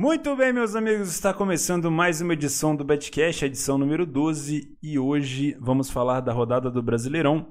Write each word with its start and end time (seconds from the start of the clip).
Muito 0.00 0.34
bem, 0.34 0.50
meus 0.50 0.74
amigos, 0.74 1.10
está 1.10 1.34
começando 1.34 1.90
mais 1.90 2.22
uma 2.22 2.32
edição 2.32 2.74
do 2.74 2.82
Betcast, 2.82 3.44
a 3.44 3.46
edição 3.46 3.76
número 3.76 4.06
12, 4.06 4.78
e 4.82 4.98
hoje 4.98 5.54
vamos 5.60 5.90
falar 5.90 6.20
da 6.20 6.32
rodada 6.32 6.70
do 6.70 6.82
Brasileirão 6.82 7.46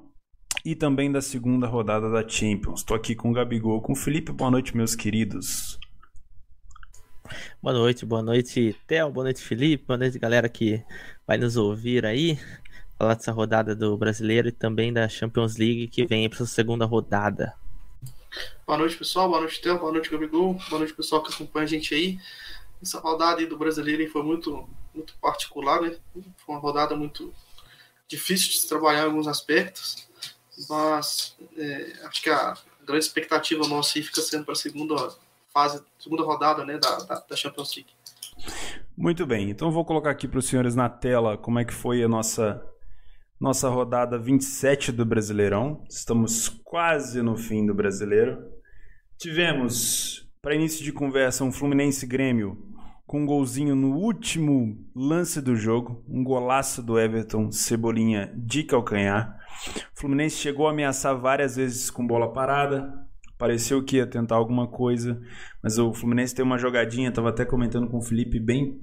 e 0.66 0.74
também 0.74 1.12
da 1.12 1.22
segunda 1.22 1.68
rodada 1.68 2.10
da 2.10 2.28
Champions. 2.28 2.80
Estou 2.80 2.98
aqui 2.98 3.14
com 3.14 3.30
o 3.30 3.34
Gabigol, 3.34 3.80
com 3.84 3.94
o 3.94 3.96
Felipe. 3.96 4.32
Boa 4.32 4.50
noite, 4.50 4.76
meus 4.76 4.96
queridos. 4.96 5.78
Boa 7.62 7.72
noite, 7.72 8.04
boa 8.04 8.24
noite, 8.24 8.76
Theo, 8.88 9.12
boa 9.12 9.26
noite, 9.26 9.44
Felipe, 9.44 9.86
boa 9.86 10.00
noite, 10.00 10.18
galera 10.18 10.50
que 10.50 10.84
vai 11.28 11.38
nos 11.38 11.56
ouvir 11.56 12.04
aí, 12.04 12.40
falar 12.98 13.14
dessa 13.14 13.32
rodada 13.32 13.76
do 13.76 13.96
Brasileiro 13.96 14.48
e 14.48 14.52
também 14.52 14.92
da 14.92 15.08
Champions 15.08 15.56
League 15.56 15.88
que 15.88 16.04
vem 16.04 16.28
para 16.28 16.38
essa 16.38 16.48
segunda 16.48 16.88
rodada. 16.88 17.54
Boa 18.66 18.78
noite, 18.78 18.98
pessoal. 18.98 19.28
Boa 19.28 19.42
noite, 19.42 19.62
Theo. 19.62 19.80
Boa 19.80 19.92
noite, 19.92 20.10
Gabigol. 20.10 20.54
Boa 20.70 20.80
noite, 20.80 20.94
pessoal 20.94 21.24
que 21.24 21.34
acompanha 21.34 21.66
a 21.66 21.70
gente 21.70 21.94
aí. 21.94 22.20
Essa 22.82 23.00
rodada 23.00 23.40
aí 23.40 23.46
do 23.46 23.58
brasileiro 23.58 24.10
foi 24.12 24.24
muito, 24.24 24.70
muito 24.94 25.14
particular, 25.22 25.82
né? 25.82 25.98
Foi 26.14 26.56
uma 26.56 26.60
rodada 26.60 26.96
muito 26.96 27.34
difícil 28.10 28.50
de 28.50 28.60
se 28.60 28.68
trabalhar 28.68 29.02
em 29.02 29.06
alguns 29.06 29.28
aspectos, 29.28 30.08
mas 30.68 31.38
é, 31.56 31.94
acho 32.06 32.22
que 32.24 32.30
a 32.30 32.58
grande 32.84 33.06
expectativa 33.06 33.68
nossa 33.68 34.00
aí 34.00 34.04
fica 34.04 34.20
sendo 34.20 34.46
para 34.46 34.54
a 34.54 34.58
segunda 34.58 34.96
fase, 35.54 35.84
segunda 36.00 36.24
rodada, 36.24 36.66
né, 36.66 36.78
da, 36.80 36.98
da, 36.98 37.20
da 37.20 37.36
Champions 37.36 37.76
League. 37.76 37.94
Muito 38.98 39.26
bem, 39.26 39.50
então 39.50 39.72
vou 39.72 39.86
colocar 39.86 40.10
aqui 40.10 40.28
para 40.28 40.40
os 40.40 40.46
senhores 40.46 40.76
na 40.76 40.90
tela 40.90 41.38
como 41.38 41.60
é 41.60 41.66
que 41.66 41.74
foi 41.74 42.04
a 42.04 42.08
nossa 42.08 42.62
nossa 43.40 43.70
rodada 43.70 44.20
27 44.20 44.92
do 44.92 45.06
Brasileirão. 45.06 45.82
Estamos 45.90 46.50
quase 46.64 47.22
no 47.22 47.38
fim 47.38 47.66
do 47.66 47.74
Brasileiro. 47.74 48.38
Tivemos, 49.18 50.30
para 50.42 50.56
início 50.56 50.84
de 50.84 50.92
conversa, 50.92 51.44
um 51.44 51.52
Fluminense 51.52 52.06
Grêmio 52.06 52.66
com 53.08 53.22
um 53.22 53.26
golzinho 53.26 53.76
no 53.76 53.96
último 53.96 54.78
lance 54.96 55.42
do 55.42 55.56
jogo, 55.56 56.04
um 56.08 56.24
golaço 56.24 56.84
do 56.84 57.00
Everton 57.00 57.52
Cebolinha 57.52 58.32
de 58.36 58.64
calcanhar. 58.64 59.36
O 59.96 60.00
Fluminense 60.00 60.36
chegou 60.36 60.68
a 60.68 60.72
ameaçar 60.72 61.18
várias 61.18 61.56
vezes 61.56 61.90
com 61.90 62.06
bola 62.06 62.32
parada, 62.32 62.94
pareceu 63.36 63.84
que 63.84 63.96
ia 63.96 64.06
tentar 64.06 64.36
alguma 64.36 64.68
coisa, 64.68 65.20
mas 65.64 65.80
o 65.80 65.92
Fluminense 65.92 66.36
tem 66.36 66.46
uma 66.46 66.60
jogadinha, 66.60 67.10
estava 67.10 67.30
até 67.30 67.44
comentando 67.44 67.88
com 67.88 67.98
o 67.98 68.02
Felipe, 68.02 68.40
bem 68.40 68.80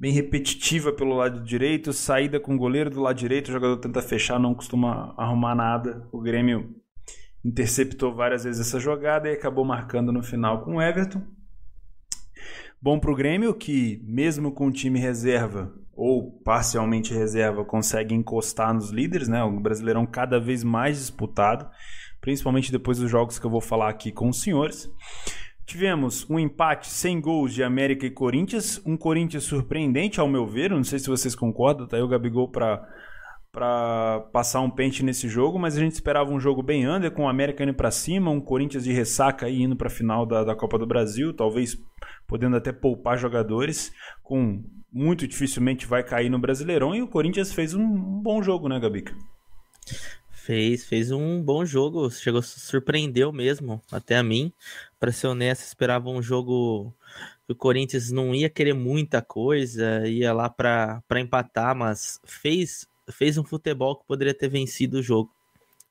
bem 0.00 0.12
repetitiva 0.12 0.90
pelo 0.94 1.14
lado 1.14 1.44
direito, 1.44 1.92
saída 1.92 2.40
com 2.40 2.54
o 2.54 2.58
goleiro 2.58 2.88
do 2.88 3.02
lado 3.02 3.16
direito, 3.16 3.48
o 3.48 3.52
jogador 3.52 3.76
tenta 3.76 4.00
fechar, 4.00 4.40
não 4.40 4.54
costuma 4.54 5.14
arrumar 5.18 5.54
nada. 5.54 6.08
O 6.10 6.18
Grêmio 6.22 6.74
interceptou 7.44 8.14
várias 8.14 8.44
vezes 8.44 8.66
essa 8.66 8.80
jogada 8.80 9.28
e 9.28 9.34
acabou 9.34 9.62
marcando 9.62 10.10
no 10.10 10.22
final 10.22 10.64
com 10.64 10.76
o 10.76 10.82
Everton. 10.82 11.22
Bom 12.80 12.98
para 12.98 13.10
o 13.10 13.14
Grêmio 13.14 13.52
que, 13.52 14.02
mesmo 14.06 14.52
com 14.52 14.68
o 14.68 14.72
time 14.72 14.98
reserva 14.98 15.70
ou 15.92 16.32
parcialmente 16.40 17.12
reserva, 17.12 17.62
consegue 17.62 18.14
encostar 18.14 18.72
nos 18.72 18.88
líderes, 18.88 19.28
né? 19.28 19.44
O 19.44 19.60
Brasileirão 19.60 20.06
cada 20.06 20.40
vez 20.40 20.64
mais 20.64 20.96
disputado, 20.96 21.68
principalmente 22.22 22.72
depois 22.72 22.96
dos 22.96 23.10
jogos 23.10 23.38
que 23.38 23.44
eu 23.44 23.50
vou 23.50 23.60
falar 23.60 23.90
aqui 23.90 24.10
com 24.10 24.30
os 24.30 24.40
senhores. 24.40 24.90
Tivemos 25.70 26.28
um 26.28 26.36
empate 26.36 26.88
sem 26.88 27.20
gols 27.20 27.54
de 27.54 27.62
América 27.62 28.04
e 28.04 28.10
Corinthians, 28.10 28.82
um 28.84 28.96
Corinthians 28.96 29.44
surpreendente 29.44 30.18
ao 30.18 30.26
meu 30.26 30.44
ver, 30.44 30.70
não 30.70 30.82
sei 30.82 30.98
se 30.98 31.06
vocês 31.06 31.32
concordam, 31.32 31.86
tá 31.86 31.96
aí 31.96 32.02
o 32.02 32.08
Gabigol 32.08 32.50
para 32.50 32.84
para 33.52 34.18
passar 34.32 34.62
um 34.62 34.70
pente 34.70 35.04
nesse 35.04 35.28
jogo, 35.28 35.60
mas 35.60 35.76
a 35.76 35.80
gente 35.80 35.92
esperava 35.92 36.32
um 36.32 36.40
jogo 36.40 36.60
bem 36.60 36.88
under, 36.88 37.12
com 37.12 37.22
o 37.22 37.28
América 37.28 37.62
indo 37.62 37.72
para 37.72 37.88
cima, 37.92 38.32
um 38.32 38.40
Corinthians 38.40 38.82
de 38.82 38.92
ressaca 38.92 39.46
aí 39.46 39.62
indo 39.62 39.76
para 39.76 39.86
a 39.86 39.90
final 39.90 40.26
da, 40.26 40.42
da 40.42 40.56
Copa 40.56 40.76
do 40.76 40.88
Brasil, 40.88 41.32
talvez 41.32 41.78
podendo 42.26 42.56
até 42.56 42.72
poupar 42.72 43.16
jogadores, 43.16 43.92
com 44.24 44.64
muito 44.92 45.24
dificilmente 45.24 45.86
vai 45.86 46.02
cair 46.02 46.28
no 46.28 46.38
Brasileirão, 46.40 46.96
e 46.96 47.02
o 47.02 47.06
Corinthians 47.06 47.52
fez 47.52 47.74
um, 47.74 48.20
bom 48.20 48.42
jogo, 48.42 48.68
né, 48.68 48.80
Gabica? 48.80 49.14
Fez, 50.42 50.86
fez 50.86 51.10
um 51.10 51.42
bom 51.42 51.66
jogo, 51.66 52.10
chegou 52.10 52.40
surpreendeu 52.40 53.30
mesmo, 53.30 53.82
até 53.92 54.16
a 54.16 54.22
mim. 54.22 54.52
Para 54.98 55.12
ser 55.12 55.26
honesto, 55.26 55.62
esperava 55.64 56.08
um 56.08 56.22
jogo 56.22 56.94
que 57.46 57.52
o 57.52 57.54
Corinthians 57.54 58.10
não 58.10 58.34
ia 58.34 58.48
querer 58.48 58.72
muita 58.72 59.20
coisa, 59.20 60.08
ia 60.08 60.32
lá 60.32 60.48
para 60.48 61.02
empatar, 61.20 61.76
mas 61.76 62.18
fez 62.24 62.88
fez 63.12 63.36
um 63.36 63.44
futebol 63.44 63.96
que 63.96 64.06
poderia 64.06 64.32
ter 64.32 64.48
vencido 64.48 64.98
o 64.98 65.02
jogo. 65.02 65.30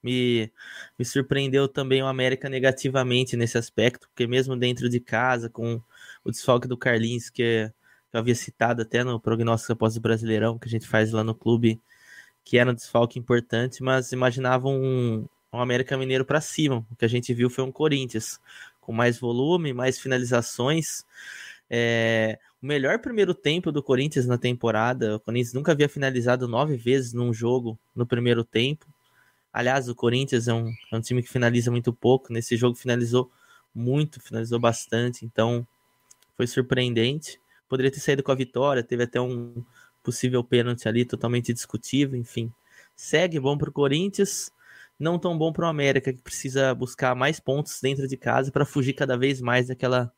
Me, 0.02 0.52
me 0.98 1.06
surpreendeu 1.06 1.68
também 1.68 2.02
o 2.02 2.08
América 2.08 2.50
negativamente 2.50 3.36
nesse 3.38 3.58
aspecto, 3.58 4.08
porque 4.10 4.26
mesmo 4.26 4.56
dentro 4.56 4.90
de 4.90 5.00
casa, 5.00 5.50
com 5.50 5.82
o 6.24 6.32
desfalque 6.32 6.68
do 6.68 6.78
Carlinhos, 6.78 7.30
que, 7.30 7.72
que 8.10 8.18
eu 8.18 8.20
havia 8.20 8.36
citado 8.36 8.82
até 8.82 9.04
no 9.04 9.20
prognóstico 9.20 9.74
após 9.74 9.98
o 9.98 10.02
Brasileirão, 10.02 10.58
que 10.58 10.68
a 10.68 10.72
gente 10.72 10.88
faz 10.88 11.12
lá 11.12 11.24
no 11.24 11.36
clube, 11.36 11.82
que 12.44 12.58
era 12.58 12.72
um 12.72 12.74
desfalque 12.74 13.20
importante, 13.20 13.84
mas 13.84 14.12
imaginava 14.12 14.68
um, 14.68 15.26
um 15.54 15.60
América 15.60 15.98
Mineiro 15.98 16.26
para 16.26 16.42
cima. 16.42 16.86
O 16.92 16.96
que 16.96 17.06
a 17.06 17.10
gente 17.10 17.34
viu 17.34 17.50
foi 17.50 17.64
um 17.64 17.72
Corinthians 17.72 18.40
com 18.82 18.92
mais 18.92 19.20
volume, 19.20 19.74
mais 19.74 20.00
finalizações. 20.00 21.06
É, 21.70 22.40
o 22.62 22.66
melhor 22.66 23.00
primeiro 23.00 23.34
tempo 23.34 23.72
do 23.72 23.84
Corinthians 23.84 24.26
na 24.26 24.38
temporada. 24.38 25.16
O 25.16 25.20
Corinthians 25.20 25.54
nunca 25.54 25.72
havia 25.72 25.88
finalizado 25.88 26.48
nove 26.48 26.76
vezes 26.76 27.14
num 27.14 27.32
jogo 27.32 27.78
no 27.96 28.06
primeiro 28.06 28.44
tempo. 28.44 28.88
Aliás, 29.54 29.88
o 29.88 29.96
Corinthians 29.96 30.48
é 30.48 30.54
um, 30.54 30.72
é 30.92 30.96
um 30.96 31.02
time 31.02 31.22
que 31.22 31.30
finaliza 31.30 31.72
muito 31.72 31.94
pouco. 31.94 32.34
Nesse 32.34 32.58
jogo 32.58 32.76
finalizou 32.76 33.32
muito, 33.74 34.20
finalizou 34.20 34.60
bastante. 34.60 35.26
Então 35.26 35.68
foi 36.36 36.48
surpreendente. 36.48 37.40
Poderia 37.68 37.92
ter 37.92 38.00
saído 38.00 38.24
com 38.24 38.32
a 38.32 38.36
vitória. 38.36 38.84
Teve 38.84 39.04
até 39.04 39.22
um 39.22 39.64
possível 40.10 40.44
pênalti 40.44 40.88
ali, 40.88 41.06
totalmente 41.06 41.54
discutível. 41.54 42.20
Enfim, 42.20 42.52
segue 42.96 43.40
bom 43.40 43.56
para 43.56 43.70
o 43.70 43.74
Corinthians. 43.74 44.52
Não 45.00 45.20
tão 45.20 45.38
bom 45.38 45.54
para 45.54 45.66
o 45.66 45.70
América, 45.70 46.12
que 46.12 46.22
precisa 46.22 46.74
buscar 46.74 47.16
mais 47.16 47.40
pontos 47.40 47.80
dentro 47.80 48.08
de 48.08 48.18
casa 48.18 48.52
para 48.52 48.66
fugir 48.66 48.94
cada 48.94 49.16
vez 49.16 49.40
mais 49.40 49.68
daquela 49.68 50.12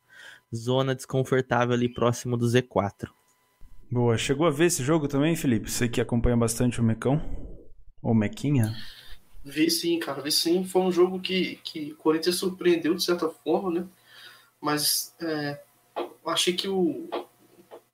zona 0.54 0.94
desconfortável 0.94 1.74
ali 1.74 1.88
próximo 1.88 2.36
do 2.36 2.46
Z4. 2.46 3.10
Boa. 3.90 4.16
Chegou 4.16 4.46
a 4.46 4.50
ver 4.50 4.66
esse 4.66 4.82
jogo 4.82 5.06
também, 5.06 5.36
Felipe? 5.36 5.70
Você 5.70 5.88
que 5.88 6.00
acompanha 6.00 6.36
bastante 6.36 6.80
o 6.80 6.82
Mecão? 6.84 7.20
Ou 8.02 8.14
Mequinha? 8.14 8.74
Vi 9.44 9.70
sim, 9.70 9.98
cara. 9.98 10.22
Vi 10.22 10.32
sim. 10.32 10.64
Foi 10.64 10.82
um 10.82 10.90
jogo 10.90 11.20
que, 11.20 11.56
que 11.62 11.92
o 11.92 11.96
Corinthians 11.96 12.36
surpreendeu 12.36 12.94
de 12.94 13.04
certa 13.04 13.28
forma, 13.28 13.70
né? 13.70 13.86
Mas 14.60 15.14
é, 15.20 15.60
achei 16.26 16.54
que 16.54 16.68
o, 16.68 17.08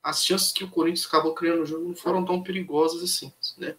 as 0.08 0.24
chances 0.24 0.52
que 0.52 0.64
o 0.64 0.70
Corinthians 0.70 1.06
acabou 1.06 1.34
criando 1.34 1.58
no 1.58 1.66
jogo 1.66 1.88
não 1.88 1.94
foram 1.94 2.24
tão 2.24 2.42
perigosas 2.42 3.02
assim, 3.02 3.30
né? 3.58 3.76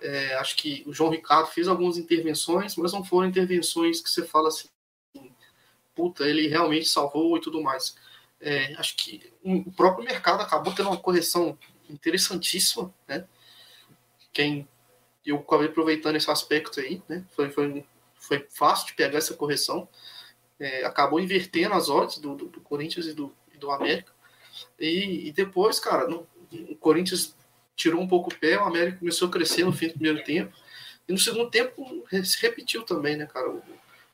É, 0.00 0.34
acho 0.34 0.56
que 0.56 0.82
o 0.84 0.92
João 0.92 1.10
Ricardo 1.10 1.46
fez 1.46 1.68
algumas 1.68 1.96
intervenções, 1.96 2.74
mas 2.74 2.92
não 2.92 3.04
foram 3.04 3.28
intervenções 3.28 4.00
que 4.00 4.10
você 4.10 4.24
fala 4.24 4.48
assim, 4.48 4.68
puta, 5.94 6.24
ele 6.24 6.48
realmente 6.48 6.86
salvou 6.86 7.36
e 7.36 7.40
tudo 7.40 7.62
mais. 7.62 7.94
É, 8.40 8.74
acho 8.74 8.96
que 8.96 9.32
o 9.44 9.70
próprio 9.70 10.04
mercado 10.04 10.40
acabou 10.40 10.74
tendo 10.74 10.88
uma 10.88 10.96
correção 10.96 11.56
interessantíssima, 11.88 12.92
né? 13.06 13.24
Quem 14.32 14.66
eu 15.24 15.36
acabei 15.36 15.68
aproveitando 15.68 16.16
esse 16.16 16.30
aspecto 16.30 16.80
aí, 16.80 17.00
né? 17.08 17.24
Foi, 17.36 17.48
foi, 17.50 17.86
foi 18.16 18.46
fácil 18.50 18.88
de 18.88 18.94
pegar 18.94 19.18
essa 19.18 19.34
correção. 19.34 19.88
É, 20.58 20.84
acabou 20.84 21.20
invertendo 21.20 21.74
as 21.74 21.88
odds 21.88 22.18
do, 22.18 22.34
do, 22.34 22.46
do 22.46 22.60
Corinthians 22.60 23.06
e 23.06 23.12
do, 23.12 23.32
e 23.54 23.58
do 23.58 23.70
América. 23.70 24.12
E, 24.80 25.28
e 25.28 25.32
depois, 25.32 25.78
cara, 25.78 26.08
no, 26.08 26.26
o 26.68 26.74
Corinthians 26.76 27.36
tirou 27.76 28.00
um 28.00 28.08
pouco 28.08 28.30
o 28.30 28.38
pé, 28.38 28.58
o 28.58 28.64
América 28.64 28.98
começou 28.98 29.28
a 29.28 29.30
crescer 29.30 29.64
no 29.64 29.72
fim 29.72 29.88
do 29.88 29.94
primeiro 29.94 30.24
tempo. 30.24 30.56
E 31.08 31.12
no 31.12 31.18
segundo 31.18 31.50
tempo 31.50 32.04
se 32.24 32.40
repetiu 32.40 32.82
também, 32.82 33.16
né, 33.16 33.26
cara? 33.26 33.50
O 33.50 33.62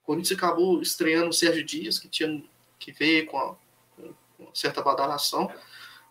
Corinthians 0.04 0.38
acabou 0.38 0.80
estreando 0.82 1.28
o 1.28 1.32
Sérgio 1.32 1.64
Dias, 1.64 1.98
que 1.98 2.08
tinha 2.08 2.42
que 2.78 2.92
ver 2.92 3.26
com, 3.26 3.56
uma 4.38 4.54
certa 4.54 4.82
badalação. 4.82 5.50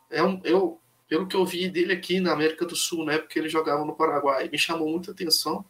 É 0.10 0.24
um, 0.24 0.40
eu, 0.44 0.80
pelo 1.07 1.28
que 1.28 1.36
eu 1.36 1.46
vi 1.46 1.69
dele 1.69 1.94
aqui 1.94 2.19
na 2.19 2.34
América 2.34 2.66
do 2.66 2.75
Sul, 2.75 3.06
na 3.06 3.13
época 3.13 3.30
que 3.30 3.40
ele 3.40 3.50
jogava 3.50 3.86
no 3.86 3.96
Paraguai, 3.96 4.50
me 4.50 4.57
chamou 4.57 4.90
muita 4.90 5.12
atenção. 5.12 5.66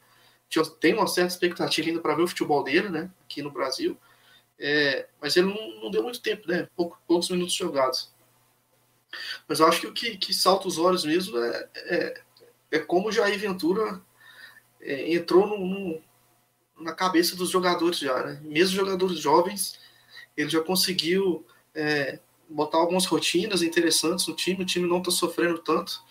Tem 0.79 0.93
uma 0.93 1.07
certa 1.07 1.33
expectativa 1.33 1.87
ainda 1.87 2.01
para 2.01 2.15
ver 2.15 2.23
o 2.23 2.27
futebol 2.27 2.63
dele, 2.63 2.89
né, 2.89 3.11
aqui 3.23 3.41
no 3.41 3.51
Brasil. 3.51 3.97
É, 4.57 5.07
mas 5.19 5.35
ele 5.35 5.47
não, 5.47 5.81
não, 5.81 5.91
deu 5.91 6.01
muito 6.01 6.21
tempo, 6.21 6.47
né, 6.47 6.69
Pouco, 6.75 6.97
poucos 7.07 7.29
minutos 7.29 7.53
jogados. 7.53 8.13
Mas 9.47 9.59
eu 9.59 9.67
acho 9.67 9.81
que 9.81 9.87
o 9.87 9.93
que, 9.93 10.17
que 10.17 10.33
salta 10.33 10.67
os 10.67 10.77
olhos 10.77 11.05
mesmo 11.05 11.37
é, 11.37 11.69
é, 11.75 12.21
é 12.71 12.79
como 12.79 13.09
o 13.09 13.11
Jair 13.11 13.37
Ventura 13.39 14.01
é, 14.81 15.13
entrou 15.13 15.47
num, 15.47 16.01
na 16.79 16.93
cabeça 16.93 17.35
dos 17.35 17.49
jogadores 17.49 17.99
já, 17.99 18.23
né? 18.23 18.39
Mesmo 18.43 18.75
jogadores 18.75 19.19
jovens, 19.19 19.79
ele 20.35 20.49
já 20.49 20.61
conseguiu 20.61 21.45
é, 21.73 22.19
botar 22.49 22.77
algumas 22.77 23.05
rotinas 23.05 23.61
interessantes 23.61 24.27
no 24.27 24.35
time, 24.35 24.63
o 24.63 24.65
time 24.65 24.87
não 24.87 24.99
está 24.99 25.11
sofrendo 25.11 25.59
tanto 25.59 26.01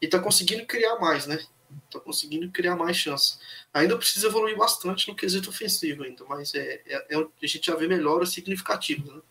e 0.00 0.06
está 0.06 0.18
conseguindo 0.18 0.66
criar 0.66 0.98
mais, 0.98 1.26
né? 1.26 1.44
Está 1.86 2.00
conseguindo 2.00 2.50
criar 2.50 2.76
mais 2.76 2.96
chances. 2.96 3.38
Ainda 3.72 3.96
precisa 3.96 4.26
evoluir 4.26 4.56
bastante 4.56 5.08
no 5.08 5.14
quesito 5.14 5.50
ofensivo 5.50 6.04
ainda, 6.04 6.24
mas 6.28 6.54
é, 6.54 6.82
é, 6.86 7.06
é 7.10 7.16
a 7.16 7.46
gente 7.46 7.66
já 7.66 7.76
vê 7.76 7.86
melhoras 7.86 8.30
significativas, 8.30 9.14
né? 9.14 9.22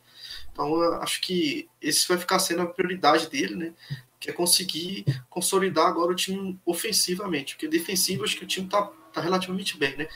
Então, 0.52 0.82
acho 1.02 1.22
que 1.22 1.70
esse 1.82 2.08
vai 2.08 2.18
ficar 2.18 2.40
sendo 2.40 2.62
a 2.62 2.68
prioridade 2.68 3.30
dele, 3.30 3.56
né? 3.56 3.74
Que 4.20 4.30
é 4.30 4.34
conseguir 4.34 5.06
consolidar 5.30 5.88
agora 5.88 6.12
o 6.12 6.16
time 6.16 6.60
ofensivamente, 6.66 7.56
porque 7.56 7.68
defensivo 7.68 8.24
acho 8.24 8.38
que 8.38 8.44
o 8.44 8.48
time 8.48 8.68
tá, 8.68 8.84
tá 9.14 9.22
relativamente 9.22 9.78
bem, 9.78 9.96
né? 9.98 10.08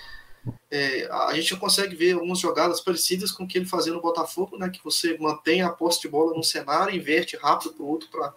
É, 0.70 1.08
a 1.12 1.34
gente 1.34 1.56
consegue 1.56 1.96
ver 1.96 2.14
algumas 2.14 2.40
jogadas 2.40 2.80
parecidas 2.80 3.32
com 3.32 3.46
o 3.46 3.48
que 3.48 3.58
ele 3.58 3.66
fazia 3.66 3.94
no 3.94 4.02
Botafogo, 4.02 4.58
né? 4.58 4.70
Que 4.70 4.84
você 4.84 5.18
mantém 5.18 5.62
a 5.62 5.70
posse 5.70 6.02
de 6.02 6.08
bola 6.08 6.36
num 6.36 6.44
cenário, 6.44 6.96
inverte 6.96 7.36
rápido 7.38 7.74
para 7.74 7.84
o 7.84 7.88
outro 7.88 8.10
para 8.10 8.34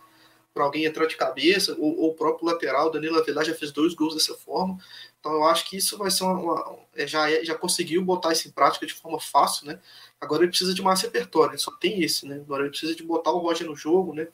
para 0.58 0.64
alguém 0.64 0.84
entrar 0.84 1.06
de 1.06 1.16
cabeça, 1.16 1.76
ou, 1.78 1.96
ou 2.00 2.10
o 2.10 2.14
próprio 2.14 2.48
lateral, 2.48 2.90
Danilo 2.90 3.16
Avelar 3.16 3.44
já 3.44 3.54
fez 3.54 3.70
dois 3.70 3.94
gols 3.94 4.14
dessa 4.14 4.34
forma. 4.34 4.76
Então 5.20 5.32
eu 5.32 5.44
acho 5.44 5.64
que 5.70 5.76
isso 5.76 5.96
vai 5.96 6.10
ser 6.10 6.24
uma. 6.24 6.40
uma 6.40 6.78
é, 6.96 7.06
já, 7.06 7.30
é, 7.30 7.44
já 7.44 7.54
conseguiu 7.54 8.04
botar 8.04 8.32
isso 8.32 8.48
em 8.48 8.50
prática 8.50 8.84
de 8.84 8.92
forma 8.92 9.20
fácil, 9.20 9.68
né? 9.68 9.78
Agora 10.20 10.42
ele 10.42 10.50
precisa 10.50 10.74
de 10.74 10.82
mais 10.82 11.00
repertório, 11.00 11.52
ele 11.52 11.58
só 11.58 11.70
tem 11.72 12.02
esse, 12.02 12.26
né? 12.26 12.36
Agora 12.36 12.62
ele 12.62 12.70
precisa 12.70 12.94
de 12.94 13.02
botar 13.02 13.30
o 13.30 13.38
Roger 13.38 13.66
no 13.66 13.76
jogo, 13.76 14.14
né? 14.14 14.28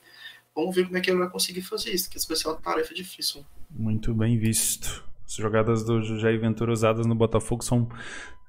Vamos 0.55 0.75
ver 0.75 0.85
como 0.85 0.97
é 0.97 1.01
que 1.01 1.09
ele 1.09 1.19
vai 1.19 1.29
conseguir 1.29 1.61
fazer 1.61 1.91
isso, 1.91 2.09
que 2.09 2.17
isso 2.17 2.27
vai 2.27 2.37
ser 2.37 2.47
uma 2.47 2.55
tarefa 2.55 2.93
difícil. 2.93 3.41
Né? 3.41 3.47
Muito 3.69 4.13
bem 4.13 4.37
visto. 4.37 5.03
As 5.25 5.35
jogadas 5.35 5.83
do 5.83 6.19
Jair 6.19 6.39
Ventura 6.39 6.71
usadas 6.71 7.05
no 7.05 7.15
Botafogo 7.15 7.63
são 7.63 7.89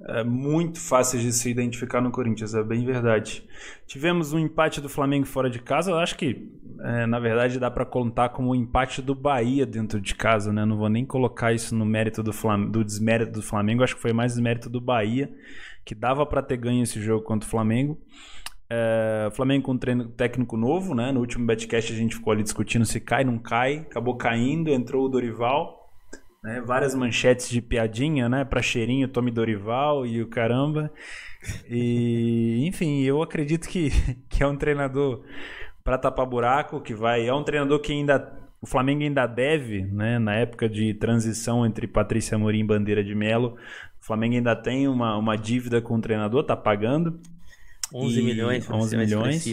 é, 0.03 0.23
muito 0.23 0.79
fáceis 0.79 1.23
de 1.23 1.33
se 1.33 1.51
identificar 1.51 2.03
no 2.03 2.11
Corinthians, 2.11 2.55
é 2.55 2.63
bem 2.63 2.85
verdade. 2.85 3.43
Tivemos 3.87 4.33
um 4.33 4.39
empate 4.39 4.81
do 4.81 4.89
Flamengo 4.89 5.27
fora 5.27 5.49
de 5.49 5.59
casa, 5.59 5.91
eu 5.91 5.99
acho 5.99 6.17
que, 6.17 6.53
é, 6.81 7.07
na 7.07 7.19
verdade, 7.19 7.59
dá 7.59 7.71
para 7.71 7.87
contar 7.87 8.29
como 8.29 8.51
o 8.51 8.55
empate 8.55 9.01
do 9.01 9.15
Bahia 9.15 9.65
dentro 9.65 9.99
de 9.99 10.15
casa, 10.15 10.53
né? 10.53 10.67
Não 10.67 10.77
vou 10.77 10.91
nem 10.91 11.07
colocar 11.07 11.55
isso 11.55 11.75
no 11.75 11.87
mérito 11.87 12.23
do, 12.23 12.33
Flam 12.33 12.67
do 12.67 12.85
desmérito 12.85 13.33
do 13.33 13.43
Flamengo, 13.43 13.83
acho 13.83 13.97
que 13.97 14.03
foi 14.03 14.13
mais 14.13 14.33
desmérito 14.33 14.69
do 14.69 14.83
Bahia, 14.83 15.33
que 15.87 15.95
dava 15.95 16.27
para 16.27 16.43
ter 16.43 16.59
ganho 16.59 16.83
esse 16.83 17.01
jogo 17.01 17.25
contra 17.25 17.47
o 17.47 17.51
Flamengo. 17.51 17.99
É, 18.69 19.31
Flamengo 19.33 19.65
com 19.65 19.73
um 19.73 19.79
treino 19.79 20.09
técnico 20.09 20.59
novo, 20.59 20.95
né? 20.95 21.11
No 21.13 21.21
último 21.21 21.47
betcast 21.47 21.91
a 21.91 21.97
gente 21.97 22.17
ficou 22.17 22.35
ali 22.35 22.43
discutindo 22.43 22.85
se 22.85 23.01
cai, 23.01 23.25
não 23.25 23.39
cai, 23.39 23.79
acabou 23.79 24.17
caindo, 24.17 24.69
entrou 24.69 25.07
o 25.07 25.09
Dorival 25.09 25.87
né? 26.47 26.63
Várias 26.65 26.95
manchetes 26.95 27.51
de 27.51 27.61
piadinha, 27.61 28.29
né? 28.29 28.45
Pra 28.45 28.63
cheirinho, 28.63 29.09
Tome 29.09 29.33
Dorival 29.33 30.07
e 30.07 30.23
o 30.23 30.29
caramba. 30.29 30.93
E, 31.69 32.65
enfim, 32.67 33.03
eu 33.03 33.21
acredito 33.21 33.69
que, 33.69 33.91
que 34.31 34.45
é 34.45 34.47
um 34.47 34.57
treinador 34.57 35.25
para 35.83 35.99
tapar 35.99 36.25
buraco, 36.25 36.81
que 36.81 36.95
vai. 36.95 37.27
É 37.27 37.35
um 37.35 37.43
treinador 37.43 37.81
que 37.81 37.93
ainda. 37.93 38.45
O 38.59 38.67
Flamengo 38.67 39.03
ainda 39.03 39.27
deve, 39.27 39.83
né? 39.83 40.19
Na 40.19 40.35
época 40.35 40.69
de 40.69 40.95
transição 40.95 41.67
entre 41.67 41.87
Patrícia 41.87 42.37
Amorim 42.37 42.61
e 42.61 42.65
Bandeira 42.65 43.05
de 43.05 43.15
Melo, 43.15 43.57
o 44.07 44.09
Flamengo 44.09 44.37
ainda 44.37 44.55
tem 44.55 44.87
uma, 44.87 45.19
uma 45.19 45.35
dívida 45.35 45.83
com 45.83 45.97
o 45.97 46.01
treinador, 46.01 46.45
tá 46.45 46.57
pagando. 46.57 47.19
11 47.93 48.23
milhões, 48.23 48.71
11 48.71 48.97
milhões. 48.97 49.47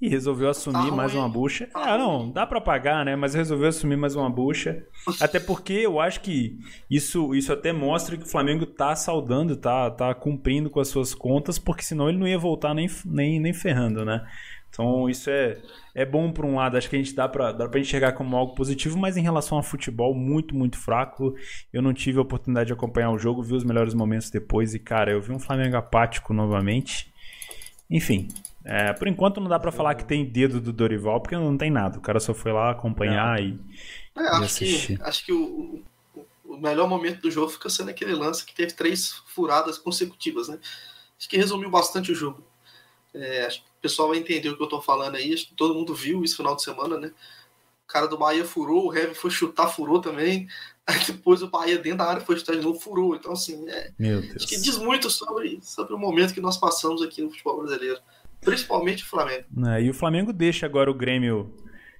E 0.00 0.08
resolveu 0.08 0.48
assumir 0.48 0.88
tá 0.88 0.94
mais 0.94 1.16
uma 1.16 1.28
bucha. 1.28 1.68
Ah, 1.74 1.98
não, 1.98 2.30
dá 2.30 2.46
para 2.46 2.60
pagar, 2.60 3.04
né? 3.04 3.16
Mas 3.16 3.34
resolveu 3.34 3.66
assumir 3.68 3.96
mais 3.96 4.14
uma 4.14 4.30
bucha. 4.30 4.84
Até 5.20 5.40
porque 5.40 5.72
eu 5.72 5.98
acho 5.98 6.20
que 6.20 6.60
isso, 6.88 7.34
isso 7.34 7.52
até 7.52 7.72
mostra 7.72 8.16
que 8.16 8.22
o 8.22 8.28
Flamengo 8.28 8.66
tá 8.66 8.94
saudando, 8.94 9.56
tá, 9.56 9.90
tá 9.90 10.14
cumprindo 10.14 10.70
com 10.70 10.78
as 10.78 10.86
suas 10.86 11.12
contas, 11.12 11.58
porque 11.58 11.82
senão 11.82 12.08
ele 12.08 12.18
não 12.18 12.28
ia 12.28 12.38
voltar 12.38 12.72
nem, 12.74 12.88
nem, 13.04 13.40
nem 13.40 13.52
ferrando, 13.52 14.04
né? 14.04 14.24
Então 14.68 15.08
isso 15.08 15.28
é, 15.30 15.58
é 15.94 16.04
bom 16.04 16.30
por 16.30 16.44
um 16.44 16.56
lado, 16.56 16.76
acho 16.76 16.88
que 16.88 16.96
a 16.96 16.98
gente 16.98 17.14
dá 17.14 17.28
para 17.28 17.52
dá 17.52 17.68
pra 17.68 17.80
enxergar 17.80 18.12
como 18.12 18.36
algo 18.36 18.54
positivo, 18.54 18.96
mas 18.98 19.16
em 19.16 19.22
relação 19.22 19.58
ao 19.58 19.64
futebol, 19.64 20.14
muito, 20.14 20.54
muito 20.54 20.78
fraco. 20.78 21.34
Eu 21.72 21.82
não 21.82 21.92
tive 21.92 22.18
a 22.18 22.22
oportunidade 22.22 22.68
de 22.68 22.72
acompanhar 22.72 23.10
o 23.10 23.18
jogo, 23.18 23.42
vi 23.42 23.54
os 23.54 23.64
melhores 23.64 23.94
momentos 23.94 24.30
depois 24.30 24.74
e, 24.74 24.78
cara, 24.78 25.10
eu 25.10 25.20
vi 25.20 25.32
um 25.32 25.38
Flamengo 25.38 25.76
apático 25.76 26.32
novamente. 26.32 27.12
Enfim, 27.90 28.28
é, 28.64 28.92
por 28.92 29.08
enquanto 29.08 29.40
não 29.40 29.48
dá 29.48 29.58
para 29.58 29.72
falar 29.72 29.94
que 29.94 30.04
tem 30.04 30.24
dedo 30.24 30.60
do 30.60 30.72
Dorival, 30.72 31.20
porque 31.20 31.34
não 31.34 31.56
tem 31.56 31.70
nada. 31.70 31.98
O 31.98 32.02
cara 32.02 32.20
só 32.20 32.34
foi 32.34 32.52
lá 32.52 32.70
acompanhar 32.70 33.42
e, 33.42 33.58
é, 34.14 34.20
acho 34.28 34.44
assistir. 34.44 34.98
Que, 34.98 35.02
acho 35.02 35.24
que 35.24 35.32
o, 35.32 35.82
o, 36.44 36.56
melhor 36.58 36.86
momento 36.86 37.22
do 37.22 37.30
jogo 37.30 37.48
fica 37.50 37.70
sendo 37.70 37.88
aquele 37.88 38.12
lance 38.12 38.44
que 38.44 38.54
teve 38.54 38.72
três 38.72 39.22
furadas 39.26 39.78
consecutivas, 39.78 40.48
né? 40.48 40.58
Acho 41.18 41.28
que 41.28 41.36
resumiu 41.38 41.70
bastante 41.70 42.12
o 42.12 42.14
jogo. 42.14 42.44
É, 43.18 43.46
acho 43.46 43.62
que 43.62 43.68
o 43.68 43.82
pessoal 43.82 44.08
vai 44.08 44.18
entender 44.18 44.48
o 44.48 44.56
que 44.56 44.62
eu 44.62 44.68
tô 44.68 44.80
falando 44.80 45.16
aí. 45.16 45.32
Acho 45.32 45.48
que 45.48 45.54
todo 45.54 45.74
mundo 45.74 45.94
viu 45.94 46.22
isso 46.24 46.36
final 46.36 46.56
de 46.56 46.62
semana, 46.62 46.98
né? 46.98 47.08
O 47.08 47.88
cara 47.88 48.06
do 48.06 48.18
Bahia 48.18 48.44
furou, 48.44 48.88
o 48.88 48.94
Heavy 48.94 49.14
foi 49.14 49.30
chutar, 49.30 49.68
furou 49.68 50.00
também. 50.00 50.46
Aí 50.88 51.04
depois 51.04 51.42
o 51.42 51.48
Bahia 51.48 51.76
dentro 51.76 51.98
da 51.98 52.06
área 52.06 52.22
foi 52.22 52.38
chutar 52.38 52.56
de 52.56 52.62
novo, 52.62 52.80
furou. 52.80 53.14
Então, 53.14 53.32
assim, 53.32 53.68
é, 53.68 53.92
acho 54.34 54.46
que 54.46 54.58
diz 54.58 54.78
muito 54.78 55.10
sobre, 55.10 55.58
sobre 55.60 55.92
o 55.92 55.98
momento 55.98 56.32
que 56.32 56.40
nós 56.40 56.56
passamos 56.56 57.02
aqui 57.02 57.20
no 57.20 57.28
futebol 57.28 57.58
brasileiro. 57.58 58.00
Principalmente 58.40 59.04
o 59.04 59.06
Flamengo. 59.06 59.44
É, 59.66 59.82
e 59.82 59.90
o 59.90 59.94
Flamengo 59.94 60.32
deixa 60.32 60.64
agora 60.64 60.90
o 60.90 60.94
Grêmio 60.94 61.54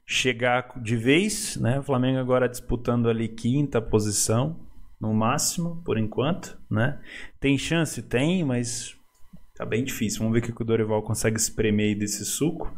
chegar 0.06 0.72
de 0.80 0.96
vez, 0.96 1.56
né? 1.56 1.80
O 1.80 1.82
Flamengo 1.82 2.18
agora 2.18 2.48
disputando 2.48 3.10
ali 3.10 3.28
quinta 3.28 3.78
posição, 3.82 4.58
no 4.98 5.12
máximo, 5.12 5.82
por 5.84 5.98
enquanto, 5.98 6.58
né? 6.70 6.98
Tem 7.38 7.56
chance? 7.58 8.02
Tem, 8.02 8.42
mas 8.42 8.96
Tá 9.58 9.66
bem 9.66 9.82
difícil. 9.82 10.20
Vamos 10.20 10.34
ver 10.34 10.48
o 10.48 10.54
que 10.54 10.62
o 10.62 10.64
Dorival 10.64 11.02
consegue 11.02 11.36
espremer 11.36 11.98
desse 11.98 12.24
suco. 12.24 12.72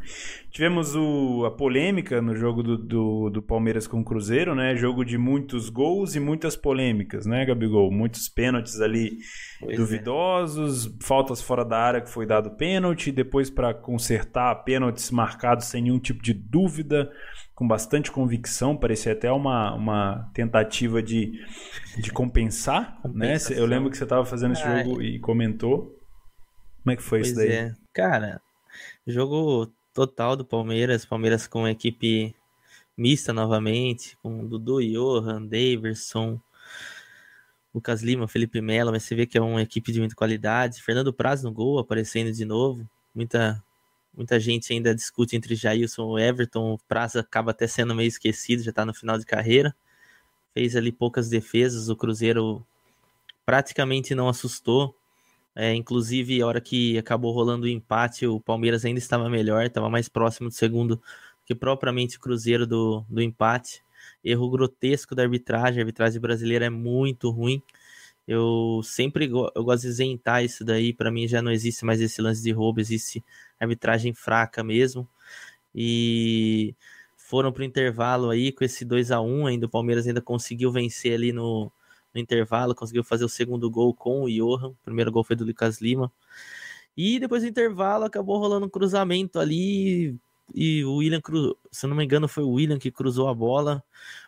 Tivemos 0.51 0.97
o, 0.97 1.45
a 1.45 1.51
polêmica 1.51 2.23
no 2.23 2.35
jogo 2.35 2.63
do, 2.63 2.79
do, 2.79 3.29
do, 3.29 3.43
Palmeiras 3.43 3.87
com 3.87 4.01
o 4.01 4.05
Cruzeiro, 4.05 4.55
né? 4.55 4.75
Jogo 4.75 5.05
de 5.05 5.19
muitos 5.19 5.69
gols 5.69 6.17
e 6.17 6.21
muitas 6.21 6.57
polêmicas, 6.57 7.27
né, 7.27 7.45
Gabigol? 7.45 7.93
Muitos 7.93 8.31
pênaltis 8.31 8.81
ali 8.81 9.19
pois 9.61 9.75
é. 9.75 9.77
duvidosos, 9.77 10.87
é. 10.87 10.91
faltas 11.03 11.43
fora 11.43 11.67
da 11.67 11.79
área 11.79 12.01
que 12.01 12.09
foi 12.09 12.25
dado 12.25 12.53
pênalti, 12.53 13.13
depois 13.13 13.51
para 13.51 13.75
consertar 13.75 14.55
pênaltis 14.65 15.11
marcados 15.11 15.67
sem 15.67 15.83
nenhum 15.83 15.99
tipo 15.99 16.23
de 16.23 16.33
dúvida, 16.33 17.13
com 17.55 17.69
bastante 17.69 18.11
convicção, 18.11 18.75
parecia 18.75 19.13
até 19.13 19.31
uma, 19.31 19.75
uma 19.75 20.31
tentativa 20.33 21.03
de, 21.03 21.31
de 21.99 22.11
compensar, 22.11 22.99
né? 23.05 23.37
Eu 23.51 23.67
lembro 23.67 23.91
que 23.91 23.99
você 23.99 24.05
estava 24.05 24.25
fazendo 24.25 24.53
esse 24.53 24.63
jogo 24.63 25.03
e 25.03 25.19
comentou. 25.19 26.00
Como 26.83 26.93
é 26.93 26.97
que 26.97 27.03
foi 27.03 27.21
pois 27.21 27.29
isso 27.29 27.37
daí? 27.37 27.53
É. 27.53 27.75
Cara, 27.93 28.41
jogo 29.07 29.71
total 29.93 30.37
do 30.37 30.45
Palmeiras, 30.45 31.05
Palmeiras 31.05 31.47
com 31.47 31.69
equipe 31.69 32.35
mista 32.97 33.33
novamente, 33.33 34.17
com 34.23 34.47
Dudu, 34.47 34.81
Johan, 34.83 35.47
Daverson, 35.47 36.41
Lucas 37.75 38.03
Lima, 38.03 38.29
Felipe 38.29 38.61
Melo, 38.61 38.91
mas 38.91 39.05
você 39.05 39.15
vê 39.15 39.27
que 39.27 39.39
é 39.39 39.41
uma 39.41 39.63
equipe 39.63 39.93
de 39.93 40.01
muita 40.01 40.15
qualidade. 40.15 40.83
Fernando 40.83 41.13
Praz 41.13 41.43
no 41.43 41.53
gol, 41.53 41.79
aparecendo 41.79 42.33
de 42.33 42.45
novo. 42.45 42.89
Muita, 43.15 43.63
muita 44.15 44.39
gente 44.41 44.73
ainda 44.73 44.95
discute 44.95 45.37
entre 45.37 45.55
Jailson 45.55 46.19
e 46.19 46.23
Everton. 46.23 46.75
O 46.75 46.79
Praz 46.79 47.17
acaba 47.17 47.53
até 47.53 47.67
sendo 47.67 47.95
meio 47.95 48.09
esquecido, 48.09 48.63
já 48.63 48.71
está 48.71 48.85
no 48.85 48.93
final 48.93 49.19
de 49.19 49.25
carreira. 49.25 49.75
Fez 50.53 50.75
ali 50.75 50.91
poucas 50.91 51.29
defesas, 51.29 51.89
o 51.89 51.97
Cruzeiro 51.97 52.67
praticamente 53.47 54.15
não 54.15 54.29
assustou. 54.29 54.95
É, 55.63 55.75
inclusive, 55.75 56.41
a 56.41 56.47
hora 56.47 56.59
que 56.59 56.97
acabou 56.97 57.35
rolando 57.35 57.67
o 57.67 57.69
empate, 57.69 58.27
o 58.27 58.41
Palmeiras 58.41 58.83
ainda 58.87 58.99
estava 58.99 59.29
melhor, 59.29 59.63
estava 59.67 59.91
mais 59.91 60.09
próximo 60.09 60.49
do 60.49 60.55
segundo 60.55 61.03
que 61.45 61.55
propriamente 61.55 62.17
o 62.17 62.21
Cruzeiro 62.21 62.67
do, 62.67 63.05
do 63.11 63.21
empate. 63.21 63.83
Erro 64.25 64.49
grotesco 64.51 65.15
da 65.15 65.23
arbitragem, 65.23 65.79
a 65.79 65.83
arbitragem 65.83 66.19
brasileira 66.19 66.65
é 66.65 66.71
muito 66.71 67.29
ruim. 67.31 67.63
Eu 68.27 68.81
sempre 68.85 69.27
go 69.29 69.51
eu 69.55 69.63
gosto 69.65 69.83
de 69.83 69.89
isentar 69.89 70.43
isso 70.45 70.65
daí, 70.65 70.95
para 70.95 71.11
mim 71.11 71.29
já 71.29 71.43
não 71.43 71.53
existe 71.53 71.85
mais 71.85 72.01
esse 72.01 72.23
lance 72.23 72.43
de 72.43 72.53
roubo, 72.53 72.81
existe 72.81 73.23
arbitragem 73.61 74.15
fraca 74.15 74.65
mesmo. 74.65 75.07
E 75.75 76.75
foram 77.17 77.53
para 77.53 77.63
o 77.63 77.65
intervalo 77.67 78.31
aí 78.31 78.53
com 78.53 78.65
esse 78.65 78.85
2 78.85 79.11
a 79.11 79.21
1 79.21 79.47
ainda 79.47 79.67
o 79.67 79.71
Palmeiras 79.71 80.07
ainda 80.07 80.23
conseguiu 80.23 80.73
vencer 80.73 81.15
ali 81.15 81.33
no, 81.33 81.71
no 82.15 82.21
intervalo, 82.21 82.75
conseguiu 82.75 83.05
fazer 83.05 83.25
o 83.25 83.29
segundo 83.29 83.71
gol 83.71 83.95
com 83.95 84.23
o 84.23 84.31
Johan. 84.31 84.69
O 84.69 84.77
primeiro 84.85 85.13
gol 85.13 85.25
foi 85.25 85.37
do 85.37 85.45
Lucas 85.45 85.81
Lima. 85.81 86.13
E 86.97 87.19
depois 87.19 87.43
do 87.43 87.49
intervalo 87.49 88.05
acabou 88.05 88.39
rolando 88.39 88.67
um 88.67 88.69
cruzamento 88.69 89.39
ali. 89.39 90.19
E 90.55 90.85
o 90.85 90.97
William, 90.97 91.21
cru... 91.21 91.57
se 91.71 91.87
não 91.87 91.97
me 91.97 92.05
engano, 92.05 92.29
foi 92.29 92.43
o 92.45 92.51
William 92.51 92.79
que 92.79 92.91
cruzou 92.91 93.29
a 93.29 93.35
bola. 93.35 93.83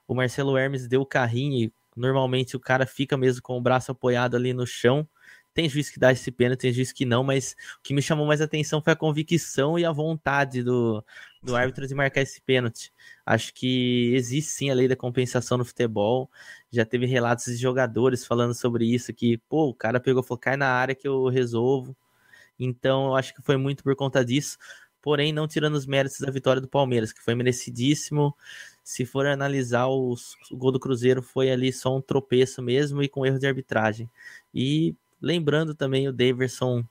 O 0.07 0.15
Marcelo 0.15 0.57
Hermes 0.57 0.87
deu 0.87 1.01
o 1.03 1.07
carrinho. 1.07 1.67
E 1.67 1.73
normalmente 1.97 2.57
o 2.57 2.61
cara 2.61 2.87
fica 2.87 3.17
mesmo 3.17 3.43
com 3.43 3.59
o 3.59 3.61
braço 3.61 3.93
apoiado 3.93 4.37
ali 4.37 4.53
no 4.53 4.67
chão. 4.67 5.07
Tem 5.55 5.69
juiz 5.69 5.91
que 5.91 5.99
dá 5.99 6.11
esse 6.11 6.31
pênalti, 6.31 6.61
tem 6.61 6.73
juiz 6.73 6.93
que 6.93 7.05
não, 7.05 7.23
mas 7.23 7.55
o 7.79 7.83
que 7.83 7.93
me 7.93 8.01
chamou 8.01 8.27
mais 8.27 8.41
atenção 8.41 8.81
foi 8.81 8.95
a 8.95 8.97
convicção 8.97 9.79
e 9.79 9.85
a 9.85 9.93
vontade 9.93 10.63
do, 10.63 11.05
do 11.43 11.57
árbitro 11.57 11.87
de 11.87 11.95
marcar 11.95 12.21
esse 12.23 12.41
pênalti. 12.41 12.93
Acho 13.27 13.53
que 13.53 14.15
existe 14.15 14.51
sim 14.51 14.71
a 14.71 14.75
lei 14.75 14.87
da 14.87 14.97
compensação 14.97 15.59
no 15.59 15.65
futebol. 15.65 16.31
Já 16.71 16.85
teve 16.85 17.07
relatos 17.07 17.47
de 17.47 17.57
jogadores 17.57 18.25
falando 18.25 18.55
sobre 18.55 18.85
isso, 18.87 19.13
que, 19.13 19.39
pô, 19.49 19.69
o 19.69 19.75
cara 19.75 20.01
pegou 20.01 20.23
e 20.23 20.27
falou, 20.27 20.39
cai 20.39 20.57
na 20.57 20.69
área 20.69 20.95
que 20.95 21.07
eu 21.07 21.27
resolvo. 21.29 21.97
Então, 22.59 23.07
eu 23.07 23.17
acho 23.17 23.35
que 23.35 23.43
foi 23.43 23.57
muito 23.57 23.83
por 23.83 23.95
conta 23.97 24.25
disso. 24.25 24.57
Porém, 25.01 25.33
não 25.33 25.49
tirando 25.49 25.75
os 25.75 25.85
méritos 25.85 26.21
da 26.21 26.31
vitória 26.31 26.63
do 26.63 26.69
Palmeiras, 26.69 27.13
que 27.13 27.21
foi 27.21 27.35
merecidíssimo. 27.35 28.37
Se 28.85 29.05
for 29.05 29.27
analisar, 29.27 29.89
o 29.89 30.15
gol 30.53 30.71
do 30.71 30.79
Cruzeiro 30.79 31.23
foi 31.23 31.51
ali 31.51 31.73
só 31.73 31.97
um 31.97 32.01
tropeço 32.01 32.63
mesmo 32.63 33.03
e 33.03 33.09
com 33.09 33.27
erro 33.27 33.39
de 33.39 33.47
arbitragem. 33.47 34.09
E 34.55 34.95
lembrando 35.21 35.75
também 35.75 36.07
o 36.07 36.13
Daverson 36.13 36.85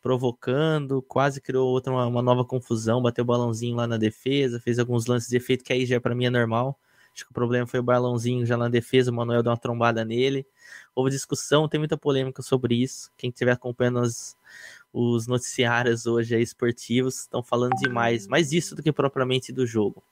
provocando, 0.00 1.02
quase 1.02 1.40
criou 1.40 1.68
outra 1.68 1.92
uma, 1.92 2.06
uma, 2.06 2.22
nova 2.22 2.44
confusão, 2.44 3.02
bateu 3.02 3.22
o 3.22 3.26
balãozinho 3.26 3.76
lá 3.76 3.86
na 3.86 3.96
defesa, 3.96 4.60
fez 4.60 4.78
alguns 4.78 5.06
lances 5.06 5.28
de 5.28 5.36
efeito 5.36 5.64
que 5.64 5.72
aí 5.72 5.84
já 5.86 6.00
para 6.00 6.14
mim 6.14 6.26
é 6.26 6.30
normal. 6.30 6.78
Acho 7.14 7.24
que 7.24 7.30
o 7.30 7.34
problema 7.34 7.66
foi 7.66 7.80
o 7.80 7.82
balãozinho 7.82 8.46
já 8.46 8.56
na 8.56 8.68
defesa, 8.68 9.10
o 9.10 9.14
Manuel 9.14 9.42
deu 9.42 9.50
uma 9.50 9.58
trombada 9.58 10.04
nele. 10.04 10.46
Houve 10.94 11.10
discussão, 11.10 11.68
tem 11.68 11.78
muita 11.78 11.96
polêmica 11.96 12.42
sobre 12.42 12.74
isso. 12.76 13.10
Quem 13.16 13.30
estiver 13.30 13.52
acompanhando 13.52 13.98
as, 13.98 14.36
os 14.92 15.26
noticiários 15.26 16.06
hoje 16.06 16.34
aí, 16.34 16.42
esportivos 16.42 17.20
estão 17.20 17.42
falando 17.42 17.74
demais, 17.76 18.26
mais 18.26 18.50
disso 18.50 18.74
do 18.74 18.82
que 18.82 18.92
propriamente 18.92 19.52
do 19.52 19.66
jogo. 19.66 20.02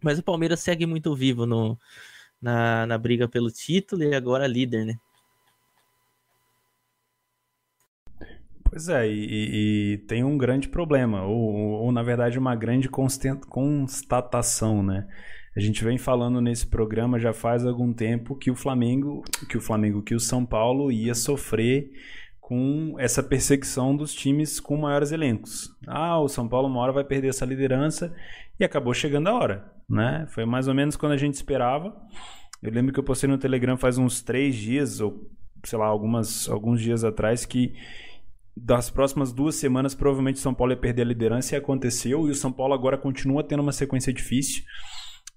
Mas 0.00 0.18
o 0.18 0.22
Palmeiras 0.22 0.60
segue 0.60 0.86
muito 0.86 1.14
vivo 1.14 1.44
no, 1.44 1.78
na, 2.40 2.86
na 2.86 2.96
briga 2.96 3.28
pelo 3.28 3.50
título 3.50 4.02
e 4.02 4.14
agora 4.14 4.46
líder, 4.46 4.86
né? 4.86 5.00
Pois 8.70 8.88
é, 8.88 9.08
e, 9.08 9.94
e, 9.94 9.98
tem 10.06 10.22
um 10.22 10.38
grande 10.38 10.68
problema, 10.68 11.24
ou, 11.24 11.82
ou 11.82 11.92
na 11.92 12.04
verdade 12.04 12.38
uma 12.38 12.54
grande 12.54 12.88
constatação, 12.88 14.80
né? 14.80 15.08
A 15.56 15.58
gente 15.58 15.82
vem 15.82 15.98
falando 15.98 16.40
nesse 16.40 16.64
programa 16.68 17.18
já 17.18 17.32
faz 17.32 17.66
algum 17.66 17.92
tempo 17.92 18.36
que 18.36 18.48
o 18.48 18.54
Flamengo, 18.54 19.24
que 19.48 19.58
o 19.58 19.60
Flamengo, 19.60 20.00
que 20.00 20.14
o 20.14 20.20
São 20.20 20.46
Paulo 20.46 20.92
ia 20.92 21.16
sofrer 21.16 21.90
com 22.40 22.94
essa 22.96 23.24
perseguição 23.24 23.96
dos 23.96 24.14
times 24.14 24.60
com 24.60 24.76
maiores 24.76 25.10
elencos. 25.10 25.76
Ah, 25.88 26.20
o 26.20 26.28
São 26.28 26.48
Paulo 26.48 26.68
uma 26.68 26.80
hora 26.80 26.92
vai 26.92 27.02
perder 27.02 27.28
essa 27.28 27.44
liderança 27.44 28.14
e 28.58 28.64
acabou 28.64 28.94
chegando 28.94 29.28
a 29.28 29.34
hora, 29.34 29.72
né? 29.88 30.26
Foi 30.28 30.44
mais 30.44 30.68
ou 30.68 30.74
menos 30.74 30.94
quando 30.94 31.12
a 31.12 31.16
gente 31.16 31.34
esperava. 31.34 31.92
Eu 32.62 32.70
lembro 32.70 32.92
que 32.92 33.00
eu 33.00 33.04
postei 33.04 33.28
no 33.28 33.38
Telegram 33.38 33.76
faz 33.76 33.98
uns 33.98 34.22
três 34.22 34.54
dias 34.54 35.00
ou 35.00 35.28
sei 35.64 35.78
lá 35.78 35.86
algumas 35.86 36.48
alguns 36.48 36.80
dias 36.80 37.02
atrás 37.02 37.44
que 37.44 37.74
das 38.56 38.90
próximas 38.90 39.32
duas 39.32 39.54
semanas, 39.54 39.94
provavelmente 39.94 40.36
o 40.36 40.40
São 40.40 40.54
Paulo 40.54 40.72
ia 40.72 40.76
perder 40.76 41.02
a 41.02 41.06
liderança 41.06 41.54
e 41.54 41.58
aconteceu. 41.58 42.26
E 42.28 42.30
o 42.30 42.34
São 42.34 42.52
Paulo 42.52 42.74
agora 42.74 42.98
continua 42.98 43.42
tendo 43.42 43.60
uma 43.60 43.72
sequência 43.72 44.12
difícil. 44.12 44.62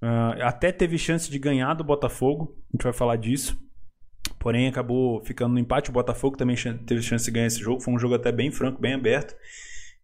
Uh, 0.02 0.42
até 0.42 0.72
teve 0.72 0.98
chance 0.98 1.32
de 1.32 1.40
ganhar 1.40 1.74
do 1.74 1.84
Botafogo, 1.84 2.58
a 2.70 2.76
gente 2.76 2.84
vai 2.84 2.94
falar 2.94 3.16
disso. 3.16 3.58
Porém, 4.40 4.68
acabou 4.68 5.24
ficando 5.24 5.54
no 5.54 5.60
empate. 5.60 5.90
O 5.90 5.94
Botafogo 5.94 6.36
também 6.36 6.56
teve 6.86 7.02
chance 7.02 7.24
de 7.26 7.32
ganhar 7.32 7.48
esse 7.48 7.60
jogo. 7.60 7.82
Foi 7.82 7.94
um 7.94 8.00
jogo 8.00 8.16
até 8.16 8.32
bem 8.32 8.52
franco, 8.52 8.82
bem 8.82 8.94
aberto. 8.94 9.34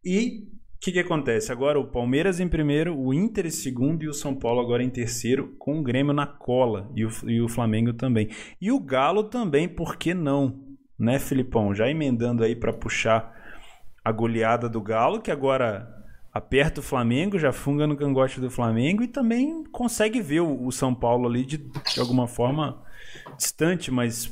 E 0.03 0.47
o 0.75 0.79
que, 0.79 0.93
que 0.93 0.99
acontece? 0.99 1.51
Agora 1.51 1.77
o 1.77 1.87
Palmeiras 1.87 2.39
em 2.39 2.47
primeiro, 2.47 2.97
o 2.97 3.13
Inter 3.13 3.47
em 3.47 3.51
segundo 3.51 4.01
e 4.03 4.07
o 4.07 4.13
São 4.13 4.33
Paulo 4.33 4.61
agora 4.61 4.81
em 4.81 4.89
terceiro, 4.89 5.55
com 5.59 5.77
o 5.77 5.83
Grêmio 5.83 6.13
na 6.13 6.25
cola 6.25 6.89
e 6.95 7.03
o, 7.03 7.09
e 7.27 7.41
o 7.41 7.49
Flamengo 7.49 7.91
também. 7.91 8.29
E 8.61 8.71
o 8.71 8.79
Galo 8.79 9.25
também, 9.25 9.67
por 9.67 9.97
que 9.97 10.13
não? 10.13 10.68
Né, 10.99 11.17
Filipão? 11.17 11.73
Já 11.73 11.89
emendando 11.89 12.43
aí 12.43 12.55
para 12.55 12.73
puxar 12.73 13.35
a 14.03 14.11
goleada 14.11 14.67
do 14.67 14.81
Galo, 14.81 15.21
que 15.21 15.31
agora 15.31 15.95
aperta 16.33 16.79
o 16.79 16.83
Flamengo, 16.83 17.39
já 17.39 17.51
funga 17.51 17.87
no 17.87 17.97
cangote 17.97 18.39
do 18.39 18.49
Flamengo 18.49 19.03
e 19.03 19.07
também 19.07 19.63
consegue 19.65 20.21
ver 20.21 20.41
o, 20.41 20.71
São 20.71 20.93
Paulo 20.93 21.27
ali 21.27 21.45
de, 21.45 21.57
de 21.57 21.99
alguma 21.99 22.27
forma 22.27 22.83
distante, 23.37 23.89
mas 23.89 24.31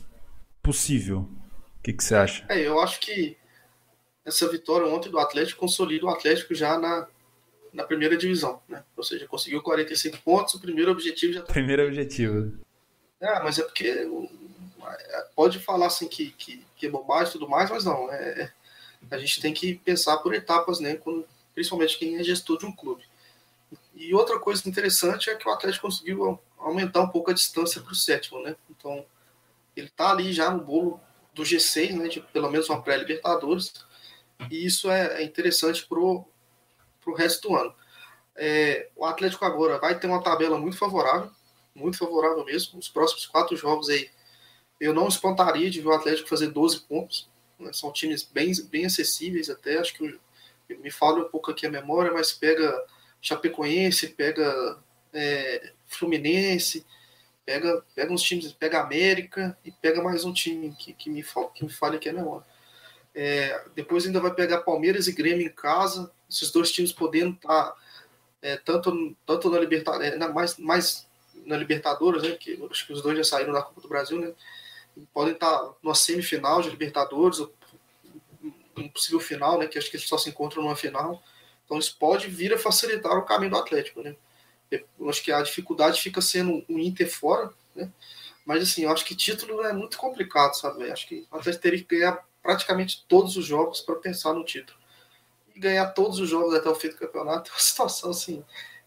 possível. 0.61 1.29
O 1.79 1.83
que, 1.83 1.93
que 1.93 2.03
você 2.03 2.15
acha? 2.15 2.45
É, 2.49 2.59
eu 2.59 2.79
acho 2.79 2.99
que 2.99 3.37
essa 4.25 4.49
vitória 4.49 4.87
ontem 4.87 5.09
do 5.09 5.19
Atlético 5.19 5.61
consolida 5.61 6.05
o 6.05 6.09
Atlético 6.09 6.53
já 6.53 6.77
na, 6.77 7.07
na 7.73 7.83
primeira 7.83 8.17
divisão, 8.17 8.61
né? 8.67 8.83
Ou 8.95 9.03
seja, 9.03 9.27
conseguiu 9.27 9.61
45 9.61 10.17
pontos, 10.21 10.53
o 10.55 10.61
primeiro 10.61 10.91
objetivo 10.91 11.33
já 11.33 11.41
tá... 11.41 11.53
Primeiro 11.53 11.85
objetivo. 11.85 12.53
Ah, 13.21 13.41
mas 13.43 13.57
é 13.57 13.63
porque 13.63 14.05
pode 15.35 15.59
falar 15.59 15.87
assim 15.87 16.07
que, 16.07 16.31
que, 16.31 16.65
que 16.75 16.87
é 16.87 16.89
bobagem 16.89 17.29
e 17.29 17.31
tudo 17.33 17.49
mais, 17.49 17.69
mas 17.69 17.85
não. 17.85 18.11
É, 18.11 18.41
é, 18.41 18.51
a 19.11 19.17
gente 19.17 19.41
tem 19.41 19.53
que 19.53 19.75
pensar 19.75 20.17
por 20.17 20.33
etapas, 20.33 20.79
né? 20.79 20.95
Quando, 20.95 21.25
principalmente 21.53 21.97
quem 21.97 22.17
é 22.17 22.23
gestor 22.23 22.57
de 22.57 22.65
um 22.65 22.75
clube. 22.75 23.03
E 23.95 24.13
outra 24.13 24.39
coisa 24.39 24.67
interessante 24.67 25.29
é 25.29 25.35
que 25.35 25.47
o 25.47 25.51
Atlético 25.51 25.87
conseguiu 25.87 26.39
aumentar 26.57 27.01
um 27.01 27.09
pouco 27.09 27.31
a 27.31 27.33
distância 27.33 27.81
para 27.81 27.91
o 27.91 27.95
sétimo, 27.95 28.41
né? 28.41 28.55
Então, 28.69 29.05
ele 29.75 29.87
está 29.87 30.11
ali 30.11 30.31
já 30.33 30.49
no 30.51 30.63
bolo 30.63 30.99
do 31.33 31.43
G6, 31.43 31.95
né? 31.95 32.07
De 32.07 32.21
pelo 32.21 32.49
menos 32.49 32.69
uma 32.69 32.81
pré-Libertadores. 32.81 33.73
E 34.51 34.65
isso 34.65 34.89
é, 34.89 35.21
é 35.21 35.23
interessante 35.23 35.85
para 35.87 35.99
o 35.99 36.25
resto 37.15 37.49
do 37.49 37.55
ano. 37.55 37.75
É, 38.35 38.89
o 38.95 39.03
Atlético 39.05 39.45
agora 39.45 39.79
vai 39.79 39.99
ter 39.99 40.05
uma 40.05 40.21
tabela 40.21 40.59
muito 40.59 40.77
favorável, 40.77 41.31
muito 41.73 41.97
favorável 41.97 42.45
mesmo. 42.45 42.77
Os 42.77 42.87
próximos 42.87 43.25
quatro 43.25 43.55
jogos 43.55 43.89
aí 43.89 44.09
eu 44.79 44.93
não 44.93 45.07
espantaria 45.07 45.69
de 45.69 45.81
ver 45.81 45.87
o 45.87 45.93
Atlético 45.93 46.29
fazer 46.29 46.47
12 46.47 46.81
pontos. 46.81 47.29
Né? 47.59 47.71
São 47.73 47.91
times 47.91 48.23
bem, 48.23 48.51
bem 48.69 48.85
acessíveis 48.85 49.49
até. 49.49 49.77
Acho 49.77 49.93
que 49.95 50.19
eu, 50.69 50.79
me 50.79 50.91
falha 50.91 51.23
um 51.23 51.29
pouco 51.29 51.51
aqui 51.51 51.65
a 51.65 51.71
memória, 51.71 52.11
mas 52.11 52.31
pega 52.31 52.75
Chapecoense, 53.21 54.09
pega 54.09 54.77
é, 55.13 55.71
Fluminense, 55.85 56.85
pega, 57.45 57.83
pega 57.95 58.13
uns 58.13 58.21
times, 58.21 58.51
pega 58.51 58.81
América 58.81 59.57
e 59.63 59.71
pega 59.71 60.03
mais 60.03 60.25
um 60.25 60.33
time 60.33 60.75
que, 60.77 60.93
que, 60.93 61.09
me, 61.09 61.23
que 61.55 61.63
me 61.63 61.71
falha 61.71 61.95
aqui 61.95 62.09
a 62.09 62.13
memória. 62.13 62.45
É, 63.15 63.65
depois 63.73 64.05
ainda 64.05 64.19
vai 64.19 64.33
pegar 64.33 64.59
Palmeiras 64.59 65.07
e 65.07 65.11
Grêmio 65.11 65.47
em 65.47 65.51
casa, 65.51 66.11
esses 66.29 66.51
dois 66.51 66.71
times 66.71 66.91
podendo 66.91 67.33
estar 67.35 67.71
tá, 67.71 67.75
é, 68.41 68.57
tanto, 68.57 69.15
tanto 69.25 69.49
na 69.49 69.59
Libertadores, 69.59 70.13
é, 70.13 70.27
mais, 70.27 70.57
mais 70.57 71.07
na 71.45 71.57
Libertadores, 71.57 72.21
né, 72.21 72.31
que 72.31 72.61
acho 72.69 72.85
que 72.85 72.93
os 72.93 73.01
dois 73.01 73.17
já 73.17 73.23
saíram 73.23 73.53
da 73.53 73.61
Copa 73.61 73.81
do 73.81 73.87
Brasil, 73.87 74.19
né, 74.19 74.33
podem 75.13 75.33
estar 75.33 75.73
numa 75.81 75.95
semifinal 75.95 76.61
de 76.61 76.69
Libertadores, 76.69 77.39
um 78.77 78.89
possível 78.89 79.19
final, 79.19 79.57
né, 79.57 79.67
que 79.67 79.77
acho 79.77 79.89
que 79.89 79.97
eles 79.97 80.07
só 80.07 80.17
se 80.17 80.29
encontram 80.29 80.63
numa 80.63 80.75
final. 80.75 81.21
Então 81.65 81.77
isso 81.77 81.97
pode 81.99 82.27
vir 82.27 82.53
a 82.53 82.57
facilitar 82.57 83.17
o 83.17 83.25
caminho 83.25 83.51
do 83.51 83.57
Atlético, 83.57 84.01
né? 84.01 84.15
Eu 84.71 85.09
acho 85.09 85.23
que 85.23 85.31
a 85.31 85.41
dificuldade 85.41 86.01
fica 86.01 86.21
sendo 86.21 86.63
o 86.67 86.79
Inter 86.79 87.09
fora, 87.09 87.51
né? 87.75 87.91
Mas 88.45 88.63
assim, 88.63 88.83
eu 88.83 88.91
acho 88.91 89.05
que 89.05 89.15
título 89.15 89.61
é 89.61 89.73
muito 89.73 89.97
complicado, 89.97 90.53
sabe? 90.53 90.83
Eu 90.83 90.93
acho 90.93 91.07
que 91.07 91.27
o 91.31 91.35
Atlético 91.35 91.63
teria 91.63 91.79
que 91.79 91.97
ganhar 91.97 92.25
praticamente 92.41 93.03
todos 93.07 93.35
os 93.35 93.45
jogos 93.45 93.81
para 93.81 93.95
pensar 93.95 94.33
no 94.33 94.45
título. 94.45 94.77
E 95.53 95.59
ganhar 95.59 95.87
todos 95.87 96.19
os 96.19 96.29
jogos 96.29 96.53
até 96.53 96.69
o 96.69 96.75
fim 96.75 96.89
do 96.89 96.95
campeonato 96.95 97.49
é 97.49 97.53
uma 97.53 97.59
situação 97.61 98.11
assim 98.11 98.43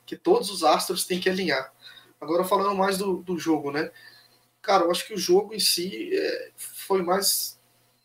que 0.07 0.17
todos 0.17 0.51
os 0.51 0.65
astros 0.65 1.05
têm 1.05 1.21
que 1.21 1.29
alinhar. 1.29 1.73
Agora 2.21 2.43
falando 2.43 2.75
mais 2.75 2.99
do, 2.99 3.19
do 3.23 3.39
jogo, 3.39 3.71
né? 3.71 3.91
Cara, 4.63 4.85
eu 4.85 4.91
acho 4.91 5.07
que 5.07 5.15
o 5.15 5.19
jogo 5.19 5.55
em 5.55 5.61
si 5.61 6.11
é, 6.13 6.51
foi 6.57 7.03
mais 7.03 7.59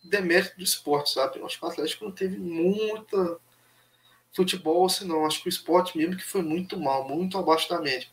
demérito 0.03 0.57
do 0.57 0.63
esporte, 0.63 1.11
sabe? 1.11 1.39
Eu 1.39 1.45
acho 1.45 1.59
que 1.59 1.65
o 1.65 1.67
Atlético 1.67 2.05
não 2.05 2.11
teve 2.11 2.37
muita 2.37 3.39
futebol 4.35 4.85
assim, 4.85 5.05
não. 5.07 5.25
Acho 5.25 5.41
que 5.41 5.47
o 5.47 5.49
esporte 5.49 5.97
mesmo 5.97 6.17
que 6.17 6.23
foi 6.23 6.41
muito 6.41 6.77
mal, 6.77 7.07
muito 7.07 7.37
abaixo 7.37 7.69
da 7.69 7.79
média. 7.79 8.07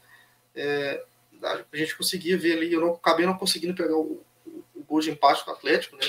É, 0.54 1.04
a 1.42 1.76
gente 1.76 1.96
conseguia 1.96 2.38
ver 2.38 2.56
ali, 2.56 2.72
eu 2.72 2.80
não 2.80 2.92
acabei 2.92 3.26
não 3.26 3.36
conseguindo 3.36 3.74
pegar 3.74 3.96
o, 3.96 4.24
o, 4.46 4.64
o 4.76 4.84
gol 4.84 5.00
de 5.00 5.10
empate 5.10 5.44
do 5.44 5.50
Atlético, 5.50 5.96
né? 5.96 6.06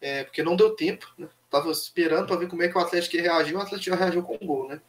É, 0.00 0.24
porque 0.24 0.42
não 0.42 0.54
deu 0.54 0.76
tempo, 0.76 1.12
né? 1.18 1.28
Tava 1.50 1.70
esperando 1.70 2.26
para 2.26 2.36
ver 2.36 2.48
como 2.48 2.62
é 2.62 2.68
que 2.68 2.76
o 2.76 2.80
Atlético 2.80 3.16
ia 3.16 3.22
reagir, 3.22 3.56
o 3.56 3.60
Atlético 3.60 3.90
já 3.90 3.96
reagiu 3.96 4.22
com 4.22 4.36
o 4.36 4.46
gol, 4.46 4.68
né? 4.68 4.80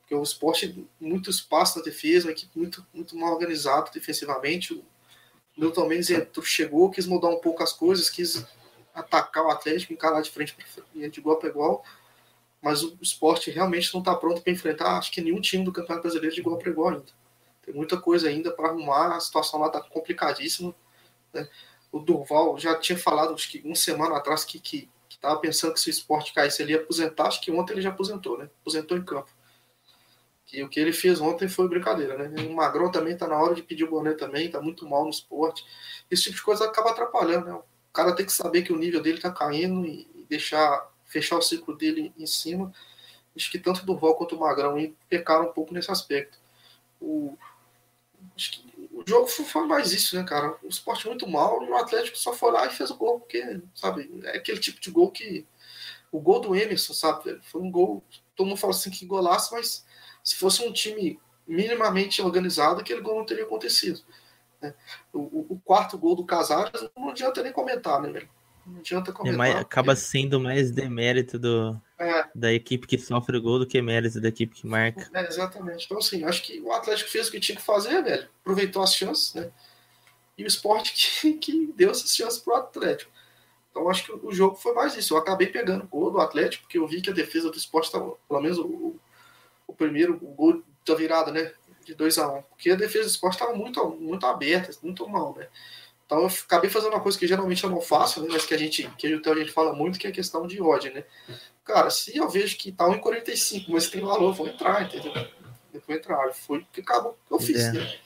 Porque 0.00 0.14
o 0.14 0.22
esporte, 0.22 0.86
muito 1.00 1.30
espaço 1.30 1.78
na 1.78 1.84
defesa, 1.84 2.26
uma 2.26 2.32
equipe 2.32 2.58
muito, 2.58 2.86
muito 2.92 3.16
mal 3.16 3.34
organizada 3.34 3.90
defensivamente. 3.92 4.82
Milton 5.58 5.88
Mendes 5.88 6.08
entrou, 6.08 6.46
chegou, 6.46 6.88
quis 6.88 7.04
mudar 7.04 7.28
um 7.28 7.40
pouco 7.40 7.64
as 7.64 7.72
coisas, 7.72 8.08
quis 8.08 8.46
atacar 8.94 9.44
o 9.44 9.50
Atlético, 9.50 9.92
encarar 9.92 10.22
de 10.22 10.30
frente 10.30 10.56
de 10.94 11.18
igual 11.18 11.36
para 11.36 11.48
igual, 11.48 11.84
mas 12.62 12.84
o 12.84 12.96
esporte 13.02 13.50
realmente 13.50 13.92
não 13.92 14.00
está 14.00 14.14
pronto 14.14 14.40
para 14.40 14.52
enfrentar, 14.52 14.96
acho 14.96 15.10
que 15.10 15.20
nenhum 15.20 15.40
time 15.40 15.64
do 15.64 15.72
Campeonato 15.72 16.02
Brasileiro 16.02 16.34
de 16.34 16.40
igual 16.40 16.58
para 16.58 16.70
igual 16.70 16.90
ainda. 16.90 17.12
Tem 17.62 17.74
muita 17.74 18.00
coisa 18.00 18.28
ainda 18.28 18.52
para 18.52 18.68
arrumar, 18.68 19.16
a 19.16 19.20
situação 19.20 19.58
lá 19.58 19.66
está 19.66 19.80
complicadíssima. 19.80 20.72
Né? 21.32 21.48
O 21.90 21.98
Durval 21.98 22.56
já 22.56 22.76
tinha 22.76 22.96
falado, 22.96 23.34
acho 23.34 23.50
que 23.50 23.60
uma 23.64 23.74
semana 23.74 24.16
atrás, 24.16 24.44
que 24.44 24.58
estava 25.10 25.34
que, 25.36 25.40
que 25.40 25.46
pensando 25.48 25.74
que 25.74 25.80
se 25.80 25.88
o 25.88 25.90
esporte 25.90 26.32
caísse 26.32 26.62
ele 26.62 26.72
ia 26.72 26.80
aposentar, 26.80 27.26
acho 27.26 27.40
que 27.40 27.50
ontem 27.50 27.72
ele 27.72 27.82
já 27.82 27.90
aposentou, 27.90 28.38
né? 28.38 28.48
Aposentou 28.60 28.96
em 28.96 29.04
campo 29.04 29.37
que 30.48 30.62
o 30.62 30.68
que 30.68 30.80
ele 30.80 30.94
fez 30.94 31.20
ontem 31.20 31.46
foi 31.46 31.68
brincadeira, 31.68 32.16
né? 32.16 32.42
O 32.46 32.54
Magrão 32.54 32.90
também 32.90 33.14
tá 33.14 33.28
na 33.28 33.36
hora 33.36 33.54
de 33.54 33.62
pedir 33.62 33.84
o 33.84 33.90
boné 33.90 34.14
também, 34.14 34.50
tá 34.50 34.60
muito 34.60 34.88
mal 34.88 35.04
no 35.04 35.10
esporte. 35.10 35.62
Esse 36.10 36.24
tipo 36.24 36.36
de 36.36 36.42
coisa 36.42 36.64
acaba 36.64 36.90
atrapalhando, 36.90 37.46
né? 37.46 37.52
O 37.52 37.92
cara 37.92 38.16
tem 38.16 38.24
que 38.24 38.32
saber 38.32 38.62
que 38.62 38.72
o 38.72 38.78
nível 38.78 39.02
dele 39.02 39.20
tá 39.20 39.30
caindo 39.30 39.84
e 39.84 40.08
deixar 40.26 40.90
fechar 41.04 41.36
o 41.36 41.42
ciclo 41.42 41.76
dele 41.76 42.14
em 42.18 42.26
cima. 42.26 42.72
Acho 43.36 43.50
que 43.50 43.58
tanto 43.58 43.82
o 43.82 43.84
Durval 43.84 44.14
quanto 44.14 44.36
o 44.36 44.40
Magrão 44.40 44.74
pecaram 45.06 45.50
um 45.50 45.52
pouco 45.52 45.74
nesse 45.74 45.90
aspecto. 45.90 46.38
O, 46.98 47.36
o 48.94 49.04
jogo 49.06 49.26
foi 49.26 49.66
mais 49.66 49.92
isso, 49.92 50.16
né, 50.16 50.24
cara? 50.24 50.56
O 50.62 50.68
esporte 50.68 51.06
muito 51.06 51.28
mal 51.28 51.62
e 51.62 51.68
o 51.68 51.76
Atlético 51.76 52.16
só 52.16 52.32
foi 52.32 52.52
lá 52.52 52.66
e 52.66 52.70
fez 52.70 52.90
o 52.90 52.96
gol, 52.96 53.20
porque, 53.20 53.60
sabe, 53.74 54.10
é 54.24 54.38
aquele 54.38 54.60
tipo 54.60 54.80
de 54.80 54.90
gol 54.90 55.10
que. 55.10 55.46
O 56.10 56.18
gol 56.20 56.40
do 56.40 56.56
Emerson, 56.56 56.94
sabe? 56.94 57.38
Foi 57.42 57.60
um 57.60 57.70
gol. 57.70 58.02
Todo 58.34 58.46
mundo 58.46 58.56
fala 58.58 58.72
assim 58.72 58.90
que 58.90 59.04
golaço, 59.04 59.52
mas 59.54 59.84
se 60.22 60.36
fosse 60.36 60.62
um 60.62 60.72
time 60.72 61.18
minimamente 61.46 62.20
organizado, 62.20 62.80
aquele 62.80 63.00
gol 63.00 63.16
não 63.16 63.24
teria 63.26 63.44
acontecido. 63.44 64.00
Né? 64.60 64.74
O, 65.12 65.54
o, 65.54 65.60
quarto 65.64 65.96
gol 65.96 66.14
do 66.14 66.24
Casares 66.24 66.88
não 66.96 67.10
adianta 67.10 67.42
nem 67.42 67.52
comentar, 67.52 68.00
né, 68.02 68.10
velho? 68.10 68.28
Não 68.66 68.80
adianta 68.80 69.10
É 69.10 69.14
comentar. 69.14 69.38
mais- 69.38 69.52
porque- 69.54 69.64
acaba 69.64 69.96
sendo 69.96 70.38
mais 70.38 70.70
demérito 70.70 71.38
do, 71.38 71.80
É, 71.98 72.26
da 72.34 72.52
equipe 72.52 72.86
que 72.86 72.98
sofre 72.98 73.36
o 73.38 73.42
gol 73.42 73.58
do 73.60 73.66
que 73.66 73.80
mérito 73.80 74.20
da 74.20 74.28
equipe 74.28 74.54
que 74.54 74.66
marca. 74.66 75.08
É, 75.14 75.26
exatamente. 75.26 75.86
Então, 75.86 75.98
assim, 75.98 76.22
acho 76.24 76.42
que 76.42 76.60
o 76.60 76.70
Atlético 76.72 77.08
fez 77.08 77.28
o 77.28 77.30
que 77.30 77.40
tinha 77.40 77.56
que 77.56 77.62
fazer, 77.64 78.02
velho. 78.02 78.28
Aproveitou 78.42 78.82
as 78.82 78.94
chances, 78.94 79.32
né? 79.32 79.50
E 80.36 80.44
o 80.44 80.46
esporte 80.46 80.92
que, 81.22 81.32
que 81.34 81.72
deu 81.74 81.90
essas 81.90 82.14
chances 82.14 82.38
pro 82.38 82.54
Atlético. 82.56 83.10
Então, 83.70 83.88
acho 83.88 84.04
que 84.04 84.12
o 84.12 84.32
jogo 84.32 84.56
foi 84.56 84.74
mais 84.74 84.94
isso. 84.96 85.14
Eu 85.14 85.18
acabei 85.18 85.46
pegando 85.46 85.84
o 85.84 85.88
gol 85.88 86.10
do 86.10 86.20
Atlético, 86.20 86.64
porque 86.64 86.78
eu 86.78 86.86
vi 86.86 87.00
que 87.00 87.10
a 87.10 87.14
defesa 87.14 87.50
do 87.50 87.56
esporte 87.56 87.86
estava, 87.86 88.12
pelo 88.28 88.40
menos 88.40 88.58
o, 88.58 88.96
o 89.68 89.72
primeiro, 89.74 90.14
o 90.14 90.34
gol 90.34 90.62
da 90.84 90.94
virada, 90.94 91.30
né? 91.30 91.52
De 91.84 91.94
2 91.94 92.18
a 92.18 92.28
1 92.28 92.38
um, 92.38 92.42
Porque 92.42 92.70
a 92.70 92.74
defesa 92.74 93.04
do 93.04 93.10
esporte 93.10 93.34
estava 93.34 93.54
muito, 93.54 93.86
muito 93.90 94.26
aberta, 94.26 94.76
muito 94.82 95.08
mal, 95.08 95.34
né? 95.36 95.46
Então, 96.04 96.22
eu 96.22 96.26
acabei 96.26 96.70
fazendo 96.70 96.94
uma 96.94 97.02
coisa 97.02 97.18
que 97.18 97.26
geralmente 97.26 97.62
eu 97.62 97.70
não 97.70 97.82
faço, 97.82 98.22
né? 98.22 98.28
Mas 98.30 98.46
que 98.46 98.54
a 98.54 98.58
gente, 98.58 98.90
que 98.96 99.12
até 99.12 99.30
a 99.30 99.34
gente 99.34 99.52
fala 99.52 99.74
muito, 99.74 99.98
que 99.98 100.06
é 100.06 100.10
a 100.10 100.12
questão 100.12 100.46
de 100.46 100.60
ódio, 100.60 100.92
né? 100.92 101.04
Cara, 101.62 101.90
se 101.90 102.16
eu 102.16 102.26
vejo 102.30 102.56
que 102.56 102.72
tá 102.72 102.86
1,45, 102.86 103.66
mas 103.68 103.90
tem 103.90 104.00
valor, 104.00 104.32
vou 104.32 104.48
entrar, 104.48 104.82
entendeu? 104.82 105.12
Eu 105.72 105.82
vou 105.86 105.94
entrar. 105.94 106.32
Foi 106.32 106.60
o 106.60 106.66
que 106.72 106.80
acabou 106.80 107.16
que 107.26 107.34
eu 107.34 107.38
fiz, 107.38 107.62
É. 107.62 107.72
né? 107.72 107.98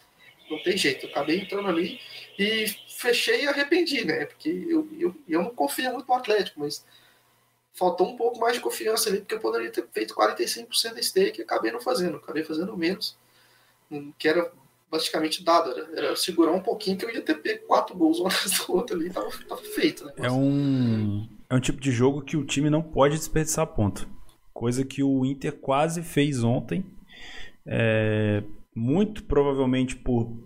Não 0.51 0.61
tem 0.65 0.77
jeito. 0.77 1.07
Eu 1.07 1.11
acabei 1.11 1.41
entrando 1.41 1.69
ali 1.69 2.01
e 2.37 2.67
fechei 2.89 3.45
e 3.45 3.49
arrependi, 3.49 4.05
né? 4.05 4.27
Porque 4.27 4.49
eu, 4.49 4.89
eu, 4.99 5.15
eu 5.29 5.43
não 5.43 5.51
confio 5.51 5.93
muito 5.93 6.09
no 6.09 6.15
Atlético, 6.15 6.59
mas 6.59 6.85
faltou 7.75 8.09
um 8.09 8.17
pouco 8.17 8.39
mais 8.39 8.55
de 8.55 8.61
confiança 8.61 9.09
ali, 9.09 9.19
porque 9.19 9.35
eu 9.35 9.41
poderia 9.41 9.71
ter 9.71 9.87
feito 9.93 10.15
45% 10.15 10.95
da 10.95 11.03
stake 11.03 11.41
e 11.41 11.45
acabei 11.45 11.73
não 11.73 11.81
fazendo. 11.81 12.17
Acabei 12.17 12.45
fazendo 12.45 12.77
menos, 12.77 13.17
hum, 13.91 14.13
que 14.19 14.29
era 14.29 14.51
basicamente 14.91 15.43
dado. 15.43 15.71
Era, 15.71 15.89
era 15.97 16.17
segurar 16.17 16.53
um 16.53 16.61
pouquinho 16.61 16.97
que 16.97 17.05
eu 17.05 17.11
ia 17.11 17.23
ter 17.23 17.37
pego 17.37 17.67
quatro 17.67 17.97
gols 17.97 18.21
um 18.21 18.27
atrás 18.27 18.59
do 18.59 18.73
outro 18.73 18.97
ali, 18.97 19.11
tava, 19.11 19.31
tava 19.49 19.63
feito, 19.63 20.05
né? 20.05 20.13
É 20.19 20.31
um, 20.31 21.27
é 21.49 21.55
um 21.55 21.61
tipo 21.61 21.81
de 21.81 21.91
jogo 21.91 22.23
que 22.23 22.37
o 22.37 22.45
time 22.45 22.69
não 22.69 22.83
pode 22.83 23.17
desperdiçar 23.17 23.67
ponto. 23.67 24.09
Coisa 24.53 24.85
que 24.85 25.03
o 25.03 25.25
Inter 25.25 25.53
quase 25.53 26.03
fez 26.03 26.45
ontem. 26.45 26.85
É, 27.67 28.43
muito 28.75 29.23
provavelmente 29.25 29.97
por 29.97 30.37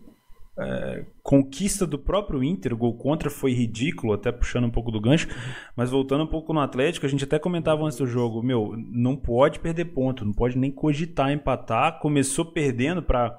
é, 0.59 1.05
conquista 1.27 1.85
do 1.85 1.99
próprio 1.99 2.45
Inter. 2.45 2.73
O 2.73 2.77
gol 2.77 2.95
contra 2.95 3.29
foi 3.29 3.53
ridículo, 3.53 4.13
até 4.13 4.31
puxando 4.31 4.67
um 4.67 4.71
pouco 4.71 4.93
do 4.93 5.01
gancho. 5.01 5.27
Mas 5.75 5.91
voltando 5.91 6.23
um 6.23 6.27
pouco 6.29 6.53
no 6.53 6.61
Atlético, 6.61 7.05
a 7.05 7.09
gente 7.09 7.25
até 7.25 7.37
comentava 7.37 7.83
antes 7.83 7.99
do 7.99 8.07
jogo: 8.07 8.45
meu, 8.45 8.75
não 8.77 9.17
pode 9.17 9.59
perder 9.59 9.87
ponto, 9.87 10.25
não 10.25 10.33
pode 10.33 10.57
nem 10.57 10.71
cogitar 10.71 11.33
empatar. 11.33 11.99
Começou 11.99 12.45
perdendo 12.45 13.03
para 13.03 13.37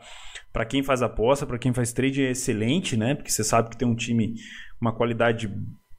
para 0.51 0.65
quem 0.65 0.83
faz 0.83 1.01
aposta, 1.01 1.45
para 1.45 1.57
quem 1.57 1.71
faz 1.71 1.93
trade 1.93 2.25
é 2.25 2.31
excelente, 2.31 2.97
né? 2.97 3.15
Porque 3.15 3.31
você 3.31 3.43
sabe 3.43 3.69
que 3.69 3.77
tem 3.77 3.87
um 3.87 3.95
time 3.95 4.35
uma 4.81 4.91
qualidade 4.91 5.49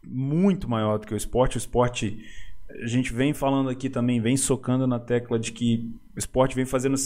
muito 0.05 0.69
maior 0.69 0.99
do 0.99 1.07
que 1.07 1.15
o 1.15 1.17
esporte. 1.17 1.57
O 1.57 1.59
esporte, 1.59 2.19
a 2.83 2.87
gente 2.87 3.15
vem 3.15 3.33
falando 3.33 3.71
aqui 3.71 3.89
também, 3.89 4.21
vem 4.21 4.37
socando 4.37 4.87
na 4.87 4.99
tecla 4.99 5.39
de 5.39 5.53
que 5.53 5.91
o 6.15 6.19
esporte 6.19 6.55
vem 6.55 6.67
fazendo 6.67 6.97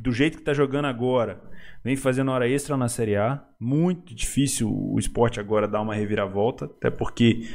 do 0.00 0.12
jeito 0.12 0.36
que 0.36 0.42
está 0.42 0.52
jogando 0.54 0.86
agora, 0.86 1.40
vem 1.84 1.96
fazendo 1.96 2.30
hora 2.30 2.48
extra 2.48 2.76
na 2.76 2.88
Série 2.88 3.16
A. 3.16 3.42
Muito 3.58 4.14
difícil 4.14 4.68
o 4.70 4.98
esporte 4.98 5.38
agora 5.40 5.66
dar 5.68 5.80
uma 5.80 5.94
reviravolta, 5.94 6.66
até 6.66 6.90
porque 6.90 7.48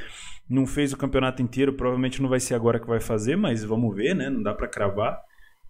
não 0.50 0.66
fez 0.66 0.92
o 0.94 0.98
campeonato 0.98 1.42
inteiro, 1.42 1.74
provavelmente 1.74 2.22
não 2.22 2.30
vai 2.30 2.40
ser 2.40 2.56
agora 2.56 2.80
que 2.80 2.88
vai 2.88 3.00
fazer, 3.00 3.36
mas 3.36 3.64
vamos 3.64 3.96
ver, 3.96 4.14
né? 4.16 4.30
Não 4.30 4.42
dá 4.44 4.54
para 4.54 4.68
cravar. 4.68 5.20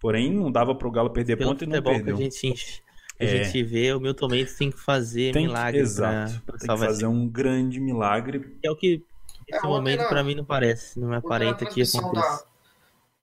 Porém, 0.00 0.32
não 0.32 0.50
dava 0.50 0.74
para 0.74 0.88
o 0.88 0.90
Galo 0.90 1.10
perder 1.10 1.36
Pelo 1.36 1.50
ponto 1.50 1.62
e 1.62 1.66
não 1.66 1.74
futebol 1.76 1.92
que 1.94 1.98
perdeu. 2.04 2.16
a 2.16 2.20
gente, 2.20 2.82
a 3.20 3.24
É. 3.24 3.44
gente 3.44 3.62
vê, 3.62 3.92
o 3.92 4.00
Milton 4.00 4.26
Mendes 4.28 4.56
tem 4.56 4.70
que 4.70 4.80
fazer 4.80 5.32
Tem 5.32 5.42
que- 5.42 5.48
milagre 5.48 5.80
exato. 5.80 6.32
pra, 6.44 6.56
pra 6.56 6.58
Tem 6.58 6.68
que 6.76 6.84
fazer 6.84 7.06
um 7.06 7.28
grande 7.28 7.78
milagre. 7.78 8.56
É 8.64 8.70
o 8.70 8.74
que 8.74 9.04
É, 9.48 9.52
nesse 9.54 9.66
ontem 9.66 9.76
momento 9.76 10.08
pra 10.08 10.24
mim 10.24 10.34
não 10.34 10.44
parece, 10.44 10.98
não 10.98 11.08
na 11.08 11.18
aparenta 11.18 11.64
que 11.66 11.82
aconteça. 11.82 12.00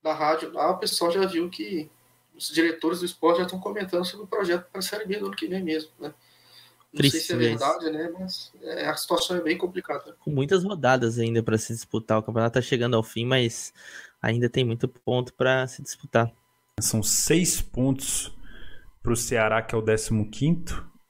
Da, 0.04 0.12
da 0.12 0.14
rádio 0.18 0.54
lá, 0.54 0.72
o 0.72 0.78
pessoal 0.78 1.12
já 1.12 1.26
viu 1.26 1.50
que 1.50 1.90
os 2.40 2.54
diretores 2.54 3.00
do 3.00 3.06
esporte 3.06 3.38
já 3.38 3.44
estão 3.44 3.60
comentando 3.60 4.06
sobre 4.06 4.26
o 4.26 4.28
projeto 4.28 4.66
para 4.72 4.80
a 4.80 4.82
Série 4.82 5.06
B 5.06 5.18
do 5.18 5.28
ano 5.28 5.36
que 5.36 5.48
vem 5.48 5.62
mesmo, 5.62 5.92
né? 6.00 6.14
Não 6.94 7.02
sei 7.02 7.10
se 7.10 7.28
Triste 7.28 7.34
é 7.34 7.36
verdade, 7.36 7.92
né? 7.92 8.10
Mas 8.18 8.52
é, 8.64 8.88
a 8.88 8.96
situação 8.96 9.38
é 9.38 9.42
bem 9.42 9.58
complicada. 9.58 10.16
Com 10.20 10.32
muitas 10.32 10.64
rodadas 10.64 11.20
ainda 11.20 11.44
pra 11.44 11.58
se 11.58 11.74
disputar, 11.74 12.18
o 12.18 12.24
campeonato 12.24 12.56
tá 12.56 12.62
chegando 12.62 12.96
ao 12.96 13.04
fim, 13.04 13.26
mas 13.26 13.74
ainda 14.22 14.50
tem 14.50 14.64
muito 14.64 14.88
ponto 14.88 15.34
pra 15.34 15.68
se 15.68 15.84
disputar. 15.84 16.32
São 16.80 17.04
seis 17.04 17.62
pontos 17.62 18.34
para 19.04 19.12
o 19.12 19.16
Ceará, 19.16 19.62
que 19.62 19.76
é 19.76 19.78
o 19.78 19.84
15, 19.84 20.10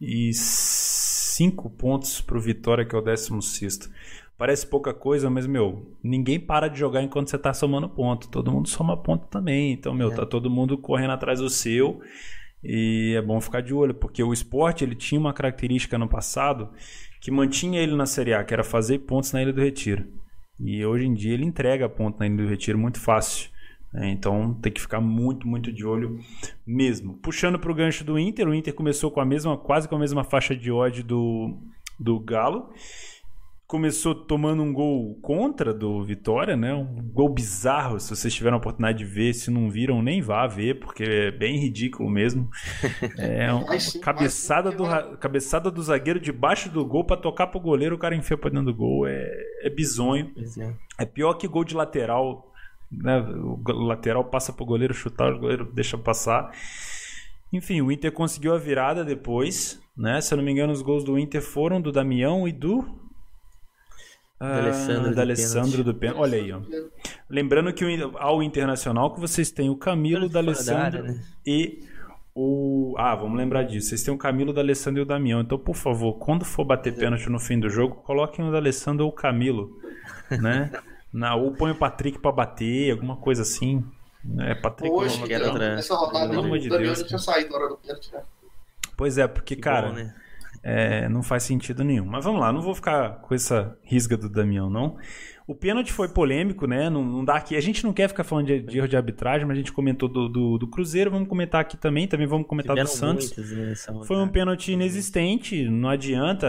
e 0.01 0.33
cinco 0.33 1.69
pontos 1.69 2.19
para 2.19 2.37
o 2.37 2.41
Vitória, 2.41 2.85
que 2.85 2.95
é 2.95 2.97
o 2.97 3.01
16. 3.01 3.89
Parece 4.39 4.65
pouca 4.65 4.93
coisa, 4.93 5.30
mas, 5.30 5.45
meu, 5.45 5.95
ninguém 6.02 6.39
para 6.39 6.69
de 6.69 6.80
jogar 6.80 7.04
enquanto 7.04 7.30
você 7.30 7.38
tá 7.38 7.54
somando 7.54 7.89
ponto. 7.89 8.30
Todo 8.30 8.52
mundo 8.52 8.69
soma 8.69 8.95
ponto 8.95 9.28
também. 9.28 9.73
Então, 9.73 9.93
meu, 9.93 10.12
É. 10.12 10.15
tá 10.15 10.25
todo 10.25 10.49
mundo 10.49 10.78
correndo 10.78 11.12
atrás 11.12 11.39
do 11.39 11.49
seu. 11.49 11.99
E 12.63 13.13
é 13.17 13.21
bom 13.21 13.39
ficar 13.41 13.62
de 13.62 13.73
olho, 13.73 13.93
porque 13.93 14.23
o 14.23 14.32
esporte 14.34 14.84
ele 14.84 14.95
tinha 14.95 15.19
uma 15.19 15.34
característica 15.34 15.97
no 15.97 16.08
passado 16.08 16.69
que 17.21 17.30
mantinha 17.32 17.82
ele 17.82 17.95
na 17.95 18.06
Série 18.06 18.34
A, 18.34 18.43
que 18.43 18.54
era 18.54 18.63
fazer 18.63 18.99
pontos 18.99 19.32
na 19.34 19.41
Ilha 19.43 19.52
do 19.54 19.62
Retiro. 19.62 20.06
E 20.60 20.86
hoje 20.86 21.06
em 21.06 21.13
dia 21.13 21.34
ele 21.34 21.45
entrega 21.45 21.88
ponto 21.89 22.17
na 22.19 22.25
Ilha 22.25 22.38
do 22.38 22.47
Retiro 22.47 22.78
muito 22.80 22.99
fácil. 22.99 23.49
né? 23.93 24.10
Então 24.10 24.54
tem 24.62 24.71
que 24.71 24.80
ficar 24.82 25.02
muito, 25.02 25.47
muito 25.47 25.71
de 25.71 25.86
olho 25.86 26.17
mesmo. 26.65 27.13
Puxando 27.21 27.58
para 27.60 27.71
o 27.71 27.75
gancho 27.75 28.04
do 28.06 28.17
Inter, 28.19 28.47
o 28.47 28.54
Inter 28.54 28.73
começou 28.73 29.10
com 29.12 29.19
a 29.19 29.25
mesma, 29.25 29.58
quase 29.58 29.88
com 29.89 29.95
a 29.95 29.99
mesma 29.99 30.23
faixa 30.23 30.56
de 30.56 30.71
ódio 30.71 31.04
do, 31.04 31.58
do 31.99 32.19
Galo. 32.19 32.69
Começou 33.69 34.15
tomando 34.15 34.63
um 34.63 34.73
gol 34.73 35.13
contra 35.21 35.71
do 35.71 36.03
Vitória, 36.03 36.58
né? 36.58 36.73
Um 36.73 37.08
gol 37.13 37.29
bizarro. 37.29 37.99
Se 37.99 38.10
vocês 38.10 38.34
tiveram 38.34 38.55
a 38.55 38.58
oportunidade 38.58 38.97
de 38.97 39.05
ver, 39.05 39.32
se 39.32 39.51
não 39.51 39.69
viram, 39.69 40.01
nem 40.01 40.23
vá 40.23 40.47
ver, 40.47 40.79
porque 40.79 41.03
é 41.03 41.29
bem 41.29 41.60
ridículo 41.60 42.10
mesmo. 42.10 42.49
É 43.19 43.53
uma 43.53 43.77
cabeçada 44.01 44.71
do, 44.71 44.86
cabeçada 45.17 45.69
do 45.69 45.84
zagueiro 45.84 46.19
debaixo 46.19 46.67
do 46.71 46.84
gol 46.84 47.03
para 47.03 47.21
tocar 47.21 47.45
pro 47.45 47.60
goleiro, 47.60 47.95
o 47.95 47.99
cara 47.99 48.15
enfia 48.15 48.36
pra 48.36 48.49
dentro 48.49 48.65
do 48.65 48.73
gol. 48.73 49.05
É, 49.05 49.29
é 49.62 49.69
bizonho. 49.69 50.34
É. 50.58 51.03
É 51.03 51.05
pior 51.05 51.36
que 51.36 51.47
gol 51.47 51.63
de 51.63 51.75
lateral. 51.75 52.51
Né? 52.91 53.19
O 53.19 53.62
lateral 53.86 54.25
passa 54.25 54.51
pro 54.51 54.65
goleiro 54.65 54.95
chutar, 54.95 55.32
o 55.32 55.39
goleiro 55.39 55.71
deixa 55.71 55.95
passar. 55.95 56.51
Enfim, 57.53 57.82
o 57.82 57.91
Inter 57.91 58.12
conseguiu 58.12 58.51
a 58.51 58.58
virada 58.58 59.05
depois. 59.05 59.79
Né? 59.95 60.19
Se 60.21 60.34
eu 60.34 60.38
não 60.38 60.43
me 60.43 60.51
engano, 60.51 60.73
os 60.73 60.82
gols 60.82 61.03
do 61.03 61.19
Inter 61.19 61.43
foram 61.43 61.79
do 61.79 61.91
Damião 61.91 62.47
e 62.47 62.51
do. 62.51 63.08
Ah, 64.39 64.58
Alessandro 64.60 65.10
da 65.10 65.15
do 65.15 65.21
Alessandro 65.21 65.84
do 65.84 65.93
pênalti. 65.93 66.19
Olha 66.21 66.38
aí, 66.38 66.52
ó. 66.52 66.60
Lembrando 67.30 67.73
que 67.73 67.84
o- 67.84 68.17
ao 68.17 68.41
Internacional 68.41 69.13
que 69.13 69.19
vocês 69.19 69.52
têm 69.52 69.69
o 69.69 69.75
Camilo, 69.75 70.30
da 70.30 70.41
D'Alessandro 70.41 71.04
né? 71.04 71.21
e 71.45 71.84
o. 72.34 72.95
Ah, 72.97 73.15
vamos 73.15 73.38
lembrar 73.38 73.63
disso. 73.63 73.89
Vocês 73.89 74.02
têm 74.04 74.13
o 74.13 74.17
Camilo, 74.17 74.52
o 74.52 74.54
D'Alessandro 74.54 75.02
e 75.02 75.04
o 75.04 75.06
Damião. 75.06 75.41
Então, 75.41 75.58
por 75.60 75.75
favor, 75.75 76.13
quando 76.13 76.45
for 76.45 76.63
bater 76.63 76.95
pênalti 76.95 77.30
no 77.30 77.39
fim 77.39 77.60
do 77.60 77.69
jogo, 77.69 77.95
coloquem 77.95 78.47
o 78.47 78.52
D'Alessandro 78.52 79.04
ou 79.06 79.12
o 79.12 79.13
Camilo, 79.13 79.78
né? 80.32 80.71
Na, 81.12 81.36
ou 81.36 81.52
põe 81.54 81.71
o 81.71 81.75
Patrick 81.75 82.19
pra 82.19 82.32
bater, 82.32 82.91
alguma 82.91 83.17
coisa 83.17 83.41
assim. 83.41 83.84
É, 84.39 84.54
Patrick 84.54 84.93
Hoje, 84.93 85.17
não, 85.17 85.47
outra- 85.47 85.75
nessa 85.75 85.95
rodada, 85.95 86.30
Pelo 86.30 86.41
o 86.41 86.45
amor 86.45 86.60
de 86.60 86.69
Damião 86.69 86.86
Deus, 86.88 86.99
já 86.99 87.06
tinha 87.08 87.17
saído 87.17 87.49
na 87.52 87.58
hora 87.58 87.69
do 87.69 87.78
pênalti, 87.78 88.13
né? 88.13 88.21
Pois 88.95 89.17
é, 89.17 89.28
porque, 89.28 89.56
Que 89.56 89.62
cara, 89.62 89.88
bom, 89.88 89.93
né? 89.95 90.13
É, 90.63 91.08
não 91.10 91.24
faz 91.24 91.43
sentido 91.43 91.84
nenhum. 91.84 92.06
Mas 92.06 92.24
vamos 92.24 92.41
lá, 92.41 92.52
não 92.52 92.62
vou 92.62 92.76
ficar 92.76 93.22
com 93.22 93.34
essa 93.34 93.78
risga 93.84 94.17
do 94.17 94.30
Damião, 94.30 94.69
não. 94.69 94.98
O 95.48 95.56
pênalti 95.56 95.91
foi 95.91 96.08
polêmico, 96.08 96.67
né? 96.67 96.91
Não, 96.91 97.04
não 97.04 97.26
dá 97.26 97.36
aqui. 97.36 97.56
A 97.56 97.62
gente 97.62 97.84
não 97.84 97.91
quer 97.91 98.08
ficar 98.08 98.24
falando 98.24 98.45
de, 98.45 98.62
de 98.62 98.78
erro 98.78 98.88
de 98.88 98.95
arbitragem, 98.95 99.48
mas 99.48 99.56
a 99.58 99.60
gente 99.60 99.72
comentou 99.72 100.08
do, 100.08 100.30
do, 100.30 100.58
do 100.60 100.67
Cruzeiro, 100.67 101.10
vamos 101.10 101.28
comentar 101.28 101.62
aqui 101.62 101.76
também. 101.76 102.08
Também 102.08 102.28
vamos 102.28 102.45
comentar 102.48 102.76
Tiveram 102.76 102.88
do 102.88 102.95
Santos. 102.95 104.06
Foi 104.06 104.17
um 104.17 104.28
pênalti 104.28 104.74
inexistente, 104.74 105.67
não 105.67 105.89
adianta. 105.89 106.48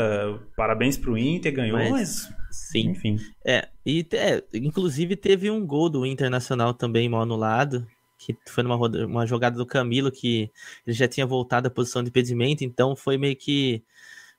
Parabéns 0.55 0.99
pro 0.99 1.16
Inter, 1.16 1.51
ganhou, 1.55 1.79
Mas- 1.79 1.90
mas. 1.90 2.40
Sim. 2.51 2.90
Enfim. 2.90 3.16
É, 3.46 3.68
e 3.87 4.05
é, 4.12 4.42
inclusive 4.55 5.16
teve 5.16 5.51
um 5.51 5.64
gol 5.64 5.88
do 5.88 6.05
Internacional 6.05 6.75
também 6.75 7.09
mal 7.09 7.23
anulado, 7.23 7.87
que 8.20 8.37
foi 8.48 8.62
numa 8.62 8.76
roda- 8.76 9.06
uma 9.06 9.26
jogada 9.26 9.56
do 9.56 9.66
Camilo 9.66 10.12
que 10.12 10.50
ele 10.87 10.94
já 10.96 11.09
tinha 11.09 11.26
voltado 11.26 11.68
à 11.68 11.70
posição 11.70 12.02
de 12.02 12.11
impedimento, 12.11 12.62
então 12.64 12.94
foi 12.94 13.16
meio 13.18 13.35
que 13.37 13.83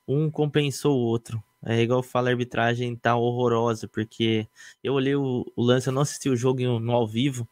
um 0.08 0.30
compensou 0.30 0.98
o 0.98 1.02
outro. 1.04 1.42
É 1.64 1.80
igual 1.82 2.02
fala 2.02 2.28
a 2.28 2.32
arbitragem 2.32 2.96
tá 2.96 3.16
horrorosa, 3.16 3.88
porque 3.88 4.48
eu 4.82 4.94
olhei 4.94 5.14
o, 5.16 5.44
o 5.56 5.62
lance, 5.62 5.88
eu 5.88 5.92
não 5.92 6.02
assisti 6.02 6.28
o 6.28 6.36
jogo 6.36 6.60
no 6.80 6.92
ao 6.92 7.06
vivo, 7.06 7.48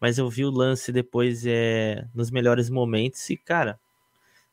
mas 0.00 0.18
eu 0.18 0.28
vi 0.30 0.44
o 0.46 0.50
lance 0.50 0.92
depois 0.92 1.44
é, 1.46 2.06
nos 2.14 2.30
melhores 2.30 2.70
momentos 2.70 3.28
e, 3.30 3.36
cara, 3.36 3.78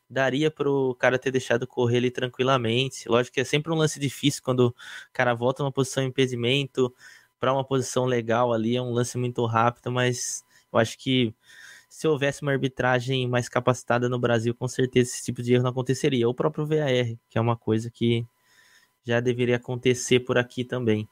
daria 0.09 0.49
pro 0.51 0.95
cara 0.99 1.19
ter 1.19 1.31
deixado 1.31 1.67
correr 1.67 1.97
ali 1.97 2.11
tranquilamente. 2.11 3.07
Lógico 3.09 3.35
que 3.35 3.41
é 3.41 3.43
sempre 3.45 3.71
um 3.71 3.75
lance 3.75 3.99
difícil 3.99 4.41
quando 4.43 4.67
o 4.69 4.75
cara 5.13 5.33
volta 5.33 5.63
numa 5.63 5.71
posição 5.71 6.03
de 6.03 6.09
impedimento 6.09 6.93
para 7.39 7.53
uma 7.53 7.63
posição 7.63 8.05
legal 8.05 8.53
ali, 8.53 8.75
é 8.75 8.81
um 8.81 8.91
lance 8.91 9.17
muito 9.17 9.45
rápido, 9.45 9.91
mas 9.91 10.43
eu 10.71 10.79
acho 10.79 10.97
que 10.97 11.33
se 11.89 12.07
houvesse 12.07 12.41
uma 12.41 12.51
arbitragem 12.51 13.27
mais 13.27 13.49
capacitada 13.49 14.09
no 14.09 14.19
Brasil, 14.19 14.53
com 14.53 14.67
certeza 14.67 15.09
esse 15.09 15.25
tipo 15.25 15.41
de 15.41 15.53
erro 15.53 15.63
não 15.63 15.71
aconteceria. 15.71 16.29
O 16.29 16.33
próprio 16.33 16.65
VAR, 16.65 17.17
que 17.29 17.37
é 17.37 17.41
uma 17.41 17.55
coisa 17.55 17.89
que 17.89 18.25
já 19.03 19.19
deveria 19.19 19.55
acontecer 19.55 20.19
por 20.19 20.37
aqui 20.37 20.63
também. 20.63 21.07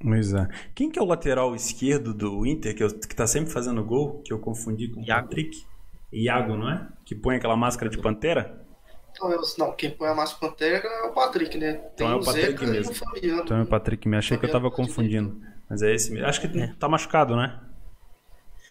Pois 0.00 0.32
é. 0.32 0.48
Quem 0.74 0.90
que 0.90 0.98
é 0.98 1.02
o 1.02 1.06
lateral 1.06 1.54
esquerdo 1.54 2.14
do 2.14 2.46
Inter, 2.46 2.74
que, 2.74 2.82
eu, 2.82 2.88
que 2.88 3.14
tá 3.14 3.26
sempre 3.26 3.52
fazendo 3.52 3.82
gol, 3.84 4.20
que 4.22 4.32
eu 4.32 4.38
confundi 4.38 4.88
com 4.88 5.00
o 5.00 5.06
Patrick? 5.06 5.64
Iago, 6.12 6.56
não 6.56 6.70
é? 6.70 6.88
Que 7.04 7.14
põe 7.14 7.36
aquela 7.36 7.56
máscara 7.56 7.90
de 7.90 7.98
pantera? 7.98 8.64
Então, 9.10 9.30
não, 9.58 9.72
quem 9.72 9.90
põe 9.90 10.08
a 10.08 10.14
máscara 10.14 10.40
de 10.40 10.56
pantera 10.58 10.86
é 10.86 11.02
o 11.02 11.12
Patrick, 11.12 11.58
né? 11.58 11.72
Tem 11.72 12.06
então 12.06 12.10
é 12.10 12.14
o 12.14 12.24
Patrick 12.24 12.50
Zeca 12.50 12.66
mesmo. 12.66 12.92
Então 13.16 13.56
é 13.56 13.62
o 13.62 13.66
Patrick 13.66 14.08
mesmo. 14.08 14.18
Achei 14.18 14.38
que 14.38 14.46
eu 14.46 14.50
tava 14.50 14.70
confundindo. 14.70 15.40
Mas 15.68 15.82
é 15.82 15.94
esse 15.94 16.12
mesmo. 16.12 16.26
Acho 16.26 16.40
que 16.40 16.58
é. 16.58 16.74
tá 16.78 16.88
machucado, 16.88 17.36
né? 17.36 17.60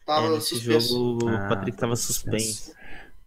Tava 0.08 0.28
é, 0.28 0.30
nesse 0.30 0.56
suspenso. 0.56 0.94
jogo 0.94 1.28
ah, 1.28 1.46
o 1.46 1.50
Patrick 1.50 1.78
tava 1.78 1.96
suspenso. 1.98 2.72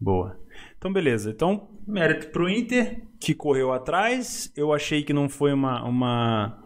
Boa. 0.00 0.40
Então, 0.78 0.90
beleza. 0.90 1.30
Então, 1.30 1.68
mérito 1.86 2.28
pro 2.28 2.48
Inter, 2.48 3.02
que 3.20 3.34
correu 3.34 3.70
atrás. 3.70 4.50
Eu 4.56 4.72
achei 4.72 5.02
que 5.02 5.12
não 5.12 5.28
foi 5.28 5.52
uma, 5.52 5.84
uma 5.84 6.64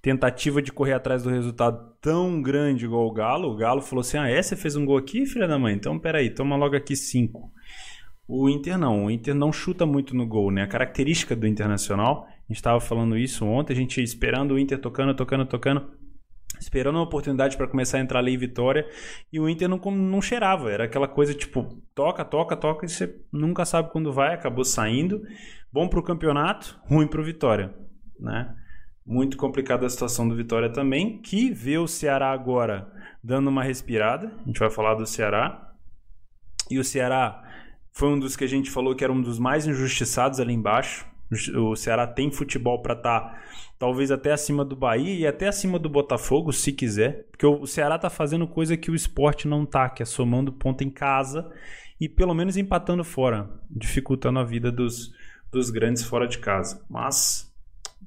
tentativa 0.00 0.62
de 0.62 0.72
correr 0.72 0.94
atrás 0.94 1.22
do 1.22 1.28
resultado 1.28 1.92
tão 2.00 2.40
grande 2.40 2.86
igual 2.86 3.06
o 3.06 3.12
Galo. 3.12 3.50
O 3.50 3.56
Galo 3.56 3.82
falou 3.82 4.00
assim: 4.00 4.16
ah, 4.16 4.26
é? 4.26 4.42
Você 4.42 4.56
fez 4.56 4.74
um 4.74 4.86
gol 4.86 4.96
aqui, 4.96 5.26
filha 5.26 5.46
da 5.46 5.58
mãe? 5.58 5.74
Então 5.74 5.98
peraí, 5.98 6.30
toma 6.30 6.56
logo 6.56 6.74
aqui 6.74 6.96
cinco. 6.96 7.52
O 8.26 8.48
Inter 8.48 8.78
não, 8.78 9.04
o 9.04 9.10
Inter 9.10 9.34
não 9.34 9.52
chuta 9.52 9.84
muito 9.84 10.16
no 10.16 10.26
gol, 10.26 10.50
né? 10.50 10.62
A 10.62 10.66
característica 10.66 11.36
do 11.36 11.46
Internacional, 11.46 12.26
a 12.26 12.42
gente 12.48 12.56
estava 12.56 12.80
falando 12.80 13.18
isso 13.18 13.44
ontem, 13.44 13.74
a 13.74 13.76
gente 13.76 14.02
esperando 14.02 14.52
o 14.54 14.58
Inter 14.58 14.78
tocando, 14.78 15.14
tocando, 15.14 15.44
tocando, 15.44 15.90
esperando 16.62 16.96
uma 16.96 17.04
oportunidade 17.04 17.56
para 17.56 17.68
começar 17.68 17.98
a 17.98 18.00
entrar 18.00 18.20
ali 18.20 18.34
em 18.34 18.38
vitória, 18.38 18.88
e 19.32 19.38
o 19.38 19.48
Inter 19.48 19.68
não, 19.68 19.78
não 19.78 20.22
cheirava, 20.22 20.70
era 20.70 20.84
aquela 20.84 21.08
coisa 21.08 21.34
tipo, 21.34 21.82
toca, 21.94 22.24
toca, 22.24 22.56
toca, 22.56 22.86
e 22.86 22.88
você 22.88 23.20
nunca 23.32 23.64
sabe 23.64 23.90
quando 23.90 24.12
vai, 24.12 24.34
acabou 24.34 24.64
saindo. 24.64 25.22
Bom 25.72 25.88
para 25.88 25.98
o 25.98 26.02
campeonato, 26.02 26.78
ruim 26.84 27.06
para 27.06 27.20
o 27.20 27.24
Vitória, 27.24 27.74
né? 28.18 28.54
Muito 29.04 29.36
complicada 29.36 29.84
a 29.84 29.90
situação 29.90 30.28
do 30.28 30.36
Vitória 30.36 30.70
também, 30.70 31.20
que 31.20 31.50
vê 31.50 31.76
o 31.76 31.88
Ceará 31.88 32.30
agora 32.30 32.92
dando 33.22 33.48
uma 33.48 33.62
respirada. 33.62 34.32
A 34.42 34.46
gente 34.46 34.60
vai 34.60 34.70
falar 34.70 34.94
do 34.94 35.06
Ceará. 35.06 35.72
E 36.70 36.78
o 36.78 36.84
Ceará 36.84 37.42
foi 37.92 38.08
um 38.08 38.18
dos 38.18 38.36
que 38.36 38.44
a 38.44 38.48
gente 38.48 38.70
falou 38.70 38.94
que 38.94 39.04
era 39.04 39.12
um 39.12 39.20
dos 39.20 39.38
mais 39.38 39.66
injustiçados 39.66 40.40
ali 40.40 40.52
embaixo. 40.52 41.06
O 41.56 41.74
Ceará 41.74 42.06
tem 42.06 42.30
futebol 42.30 42.80
para 42.82 42.94
estar 42.94 43.20
tá, 43.20 43.42
talvez 43.82 44.12
até 44.12 44.30
acima 44.30 44.64
do 44.64 44.76
Bahia 44.76 45.12
e 45.12 45.26
até 45.26 45.48
acima 45.48 45.76
do 45.76 45.88
Botafogo, 45.88 46.52
se 46.52 46.70
quiser. 46.72 47.26
Porque 47.32 47.44
o 47.44 47.66
Ceará 47.66 47.98
tá 47.98 48.08
fazendo 48.08 48.46
coisa 48.46 48.76
que 48.76 48.92
o 48.92 48.94
esporte 48.94 49.48
não 49.48 49.66
tá, 49.66 49.90
que 49.90 50.04
é 50.04 50.06
somando 50.06 50.52
ponto 50.52 50.84
em 50.84 50.88
casa 50.88 51.50
e 52.00 52.08
pelo 52.08 52.32
menos 52.32 52.56
empatando 52.56 53.02
fora, 53.02 53.50
dificultando 53.68 54.38
a 54.38 54.44
vida 54.44 54.70
dos, 54.70 55.10
dos 55.50 55.68
grandes 55.68 56.04
fora 56.04 56.28
de 56.28 56.38
casa. 56.38 56.80
Mas 56.88 57.52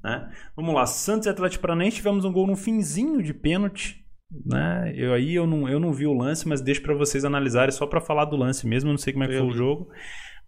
né? 0.02 0.32
Vamos 0.56 0.74
lá, 0.74 0.86
Santos 0.86 1.26
e 1.26 1.28
Atlético 1.28 1.60
Paranaense 1.60 1.96
tivemos 1.96 2.24
um 2.24 2.32
gol 2.32 2.46
no 2.46 2.56
finzinho 2.56 3.22
de 3.22 3.34
pênalti. 3.34 4.02
Né? 4.46 4.94
Eu 4.96 5.12
aí 5.12 5.34
eu 5.34 5.46
não, 5.46 5.68
eu 5.68 5.78
não 5.78 5.92
vi 5.92 6.06
o 6.06 6.14
lance, 6.14 6.48
mas 6.48 6.62
deixo 6.62 6.80
para 6.80 6.94
vocês 6.94 7.22
analisarem 7.22 7.70
só 7.70 7.86
para 7.86 8.00
falar 8.00 8.24
do 8.24 8.36
lance 8.36 8.66
mesmo. 8.66 8.88
Eu 8.88 8.94
não 8.94 8.98
sei 8.98 9.12
como 9.12 9.24
é 9.24 9.28
que 9.28 9.36
foi 9.36 9.46
o 9.46 9.52
jogo. 9.52 9.90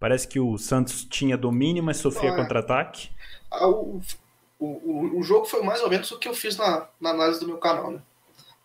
Parece 0.01 0.27
que 0.27 0.41
o 0.41 0.57
Santos 0.57 1.05
tinha 1.05 1.37
domínio, 1.37 1.83
mas 1.83 1.99
sofria 1.99 2.33
ah, 2.33 2.37
contra-ataque. 2.37 3.11
O, 4.59 4.67
o, 4.67 5.19
o, 5.19 5.23
jogo 5.23 5.47
foi 5.47 5.63
mais 5.63 5.81
ou 5.83 5.89
menos 5.89 6.11
o 6.11 6.19
que 6.19 6.29
eu 6.29 6.35
fiz 6.35 6.57
na, 6.57 6.89
na 7.01 7.11
análise 7.11 7.39
do 7.41 7.47
meu 7.47 7.59
canal. 7.59 7.93
Né? 7.93 8.03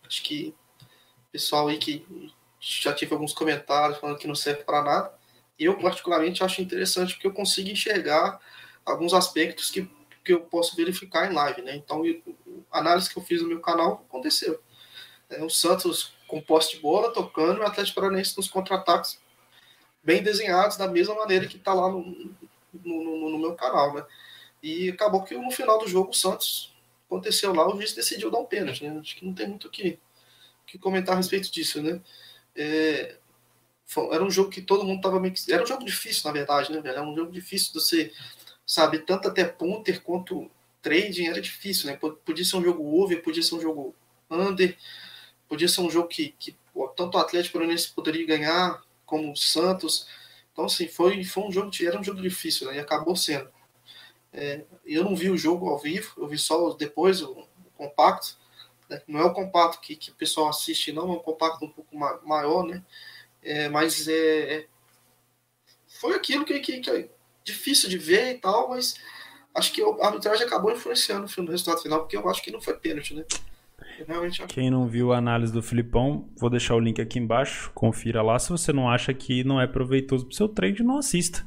Acho 0.06 0.22
que 0.22 0.54
o 0.80 1.32
pessoal 1.32 1.68
aí 1.68 1.78
que 1.78 2.32
já 2.60 2.92
tive 2.92 3.12
alguns 3.12 3.32
comentários 3.32 3.98
falando 3.98 4.18
que 4.18 4.26
não 4.26 4.34
serve 4.34 4.64
para 4.64 4.82
nada. 4.82 5.14
Eu, 5.58 5.78
particularmente, 5.78 6.42
acho 6.42 6.60
interessante 6.60 7.14
porque 7.14 7.26
eu 7.26 7.32
consigo 7.32 7.68
enxergar 7.68 8.40
alguns 8.84 9.14
aspectos 9.14 9.70
que 9.70 9.88
que 10.24 10.32
eu 10.32 10.40
posso 10.40 10.74
verificar 10.74 11.30
em 11.30 11.34
live, 11.34 11.62
né? 11.62 11.76
Então, 11.76 12.02
a 12.72 12.78
análise 12.78 13.10
que 13.10 13.18
eu 13.18 13.22
fiz 13.22 13.42
no 13.42 13.48
meu 13.48 13.60
canal 13.60 14.04
aconteceu. 14.08 14.58
É, 15.28 15.44
o 15.44 15.50
Santos 15.50 16.14
com 16.26 16.40
posse 16.40 16.72
de 16.72 16.80
bola, 16.80 17.12
tocando, 17.12 17.58
e 17.58 17.60
o 17.60 17.66
Atlético 17.66 18.00
Paranaense 18.00 18.36
nos 18.36 18.48
contra-ataques 18.48 19.20
bem 20.02 20.22
desenhados, 20.22 20.78
da 20.78 20.88
mesma 20.88 21.14
maneira 21.14 21.46
que 21.46 21.56
está 21.56 21.74
lá 21.74 21.90
no, 21.90 22.02
no, 22.72 23.04
no, 23.04 23.30
no, 23.30 23.38
meu 23.38 23.54
canal, 23.54 23.94
né? 23.94 24.04
E 24.64 24.90
acabou 24.90 25.22
que 25.22 25.36
no 25.36 25.50
final 25.50 25.78
do 25.78 25.86
jogo 25.86 26.10
o 26.10 26.14
Santos 26.14 26.74
aconteceu 27.06 27.54
lá, 27.54 27.68
o 27.68 27.76
juiz 27.76 27.92
decidiu 27.92 28.30
dar 28.30 28.38
um 28.38 28.46
pênalti, 28.46 28.82
né? 28.82 28.98
Acho 28.98 29.14
que 29.14 29.24
não 29.26 29.34
tem 29.34 29.46
muito 29.46 29.68
o 29.68 29.70
que, 29.70 29.98
que 30.66 30.78
comentar 30.78 31.14
a 31.14 31.18
respeito 31.18 31.52
disso, 31.52 31.82
né? 31.82 32.00
É, 32.56 33.16
foi, 33.84 34.14
era 34.14 34.24
um 34.24 34.30
jogo 34.30 34.50
que 34.50 34.62
todo 34.62 34.84
mundo 34.84 34.96
estava 34.96 35.20
meio 35.20 35.34
que... 35.34 35.52
Era 35.52 35.62
um 35.62 35.66
jogo 35.66 35.84
difícil, 35.84 36.22
na 36.24 36.32
verdade, 36.32 36.72
né, 36.72 36.80
velho? 36.80 36.94
Era 36.94 37.02
um 37.02 37.14
jogo 37.14 37.30
difícil 37.30 37.74
de 37.74 37.80
você 37.80 38.12
sabe? 38.66 39.00
Tanto 39.00 39.28
até 39.28 39.44
punter 39.44 40.02
quanto 40.02 40.50
trading 40.82 41.26
era 41.26 41.40
difícil, 41.40 41.90
né? 41.90 41.98
Podia 42.24 42.44
ser 42.44 42.56
um 42.56 42.64
jogo 42.64 43.02
over, 43.02 43.22
podia 43.22 43.42
ser 43.42 43.54
um 43.54 43.60
jogo 43.60 43.94
under, 44.30 44.76
podia 45.48 45.68
ser 45.68 45.80
um 45.80 45.90
jogo 45.90 46.08
que, 46.08 46.34
que 46.38 46.56
tanto 46.96 47.16
o 47.16 47.20
Atlético 47.20 47.54
Paranaense 47.54 47.92
poderia 47.92 48.26
ganhar, 48.26 48.82
como 49.06 49.32
o 49.32 49.36
Santos. 49.36 50.06
Então, 50.52 50.64
assim, 50.64 50.88
foi, 50.88 51.24
foi 51.24 51.44
um 51.44 51.52
jogo, 51.52 51.70
era 51.80 51.98
um 51.98 52.04
jogo 52.04 52.20
difícil, 52.20 52.66
né? 52.68 52.76
E 52.76 52.80
acabou 52.80 53.16
sendo. 53.16 53.48
É, 54.36 54.64
eu 54.84 55.04
não 55.04 55.14
vi 55.14 55.30
o 55.30 55.36
jogo 55.36 55.68
ao 55.68 55.78
vivo, 55.78 56.12
eu 56.16 56.26
vi 56.26 56.36
só 56.36 56.70
depois 56.74 57.22
o, 57.22 57.30
o 57.30 57.70
compacto. 57.76 58.36
Né? 58.90 59.00
Não 59.06 59.20
é 59.20 59.24
o 59.24 59.32
compacto 59.32 59.80
que, 59.80 59.94
que 59.94 60.10
o 60.10 60.14
pessoal 60.14 60.48
assiste, 60.48 60.92
não, 60.92 61.08
é 61.08 61.12
um 61.12 61.20
compacto 61.20 61.64
um 61.64 61.70
pouco 61.70 61.96
ma 61.96 62.20
maior, 62.24 62.64
né? 62.64 62.84
É, 63.42 63.68
mas 63.68 64.08
é, 64.08 64.56
é 64.56 64.66
foi 66.00 66.14
aquilo 66.16 66.44
que, 66.44 66.58
que, 66.58 66.80
que 66.80 67.10
difícil 67.44 67.88
de 67.88 67.96
ver 67.96 68.34
e 68.34 68.38
tal, 68.38 68.70
mas 68.70 68.96
acho 69.54 69.72
que 69.72 69.82
a 69.82 70.06
arbitragem 70.06 70.44
acabou 70.44 70.72
influenciando 70.72 71.30
no 71.38 71.50
resultado 71.50 71.80
final, 71.80 72.00
porque 72.00 72.16
eu 72.16 72.28
acho 72.28 72.42
que 72.42 72.50
não 72.50 72.60
foi 72.60 72.74
pênalti, 72.74 73.14
né? 73.14 73.24
Quem 74.48 74.70
não 74.70 74.88
viu 74.88 75.12
a 75.12 75.18
análise 75.18 75.52
do 75.52 75.62
Filipão, 75.62 76.28
vou 76.36 76.50
deixar 76.50 76.74
o 76.74 76.80
link 76.80 77.00
aqui 77.00 77.18
embaixo, 77.18 77.70
confira 77.74 78.22
lá. 78.22 78.38
Se 78.38 78.50
você 78.50 78.72
não 78.72 78.88
acha 78.88 79.14
que 79.14 79.44
não 79.44 79.60
é 79.60 79.66
proveitoso 79.66 80.24
para 80.24 80.32
o 80.32 80.36
seu 80.36 80.48
trade, 80.48 80.82
não 80.82 80.98
assista. 80.98 81.46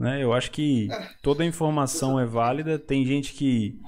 Né? 0.00 0.24
Eu 0.24 0.32
acho 0.32 0.50
que 0.50 0.90
é. 0.90 1.08
toda 1.20 1.42
a 1.42 1.46
informação 1.46 2.18
é 2.18 2.24
válida. 2.24 2.78
Tem 2.78 3.04
gente 3.04 3.34
que 3.34 3.78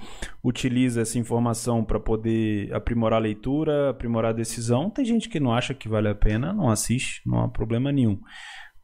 utiliza 0.45 1.01
essa 1.01 1.19
informação 1.19 1.83
para 1.83 1.99
poder 1.99 2.71
aprimorar 2.75 3.19
a 3.19 3.23
leitura, 3.23 3.89
aprimorar 3.89 4.33
a 4.33 4.35
decisão. 4.35 4.91
Tem 4.91 5.07
gente 5.07 5.27
que 5.27 5.41
não 5.41 5.55
acha 5.55 5.73
que 5.73 5.89
vale 5.89 6.09
a 6.09 6.15
pena, 6.15 6.53
não 6.53 6.69
assiste, 6.69 7.23
não 7.25 7.41
há 7.41 7.49
problema 7.49 7.91
nenhum. 7.91 8.21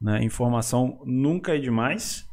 Né? 0.01 0.25
Informação 0.25 1.03
nunca 1.05 1.55
é 1.55 1.59
demais. 1.59 2.27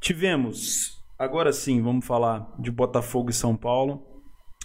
Tivemos, 0.00 1.04
agora 1.18 1.52
sim, 1.52 1.82
vamos 1.82 2.06
falar 2.06 2.54
de 2.56 2.70
Botafogo 2.70 3.30
e 3.30 3.34
São 3.34 3.56
Paulo. 3.56 4.00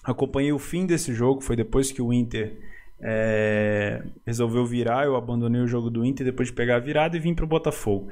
Acompanhei 0.04 0.52
o 0.52 0.60
fim 0.60 0.86
desse 0.86 1.12
jogo, 1.12 1.42
foi 1.42 1.56
depois 1.56 1.92
que 1.92 2.04
o 2.04 2.14
Inter 2.14 2.56
é, 3.02 4.04
resolveu 4.28 4.64
virar. 4.64 5.06
Eu 5.06 5.16
abandonei 5.16 5.60
o 5.60 5.68
jogo 5.68 5.90
do 5.90 6.06
Inter 6.06 6.24
depois 6.24 6.50
de 6.50 6.54
pegar 6.54 6.76
a 6.76 6.80
virada 6.80 7.18
e 7.18 7.20
vim 7.20 7.34
para 7.34 7.46
o 7.46 7.48
Botafogo. 7.48 8.12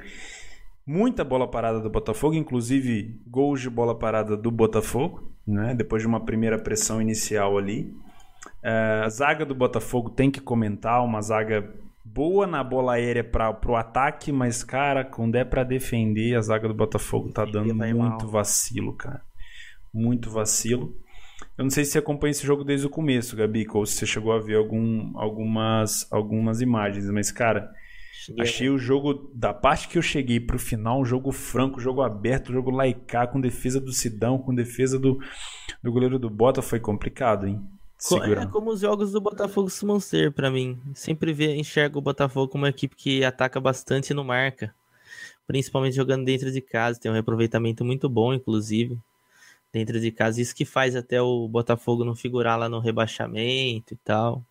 Muita 0.92 1.22
bola 1.22 1.46
parada 1.46 1.78
do 1.78 1.88
Botafogo, 1.88 2.34
inclusive 2.34 3.22
gols 3.24 3.60
de 3.60 3.70
bola 3.70 3.96
parada 3.96 4.36
do 4.36 4.50
Botafogo, 4.50 5.22
né? 5.46 5.72
depois 5.72 6.02
de 6.02 6.08
uma 6.08 6.18
primeira 6.18 6.58
pressão 6.58 7.00
inicial 7.00 7.56
ali. 7.56 7.94
É, 8.60 9.02
a 9.04 9.08
zaga 9.08 9.46
do 9.46 9.54
Botafogo 9.54 10.10
tem 10.10 10.32
que 10.32 10.40
comentar, 10.40 11.04
uma 11.04 11.22
zaga 11.22 11.72
boa 12.04 12.44
na 12.44 12.64
bola 12.64 12.94
aérea 12.94 13.22
para 13.22 13.56
o 13.68 13.76
ataque, 13.76 14.32
mas, 14.32 14.64
cara, 14.64 15.04
quando 15.04 15.36
é 15.36 15.44
para 15.44 15.62
defender, 15.62 16.34
a 16.34 16.40
zaga 16.40 16.66
do 16.66 16.74
Botafogo 16.74 17.30
tá 17.30 17.44
dando 17.44 17.72
muito 17.72 18.26
vacilo, 18.26 18.92
cara. 18.96 19.22
Muito 19.94 20.28
vacilo. 20.28 20.92
Eu 21.56 21.62
não 21.62 21.70
sei 21.70 21.84
se 21.84 21.92
você 21.92 21.98
acompanha 22.00 22.32
esse 22.32 22.44
jogo 22.44 22.64
desde 22.64 22.88
o 22.88 22.90
começo, 22.90 23.36
Gabi, 23.36 23.64
ou 23.72 23.86
se 23.86 23.94
você 23.94 24.06
chegou 24.06 24.32
a 24.32 24.40
ver 24.40 24.56
algum, 24.56 25.16
algumas, 25.16 26.04
algumas 26.10 26.60
imagens, 26.60 27.08
mas, 27.10 27.30
cara, 27.30 27.70
cheguei 28.20 28.42
achei 28.42 28.68
o 28.68 28.76
jogo, 28.76 29.30
da 29.34 29.54
parte 29.54 29.88
que 29.88 29.96
eu 29.96 30.02
cheguei 30.02 30.38
pro 30.38 30.58
final, 30.58 31.00
um 31.00 31.04
jogo 31.04 31.32
franco, 31.32 31.80
jogo 31.80 32.02
aberto, 32.02 32.52
jogo 32.52 32.70
laicar, 32.70 33.28
com 33.28 33.40
defesa 33.40 33.80
do 33.80 33.92
Sidão, 33.92 34.38
com 34.38 34.54
defesa 34.54 34.98
do, 34.98 35.18
do 35.82 35.90
goleiro 35.90 36.18
do 36.18 36.28
Bota, 36.28 36.60
foi 36.60 36.78
complicado, 36.78 37.46
hein? 37.46 37.60
É 38.42 38.46
como 38.46 38.70
os 38.70 38.80
jogos 38.80 39.12
do 39.12 39.20
Botafogo 39.20 39.68
costumam 39.68 40.00
ser 40.00 40.32
para 40.32 40.50
mim. 40.50 40.78
Sempre 40.94 41.32
vê, 41.32 41.54
enxergo 41.56 41.98
o 41.98 42.02
Botafogo 42.02 42.48
como 42.50 42.64
uma 42.64 42.70
equipe 42.70 42.94
que 42.96 43.24
ataca 43.24 43.60
bastante 43.60 44.10
e 44.10 44.14
não 44.14 44.24
marca. 44.24 44.74
Principalmente 45.46 45.96
jogando 45.96 46.24
dentro 46.24 46.50
de 46.50 46.60
casa. 46.62 46.98
Tem 46.98 47.10
um 47.10 47.14
reaproveitamento 47.14 47.84
muito 47.84 48.08
bom, 48.08 48.32
inclusive. 48.32 48.98
Dentro 49.70 50.00
de 50.00 50.10
casa. 50.10 50.40
Isso 50.40 50.54
que 50.54 50.64
faz 50.64 50.96
até 50.96 51.20
o 51.20 51.46
Botafogo 51.46 52.04
não 52.04 52.14
figurar 52.14 52.58
lá 52.58 52.70
no 52.70 52.80
rebaixamento 52.80 53.92
e 53.92 53.96
tal. 53.98 54.42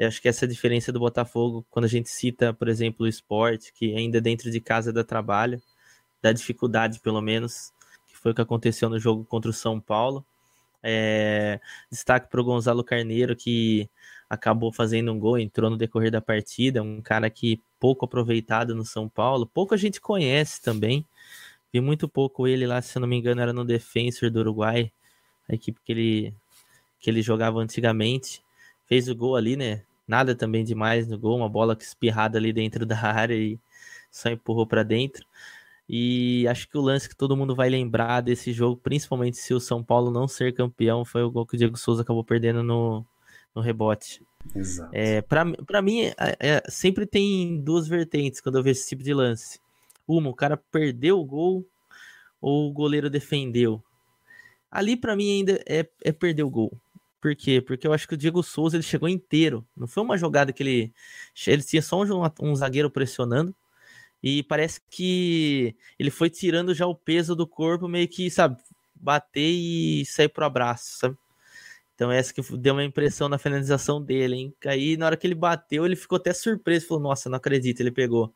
Eu 0.00 0.08
acho 0.08 0.20
que 0.20 0.28
essa 0.28 0.44
é 0.44 0.46
a 0.46 0.48
diferença 0.48 0.90
do 0.90 0.98
Botafogo, 0.98 1.64
quando 1.70 1.84
a 1.84 1.88
gente 1.88 2.10
cita, 2.10 2.52
por 2.52 2.68
exemplo, 2.68 3.06
o 3.06 3.08
esporte, 3.08 3.72
que 3.72 3.94
ainda 3.94 4.20
dentro 4.20 4.50
de 4.50 4.60
casa 4.60 4.92
dá 4.92 5.04
trabalho, 5.04 5.62
dá 6.20 6.32
dificuldade, 6.32 6.98
pelo 7.00 7.20
menos, 7.20 7.72
que 8.08 8.16
foi 8.16 8.32
o 8.32 8.34
que 8.34 8.40
aconteceu 8.40 8.88
no 8.88 8.98
jogo 8.98 9.24
contra 9.24 9.50
o 9.50 9.54
São 9.54 9.78
Paulo 9.80 10.24
é, 10.82 11.60
destaque 11.90 12.28
para 12.30 12.40
o 12.40 12.44
Gonzalo 12.44 12.82
Carneiro, 12.84 13.36
que 13.36 13.88
acabou 14.28 14.72
fazendo 14.72 15.12
um 15.12 15.18
gol, 15.18 15.38
entrou 15.38 15.70
no 15.70 15.76
decorrer 15.76 16.10
da 16.10 16.20
partida. 16.20 16.82
Um 16.82 17.00
cara 17.02 17.28
que 17.30 17.60
pouco 17.78 18.04
aproveitado 18.04 18.74
no 18.74 18.84
São 18.84 19.08
Paulo, 19.08 19.46
pouco 19.46 19.74
a 19.74 19.76
gente 19.76 20.00
conhece 20.00 20.62
também. 20.62 21.06
Vi 21.72 21.80
muito 21.80 22.08
pouco 22.08 22.46
ele 22.48 22.66
lá, 22.66 22.82
se 22.82 22.96
eu 22.96 23.00
não 23.00 23.08
me 23.08 23.16
engano, 23.16 23.40
era 23.40 23.52
no 23.52 23.64
Defensor 23.64 24.30
do 24.30 24.40
Uruguai, 24.40 24.92
a 25.48 25.54
equipe 25.54 25.80
que 25.84 25.92
ele, 25.92 26.34
que 27.00 27.10
ele 27.10 27.22
jogava 27.22 27.60
antigamente. 27.60 28.42
Fez 28.86 29.08
o 29.08 29.14
gol 29.14 29.36
ali, 29.36 29.56
né? 29.56 29.82
Nada 30.10 30.34
também 30.34 30.64
demais 30.64 31.06
no 31.06 31.16
gol, 31.16 31.36
uma 31.36 31.48
bola 31.48 31.76
espirrada 31.78 32.36
ali 32.36 32.52
dentro 32.52 32.84
da 32.84 33.00
área 33.00 33.34
e 33.34 33.60
só 34.10 34.28
empurrou 34.28 34.66
para 34.66 34.82
dentro. 34.82 35.24
E 35.88 36.48
acho 36.48 36.68
que 36.68 36.76
o 36.76 36.80
lance 36.80 37.08
que 37.08 37.14
todo 37.14 37.36
mundo 37.36 37.54
vai 37.54 37.68
lembrar 37.70 38.20
desse 38.20 38.52
jogo, 38.52 38.76
principalmente 38.76 39.36
se 39.36 39.54
o 39.54 39.60
São 39.60 39.84
Paulo 39.84 40.10
não 40.10 40.26
ser 40.26 40.52
campeão, 40.52 41.04
foi 41.04 41.22
o 41.22 41.30
gol 41.30 41.46
que 41.46 41.54
o 41.54 41.58
Diego 41.58 41.76
Souza 41.76 42.02
acabou 42.02 42.24
perdendo 42.24 42.60
no, 42.62 43.06
no 43.54 43.62
rebote. 43.62 44.20
Exato. 44.54 44.90
É, 44.92 45.22
para 45.22 45.82
mim, 45.82 46.02
é, 46.02 46.14
é, 46.40 46.62
sempre 46.68 47.06
tem 47.06 47.60
duas 47.60 47.86
vertentes 47.86 48.40
quando 48.40 48.58
eu 48.58 48.64
vejo 48.64 48.80
esse 48.80 48.88
tipo 48.88 49.04
de 49.04 49.14
lance. 49.14 49.60
Uma, 50.08 50.30
o 50.30 50.34
cara 50.34 50.56
perdeu 50.56 51.20
o 51.20 51.24
gol 51.24 51.64
ou 52.40 52.68
o 52.68 52.72
goleiro 52.72 53.08
defendeu. 53.08 53.80
Ali, 54.70 54.96
para 54.96 55.14
mim, 55.14 55.38
ainda 55.38 55.60
é, 55.68 55.88
é 56.02 56.10
perder 56.10 56.42
o 56.42 56.50
gol. 56.50 56.72
Por 57.20 57.36
quê? 57.36 57.60
Porque 57.60 57.86
eu 57.86 57.92
acho 57.92 58.08
que 58.08 58.14
o 58.14 58.16
Diego 58.16 58.42
Souza 58.42 58.76
ele 58.76 58.82
chegou 58.82 59.08
inteiro. 59.08 59.66
Não 59.76 59.86
foi 59.86 60.02
uma 60.02 60.16
jogada 60.16 60.52
que 60.52 60.62
ele. 60.62 60.94
Ele 61.46 61.62
tinha 61.62 61.82
só 61.82 62.02
um, 62.02 62.30
um 62.42 62.56
zagueiro 62.56 62.90
pressionando. 62.90 63.54
E 64.22 64.42
parece 64.44 64.80
que 64.90 65.76
ele 65.98 66.10
foi 66.10 66.30
tirando 66.30 66.74
já 66.74 66.86
o 66.86 66.94
peso 66.94 67.34
do 67.36 67.46
corpo, 67.46 67.88
meio 67.88 68.08
que, 68.08 68.30
sabe, 68.30 68.56
bater 68.94 69.40
e 69.40 70.04
sair 70.06 70.28
pro 70.28 70.44
abraço, 70.44 70.98
sabe? 70.98 71.16
Então 71.94 72.12
essa 72.12 72.32
que 72.34 72.42
deu 72.58 72.74
uma 72.74 72.84
impressão 72.84 73.28
na 73.28 73.38
finalização 73.38 74.02
dele, 74.02 74.36
hein? 74.36 74.54
Aí 74.66 74.96
na 74.96 75.06
hora 75.06 75.16
que 75.16 75.26
ele 75.26 75.34
bateu, 75.34 75.86
ele 75.86 75.96
ficou 75.96 76.16
até 76.16 76.32
surpreso, 76.34 76.88
falou: 76.88 77.02
"Nossa, 77.04 77.28
não 77.30 77.36
acredito, 77.38 77.80
ele 77.80 77.92
pegou". 77.92 78.34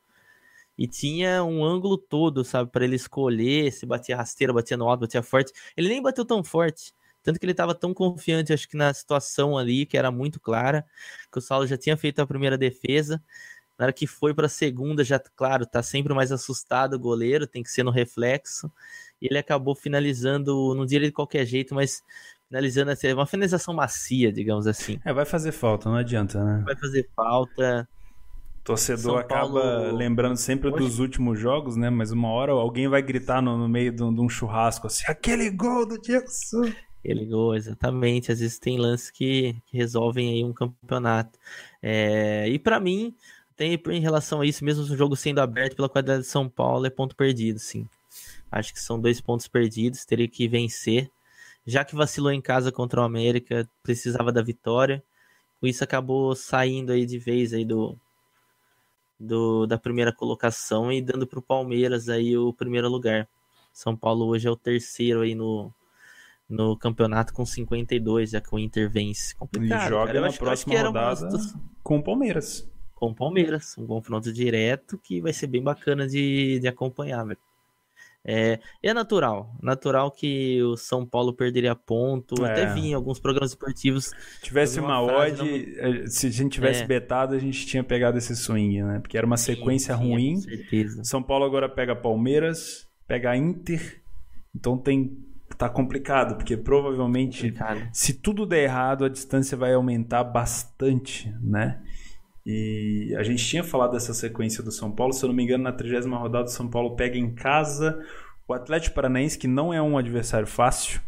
E 0.78 0.86
tinha 0.88 1.44
um 1.44 1.64
ângulo 1.64 1.96
todo, 1.98 2.44
sabe, 2.44 2.70
para 2.70 2.84
ele 2.84 2.96
escolher 2.96 3.72
se 3.72 3.86
batia 3.86 4.16
rasteira, 4.16 4.52
batia 4.52 4.76
no 4.76 4.88
alto, 4.88 5.00
batia 5.02 5.22
forte. 5.22 5.52
Ele 5.76 5.88
nem 5.88 6.02
bateu 6.02 6.24
tão 6.24 6.42
forte, 6.44 6.92
tanto 7.24 7.40
que 7.40 7.46
ele 7.46 7.52
estava 7.52 7.74
tão 7.74 7.94
confiante, 7.94 8.52
acho 8.52 8.68
que 8.68 8.76
na 8.76 8.92
situação 8.92 9.56
ali, 9.56 9.86
que 9.86 9.96
era 9.96 10.10
muito 10.10 10.38
clara, 10.38 10.84
que 11.32 11.38
o 11.38 11.40
Saulo 11.40 11.66
já 11.66 11.76
tinha 11.76 11.96
feito 11.96 12.20
a 12.20 12.26
primeira 12.26 12.58
defesa. 12.58 13.20
Na 13.78 13.86
hora 13.86 13.92
que 13.92 14.06
foi 14.06 14.32
para 14.32 14.46
a 14.46 14.48
segunda, 14.48 15.02
já, 15.02 15.18
claro, 15.18 15.66
tá 15.66 15.82
sempre 15.82 16.14
mais 16.14 16.30
assustado 16.30 16.94
o 16.94 16.98
goleiro, 16.98 17.46
tem 17.46 17.62
que 17.62 17.70
ser 17.70 17.82
no 17.82 17.90
reflexo. 17.90 18.70
E 19.20 19.26
ele 19.26 19.38
acabou 19.38 19.74
finalizando, 19.74 20.74
não 20.76 20.84
diria 20.84 21.08
de 21.08 21.14
qualquer 21.14 21.46
jeito, 21.46 21.74
mas 21.74 22.02
finalizando 22.46 22.90
assim, 22.90 23.12
uma 23.12 23.26
finalização 23.26 23.74
macia, 23.74 24.30
digamos 24.30 24.66
assim. 24.66 25.00
É, 25.04 25.12
vai 25.12 25.24
fazer 25.24 25.50
falta, 25.50 25.88
não 25.88 25.96
adianta, 25.96 26.44
né? 26.44 26.62
Vai 26.64 26.76
fazer 26.76 27.08
falta. 27.16 27.88
Torcedor 28.62 29.02
São 29.02 29.16
acaba 29.16 29.60
Paulo... 29.60 29.96
lembrando 29.96 30.36
sempre 30.36 30.68
Hoje... 30.68 30.78
dos 30.78 30.98
últimos 30.98 31.38
jogos, 31.38 31.74
né? 31.74 31.90
Mas 31.90 32.12
uma 32.12 32.28
hora 32.28 32.52
alguém 32.52 32.86
vai 32.86 33.02
gritar 33.02 33.42
no, 33.42 33.56
no 33.58 33.68
meio 33.68 33.92
de 33.92 34.02
um, 34.02 34.14
de 34.14 34.20
um, 34.20 34.28
churrasco 34.28 34.86
assim: 34.86 35.04
aquele 35.08 35.50
gol 35.50 35.86
do 35.86 36.00
Diego 36.00 36.28
Souza. 36.28 36.74
Aquele 37.04 37.26
gol, 37.26 37.54
exatamente. 37.54 38.32
Às 38.32 38.40
vezes 38.40 38.58
tem 38.58 38.78
lances 38.78 39.10
que, 39.10 39.54
que 39.66 39.76
resolvem 39.76 40.30
aí 40.30 40.42
um 40.42 40.54
campeonato. 40.54 41.38
É... 41.82 42.48
E 42.48 42.58
para 42.58 42.80
mim, 42.80 43.14
tem 43.54 43.78
em 43.90 44.00
relação 44.00 44.40
a 44.40 44.46
isso, 44.46 44.64
mesmo 44.64 44.84
o 44.84 44.96
jogo 44.96 45.14
sendo 45.14 45.40
aberto 45.40 45.76
pela 45.76 45.88
qualidade 45.88 46.22
de 46.22 46.28
São 46.28 46.48
Paulo, 46.48 46.86
é 46.86 46.90
ponto 46.90 47.14
perdido, 47.14 47.58
sim. 47.58 47.86
Acho 48.50 48.72
que 48.72 48.80
são 48.80 48.98
dois 48.98 49.20
pontos 49.20 49.46
perdidos, 49.46 50.06
teria 50.06 50.26
que 50.26 50.48
vencer. 50.48 51.10
Já 51.66 51.84
que 51.84 51.94
vacilou 51.94 52.32
em 52.32 52.40
casa 52.40 52.72
contra 52.72 53.00
o 53.02 53.04
América, 53.04 53.68
precisava 53.82 54.32
da 54.32 54.42
vitória. 54.42 55.02
Com 55.60 55.66
isso 55.66 55.84
acabou 55.84 56.34
saindo 56.34 56.92
aí 56.92 57.04
de 57.04 57.18
vez 57.18 57.52
aí 57.52 57.66
do, 57.66 57.98
do 59.20 59.66
da 59.66 59.78
primeira 59.78 60.12
colocação 60.12 60.90
e 60.90 61.02
dando 61.02 61.26
para 61.26 61.38
o 61.38 61.42
Palmeiras 61.42 62.08
aí 62.08 62.36
o 62.36 62.52
primeiro 62.52 62.88
lugar. 62.88 63.28
São 63.74 63.96
Paulo 63.96 64.26
hoje 64.26 64.48
é 64.48 64.50
o 64.50 64.56
terceiro 64.56 65.22
aí 65.22 65.34
no, 65.34 65.72
no 66.48 66.76
campeonato 66.76 67.32
com 67.32 67.44
52, 67.44 68.30
já 68.30 68.40
que 68.40 68.54
o 68.54 68.58
Inter 68.58 68.90
vence. 68.90 69.34
Complicado, 69.34 69.86
e 69.86 69.88
joga 69.88 70.06
cara. 70.06 70.20
na 70.20 70.26
acho, 70.28 70.38
próxima 70.38 70.80
rodada 70.80 71.28
com 71.82 71.98
o 71.98 72.02
Palmeiras 72.02 72.68
com 72.94 73.10
o 73.10 73.14
Palmeiras. 73.14 73.76
Um 73.76 73.86
confronto 73.86 74.32
direto 74.32 74.98
que 74.98 75.20
vai 75.20 75.32
ser 75.32 75.46
bem 75.46 75.62
bacana 75.62 76.06
de, 76.06 76.58
de 76.58 76.68
acompanhar, 76.68 77.24
velho. 77.24 77.38
É, 78.26 78.58
é 78.82 78.94
natural, 78.94 79.54
natural 79.62 80.10
que 80.10 80.62
o 80.62 80.78
São 80.78 81.04
Paulo 81.04 81.34
perderia 81.34 81.74
ponto. 81.74 82.42
É. 82.42 82.50
Até 82.50 82.72
vi 82.72 82.88
em 82.88 82.94
alguns 82.94 83.20
programas 83.20 83.50
esportivos. 83.50 84.12
Tivesse 84.42 84.80
uma, 84.80 84.98
uma 84.98 85.18
odd, 85.18 85.36
não... 85.36 85.46
Eh, 85.46 86.06
se 86.06 86.28
a 86.28 86.30
gente 86.30 86.52
tivesse 86.52 86.84
é. 86.84 86.86
betado, 86.86 87.34
a 87.34 87.38
gente 87.38 87.66
tinha 87.66 87.84
pegado 87.84 88.16
esse 88.16 88.34
swing, 88.34 88.82
né? 88.82 88.98
Porque 89.00 89.18
era 89.18 89.26
uma 89.26 89.36
sequência 89.36 89.94
sim, 89.94 90.02
ruim. 90.02 90.34
Com 90.36 90.40
certeza. 90.40 91.04
São 91.04 91.22
Paulo 91.22 91.44
agora 91.44 91.68
pega 91.68 91.94
Palmeiras, 91.94 92.88
pega 93.06 93.36
Inter. 93.36 94.02
Então 94.54 94.78
tem 94.78 95.18
tá 95.56 95.68
complicado, 95.68 96.36
porque 96.36 96.56
provavelmente 96.56 97.50
complicado. 97.52 97.88
se 97.92 98.14
tudo 98.14 98.46
der 98.46 98.64
errado, 98.64 99.04
a 99.04 99.08
distância 99.08 99.56
vai 99.56 99.74
aumentar 99.74 100.24
bastante, 100.24 101.34
né? 101.40 101.80
E 102.46 103.14
a 103.18 103.22
gente 103.22 103.42
tinha 103.44 103.64
falado 103.64 103.92
dessa 103.92 104.12
sequência 104.12 104.62
do 104.62 104.70
São 104.70 104.92
Paulo, 104.92 105.12
se 105.12 105.24
eu 105.24 105.28
não 105.28 105.34
me 105.34 105.42
engano, 105.42 105.64
na 105.64 105.72
30 105.72 106.08
rodada 106.10 106.44
o 106.44 106.48
São 106.48 106.68
Paulo 106.68 106.94
pega 106.94 107.16
em 107.16 107.34
casa 107.34 107.98
o 108.46 108.52
Atlético 108.52 108.94
Paranaense, 108.94 109.38
que 109.38 109.48
não 109.48 109.72
é 109.72 109.80
um 109.80 109.96
adversário 109.96 110.46
fácil 110.46 111.00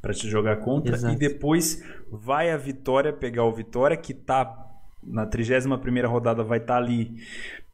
para 0.00 0.14
te 0.14 0.28
jogar 0.28 0.56
contra, 0.56 0.94
Exato. 0.94 1.14
e 1.14 1.18
depois 1.18 1.82
vai 2.10 2.50
a 2.50 2.56
Vitória 2.56 3.12
pegar 3.12 3.44
o 3.44 3.52
Vitória, 3.52 3.96
que 3.96 4.14
tá 4.14 4.66
na 5.02 5.26
31 5.26 6.08
rodada 6.08 6.42
vai 6.42 6.58
estar 6.58 6.74
tá 6.74 6.78
ali 6.78 7.16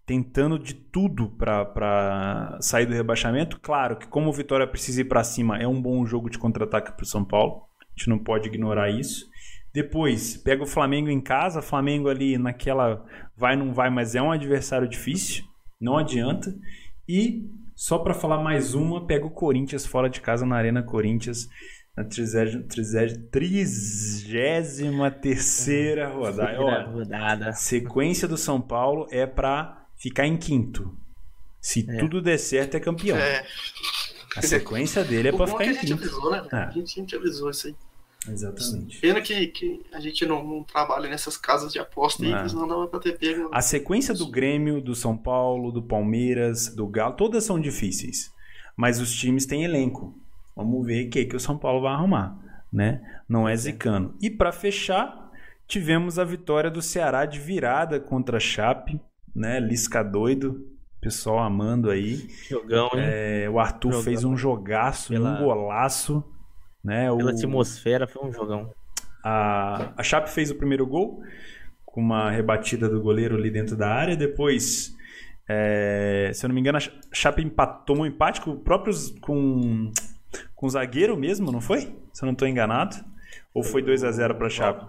tentando 0.06 0.58
de 0.58 0.74
tudo 0.74 1.30
para 1.30 2.58
sair 2.60 2.86
do 2.86 2.92
rebaixamento. 2.92 3.58
Claro 3.60 3.96
que 3.96 4.06
como 4.06 4.28
o 4.28 4.32
Vitória 4.32 4.66
precisa 4.66 5.00
ir 5.00 5.06
para 5.06 5.24
cima, 5.24 5.58
é 5.58 5.66
um 5.66 5.80
bom 5.80 6.04
jogo 6.04 6.28
de 6.28 6.38
contra-ataque 6.38 6.92
para 6.92 7.02
o 7.02 7.06
São 7.06 7.24
Paulo. 7.24 7.62
A 7.80 7.84
gente 7.96 8.08
não 8.08 8.18
pode 8.18 8.48
ignorar 8.48 8.90
isso. 8.90 9.26
Depois, 9.72 10.36
pega 10.36 10.62
o 10.62 10.66
Flamengo 10.66 11.08
em 11.08 11.20
casa, 11.20 11.60
Flamengo 11.60 12.08
ali 12.08 12.38
naquela 12.38 13.04
vai 13.36 13.56
não 13.56 13.72
vai, 13.72 13.90
mas 13.90 14.14
é 14.14 14.22
um 14.22 14.30
adversário 14.30 14.86
difícil, 14.86 15.44
não 15.80 15.98
adianta. 15.98 16.54
E 17.08 17.50
só 17.74 17.98
para 17.98 18.14
falar 18.14 18.42
mais 18.42 18.74
uma, 18.74 19.04
pega 19.04 19.26
o 19.26 19.30
Corinthians 19.30 19.84
fora 19.84 20.08
de 20.08 20.20
casa 20.20 20.46
na 20.46 20.56
Arena 20.56 20.82
Corinthians 20.82 21.48
na 21.96 22.04
33 22.04 22.94
terceira 25.10 26.08
rodada. 26.08 26.60
Olha, 26.60 26.86
rodada. 26.86 27.52
Sequência 27.52 28.28
do 28.28 28.36
São 28.36 28.60
Paulo 28.60 29.06
é 29.10 29.26
para 29.26 29.83
ficar 29.96 30.26
em 30.26 30.36
quinto. 30.36 30.96
Se 31.60 31.88
é. 31.88 31.98
tudo 31.98 32.20
der 32.20 32.38
certo, 32.38 32.76
é 32.76 32.80
campeão. 32.80 33.16
É. 33.16 33.46
A 34.36 34.42
sequência 34.42 35.04
dele 35.04 35.28
é 35.28 35.32
para 35.32 35.46
ficar 35.46 35.66
em 35.66 35.76
quinto. 35.76 35.94
Avisou, 35.94 36.30
né? 36.30 36.46
É. 36.52 36.56
A 36.56 36.70
gente 36.70 37.16
avisou 37.16 37.50
isso 37.50 37.68
aí. 37.68 37.76
Exatamente. 38.28 39.00
Pena 39.00 39.20
que, 39.20 39.46
que 39.48 39.82
a 39.92 40.00
gente 40.00 40.24
não, 40.24 40.42
não 40.42 40.62
trabalha 40.62 41.08
nessas 41.08 41.36
casas 41.36 41.72
de 41.72 41.78
aposta 41.78 42.24
aí, 42.24 42.48
senão 42.48 42.66
não 42.66 42.78
vai 42.78 42.88
pra 42.88 42.98
ter 42.98 43.18
pego. 43.18 43.50
A 43.52 43.60
sequência 43.60 44.14
do 44.14 44.26
Grêmio, 44.30 44.80
do 44.80 44.94
São 44.94 45.16
Paulo, 45.16 45.70
do 45.70 45.82
Palmeiras, 45.82 46.74
do 46.74 46.86
Galo, 46.86 47.16
todas 47.16 47.44
são 47.44 47.60
difíceis. 47.60 48.32
Mas 48.76 49.00
os 49.00 49.14
times 49.14 49.46
têm 49.46 49.64
elenco. 49.64 50.18
Vamos 50.56 50.86
ver 50.86 51.06
o 51.06 51.10
que, 51.10 51.24
que 51.26 51.36
o 51.36 51.40
São 51.40 51.58
Paulo 51.58 51.82
vai 51.82 51.92
arrumar. 51.92 52.38
Né? 52.72 53.00
Não 53.28 53.48
é 53.48 53.56
zicano. 53.56 54.16
E 54.20 54.30
para 54.30 54.52
fechar, 54.52 55.30
tivemos 55.66 56.18
a 56.18 56.24
vitória 56.24 56.70
do 56.70 56.82
Ceará 56.82 57.26
de 57.26 57.38
virada 57.38 58.00
contra 58.00 58.38
a 58.38 58.40
Chape. 58.40 59.00
Né? 59.34 59.60
Lisca 59.60 60.02
doido. 60.02 60.66
Pessoal 61.00 61.40
amando 61.40 61.90
aí. 61.90 62.28
Jogão, 62.48 62.88
hein? 62.94 63.00
É, 63.00 63.50
o 63.50 63.58
Arthur 63.58 63.90
Jogão. 63.90 64.04
fez 64.04 64.24
um 64.24 64.36
jogaço, 64.36 65.12
Pela... 65.12 65.34
um 65.34 65.44
golaço. 65.44 66.24
Né? 66.82 67.06
Pela 67.14 67.24
o... 67.24 67.28
atmosfera, 67.28 68.06
foi 68.06 68.26
um 68.26 68.32
jogão. 68.32 68.72
A, 69.22 69.92
a 69.96 70.02
Chape 70.02 70.30
fez 70.30 70.50
o 70.50 70.54
primeiro 70.54 70.86
gol 70.86 71.22
com 71.84 72.00
uma 72.00 72.30
rebatida 72.30 72.88
do 72.88 73.00
goleiro 73.00 73.36
ali 73.36 73.50
dentro 73.50 73.76
da 73.76 73.88
área. 73.88 74.16
Depois, 74.16 74.94
é, 75.48 76.30
se 76.34 76.44
eu 76.44 76.48
não 76.48 76.54
me 76.54 76.60
engano, 76.60 76.78
a 76.78 77.14
Chape 77.14 77.42
empatou 77.42 77.98
um 77.98 78.06
empate 78.06 78.40
com 78.40 78.56
próprios 78.56 79.10
com, 79.20 79.92
com 80.54 80.66
o 80.66 80.70
zagueiro 80.70 81.16
mesmo, 81.16 81.52
não 81.52 81.60
foi? 81.60 81.80
Se 82.12 82.22
eu 82.22 82.26
não 82.26 82.32
estou 82.32 82.48
enganado. 82.48 82.96
Ou 83.52 83.62
foi 83.62 83.82
2 83.82 84.04
a 84.04 84.10
0 84.10 84.34
para 84.34 84.46
a 84.46 84.50
Chape? 84.50 84.86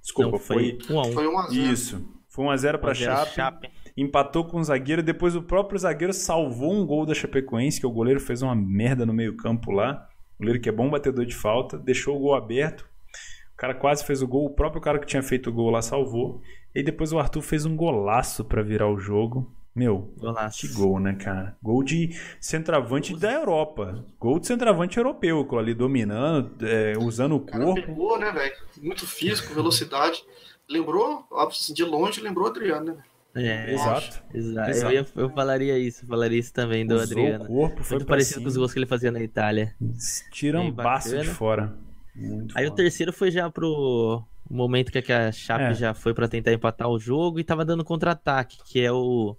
Desculpa, 0.00 0.32
não, 0.32 0.38
foi 0.38 0.78
1 0.88 0.98
a 0.98 1.06
1. 1.08 1.12
Foi 1.12 1.26
1 1.26 1.38
a 1.38 1.42
0. 1.48 1.54
Isso. 1.54 2.21
Foi 2.32 2.44
1 2.46 2.50
a 2.50 2.56
0 2.56 2.78
para 2.78 2.92
a 2.92 2.94
Chape. 2.94 3.34
Chape. 3.34 3.70
Empatou 3.96 4.44
com 4.44 4.58
o 4.58 4.64
zagueiro, 4.64 5.02
depois 5.02 5.36
o 5.36 5.42
próprio 5.42 5.78
zagueiro 5.78 6.12
salvou 6.12 6.72
um 6.72 6.86
gol 6.86 7.04
da 7.04 7.14
Chapecoense, 7.14 7.78
que 7.78 7.86
o 7.86 7.90
goleiro 7.90 8.18
fez 8.18 8.42
uma 8.42 8.54
merda 8.54 9.04
no 9.04 9.12
meio-campo 9.12 9.70
lá 9.70 10.08
goleiro 10.42 10.60
que 10.60 10.68
é 10.68 10.72
bom 10.72 10.90
batedor 10.90 11.24
de 11.24 11.34
falta, 11.34 11.78
deixou 11.78 12.16
o 12.16 12.18
gol 12.18 12.34
aberto. 12.34 12.84
O 13.54 13.56
cara 13.56 13.74
quase 13.74 14.04
fez 14.04 14.22
o 14.22 14.26
gol, 14.26 14.46
o 14.46 14.50
próprio 14.50 14.82
cara 14.82 14.98
que 14.98 15.06
tinha 15.06 15.22
feito 15.22 15.48
o 15.48 15.52
gol 15.52 15.70
lá 15.70 15.80
salvou. 15.80 16.42
E 16.74 16.82
depois 16.82 17.12
o 17.12 17.18
Arthur 17.18 17.42
fez 17.42 17.64
um 17.64 17.76
golaço 17.76 18.44
para 18.44 18.62
virar 18.62 18.90
o 18.90 18.98
jogo. 18.98 19.54
Meu, 19.74 20.12
golaço. 20.18 20.60
que 20.60 20.74
gol, 20.74 21.00
né, 21.00 21.14
cara? 21.14 21.56
Gol 21.62 21.82
de 21.82 22.10
centroavante 22.40 23.16
da 23.16 23.32
Europa. 23.32 24.04
Gol 24.18 24.38
de 24.38 24.46
centroavante 24.46 24.98
europeu, 24.98 25.46
ali 25.58 25.72
dominando, 25.72 26.66
é, 26.66 26.94
usando 26.98 27.36
o 27.36 27.40
corpo. 27.40 27.74
Cara 27.74 27.86
pegou, 27.86 28.18
né, 28.18 28.32
velho? 28.32 28.54
Muito 28.82 29.06
físico, 29.06 29.54
velocidade. 29.54 30.22
Lembrou, 30.68 31.26
óbvio, 31.30 31.74
de 31.74 31.84
longe, 31.84 32.20
lembrou 32.20 32.46
o 32.46 32.50
Adriano, 32.50 32.94
né? 32.94 33.02
É, 33.34 33.72
exato. 33.72 34.22
exato. 34.34 34.70
exato. 34.70 34.86
Eu, 34.86 34.92
ia, 34.92 35.06
eu, 35.16 35.30
falaria 35.30 35.78
isso, 35.78 36.06
falaria 36.06 36.38
isso 36.38 36.52
também 36.52 36.86
do 36.86 36.94
Usou 36.94 37.04
Adriano. 37.04 37.44
O 37.44 37.48
corpo 37.48 37.82
foi 37.82 37.96
Muito 37.96 38.08
parecido 38.08 38.34
cima. 38.34 38.44
com 38.44 38.48
os 38.48 38.56
gols 38.56 38.72
que 38.72 38.78
ele 38.78 38.86
fazia 38.86 39.10
na 39.10 39.22
Itália. 39.22 39.74
Tiram 40.30 40.66
um 40.66 40.70
baço 40.70 41.16
de 41.18 41.28
fora. 41.28 41.74
Muito 42.14 42.56
Aí 42.56 42.64
foda. 42.64 42.74
o 42.74 42.76
terceiro 42.76 43.12
foi 43.12 43.30
já 43.30 43.50
pro 43.50 44.22
momento 44.50 44.92
que 44.92 45.12
a 45.12 45.32
Chape 45.32 45.64
é. 45.64 45.74
já 45.74 45.94
foi 45.94 46.12
para 46.12 46.28
tentar 46.28 46.52
empatar 46.52 46.88
o 46.88 46.98
jogo 46.98 47.40
e 47.40 47.44
tava 47.44 47.64
dando 47.64 47.82
contra-ataque, 47.84 48.58
que 48.66 48.80
é 48.80 48.92
o 48.92 49.34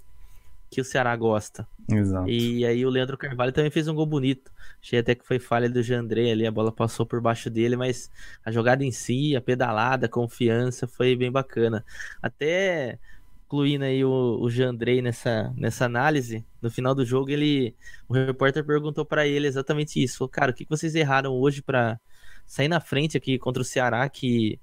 que 0.73 0.81
o 0.81 0.85
Ceará 0.85 1.15
gosta. 1.15 1.67
Exato. 1.91 2.29
E 2.29 2.65
aí 2.65 2.85
o 2.85 2.89
Leandro 2.89 3.17
Carvalho 3.17 3.51
também 3.51 3.69
fez 3.69 3.87
um 3.87 3.93
gol 3.93 4.05
bonito. 4.05 4.51
Achei 4.81 4.99
até 4.99 5.13
que 5.13 5.25
foi 5.25 5.39
falha 5.39 5.69
do 5.69 5.83
Jandré 5.83 6.31
ali, 6.31 6.47
a 6.47 6.51
bola 6.51 6.71
passou 6.71 7.05
por 7.05 7.21
baixo 7.21 7.49
dele, 7.49 7.75
mas 7.75 8.09
a 8.43 8.51
jogada 8.51 8.83
em 8.83 8.91
si, 8.91 9.35
a 9.35 9.41
pedalada, 9.41 10.07
a 10.07 10.09
confiança 10.09 10.87
foi 10.87 11.15
bem 11.15 11.31
bacana. 11.31 11.85
Até 12.21 12.99
incluindo 13.45 13.85
aí 13.85 14.03
o, 14.03 14.39
o 14.41 14.49
Jandrei 14.49 14.99
nessa, 14.99 15.53
nessa 15.55 15.85
análise, 15.85 16.43
no 16.59 16.71
final 16.71 16.95
do 16.95 17.05
jogo 17.05 17.29
ele 17.29 17.75
o 18.09 18.13
repórter 18.13 18.65
perguntou 18.65 19.05
para 19.05 19.27
ele 19.27 19.45
exatamente 19.45 20.01
isso. 20.01 20.17
Falou, 20.17 20.29
cara, 20.29 20.51
o 20.51 20.53
que 20.55 20.65
vocês 20.67 20.95
erraram 20.95 21.33
hoje 21.33 21.61
para 21.61 21.99
sair 22.47 22.67
na 22.67 22.79
frente 22.79 23.15
aqui 23.15 23.37
contra 23.37 23.61
o 23.61 23.65
Ceará, 23.65 24.09
que 24.09 24.59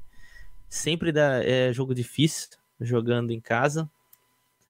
sempre 0.69 1.13
dá, 1.13 1.43
é 1.45 1.73
jogo 1.73 1.95
difícil, 1.95 2.51
jogando 2.81 3.31
em 3.31 3.41
casa. 3.41 3.89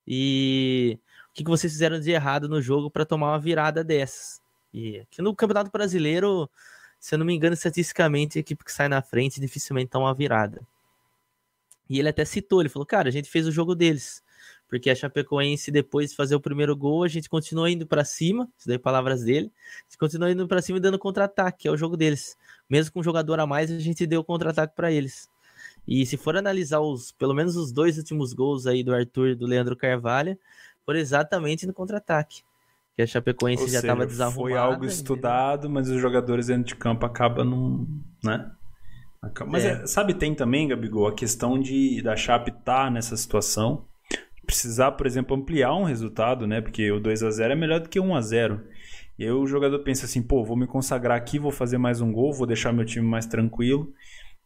E 0.06 0.98
o 1.42 1.44
que 1.44 1.50
vocês 1.50 1.72
fizeram 1.72 2.00
de 2.00 2.10
errado 2.10 2.48
no 2.48 2.60
jogo 2.60 2.90
para 2.90 3.04
tomar 3.04 3.32
uma 3.32 3.38
virada 3.38 3.82
dessas? 3.82 4.40
E 4.72 4.98
aqui 5.00 5.22
no 5.22 5.34
Campeonato 5.34 5.70
Brasileiro, 5.70 6.48
se 6.98 7.14
eu 7.14 7.18
não 7.18 7.26
me 7.26 7.34
engano, 7.34 7.54
estatisticamente, 7.54 8.38
a 8.38 8.40
equipe 8.40 8.64
que 8.64 8.72
sai 8.72 8.88
na 8.88 9.02
frente 9.02 9.40
dificilmente 9.40 9.90
toma 9.90 10.06
uma 10.06 10.14
virada. 10.14 10.60
E 11.88 11.98
ele 11.98 12.08
até 12.08 12.24
citou, 12.24 12.60
ele 12.60 12.68
falou, 12.68 12.86
cara, 12.86 13.08
a 13.08 13.12
gente 13.12 13.28
fez 13.28 13.46
o 13.46 13.52
jogo 13.52 13.74
deles. 13.74 14.22
Porque 14.68 14.88
a 14.88 14.94
Chapecoense, 14.94 15.72
depois 15.72 16.10
de 16.10 16.16
fazer 16.16 16.36
o 16.36 16.40
primeiro 16.40 16.76
gol, 16.76 17.02
a 17.02 17.08
gente 17.08 17.28
continuou 17.28 17.66
indo 17.66 17.84
para 17.84 18.04
cima, 18.04 18.48
isso 18.56 18.68
daí 18.68 18.78
palavras 18.78 19.24
dele, 19.24 19.50
a 19.56 19.82
gente 19.82 19.98
continuou 19.98 20.30
indo 20.30 20.46
para 20.46 20.62
cima 20.62 20.78
e 20.78 20.80
dando 20.80 20.96
contra-ataque, 20.96 21.66
é 21.66 21.70
o 21.70 21.76
jogo 21.76 21.96
deles. 21.96 22.36
Mesmo 22.68 22.92
com 22.92 23.00
um 23.00 23.02
jogador 23.02 23.40
a 23.40 23.46
mais, 23.46 23.70
a 23.72 23.80
gente 23.80 24.06
deu 24.06 24.22
contra-ataque 24.22 24.76
para 24.76 24.92
eles. 24.92 25.28
E 25.88 26.06
se 26.06 26.16
for 26.16 26.36
analisar 26.36 26.78
os, 26.78 27.10
pelo 27.10 27.34
menos 27.34 27.56
os 27.56 27.72
dois 27.72 27.98
últimos 27.98 28.32
gols 28.32 28.66
aí 28.66 28.84
do 28.84 28.94
Arthur 28.94 29.30
e 29.30 29.34
do 29.34 29.46
Leandro 29.46 29.76
Carvalho, 29.76 30.38
foram 30.90 30.98
exatamente 30.98 31.66
no 31.68 31.72
contra-ataque. 31.72 32.42
Que 32.96 33.02
a 33.02 33.06
Chapecoense 33.06 33.62
Ou 33.62 33.68
já 33.68 33.78
estava 33.78 34.04
desarrumada. 34.04 34.40
Foi 34.40 34.56
algo 34.56 34.84
estudado, 34.84 35.60
entendeu? 35.60 35.70
mas 35.70 35.88
os 35.88 36.00
jogadores 36.00 36.48
dentro 36.48 36.64
de 36.64 36.74
campo 36.74 37.06
acabam 37.06 37.48
não, 37.48 37.86
né? 38.24 38.50
Mas 39.46 39.64
é. 39.64 39.82
É, 39.82 39.86
sabe, 39.86 40.14
tem 40.14 40.34
também, 40.34 40.66
Gabigol, 40.66 41.06
a 41.06 41.14
questão 41.14 41.60
de 41.60 42.02
da 42.02 42.16
Chape 42.16 42.50
estar 42.50 42.86
tá 42.86 42.90
nessa 42.90 43.16
situação, 43.16 43.84
precisar, 44.44 44.92
por 44.92 45.06
exemplo, 45.06 45.36
ampliar 45.36 45.74
um 45.74 45.84
resultado, 45.84 46.44
né? 46.44 46.60
Porque 46.60 46.90
o 46.90 46.98
2 46.98 47.22
a 47.22 47.30
0 47.30 47.52
é 47.52 47.56
melhor 47.56 47.80
do 47.80 47.88
que 47.88 48.00
1 48.00 48.16
a 48.16 48.20
0 48.20 48.60
E 49.16 49.24
aí 49.24 49.30
o 49.30 49.46
jogador 49.46 49.78
pensa 49.80 50.06
assim, 50.06 50.22
pô, 50.22 50.42
vou 50.42 50.56
me 50.56 50.66
consagrar 50.66 51.16
aqui, 51.16 51.38
vou 51.38 51.52
fazer 51.52 51.78
mais 51.78 52.00
um 52.00 52.10
gol, 52.10 52.32
vou 52.32 52.48
deixar 52.48 52.72
meu 52.72 52.84
time 52.84 53.06
mais 53.06 53.26
tranquilo. 53.26 53.92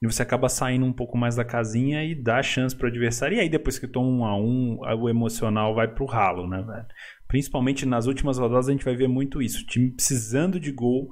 E 0.02 0.06
você 0.06 0.22
acaba 0.22 0.48
saindo 0.48 0.84
um 0.84 0.92
pouco 0.92 1.16
mais 1.16 1.36
da 1.36 1.44
casinha 1.44 2.04
e 2.04 2.14
dá 2.14 2.42
chance 2.42 2.76
pro 2.76 2.88
adversário. 2.88 3.36
E 3.36 3.40
aí, 3.40 3.48
depois 3.48 3.78
que 3.78 3.86
toma 3.86 4.08
um 4.08 4.24
a 4.24 4.36
um, 4.36 4.78
o 5.00 5.08
emocional 5.08 5.74
vai 5.74 5.88
pro 5.88 6.04
ralo, 6.04 6.46
né, 6.46 6.62
velho? 6.62 6.86
Principalmente 7.26 7.86
nas 7.86 8.06
últimas 8.06 8.38
rodadas 8.38 8.68
a 8.68 8.72
gente 8.72 8.84
vai 8.84 8.94
ver 8.94 9.08
muito 9.08 9.40
isso. 9.40 9.62
O 9.62 9.66
time 9.66 9.90
precisando 9.90 10.60
de 10.60 10.70
gol, 10.70 11.08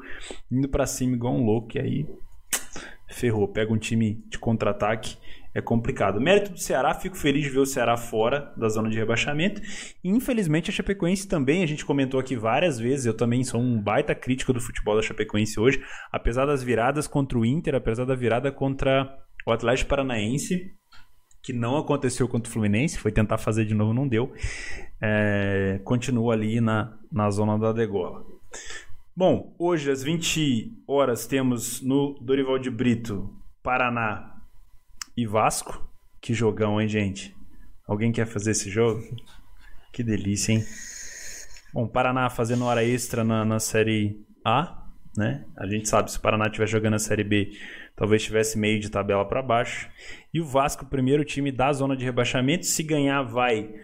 indo 0.51 0.68
para 0.68 0.87
cima 0.87 1.14
igual 1.16 1.35
um 1.35 1.45
louco. 1.45 1.77
E 1.77 1.81
aí 1.81 2.07
ferrou. 3.09 3.49
Pega 3.49 3.73
um 3.73 3.79
time 3.79 4.23
de 4.29 4.38
contra-ataque, 4.38 5.16
é 5.55 5.61
complicado. 5.61 6.21
Mérito 6.21 6.53
do 6.53 6.59
Ceará, 6.59 6.95
fico 6.95 7.17
feliz 7.17 7.45
de 7.45 7.51
ver 7.51 7.59
o 7.59 7.67
Ceará 7.67 7.97
fora 7.97 8.53
da 8.57 8.69
zona 8.69 8.88
de 8.88 8.97
rebaixamento. 8.97 9.61
E, 10.03 10.09
infelizmente, 10.09 10.71
a 10.71 10.73
Chapecoense 10.73 11.29
também, 11.29 11.62
a 11.62 11.67
gente 11.67 11.85
comentou 11.85 12.19
aqui 12.19 12.37
várias 12.37 12.79
vezes, 12.79 13.07
eu 13.07 13.15
também 13.15 13.45
sou 13.45 13.61
um 13.61 13.81
baita 13.81 14.15
crítico 14.15 14.53
do 14.53 14.61
futebol 14.61 14.97
da 14.97 15.03
Chapecoense 15.03 15.61
hoje, 15.61 15.83
apesar 16.11 16.47
das 16.47 16.62
viradas 16.62 17.07
contra 17.07 17.38
o 17.38 17.45
Inter, 17.45 17.75
apesar 17.75 18.05
da 18.05 18.15
virada 18.15 18.51
contra 18.51 19.19
o 19.47 19.53
Atlético 19.53 19.91
Paranaense, 19.91 20.73
que 21.43 21.53
não 21.53 21.77
aconteceu 21.77 22.29
contra 22.29 22.49
o 22.49 22.53
Fluminense, 22.53 22.99
foi 22.99 23.11
tentar 23.11 23.37
fazer 23.37 23.65
de 23.65 23.75
novo, 23.75 23.93
não 23.93 24.07
deu. 24.07 24.33
É, 25.01 25.81
continua 25.85 26.35
ali 26.35 26.61
na, 26.61 26.97
na 27.11 27.29
zona 27.31 27.59
da 27.59 27.73
degola. 27.73 28.25
Bom, 29.15 29.55
hoje 29.59 29.91
às 29.91 30.03
20 30.03 30.85
horas 30.87 31.27
temos 31.27 31.83
no 31.83 32.15
Dorival 32.21 32.59
de 32.59 32.71
Brito, 32.71 33.29
Paraná 33.62 34.32
e 35.16 35.27
Vasco. 35.27 35.88
Que 36.20 36.33
jogão, 36.35 36.81
hein, 36.81 36.88
gente? 36.88 37.35
Alguém 37.87 38.12
quer 38.12 38.27
fazer 38.27 38.53
esse 38.53 38.70
jogo? 38.70 39.03
Que 39.92 40.03
delícia, 40.03 40.53
hein? 40.53 40.64
Bom, 41.72 41.88
Paraná 41.88 42.31
fazendo 42.31 42.64
hora 42.64 42.85
extra 42.85 43.25
na, 43.25 43.44
na 43.44 43.59
Série 43.59 44.25
A, 44.44 44.87
né? 45.16 45.44
A 45.57 45.66
gente 45.66 45.88
sabe 45.88 46.11
se 46.11 46.18
o 46.18 46.20
Paraná 46.20 46.46
estiver 46.46 46.66
jogando 46.66 46.94
a 46.94 46.98
Série 46.98 47.25
B, 47.25 47.51
talvez 47.96 48.22
tivesse 48.22 48.59
meio 48.59 48.81
de 48.81 48.90
tabela 48.90 49.25
para 49.27 49.42
baixo. 49.42 49.88
E 50.33 50.40
o 50.40 50.44
Vasco, 50.44 50.87
primeiro 50.87 51.25
time 51.25 51.51
da 51.51 51.72
zona 51.72 51.96
de 51.96 52.05
rebaixamento, 52.05 52.66
se 52.66 52.83
ganhar 52.83 53.22
vai 53.22 53.75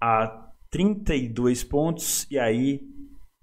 a 0.00 0.48
32 0.70 1.64
pontos 1.64 2.26
e 2.30 2.38
aí 2.38 2.80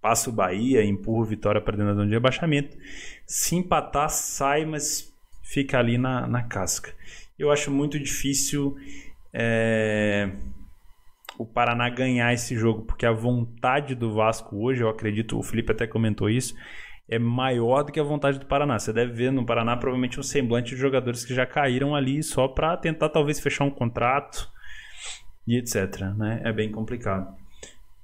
passa 0.01 0.29
o 0.29 0.34
Bahia, 0.34 0.84
empurra 0.84 1.21
o 1.21 1.25
Vitória 1.25 1.60
para 1.60 1.75
dentro 1.75 1.93
da 1.93 1.95
zona 1.95 2.08
de 2.08 2.13
rebaixamento. 2.13 2.77
Se 3.25 3.55
empatar, 3.55 4.10
sai, 4.10 4.65
mas 4.65 5.12
fica 5.43 5.79
ali 5.79 5.97
na, 5.97 6.27
na 6.27 6.43
casca. 6.43 6.93
Eu 7.38 7.52
acho 7.52 7.69
muito 7.69 8.00
difícil 8.00 8.76
é, 9.34 10.32
o 11.38 11.45
Paraná 11.45 11.89
ganhar 11.89 12.34
esse 12.34 12.56
jogo, 12.56 12.84
porque 12.84 13.06
a 13.06 13.12
vontade 13.12 13.93
do 13.95 14.13
Vasco 14.13 14.56
hoje, 14.58 14.82
eu 14.82 14.89
acredito, 14.89 15.38
o 15.38 15.43
Felipe 15.43 15.71
até 15.71 15.86
comentou 15.86 16.30
isso, 16.30 16.56
é 17.08 17.19
maior 17.19 17.84
do 17.84 17.91
que 17.91 18.00
a 18.00 18.04
vontade 18.04 18.39
do 18.39 18.45
Paraná. 18.45 18.80
Você 18.80 18.91
deve 18.91 19.12
ver 19.12 19.32
no 19.32 19.45
Paraná 19.45 19.76
provavelmente 19.78 20.19
um 20.19 20.24
semblante 20.24 20.71
de 20.71 20.82
jogadores 20.82 21.24
que 21.26 21.36
já 21.36 21.45
caíram 21.45 21.93
ali 21.93 22.24
só 22.24 22.48
para 22.48 22.76
tentar 22.78 23.10
talvez 23.10 23.39
fechar 23.39 23.65
um 23.65 23.71
contrato 23.71 24.50
e 25.48 25.58
etc. 25.58 26.02
Né? 26.17 26.41
É 26.43 26.52
bem 26.52 26.71
complicado. 26.71 27.36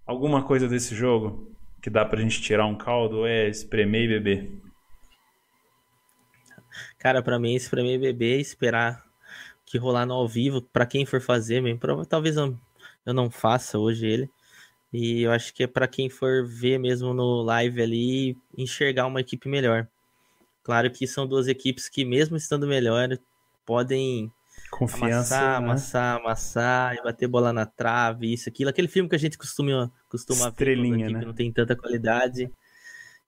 Alguma 0.06 0.44
coisa 0.44 0.68
desse 0.68 0.94
jogo? 0.94 1.52
que 1.82 1.90
dá 1.90 2.06
pra 2.06 2.22
gente 2.22 2.42
tirar 2.42 2.66
um 2.66 2.78
caldo 2.78 3.26
é 3.26 3.50
espremer 3.50 4.04
e 4.04 4.08
beber? 4.08 4.52
Cara, 7.00 7.24
pra 7.24 7.40
mim, 7.40 7.56
espremer 7.56 7.96
e 7.96 7.98
beber 7.98 8.38
é 8.38 8.42
esperar 8.42 9.04
que 9.72 9.78
rolar 9.78 10.06
no 10.06 10.14
ao 10.14 10.28
vivo, 10.28 10.62
para 10.62 10.86
quem 10.86 11.06
for 11.06 11.22
fazer 11.22 11.62
mesmo. 11.62 12.06
Talvez 12.06 12.36
eu, 12.36 12.58
eu 13.06 13.14
não 13.14 13.32
faça 13.32 13.80
hoje 13.80 14.06
ele. 14.06 14.30
E 14.92 15.22
eu 15.22 15.32
acho 15.32 15.54
que 15.54 15.64
é 15.64 15.68
para 15.68 15.88
quem 15.88 16.10
for 16.10 16.46
ver 16.46 16.78
mesmo 16.78 17.14
no 17.14 17.42
live 17.44 17.82
ali, 17.82 18.38
enxergar 18.58 19.08
uma 19.08 19.22
equipe 19.22 19.48
melhor. 19.48 19.88
Claro 20.64 20.92
que 20.92 21.08
são 21.08 21.26
duas 21.26 21.48
equipes 21.48 21.88
que, 21.88 22.04
mesmo 22.04 22.36
estando 22.36 22.68
melhor, 22.68 23.18
podem 23.66 24.32
Confiança. 24.70 25.36
Amassar, 25.36 25.62
né? 25.62 25.68
amassar, 25.68 26.20
amassar, 26.20 26.96
e 26.96 27.04
bater 27.04 27.28
bola 27.28 27.52
na 27.52 27.66
trave, 27.66 28.32
isso, 28.32 28.48
aquilo. 28.48 28.70
Aquele 28.70 28.88
filme 28.88 29.10
que 29.10 29.16
a 29.16 29.20
gente 29.20 29.38
costuma, 29.38 29.92
costuma 30.10 30.50
Estrelinha, 30.50 31.08
ver, 31.08 31.14
né? 31.14 31.20
que 31.20 31.26
não 31.26 31.34
tem 31.34 31.52
tanta 31.52 31.76
qualidade. 31.76 32.52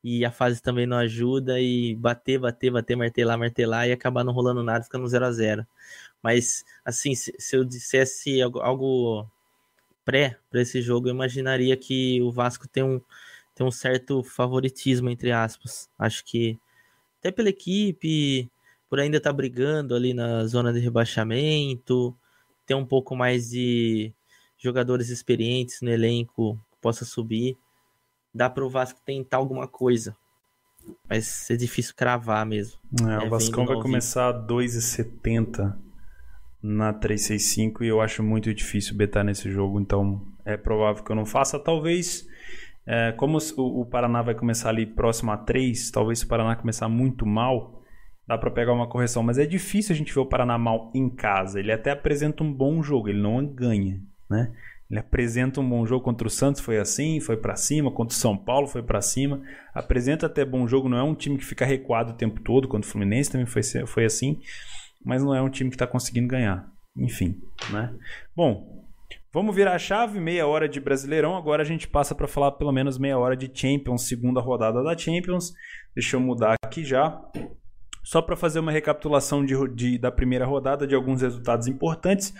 E 0.03 0.25
a 0.25 0.31
fase 0.31 0.61
também 0.61 0.85
não 0.85 0.97
ajuda, 0.97 1.59
e 1.59 1.95
bater, 1.95 2.39
bater, 2.39 2.71
bater, 2.71 2.95
martelar, 2.95 3.37
martelar, 3.37 3.87
e 3.87 3.91
acabar 3.93 4.23
não 4.23 4.33
rolando 4.33 4.63
nada, 4.63 4.83
ficando 4.83 5.07
0 5.07 5.25
a 5.25 5.31
0 5.31 5.67
Mas, 6.21 6.65
assim, 6.85 7.15
se, 7.15 7.33
se 7.39 7.55
eu 7.55 7.63
dissesse 7.63 8.41
algo, 8.41 8.59
algo 8.59 9.27
pré 10.05 10.37
para 10.49 10.61
esse 10.61 10.81
jogo, 10.81 11.07
eu 11.07 11.13
imaginaria 11.13 11.75
que 11.77 12.21
o 12.21 12.31
Vasco 12.31 12.67
tem 12.67 12.83
um, 12.83 13.01
tem 13.55 13.65
um 13.65 13.71
certo 13.71 14.23
favoritismo, 14.23 15.09
entre 15.09 15.31
aspas. 15.31 15.89
Acho 15.97 16.23
que 16.25 16.59
até 17.19 17.31
pela 17.31 17.49
equipe, 17.49 18.49
por 18.89 18.99
ainda 18.99 19.17
estar 19.17 19.29
tá 19.31 19.33
brigando 19.35 19.95
ali 19.95 20.13
na 20.13 20.45
zona 20.45 20.73
de 20.73 20.79
rebaixamento, 20.79 22.15
ter 22.65 22.75
um 22.75 22.85
pouco 22.85 23.15
mais 23.15 23.49
de 23.49 24.13
jogadores 24.57 25.09
experientes 25.09 25.81
no 25.81 25.89
elenco 25.89 26.59
que 26.71 26.77
possa 26.81 27.05
subir, 27.05 27.57
dá 28.33 28.49
para 28.49 28.65
o 28.65 28.69
Vasco 28.69 28.99
tentar 29.05 29.37
alguma 29.37 29.67
coisa. 29.67 30.15
Mas 31.09 31.49
é 31.49 31.55
difícil 31.55 31.93
cravar 31.95 32.45
mesmo. 32.45 32.79
É, 33.07 33.23
é, 33.23 33.27
o 33.27 33.29
Vascão 33.29 33.65
vai 33.65 33.79
começar 33.79 34.29
a 34.29 34.33
2,70 34.33 35.75
na 36.61 36.93
365 36.93 37.83
e 37.83 37.87
eu 37.87 38.01
acho 38.01 38.23
muito 38.23 38.53
difícil 38.53 38.95
betar 38.95 39.23
nesse 39.23 39.51
jogo, 39.51 39.79
então 39.79 40.25
é 40.45 40.55
provável 40.55 41.03
que 41.03 41.11
eu 41.11 41.15
não 41.15 41.25
faça. 41.25 41.59
Talvez, 41.59 42.27
é, 42.85 43.11
como 43.13 43.37
o, 43.57 43.81
o 43.81 43.85
Paraná 43.85 44.21
vai 44.21 44.35
começar 44.35 44.69
ali 44.69 44.85
próximo 44.85 45.31
a 45.31 45.37
3, 45.37 45.91
talvez 45.91 46.19
se 46.19 46.25
o 46.25 46.27
Paraná 46.27 46.55
começar 46.55 46.89
muito 46.89 47.25
mal, 47.25 47.81
dá 48.27 48.37
para 48.37 48.51
pegar 48.51 48.73
uma 48.73 48.87
correção, 48.87 49.23
mas 49.23 49.37
é 49.37 49.45
difícil 49.45 49.93
a 49.93 49.97
gente 49.97 50.13
ver 50.13 50.21
o 50.21 50.25
Paraná 50.25 50.57
mal 50.57 50.91
em 50.93 51.09
casa. 51.09 51.59
Ele 51.59 51.71
até 51.71 51.91
apresenta 51.91 52.43
um 52.43 52.53
bom 52.53 52.81
jogo, 52.81 53.09
ele 53.09 53.21
não 53.21 53.45
ganha, 53.45 54.01
né? 54.29 54.53
Ele 54.93 54.99
apresenta 54.99 55.59
um 55.59 55.67
bom 55.67 55.83
jogo 55.87 56.05
contra 56.05 56.27
o 56.27 56.29
Santos, 56.29 56.61
foi 56.61 56.77
assim, 56.77 57.19
foi 57.19 57.35
para 57.35 57.55
cima, 57.55 57.89
contra 57.89 58.13
o 58.15 58.19
São 58.19 58.37
Paulo 58.37 58.67
foi 58.67 58.83
para 58.83 59.01
cima. 59.01 59.41
Apresenta 59.73 60.27
até 60.27 60.45
bom 60.45 60.67
jogo, 60.67 60.87
não 60.87 60.99
é 60.99 61.01
um 61.01 61.15
time 61.15 61.35
que 61.35 61.43
fica 61.43 61.65
recuado 61.65 62.11
o 62.11 62.15
tempo 62.15 62.39
todo, 62.41 62.67
contra 62.67 62.87
o 62.87 62.91
Fluminense 62.91 63.31
também 63.31 63.47
foi, 63.47 63.63
foi 63.87 64.05
assim, 64.05 64.39
mas 65.03 65.23
não 65.23 65.33
é 65.33 65.41
um 65.41 65.49
time 65.49 65.71
que 65.71 65.75
está 65.75 65.87
conseguindo 65.87 66.27
ganhar. 66.27 66.71
Enfim, 66.95 67.41
né? 67.71 67.91
Bom, 68.35 68.85
vamos 69.33 69.55
virar 69.55 69.73
a 69.73 69.79
chave, 69.79 70.19
meia 70.19 70.45
hora 70.45 70.69
de 70.69 70.79
Brasileirão, 70.79 71.35
agora 71.35 71.63
a 71.63 71.65
gente 71.65 71.87
passa 71.87 72.13
para 72.13 72.27
falar 72.27 72.51
pelo 72.51 72.71
menos 72.71 72.99
meia 72.99 73.17
hora 73.17 73.35
de 73.35 73.49
Champions, 73.51 74.07
segunda 74.07 74.39
rodada 74.41 74.83
da 74.83 74.95
Champions. 74.95 75.53
Deixa 75.95 76.17
eu 76.17 76.19
mudar 76.19 76.55
aqui 76.63 76.85
já. 76.85 77.19
Só 78.03 78.21
para 78.21 78.35
fazer 78.35 78.59
uma 78.59 78.71
recapitulação 78.71 79.43
de, 79.43 79.55
de, 79.73 79.97
da 79.97 80.11
primeira 80.11 80.45
rodada 80.45 80.85
de 80.85 80.93
alguns 80.93 81.23
resultados 81.23 81.65
importantes. 81.65 82.31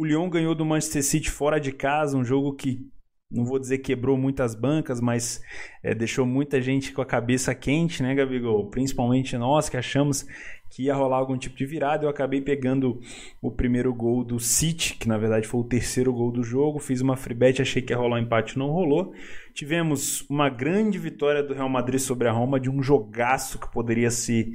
O 0.00 0.04
Lyon 0.06 0.30
ganhou 0.30 0.54
do 0.54 0.64
Manchester 0.64 1.04
City 1.04 1.30
fora 1.30 1.60
de 1.60 1.72
casa, 1.72 2.16
um 2.16 2.24
jogo 2.24 2.54
que 2.54 2.88
não 3.30 3.44
vou 3.44 3.58
dizer 3.58 3.76
quebrou 3.80 4.16
muitas 4.16 4.54
bancas, 4.54 4.98
mas 4.98 5.42
é, 5.82 5.94
deixou 5.94 6.24
muita 6.24 6.58
gente 6.58 6.90
com 6.90 7.02
a 7.02 7.06
cabeça 7.06 7.54
quente, 7.54 8.02
né, 8.02 8.14
Gabigol? 8.14 8.70
Principalmente 8.70 9.36
nós 9.36 9.68
que 9.68 9.76
achamos 9.76 10.26
que 10.70 10.84
ia 10.84 10.94
rolar 10.94 11.18
algum 11.18 11.36
tipo 11.36 11.54
de 11.54 11.66
virada. 11.66 12.06
Eu 12.06 12.08
acabei 12.08 12.40
pegando 12.40 12.98
o 13.42 13.50
primeiro 13.50 13.92
gol 13.92 14.24
do 14.24 14.40
City, 14.40 14.94
que 14.94 15.06
na 15.06 15.18
verdade 15.18 15.46
foi 15.46 15.60
o 15.60 15.64
terceiro 15.64 16.14
gol 16.14 16.32
do 16.32 16.42
jogo. 16.42 16.78
Fiz 16.78 17.02
uma 17.02 17.14
free 17.14 17.34
bet, 17.34 17.60
achei 17.60 17.82
que 17.82 17.92
ia 17.92 17.98
rolar 17.98 18.16
um 18.16 18.22
empate, 18.22 18.58
não 18.58 18.70
rolou. 18.70 19.12
Tivemos 19.52 20.22
uma 20.30 20.48
grande 20.48 20.98
vitória 20.98 21.42
do 21.42 21.52
Real 21.52 21.68
Madrid 21.68 22.00
sobre 22.00 22.26
a 22.26 22.32
Roma, 22.32 22.58
de 22.58 22.70
um 22.70 22.82
jogaço 22.82 23.58
que 23.58 23.70
poderia 23.70 24.10
ser 24.10 24.50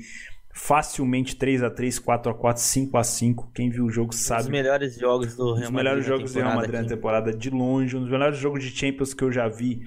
facilmente 0.56 1.36
3 1.36 1.64
a 1.64 1.70
3 1.70 1.99
4 1.99 2.32
a 2.32 2.34
4 2.34 2.64
5 2.64 2.97
a 2.97 3.03
5 3.03 3.51
Quem 3.53 3.70
viu 3.70 3.86
o 3.86 3.89
jogo 3.89 4.16
sabe. 4.16 4.43
Dos 4.43 4.51
melhores 4.51 4.97
jogos 4.97 5.36
do 5.36 5.53
Real 5.53 5.56
Madrid. 5.56 5.66
Os 5.66 5.72
melhores 5.72 6.06
jogos 6.06 6.34
do 6.34 6.39
Real 6.39 6.56
Madrid 6.56 6.82
na 6.82 6.88
temporada, 6.88 7.34
de 7.34 7.49
longe. 7.49 7.97
Um 7.97 7.99
dos 7.99 8.10
melhores 8.10 8.38
jogos 8.38 8.64
de 8.64 8.70
Champions 8.70 9.14
que 9.14 9.22
eu 9.22 9.32
já 9.32 9.49
vi. 9.49 9.82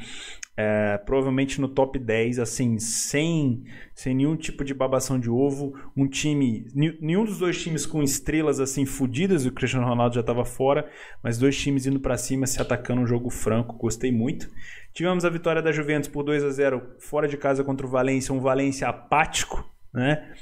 É, 0.60 0.98
provavelmente 0.98 1.58
no 1.60 1.68
top 1.68 1.98
10, 1.98 2.40
assim, 2.40 2.78
sem, 2.80 3.64
sem 3.94 4.14
nenhum 4.14 4.36
tipo 4.36 4.62
de 4.62 4.74
babação 4.74 5.18
de 5.18 5.30
ovo. 5.30 5.72
Um 5.96 6.06
time. 6.06 6.66
Nenhum 6.74 7.24
dos 7.24 7.38
dois 7.38 7.62
times 7.62 7.86
com 7.86 8.02
estrelas 8.02 8.60
assim 8.60 8.84
fodidas, 8.84 9.46
o 9.46 9.52
Cristiano 9.52 9.86
Ronaldo 9.86 10.16
já 10.16 10.20
estava 10.20 10.44
fora, 10.44 10.86
mas 11.22 11.38
dois 11.38 11.56
times 11.56 11.86
indo 11.86 11.98
para 11.98 12.18
cima, 12.18 12.46
se 12.46 12.60
atacando 12.60 13.00
um 13.00 13.06
jogo 13.06 13.30
franco. 13.30 13.78
Gostei 13.78 14.12
muito. 14.12 14.50
Tivemos 14.92 15.24
a 15.24 15.30
vitória 15.30 15.62
da 15.62 15.72
Juventus 15.72 16.10
por 16.10 16.24
2 16.24 16.44
a 16.44 16.50
0 16.50 16.96
fora 16.98 17.26
de 17.26 17.38
casa 17.38 17.64
contra 17.64 17.86
o 17.86 17.90
Valência, 17.90 18.34
um 18.34 18.40
Valência 18.40 18.86
apático, 18.86 19.64
né? 19.94 20.34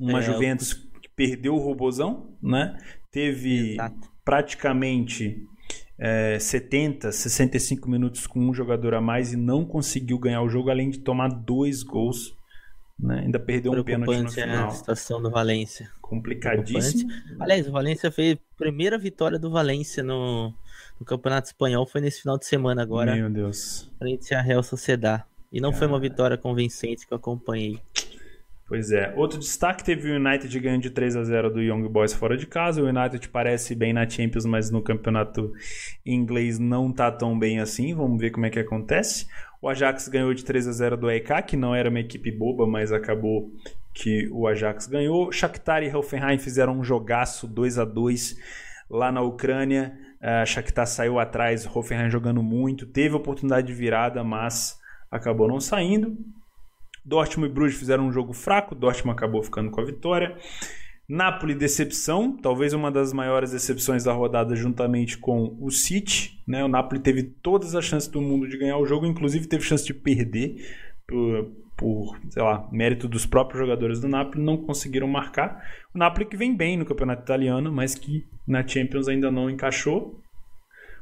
Uma 0.00 0.20
é, 0.20 0.22
Juventus 0.22 0.72
que 0.72 1.08
perdeu 1.14 1.54
o 1.54 1.58
Robozão, 1.58 2.34
né? 2.42 2.76
Teve 3.10 3.74
Exato. 3.74 4.10
praticamente 4.24 5.46
é, 5.98 6.38
70, 6.38 7.12
65 7.12 7.88
minutos 7.88 8.26
com 8.26 8.40
um 8.40 8.54
jogador 8.54 8.94
a 8.94 9.00
mais 9.00 9.34
e 9.34 9.36
não 9.36 9.64
conseguiu 9.64 10.18
ganhar 10.18 10.42
o 10.42 10.48
jogo, 10.48 10.70
além 10.70 10.88
de 10.88 11.00
tomar 11.00 11.28
dois 11.28 11.82
gols. 11.82 12.34
Né? 12.98 13.20
Ainda 13.20 13.38
perdeu 13.38 13.72
um 13.72 13.84
pênalti 13.84 14.22
no 14.22 14.30
final. 14.30 14.68
a 14.68 14.70
situação 14.70 15.20
do 15.20 15.30
Valência. 15.30 15.90
Complicadíssimo. 16.00 17.10
Aliás, 17.38 17.68
o 17.68 17.72
Valência 17.72 18.10
fez 18.10 18.34
a 18.36 18.56
primeira 18.56 18.98
vitória 18.98 19.38
do 19.38 19.50
Valência 19.50 20.02
no, 20.02 20.52
no 20.98 21.06
Campeonato 21.06 21.48
Espanhol, 21.48 21.86
foi 21.86 22.00
nesse 22.00 22.22
final 22.22 22.38
de 22.38 22.46
semana 22.46 22.82
agora. 22.82 23.14
Meu 23.14 23.30
Deus. 23.30 23.90
Frente 23.98 24.34
à 24.34 24.40
Real 24.40 24.62
Sociedad. 24.62 25.24
E 25.52 25.60
não 25.60 25.70
Cara. 25.70 25.78
foi 25.80 25.88
uma 25.88 26.00
vitória 26.00 26.38
convincente 26.38 27.06
que 27.06 27.12
eu 27.12 27.16
acompanhei. 27.16 27.80
Pois 28.70 28.92
é. 28.92 29.12
Outro 29.16 29.36
destaque 29.36 29.82
teve 29.82 30.08
o 30.08 30.14
United 30.14 30.60
ganhando 30.60 30.82
de 30.82 30.90
3 30.90 31.16
a 31.16 31.24
0 31.24 31.50
do 31.50 31.60
Young 31.60 31.88
Boys 31.88 32.12
fora 32.12 32.36
de 32.36 32.46
casa. 32.46 32.80
O 32.80 32.86
United 32.86 33.28
parece 33.28 33.74
bem 33.74 33.92
na 33.92 34.08
Champions, 34.08 34.46
mas 34.46 34.70
no 34.70 34.80
campeonato 34.80 35.52
inglês 36.06 36.56
não 36.56 36.92
tá 36.92 37.10
tão 37.10 37.36
bem 37.36 37.58
assim. 37.58 37.92
Vamos 37.92 38.20
ver 38.20 38.30
como 38.30 38.46
é 38.46 38.50
que 38.50 38.60
acontece. 38.60 39.26
O 39.60 39.68
Ajax 39.68 40.06
ganhou 40.06 40.32
de 40.32 40.44
3 40.44 40.68
a 40.68 40.72
0 40.72 40.96
do 40.96 41.08
AEK, 41.08 41.42
que 41.48 41.56
não 41.56 41.74
era 41.74 41.88
uma 41.90 41.98
equipe 41.98 42.30
boba, 42.30 42.64
mas 42.64 42.92
acabou 42.92 43.50
que 43.92 44.28
o 44.30 44.46
Ajax 44.46 44.86
ganhou. 44.86 45.32
Shakhtar 45.32 45.82
e 45.82 45.92
Hoffenheim 45.92 46.38
fizeram 46.38 46.78
um 46.78 46.84
jogaço 46.84 47.48
2 47.48 47.76
a 47.76 47.84
2 47.84 48.36
lá 48.88 49.10
na 49.10 49.20
Ucrânia. 49.20 49.98
A 50.20 50.46
Shakhtar 50.46 50.86
saiu 50.86 51.18
atrás, 51.18 51.66
Hoffenheim 51.66 52.08
jogando 52.08 52.40
muito, 52.40 52.86
teve 52.86 53.16
oportunidade 53.16 53.66
de 53.66 53.74
virada, 53.74 54.22
mas 54.22 54.78
acabou 55.10 55.48
não 55.48 55.58
saindo. 55.58 56.16
Dortmund 57.04 57.50
e 57.50 57.54
Bruges 57.54 57.78
fizeram 57.78 58.06
um 58.06 58.12
jogo 58.12 58.32
fraco, 58.32 58.74
Dortmund 58.74 59.16
acabou 59.16 59.42
ficando 59.42 59.70
com 59.70 59.80
a 59.80 59.84
vitória. 59.84 60.36
Napoli, 61.08 61.56
decepção, 61.56 62.36
talvez 62.36 62.72
uma 62.72 62.88
das 62.88 63.12
maiores 63.12 63.50
decepções 63.50 64.04
da 64.04 64.12
rodada, 64.12 64.54
juntamente 64.54 65.18
com 65.18 65.56
o 65.60 65.68
City. 65.68 66.40
Né? 66.46 66.62
O 66.62 66.68
Napoli 66.68 67.00
teve 67.00 67.24
todas 67.24 67.74
as 67.74 67.84
chances 67.84 68.08
do 68.08 68.20
mundo 68.20 68.46
de 68.46 68.56
ganhar 68.56 68.78
o 68.78 68.86
jogo, 68.86 69.06
inclusive 69.06 69.48
teve 69.48 69.64
chance 69.64 69.84
de 69.84 69.92
perder 69.92 70.64
por, 71.08 71.50
por 71.76 72.20
sei 72.28 72.40
lá, 72.40 72.68
mérito 72.70 73.08
dos 73.08 73.26
próprios 73.26 73.58
jogadores 73.58 73.98
do 74.00 74.06
Napoli, 74.06 74.40
não 74.40 74.56
conseguiram 74.56 75.08
marcar. 75.08 75.60
O 75.92 75.98
Napoli 75.98 76.26
que 76.26 76.36
vem 76.36 76.56
bem 76.56 76.76
no 76.76 76.84
campeonato 76.84 77.22
italiano, 77.22 77.72
mas 77.72 77.96
que 77.96 78.24
na 78.46 78.64
Champions 78.64 79.08
ainda 79.08 79.32
não 79.32 79.50
encaixou. 79.50 80.22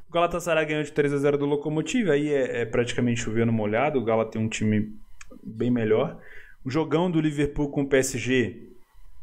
O 0.09 0.13
Galatasaray 0.13 0.65
ganhou 0.65 0.83
de 0.85 0.93
3 0.93 1.13
a 1.13 1.19
0 1.19 1.37
do 1.37 1.45
Lokomotiv, 1.45 2.09
aí 2.09 2.33
é, 2.33 2.63
é 2.63 2.65
praticamente 2.65 3.21
chovendo 3.21 3.53
molhado. 3.53 3.99
O 3.99 4.05
Gala 4.05 4.25
tem 4.25 4.41
um 4.41 4.49
time 4.49 4.97
bem 5.49 5.71
melhor. 5.71 6.19
O 6.65 6.71
jogão 6.71 7.11
do 7.11 7.21
Liverpool 7.21 7.71
com 7.71 7.83
o 7.83 7.89
PSG 7.89 8.69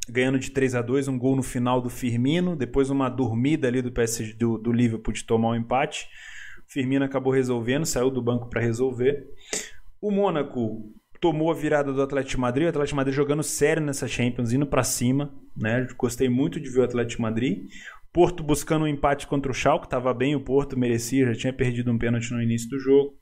ganhando 0.08 0.38
de 0.38 0.52
3 0.52 0.76
a 0.76 0.82
2 0.82 1.08
um 1.08 1.18
gol 1.18 1.36
no 1.36 1.44
final 1.44 1.82
do 1.82 1.90
Firmino, 1.90 2.56
depois 2.56 2.90
uma 2.90 3.10
dormida 3.10 3.68
ali 3.68 3.82
do 3.82 3.92
PSG 3.92 4.34
do, 4.34 4.58
do 4.58 4.72
Liverpool 4.72 5.14
de 5.14 5.24
tomar 5.24 5.50
um 5.50 5.56
empate. 5.56 6.08
O 6.68 6.72
Firmino 6.72 7.06
acabou 7.06 7.34
resolvendo, 7.34 7.86
saiu 7.86 8.10
do 8.10 8.22
banco 8.22 8.50
para 8.50 8.62
resolver. 8.62 9.26
O 10.02 10.12
Mônaco 10.12 10.92
tomou 11.20 11.50
a 11.50 11.56
virada 11.56 11.92
do 11.92 12.02
Atlético 12.02 12.42
Madrid, 12.42 12.68
o 12.68 12.70
Atlético 12.70 12.96
Madrid 12.98 13.16
jogando 13.16 13.42
sério 13.42 13.82
nessa 13.82 14.08
Champions, 14.08 14.54
indo 14.54 14.68
para 14.68 14.84
cima, 14.84 15.34
né? 15.56 15.88
Gostei 15.98 16.30
muito 16.30 16.60
de 16.60 16.70
ver 16.70 16.82
o 16.82 16.84
Atlético 16.84 17.22
Madrid. 17.22 17.68
Porto 18.14 18.44
buscando 18.44 18.86
um 18.86 18.88
empate 18.88 19.28
contra 19.28 19.52
o 19.52 19.56
Schalke, 19.56 19.88
estava 19.88 20.14
bem 20.14 20.36
o 20.36 20.40
Porto, 20.40 20.78
merecia, 20.78 21.26
já 21.34 21.40
tinha 21.40 21.54
perdido 21.54 21.92
um 21.92 21.98
pênalti 21.98 22.32
no 22.32 22.42
início 22.42 22.70
do 22.70 22.80
jogo. 22.80 23.18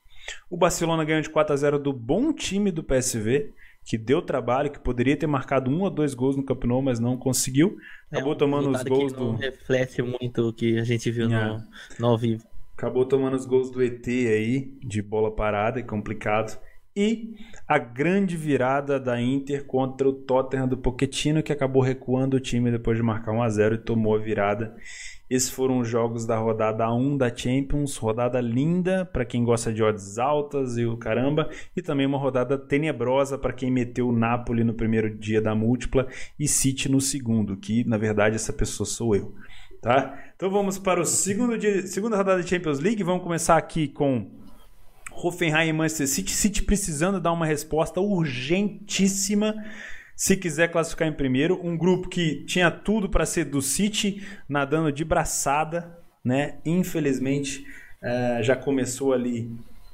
O 0.50 0.58
Barcelona 0.58 1.04
ganhou 1.04 1.22
de 1.22 1.30
4 1.30 1.54
a 1.54 1.58
0 1.58 1.80
do 1.80 1.94
bom 1.94 2.34
time 2.34 2.72
do 2.72 2.84
PSV, 2.84 3.54
que 3.86 3.98
deu 3.98 4.22
trabalho, 4.22 4.72
que 4.72 4.80
poderia 4.80 5.18
ter 5.18 5.28
marcado 5.28 5.70
um 5.70 5.82
ou 5.82 5.90
dois 5.90 6.14
gols 6.14 6.36
no 6.36 6.44
Camp 6.44 6.64
Nou, 6.64 6.82
mas 6.82 7.00
não 7.00 7.18
conseguiu. 7.18 7.78
Acabou 8.12 8.32
é 8.32 8.36
um 8.36 8.38
tomando 8.38 8.70
os 8.70 8.84
gols 8.84 9.14
do. 9.14 9.36
reflete 9.36 10.02
muito 10.02 10.50
o 10.50 10.54
que 10.54 10.80
a 10.80 10.84
gente 10.84 11.12
viu 11.12 11.26
é. 11.26 11.28
no, 11.30 11.64
no 12.00 12.08
ao 12.08 12.18
vivo. 12.18 12.44
Acabou 12.78 13.06
tomando 13.06 13.36
os 13.36 13.46
gols 13.46 13.70
do 13.70 13.84
ET 13.84 14.08
aí, 14.08 14.74
de 14.84 15.02
bola 15.02 15.32
parada, 15.32 15.80
é 15.80 15.84
complicado. 15.84 16.60
E 16.96 17.34
a 17.68 17.80
grande 17.80 18.38
virada 18.38 19.00
da 19.00 19.20
Inter 19.20 19.66
contra 19.66 20.08
o 20.08 20.14
Tottenham 20.14 20.68
do 20.68 20.78
Pochettino, 20.78 21.42
que 21.42 21.52
acabou 21.52 21.82
recuando 21.82 22.38
o 22.38 22.40
time 22.40 22.70
depois 22.70 22.96
de 22.96 23.04
marcar 23.04 23.32
1 23.32 23.42
a 23.42 23.50
0 23.50 23.76
e 23.76 23.78
tomou 23.80 24.16
a 24.16 24.20
virada. 24.20 24.76
Esses 25.28 25.50
foram 25.50 25.80
os 25.80 25.88
jogos 25.88 26.28
da 26.28 26.38
rodada 26.38 26.92
1 26.94 27.18
da 27.18 27.36
Champions, 27.36 27.98
rodada 27.98 28.40
linda 28.40 29.06
para 29.06 29.26
quem 29.26 29.44
gosta 29.44 29.74
de 29.74 29.82
odds 29.82 30.20
altas 30.20 30.78
e 30.78 30.86
o 30.86 30.96
caramba, 30.96 31.50
e 31.76 31.82
também 31.82 32.06
uma 32.06 32.20
rodada 32.20 32.60
tenebrosa 32.60 33.40
para 33.40 33.54
quem 33.54 33.72
meteu 33.72 34.10
o 34.10 34.16
Napoli 34.16 34.64
no 34.64 34.76
primeiro 34.76 35.10
dia 35.18 35.42
da 35.42 35.56
múltipla 35.56 36.08
e 36.40 36.48
City 36.48 36.92
no 36.92 37.02
segundo, 37.02 37.58
que 37.58 37.84
na 37.86 37.98
verdade 37.98 38.36
essa 38.36 38.54
pessoa 38.54 38.86
sou 38.86 39.16
eu. 39.16 39.34
Tá? 39.82 40.18
Então 40.36 40.52
vamos 40.52 40.78
para 40.78 41.02
o 41.02 41.06
segundo 41.06 41.58
dia, 41.58 41.88
segunda 41.88 42.16
rodada 42.16 42.42
da 42.42 42.48
Champions 42.48 42.80
League. 42.80 43.02
Vamos 43.02 43.24
começar 43.24 43.58
aqui 43.58 43.88
com 43.88 44.43
Hoffenheim 45.16 45.70
e 45.70 45.74
Manchester 45.74 46.08
City. 46.08 46.32
City 46.32 46.64
precisando 46.64 47.20
dar 47.20 47.32
uma 47.32 47.46
resposta 47.46 48.00
urgentíssima 48.00 49.56
se 50.16 50.38
quiser 50.38 50.72
classificar 50.72 51.08
em 51.08 51.14
primeiro. 51.14 51.60
Um 51.66 51.78
grupo 51.78 52.08
que 52.08 52.44
tinha 52.46 52.70
tudo 52.70 53.10
para 53.10 53.26
ser 53.26 53.46
do 53.46 53.62
City, 53.62 54.26
nadando 54.48 54.92
de 54.92 55.04
braçada, 55.04 56.00
né? 56.24 56.60
Infelizmente 56.66 57.66
é, 58.02 58.44
já 58.44 58.56
começou 58.56 59.14
ali 59.14 59.52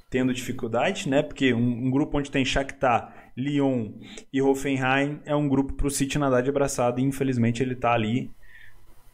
tendo 0.10 0.34
dificuldade, 0.34 1.08
né? 1.08 1.22
Porque 1.22 1.54
um, 1.54 1.86
um, 1.86 1.92
grupo 1.92 2.18
onde 2.18 2.32
tem 2.32 2.44
Shakhtar, 2.44 3.32
Lyon 3.38 3.92
e 4.34 4.42
Hoffenheim 4.42 5.20
é 5.26 5.36
um 5.36 5.48
grupo 5.48 5.74
para 5.74 5.88
o 5.88 5.92
City 5.92 6.18
nadar 6.18 6.42
de 6.42 6.52
braçada 6.52 7.00
e 7.00 7.04
infelizmente 7.04 7.62
ele 7.62 7.74
está 7.74 7.94
ali, 7.94 8.32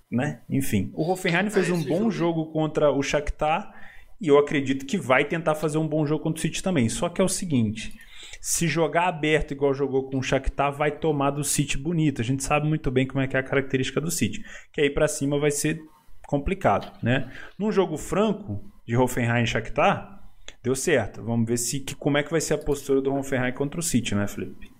né? 0.09 0.39
Enfim, 0.49 0.91
o 0.93 1.09
Hoffenheim 1.11 1.49
fez 1.49 1.69
é 1.69 1.73
um 1.73 1.83
bom 1.83 2.09
jogo 2.09 2.45
contra 2.47 2.91
o 2.91 3.03
Shakhtar 3.03 3.74
e 4.19 4.27
eu 4.27 4.37
acredito 4.37 4.85
que 4.85 4.97
vai 4.97 5.25
tentar 5.25 5.55
fazer 5.55 5.77
um 5.77 5.87
bom 5.87 6.05
jogo 6.05 6.23
contra 6.23 6.39
o 6.39 6.41
City 6.41 6.63
também. 6.63 6.87
Só 6.89 7.09
que 7.09 7.21
é 7.21 7.23
o 7.23 7.29
seguinte, 7.29 7.93
se 8.41 8.67
jogar 8.67 9.07
aberto 9.07 9.51
igual 9.51 9.73
jogou 9.73 10.09
com 10.09 10.19
o 10.19 10.23
Shakhtar, 10.23 10.71
vai 10.71 10.91
tomar 10.91 11.31
do 11.31 11.43
City 11.43 11.77
bonito. 11.77 12.21
A 12.21 12.23
gente 12.23 12.43
sabe 12.43 12.67
muito 12.67 12.91
bem 12.91 13.07
como 13.07 13.21
é 13.21 13.27
que 13.27 13.35
é 13.35 13.39
a 13.39 13.43
característica 13.43 13.99
do 13.99 14.11
City. 14.11 14.43
Que 14.71 14.81
aí 14.81 14.89
para 14.89 15.07
cima 15.07 15.39
vai 15.39 15.51
ser 15.51 15.81
complicado, 16.27 16.91
né? 17.03 17.31
Num 17.57 17.71
jogo 17.71 17.97
franco 17.97 18.63
de 18.85 18.95
Hoffenheim 18.95 19.43
e 19.43 19.47
Shakhtar, 19.47 20.21
deu 20.63 20.75
certo. 20.75 21.23
Vamos 21.23 21.47
ver 21.47 21.57
se 21.57 21.79
que, 21.79 21.95
como 21.95 22.17
é 22.17 22.23
que 22.23 22.31
vai 22.31 22.41
ser 22.41 22.53
a 22.53 22.57
postura 22.57 23.01
do 23.01 23.13
Hoffenheim 23.13 23.53
contra 23.53 23.79
o 23.79 23.83
City, 23.83 24.15
né, 24.15 24.27
Felipe? 24.27 24.71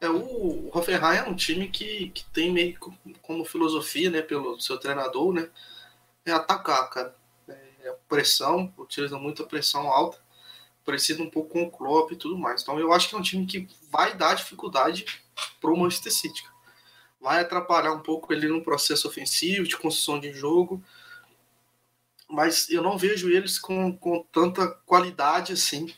É, 0.00 0.08
o 0.08 0.70
Hoffenheim 0.72 1.18
é 1.18 1.28
um 1.28 1.34
time 1.34 1.68
que, 1.68 2.10
que 2.10 2.24
tem 2.26 2.52
meio 2.52 2.78
como 3.20 3.44
filosofia, 3.44 4.10
né, 4.10 4.22
pelo 4.22 4.58
seu 4.60 4.78
treinador, 4.78 5.32
né, 5.32 5.48
é 6.24 6.32
atacar, 6.32 6.88
cara. 6.90 7.14
É 7.82 7.92
pressão, 8.08 8.72
utiliza 8.76 9.18
muita 9.18 9.44
pressão 9.44 9.88
alta 9.88 10.18
parecido 10.88 11.22
um 11.22 11.28
pouco 11.28 11.50
com 11.50 11.64
o 11.64 11.70
Klopp 11.70 12.12
e 12.12 12.16
tudo 12.16 12.38
mais. 12.38 12.62
Então 12.62 12.80
eu 12.80 12.94
acho 12.94 13.10
que 13.10 13.14
é 13.14 13.18
um 13.18 13.22
time 13.22 13.44
que 13.44 13.68
vai 13.90 14.16
dar 14.16 14.34
dificuldade 14.34 15.04
para 15.60 15.70
o 15.70 15.76
Manchester 15.76 16.10
City. 16.10 16.42
Vai 17.20 17.42
atrapalhar 17.42 17.92
um 17.92 18.00
pouco 18.00 18.32
ele 18.32 18.48
no 18.48 18.64
processo 18.64 19.06
ofensivo, 19.06 19.68
de 19.68 19.76
construção 19.76 20.18
de 20.18 20.32
jogo. 20.32 20.82
Mas 22.26 22.70
eu 22.70 22.82
não 22.82 22.96
vejo 22.96 23.28
eles 23.28 23.58
com, 23.58 23.94
com 23.98 24.22
tanta 24.32 24.66
qualidade 24.86 25.52
assim 25.52 25.92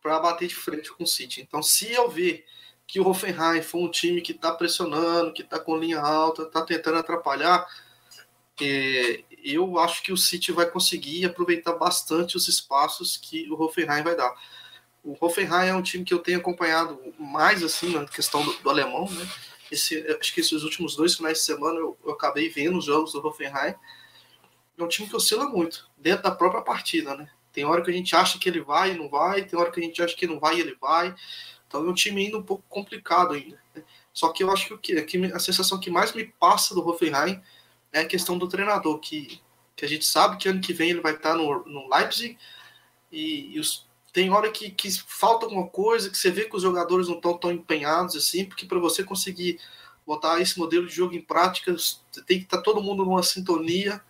para 0.00 0.18
bater 0.18 0.48
de 0.48 0.54
frente 0.54 0.90
com 0.90 1.04
o 1.04 1.06
City. 1.06 1.42
Então, 1.42 1.62
se 1.62 1.92
eu 1.92 2.08
ver 2.08 2.46
que 2.86 2.98
o 2.98 3.06
Hoffenheim 3.06 3.60
foi 3.60 3.82
um 3.82 3.90
time 3.90 4.22
que 4.22 4.32
está 4.32 4.52
pressionando, 4.52 5.34
que 5.34 5.42
está 5.42 5.60
com 5.60 5.76
linha 5.76 6.00
alta, 6.00 6.44
está 6.44 6.62
tentando 6.62 6.96
atrapalhar, 6.96 7.66
é, 8.60 9.22
eu 9.42 9.78
acho 9.78 10.02
que 10.02 10.12
o 10.12 10.16
City 10.16 10.52
vai 10.52 10.70
conseguir 10.70 11.24
aproveitar 11.24 11.72
bastante 11.72 12.36
os 12.36 12.46
espaços 12.48 13.16
que 13.16 13.50
o 13.50 13.60
Hoffenheim 13.60 14.02
vai 14.02 14.16
dar. 14.16 14.34
O 15.02 15.16
Hoffenheim 15.20 15.68
é 15.68 15.74
um 15.74 15.82
time 15.82 16.04
que 16.04 16.14
eu 16.14 16.20
tenho 16.20 16.38
acompanhado 16.38 16.98
mais 17.18 17.62
assim 17.62 17.92
na 17.92 18.06
questão 18.06 18.44
do, 18.44 18.52
do 18.58 18.70
alemão, 18.70 19.10
né? 19.10 19.28
Esse, 19.70 20.06
acho 20.20 20.34
que 20.34 20.40
esses 20.40 20.62
últimos 20.62 20.94
dois 20.94 21.14
finais 21.14 21.38
de 21.38 21.44
semana 21.44 21.78
eu, 21.78 21.96
eu, 22.04 22.12
acabei 22.12 22.48
vendo 22.48 22.78
os 22.78 22.84
jogos 22.84 23.12
do 23.12 23.26
Hoffenheim. 23.26 23.74
É 24.78 24.82
um 24.82 24.88
time 24.88 25.08
que 25.08 25.16
oscila 25.16 25.48
muito 25.48 25.90
dentro 25.96 26.22
da 26.22 26.30
própria 26.30 26.62
partida, 26.62 27.16
né? 27.16 27.28
Tem 27.52 27.64
hora 27.64 27.82
que 27.82 27.90
a 27.90 27.94
gente 27.94 28.14
acha 28.14 28.38
que 28.38 28.48
ele 28.48 28.60
vai 28.60 28.92
e 28.92 28.98
não 28.98 29.08
vai, 29.08 29.44
tem 29.44 29.58
hora 29.58 29.70
que 29.70 29.80
a 29.80 29.82
gente 29.82 30.02
acha 30.02 30.14
que 30.16 30.26
não 30.26 30.38
vai 30.38 30.56
e 30.56 30.60
ele 30.60 30.76
vai. 30.80 31.14
Então 31.66 31.84
é 31.84 31.88
um 31.88 31.94
time 31.94 32.24
ainda 32.24 32.38
um 32.38 32.42
pouco 32.42 32.62
complicado 32.68 33.32
ainda. 33.32 33.58
Né? 33.74 33.82
Só 34.12 34.28
que 34.30 34.42
eu 34.42 34.50
acho 34.50 34.78
que 34.78 34.94
o 34.94 35.06
que, 35.06 35.24
a 35.32 35.38
sensação 35.38 35.80
que 35.80 35.90
mais 35.90 36.12
me 36.12 36.24
passa 36.24 36.74
do 36.74 36.86
Hoffenheim 36.86 37.42
é 37.92 38.00
a 38.00 38.06
questão 38.06 38.38
do 38.38 38.48
treinador, 38.48 38.98
que, 38.98 39.40
que 39.76 39.84
a 39.84 39.88
gente 39.88 40.04
sabe 40.04 40.36
que 40.36 40.48
ano 40.48 40.60
que 40.60 40.72
vem 40.72 40.90
ele 40.90 41.00
vai 41.00 41.14
estar 41.14 41.34
no, 41.34 41.64
no 41.64 41.88
Leipzig 41.88 42.38
e, 43.10 43.54
e 43.54 43.60
os, 43.60 43.86
tem 44.12 44.30
hora 44.30 44.50
que, 44.50 44.70
que 44.70 44.90
falta 45.06 45.46
alguma 45.46 45.66
coisa, 45.66 46.10
que 46.10 46.16
você 46.16 46.30
vê 46.30 46.44
que 46.44 46.56
os 46.56 46.62
jogadores 46.62 47.08
não 47.08 47.16
estão 47.16 47.36
tão 47.36 47.50
empenhados 47.52 48.16
assim, 48.16 48.44
porque 48.44 48.66
para 48.66 48.78
você 48.78 49.02
conseguir 49.02 49.58
botar 50.06 50.40
esse 50.40 50.58
modelo 50.58 50.86
de 50.86 50.94
jogo 50.94 51.14
em 51.14 51.20
prática, 51.20 51.74
tem 52.26 52.38
que 52.38 52.44
estar 52.44 52.58
tá 52.58 52.62
todo 52.62 52.82
mundo 52.82 53.04
numa 53.04 53.22
sintonia, 53.22 54.02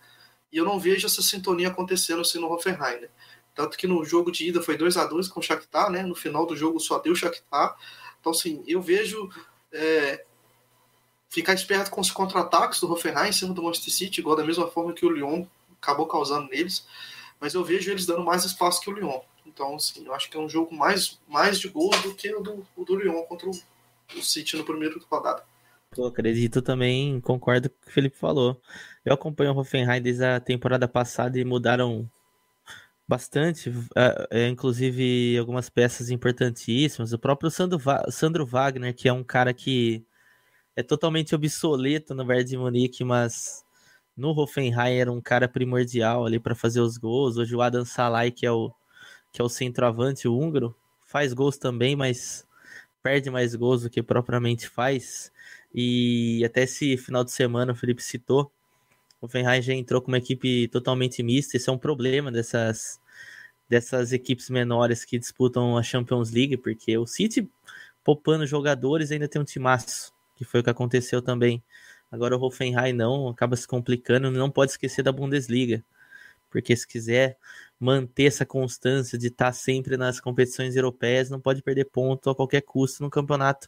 e 0.51 0.57
eu 0.57 0.65
não 0.65 0.79
vejo 0.79 1.05
essa 1.05 1.21
sintonia 1.21 1.69
acontecendo 1.69 2.21
assim 2.21 2.39
no 2.39 2.51
Hoffenheim. 2.51 3.01
Né? 3.01 3.09
Tanto 3.55 3.77
que 3.77 3.87
no 3.87 4.03
jogo 4.03 4.31
de 4.31 4.47
ida 4.47 4.61
foi 4.61 4.77
2 4.77 4.97
a 4.97 5.05
2 5.05 5.27
com 5.27 5.39
o 5.39 5.43
Shakhtar, 5.43 5.89
né? 5.89 6.03
No 6.03 6.15
final 6.15 6.45
do 6.45 6.55
jogo 6.55 6.79
só 6.79 6.99
deu 6.99 7.13
o 7.13 7.15
Shakhtar. 7.15 7.75
Então, 8.19 8.31
assim, 8.31 8.63
eu 8.67 8.81
vejo 8.81 9.29
é, 9.71 10.25
ficar 11.33 11.53
esperto 11.55 11.89
com 11.89 11.99
os 11.99 12.11
contra-ataques 12.11 12.79
do 12.79 12.91
Hoffenheim 12.91 13.29
em 13.29 13.33
cima 13.33 13.55
do 13.55 13.63
Manchester 13.63 13.91
City, 13.91 14.21
igual 14.21 14.35
da 14.35 14.45
mesma 14.45 14.67
forma 14.67 14.93
que 14.93 15.03
o 15.03 15.09
Lyon 15.09 15.45
acabou 15.81 16.05
causando 16.05 16.47
neles. 16.49 16.85
Mas 17.41 17.55
eu 17.55 17.63
vejo 17.63 17.89
eles 17.89 18.05
dando 18.05 18.23
mais 18.23 18.45
espaço 18.45 18.79
que 18.79 18.89
o 18.89 18.93
Lyon. 18.93 19.19
Então, 19.43 19.75
assim, 19.75 20.05
eu 20.05 20.13
acho 20.13 20.29
que 20.29 20.37
é 20.37 20.39
um 20.39 20.47
jogo 20.47 20.73
mais, 20.75 21.19
mais 21.27 21.59
de 21.59 21.67
gols 21.67 21.99
do 22.03 22.13
que 22.13 22.31
o 22.33 22.39
do, 22.39 22.65
o 22.77 22.85
do 22.85 22.95
Lyon 22.95 23.23
contra 23.23 23.49
o, 23.49 23.51
o 24.15 24.21
City 24.21 24.55
no 24.55 24.63
primeiro 24.63 25.03
rodada. 25.09 25.43
Eu 25.97 26.05
acredito 26.05 26.61
também, 26.61 27.19
concordo 27.19 27.67
com 27.67 27.75
o 27.75 27.79
que 27.81 27.89
o 27.89 27.93
Felipe 27.93 28.17
falou. 28.17 28.61
Eu 29.03 29.13
acompanho 29.13 29.53
o 29.53 29.57
Hoffenheim 29.57 30.01
desde 30.01 30.23
a 30.23 30.39
temporada 30.39 30.87
passada 30.87 31.39
e 31.39 31.43
mudaram 31.43 32.07
Bastante, 33.05 33.69
é, 33.97 34.27
é, 34.31 34.47
inclusive 34.47 35.37
algumas 35.37 35.69
peças 35.69 36.09
importantíssimas. 36.09 37.11
O 37.11 37.19
próprio 37.19 37.51
Sandro, 37.51 37.77
Sandro 38.09 38.45
Wagner, 38.45 38.95
que 38.95 39.09
é 39.09 39.13
um 39.13 39.25
cara 39.25 39.53
que 39.53 40.05
é 40.75 40.83
totalmente 40.83 41.35
obsoleto 41.35 42.15
no 42.15 42.25
Bayern 42.25 42.49
de 42.49 42.57
Munique, 42.57 43.03
mas 43.03 43.63
no 44.15 44.29
Hoffenheim 44.29 44.97
era 44.97 45.11
um 45.11 45.21
cara 45.21 45.47
primordial 45.47 46.25
ali 46.25 46.39
para 46.39 46.55
fazer 46.55 46.81
os 46.81 46.97
gols. 46.97 47.37
Hoje 47.37 47.55
o 47.55 47.61
Adam 47.61 47.85
Salai, 47.85 48.31
que 48.31 48.45
é 48.45 48.51
o 48.51 48.73
que 49.31 49.41
é 49.41 49.43
o 49.43 49.49
centroavante 49.49 50.27
o 50.27 50.37
húngaro, 50.37 50.75
faz 51.01 51.33
gols 51.33 51.57
também, 51.57 51.95
mas 51.95 52.47
perde 53.01 53.31
mais 53.31 53.55
gols 53.55 53.81
do 53.81 53.89
que 53.89 54.03
propriamente 54.03 54.69
faz. 54.69 55.31
E 55.73 56.43
até 56.45 56.63
esse 56.63 56.95
final 56.97 57.23
de 57.23 57.31
semana 57.31 57.73
o 57.73 57.75
Felipe 57.75 58.03
citou, 58.03 58.51
o 59.19 59.25
Hoffenheim 59.25 59.61
já 59.61 59.73
entrou 59.73 60.01
com 60.01 60.09
uma 60.09 60.19
equipe 60.19 60.67
totalmente 60.67 61.23
mista. 61.23 61.57
Esse 61.57 61.69
é 61.69 61.73
um 61.73 61.77
problema 61.79 62.31
dessas, 62.31 62.99
dessas 63.67 64.13
equipes 64.13 64.49
menores 64.49 65.03
que 65.03 65.17
disputam 65.17 65.77
a 65.77 65.83
Champions 65.83 66.31
League, 66.31 66.57
porque 66.57 66.95
o 66.97 67.07
City, 67.07 67.49
poupando 68.03 68.45
jogadores, 68.45 69.11
ainda 69.11 69.27
tem 69.27 69.41
um 69.41 69.45
timaço, 69.45 70.13
que 70.43 70.51
foi 70.51 70.59
o 70.61 70.63
que 70.63 70.69
aconteceu 70.69 71.21
também. 71.21 71.63
Agora 72.11 72.37
o 72.37 72.41
Hoffenheim 72.41 72.93
não, 72.93 73.29
acaba 73.29 73.55
se 73.55 73.67
complicando, 73.67 74.29
não 74.29 74.49
pode 74.49 74.71
esquecer 74.71 75.01
da 75.01 75.11
Bundesliga, 75.11 75.83
porque 76.51 76.75
se 76.75 76.87
quiser 76.87 77.37
manter 77.79 78.25
essa 78.25 78.45
constância 78.45 79.17
de 79.17 79.27
estar 79.27 79.51
sempre 79.51 79.97
nas 79.97 80.19
competições 80.19 80.75
europeias, 80.75 81.29
não 81.29 81.39
pode 81.39 81.61
perder 81.61 81.85
ponto 81.85 82.29
a 82.29 82.35
qualquer 82.35 82.61
custo 82.61 83.03
no 83.03 83.09
campeonato 83.09 83.67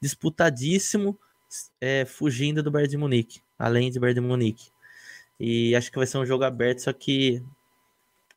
disputadíssimo, 0.00 1.18
é, 1.80 2.04
fugindo 2.04 2.62
do 2.62 2.70
Bayern 2.70 2.90
de 2.90 2.96
Munique, 2.96 3.40
além 3.58 3.90
de 3.90 3.98
Bayern 3.98 4.20
de 4.20 4.26
Munique. 4.26 4.70
E 5.40 5.74
acho 5.74 5.90
que 5.90 5.98
vai 5.98 6.06
ser 6.06 6.18
um 6.18 6.26
jogo 6.26 6.44
aberto, 6.44 6.80
só 6.80 6.92
que 6.92 7.42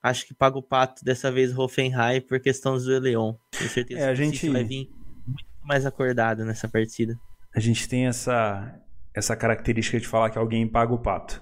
acho 0.01 0.25
que 0.25 0.33
paga 0.33 0.57
o 0.57 0.63
pato 0.63 1.03
dessa 1.03 1.31
vez 1.31 1.55
o 1.55 1.61
Hoffenheim 1.61 2.21
por 2.21 2.39
questão 2.39 2.77
do 2.77 2.99
Leão. 2.99 3.37
Tenho 3.51 3.69
certeza 3.69 4.01
é, 4.01 4.09
a 4.09 4.15
que 4.15 4.23
gente 4.23 4.49
vai 4.49 4.63
vir 4.63 4.89
muito 5.27 5.45
mais 5.63 5.85
acordado 5.85 6.45
nessa 6.45 6.67
partida. 6.67 7.19
A 7.55 7.59
gente 7.59 7.87
tem 7.87 8.07
essa, 8.07 8.79
essa 9.13 9.35
característica 9.35 9.99
de 9.99 10.07
falar 10.07 10.29
que 10.29 10.37
alguém 10.37 10.67
paga 10.67 10.93
o 10.93 10.99
pato. 10.99 11.41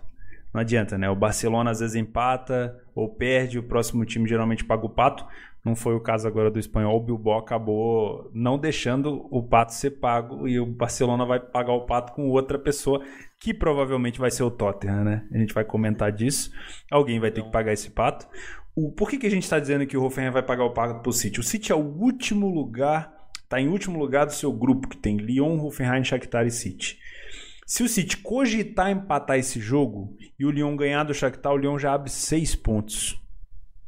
Não 0.53 0.61
adianta, 0.61 0.97
né? 0.97 1.09
O 1.09 1.15
Barcelona 1.15 1.71
às 1.71 1.79
vezes 1.79 1.95
empata 1.95 2.81
ou 2.95 3.09
perde, 3.09 3.59
o 3.59 3.63
próximo 3.63 4.05
time 4.05 4.27
geralmente 4.27 4.65
paga 4.65 4.85
o 4.85 4.89
pato. 4.89 5.25
Não 5.63 5.75
foi 5.75 5.93
o 5.95 5.99
caso 5.99 6.27
agora 6.27 6.49
do 6.49 6.57
espanhol. 6.57 6.97
O 6.97 7.03
Bilbao 7.03 7.39
acabou 7.39 8.31
não 8.33 8.57
deixando 8.57 9.27
o 9.29 9.43
pato 9.43 9.73
ser 9.73 9.91
pago 9.91 10.47
e 10.47 10.59
o 10.59 10.65
Barcelona 10.65 11.25
vai 11.25 11.39
pagar 11.39 11.73
o 11.73 11.85
pato 11.85 12.13
com 12.13 12.29
outra 12.29 12.57
pessoa 12.57 13.03
que 13.39 13.53
provavelmente 13.53 14.19
vai 14.19 14.31
ser 14.31 14.43
o 14.43 14.51
Tottenham, 14.51 15.03
né? 15.03 15.27
A 15.31 15.37
gente 15.37 15.53
vai 15.53 15.65
comentar 15.65 16.11
disso. 16.11 16.51
Alguém 16.89 17.19
vai 17.19 17.31
ter 17.31 17.43
que 17.43 17.51
pagar 17.51 17.73
esse 17.73 17.91
pato. 17.91 18.25
O, 18.73 18.91
por 18.91 19.09
que, 19.09 19.17
que 19.17 19.27
a 19.27 19.29
gente 19.29 19.43
está 19.43 19.59
dizendo 19.59 19.85
que 19.85 19.97
o 19.97 20.03
Hoffenheim 20.03 20.31
vai 20.31 20.43
pagar 20.43 20.63
o 20.63 20.71
pato 20.71 21.01
para 21.01 21.09
o 21.09 21.13
City? 21.13 21.39
O 21.39 21.43
City 21.43 21.71
é 21.71 21.75
o 21.75 21.79
último 21.79 22.47
lugar, 22.47 23.11
está 23.47 23.61
em 23.61 23.67
último 23.67 23.97
lugar 23.97 24.25
do 24.25 24.33
seu 24.33 24.51
grupo, 24.51 24.87
que 24.87 24.97
tem 24.97 25.17
Lyon, 25.17 25.59
Hoffenheim, 25.59 26.03
Shakhtar 26.03 26.45
e 26.45 26.51
City. 26.51 26.99
Se 27.65 27.83
o 27.83 27.89
City 27.89 28.17
cogitar 28.17 28.91
empatar 28.91 29.37
esse 29.37 29.59
jogo 29.59 30.15
e 30.39 30.45
o 30.45 30.51
Lyon 30.51 30.75
ganhar 30.75 31.03
do 31.03 31.13
Shakhtar, 31.13 31.53
o 31.53 31.57
Lyon 31.57 31.77
já 31.77 31.93
abre 31.93 32.09
seis 32.09 32.55
pontos. 32.55 33.19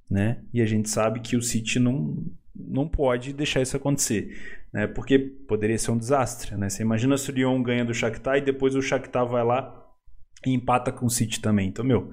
Né? 0.10 0.42
E 0.54 0.62
a 0.62 0.66
gente 0.66 0.90
sabe 0.90 1.20
que 1.20 1.36
o 1.36 1.42
City 1.42 1.78
não, 1.78 2.26
não 2.56 2.88
pode 2.88 3.32
deixar 3.32 3.62
isso 3.62 3.78
acontecer 3.78 4.36
né? 4.74 4.88
Porque 4.88 5.18
poderia 5.20 5.78
ser 5.78 5.92
um 5.92 5.98
desastre, 5.98 6.56
né? 6.56 6.70
Você 6.70 6.84
imagina 6.84 7.18
se 7.18 7.32
o 7.32 7.34
Lyon 7.34 7.62
ganha 7.62 7.86
do 7.86 7.94
Shakhtar 7.94 8.38
e 8.38 8.42
depois 8.42 8.76
o 8.76 8.82
Shakhtar 8.82 9.28
vai 9.28 9.44
lá 9.44 9.76
e 10.46 10.52
empata 10.52 10.92
com 10.92 11.06
o 11.06 11.10
City 11.10 11.42
também. 11.42 11.68
Então, 11.68 11.84
meu, 11.84 12.12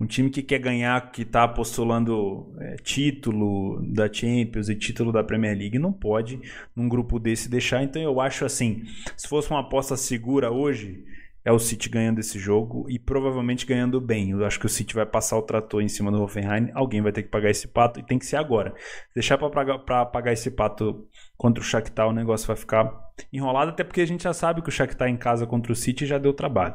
um 0.00 0.06
time 0.06 0.30
que 0.30 0.42
quer 0.42 0.58
ganhar, 0.58 1.10
que 1.10 1.22
está 1.22 1.48
postulando 1.48 2.54
é, 2.60 2.76
título 2.76 3.82
da 3.82 4.12
Champions 4.12 4.68
e 4.68 4.74
título 4.74 5.10
da 5.10 5.24
Premier 5.24 5.56
League, 5.56 5.78
não 5.78 5.92
pode 5.92 6.40
num 6.74 6.88
grupo 6.88 7.18
desse 7.18 7.48
deixar. 7.48 7.82
Então, 7.82 8.00
eu 8.00 8.20
acho 8.20 8.44
assim, 8.44 8.84
se 9.16 9.26
fosse 9.26 9.50
uma 9.50 9.60
aposta 9.60 9.96
segura 9.96 10.50
hoje, 10.50 11.02
é 11.46 11.52
o 11.52 11.60
City 11.60 11.88
ganhando 11.88 12.18
esse 12.18 12.40
jogo 12.40 12.90
e 12.90 12.98
provavelmente 12.98 13.64
ganhando 13.64 14.00
bem. 14.00 14.30
Eu 14.30 14.44
acho 14.44 14.58
que 14.58 14.66
o 14.66 14.68
City 14.68 14.94
vai 14.94 15.06
passar 15.06 15.38
o 15.38 15.42
trator 15.42 15.80
em 15.80 15.88
cima 15.88 16.10
do 16.10 16.20
Hoffenheim, 16.20 16.72
alguém 16.74 17.00
vai 17.00 17.12
ter 17.12 17.22
que 17.22 17.28
pagar 17.28 17.48
esse 17.48 17.68
pato 17.68 18.00
e 18.00 18.02
tem 18.02 18.18
que 18.18 18.26
ser 18.26 18.36
agora. 18.36 18.74
Deixar 19.14 19.38
para 19.38 20.04
pagar 20.06 20.32
esse 20.32 20.50
pato 20.50 21.06
contra 21.36 21.62
o 21.62 21.64
Shakhtar, 21.64 22.08
o 22.08 22.12
negócio 22.12 22.48
vai 22.48 22.56
ficar 22.56 22.92
enrolado, 23.32 23.70
até 23.70 23.84
porque 23.84 24.00
a 24.00 24.06
gente 24.06 24.24
já 24.24 24.34
sabe 24.34 24.60
que 24.60 24.68
o 24.68 24.72
Shakhtar 24.72 25.08
em 25.08 25.16
casa 25.16 25.46
contra 25.46 25.72
o 25.72 25.76
City 25.76 26.04
já 26.04 26.18
deu 26.18 26.34
trabalho, 26.34 26.74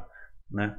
né? 0.49 0.77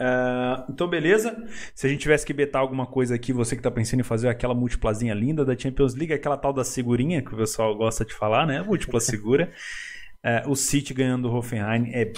Uh, 0.00 0.70
então, 0.70 0.86
beleza. 0.86 1.36
Se 1.74 1.86
a 1.86 1.90
gente 1.90 2.00
tivesse 2.00 2.24
que 2.24 2.32
betar 2.32 2.60
alguma 2.60 2.86
coisa 2.86 3.14
aqui, 3.14 3.32
você 3.32 3.56
que 3.56 3.60
está 3.60 3.70
pensando 3.70 4.00
em 4.00 4.04
fazer 4.04 4.28
aquela 4.28 4.54
múltiplazinha 4.54 5.14
linda 5.14 5.44
da 5.44 5.56
Champions 5.56 5.94
League, 5.94 6.12
aquela 6.12 6.36
tal 6.36 6.52
da 6.52 6.64
segurinha 6.64 7.22
que 7.22 7.32
o 7.32 7.36
pessoal 7.36 7.74
gosta 7.74 8.04
de 8.04 8.14
falar, 8.14 8.46
né? 8.46 8.62
Múltipla 8.62 9.00
segura. 9.00 9.52
Uh, 10.24 10.50
o 10.50 10.56
City 10.56 10.92
ganhando 10.92 11.28
o 11.28 11.34
Hoffenheim 11.34 11.90
é 11.92 12.12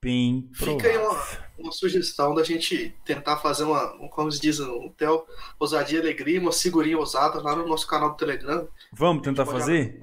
bem 0.00 0.48
provável. 0.56 0.78
Fica 0.78 0.88
aí 0.88 0.98
uma, 0.98 1.22
uma, 1.58 1.72
sugestão 1.72 2.34
da 2.34 2.44
gente 2.44 2.94
tentar 3.04 3.38
fazer 3.38 3.64
uma, 3.64 3.88
como 4.10 4.30
se 4.30 4.40
diz 4.40 4.58
no 4.58 4.90
Theo, 4.90 5.24
ousadia 5.58 5.98
e 5.98 6.02
alegria, 6.02 6.40
uma 6.40 6.52
segurinha 6.52 6.98
ousada 6.98 7.40
lá 7.40 7.56
no 7.56 7.66
nosso 7.66 7.86
canal 7.86 8.10
do 8.10 8.16
Telegram. 8.16 8.68
Vamos 8.92 9.22
tentar 9.22 9.46
fazer? 9.46 9.98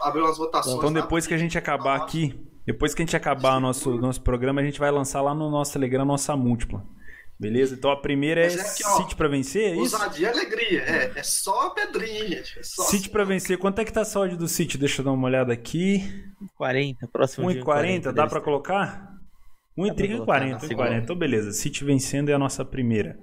Abrir 0.00 0.22
umas 0.22 0.38
votações. 0.38 0.76
Então 0.76 0.92
depois 0.92 1.26
que 1.26 1.34
a 1.34 1.38
gente 1.38 1.56
acabar 1.56 1.96
aqui, 1.96 2.34
depois 2.66 2.94
que 2.94 3.02
a 3.02 3.04
gente 3.04 3.16
acabar 3.16 3.56
o 3.56 3.60
nosso, 3.60 3.96
nosso 3.98 4.22
programa, 4.22 4.60
a 4.60 4.64
gente 4.64 4.78
vai 4.78 4.90
lançar 4.90 5.22
lá 5.22 5.34
no 5.34 5.50
nosso 5.50 5.72
Telegram 5.72 6.04
nossa 6.04 6.36
múltipla. 6.36 6.84
Beleza? 7.40 7.74
Então 7.74 7.90
a 7.90 7.96
primeira 7.96 8.42
é, 8.42 8.46
é 8.46 8.50
City 8.50 9.16
pra 9.16 9.26
vencer, 9.26 9.62
é 9.62 9.70
isso? 9.70 9.96
Ousadia 9.96 10.28
e 10.28 10.30
alegria. 10.30 10.82
É, 10.82 11.12
é 11.16 11.22
só 11.22 11.68
a 11.68 11.70
pedrinha, 11.70 12.44
gente. 12.44 12.58
É 12.58 12.62
City 12.62 12.96
assim. 12.96 13.08
pra 13.08 13.24
vencer. 13.24 13.56
Quanto 13.56 13.80
é 13.80 13.84
que 13.84 13.90
tá 13.90 14.02
a 14.02 14.04
saúde 14.04 14.36
do 14.36 14.46
City? 14.46 14.76
Deixa 14.76 15.00
eu 15.00 15.06
dar 15.06 15.12
uma 15.12 15.26
olhada 15.26 15.50
aqui. 15.50 16.04
40, 16.56 17.08
próximo 17.08 17.48
1,40, 17.48 18.12
dá 18.12 18.26
pra 18.26 18.42
colocar? 18.42 19.08
1,30 19.78 20.22
e 20.22 20.26
40, 20.26 20.74
40. 20.74 21.02
Então, 21.02 21.16
beleza. 21.16 21.50
City 21.52 21.82
vencendo 21.82 22.28
é 22.28 22.34
a 22.34 22.38
nossa 22.38 22.62
primeira. 22.62 23.18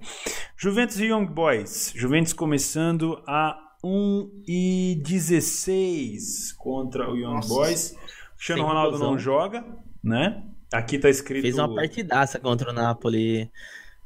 Juventus 0.58 1.00
e 1.00 1.06
Young 1.06 1.28
Boys. 1.28 1.94
Juventus 1.96 2.34
começando 2.34 3.22
a 3.28 3.56
1,16 3.86 6.56
contra 6.58 7.08
o 7.08 7.16
Young 7.16 7.36
nossa. 7.36 7.50
Boys. 7.50 7.96
O 8.38 8.40
Cristiano 8.40 8.64
Ronaldo 8.66 9.00
não 9.00 9.18
joga, 9.18 9.66
né? 10.04 10.44
Aqui 10.72 11.00
tá 11.00 11.10
escrito. 11.10 11.42
Fez 11.42 11.58
uma 11.58 11.74
partidaça 11.74 12.40
contra 12.40 12.70
o 12.70 12.74
Napoli. 12.74 13.50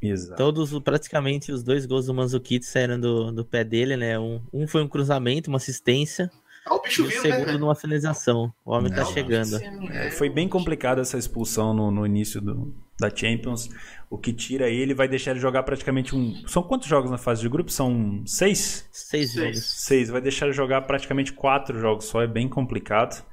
Exato. 0.02 0.38
Todos, 0.38 0.78
praticamente, 0.80 1.52
os 1.52 1.62
dois 1.64 1.86
gols 1.86 2.08
do 2.08 2.14
Manzukic 2.14 2.66
saíram 2.66 3.00
do, 3.00 3.32
do 3.32 3.46
pé 3.46 3.64
dele, 3.64 3.96
né? 3.96 4.18
Um, 4.18 4.42
um 4.52 4.68
foi 4.68 4.82
um 4.82 4.88
cruzamento, 4.88 5.50
uma 5.50 5.58
assistência. 5.58 6.32
Ah, 6.66 6.76
o 6.76 6.82
bicho 6.82 7.02
E 7.02 7.06
o 7.06 7.08
viu, 7.10 7.22
segundo 7.22 7.48
né? 7.48 7.58
numa 7.58 7.76
finalização. 7.76 8.54
O 8.66 8.72
homem 8.72 8.92
É, 8.92 8.96
tá 8.96 9.04
o 9.04 9.14
chegando. 9.14 9.58
É, 9.92 10.12
foi 10.12 10.30
bem 10.30 10.48
complicada 10.48 11.02
essa 11.02 11.18
expulsão 11.18 11.74
no, 11.74 11.92
no 11.92 12.06
início 12.06 12.40
do, 12.40 12.74
da 13.00 13.10
Champions. 13.16 13.68
O 14.10 14.18
que 14.18 14.32
tira 14.32 14.70
ele 14.70 14.94
vai 14.94 15.08
deixar 15.08 15.32
ele 15.32 15.40
jogar 15.40 15.64
praticamente 15.64 16.16
um. 16.16 16.48
São 16.48 16.64
quantos 16.64 16.88
jogos 16.88 17.10
na 17.12 17.18
fase 17.18 17.42
de 17.42 17.50
grupo? 17.50 17.72
São 17.72 18.24
seis? 18.26 18.88
Seis 18.92 19.32
Seis. 19.32 19.34
jogos. 19.34 19.64
Seis. 19.66 20.10
Vai 20.10 20.22
deixar 20.22 20.46
ele 20.46 20.54
jogar 20.54 20.82
praticamente 20.82 21.34
quatro 21.34 21.80
jogos 21.80 22.06
só. 22.06 22.22
É 22.22 22.28
bem 22.28 22.48
complicado. 22.48 23.24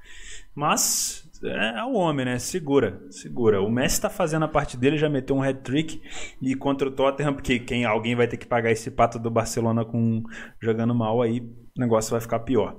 Mas 0.59 1.23
é, 1.45 1.79
é 1.79 1.85
o 1.85 1.93
homem, 1.93 2.27
né? 2.27 2.37
Segura, 2.41 3.01
segura. 3.13 3.63
O 3.63 3.71
Messi 3.71 4.01
tá 4.01 4.11
fazendo 4.11 4.45
a 4.45 4.49
parte 4.49 4.77
dele, 4.77 4.99
já 4.99 5.09
meteu 5.09 5.37
um 5.37 5.43
hat-trick. 5.43 6.03
E 6.43 6.57
contra 6.57 6.89
o 6.89 6.91
Tottenham, 6.91 7.33
porque 7.33 7.61
quem, 7.61 7.85
alguém 7.85 8.17
vai 8.17 8.27
ter 8.27 8.37
que 8.37 8.45
pagar 8.47 8.73
esse 8.73 8.91
pato 8.91 9.21
do 9.21 9.31
Barcelona 9.31 9.85
com 9.85 10.25
jogando 10.61 10.93
mal 10.93 11.23
aí, 11.23 11.39
o 11.39 11.81
negócio 11.81 12.11
vai 12.11 12.21
ficar 12.21 12.41
pior. 12.41 12.77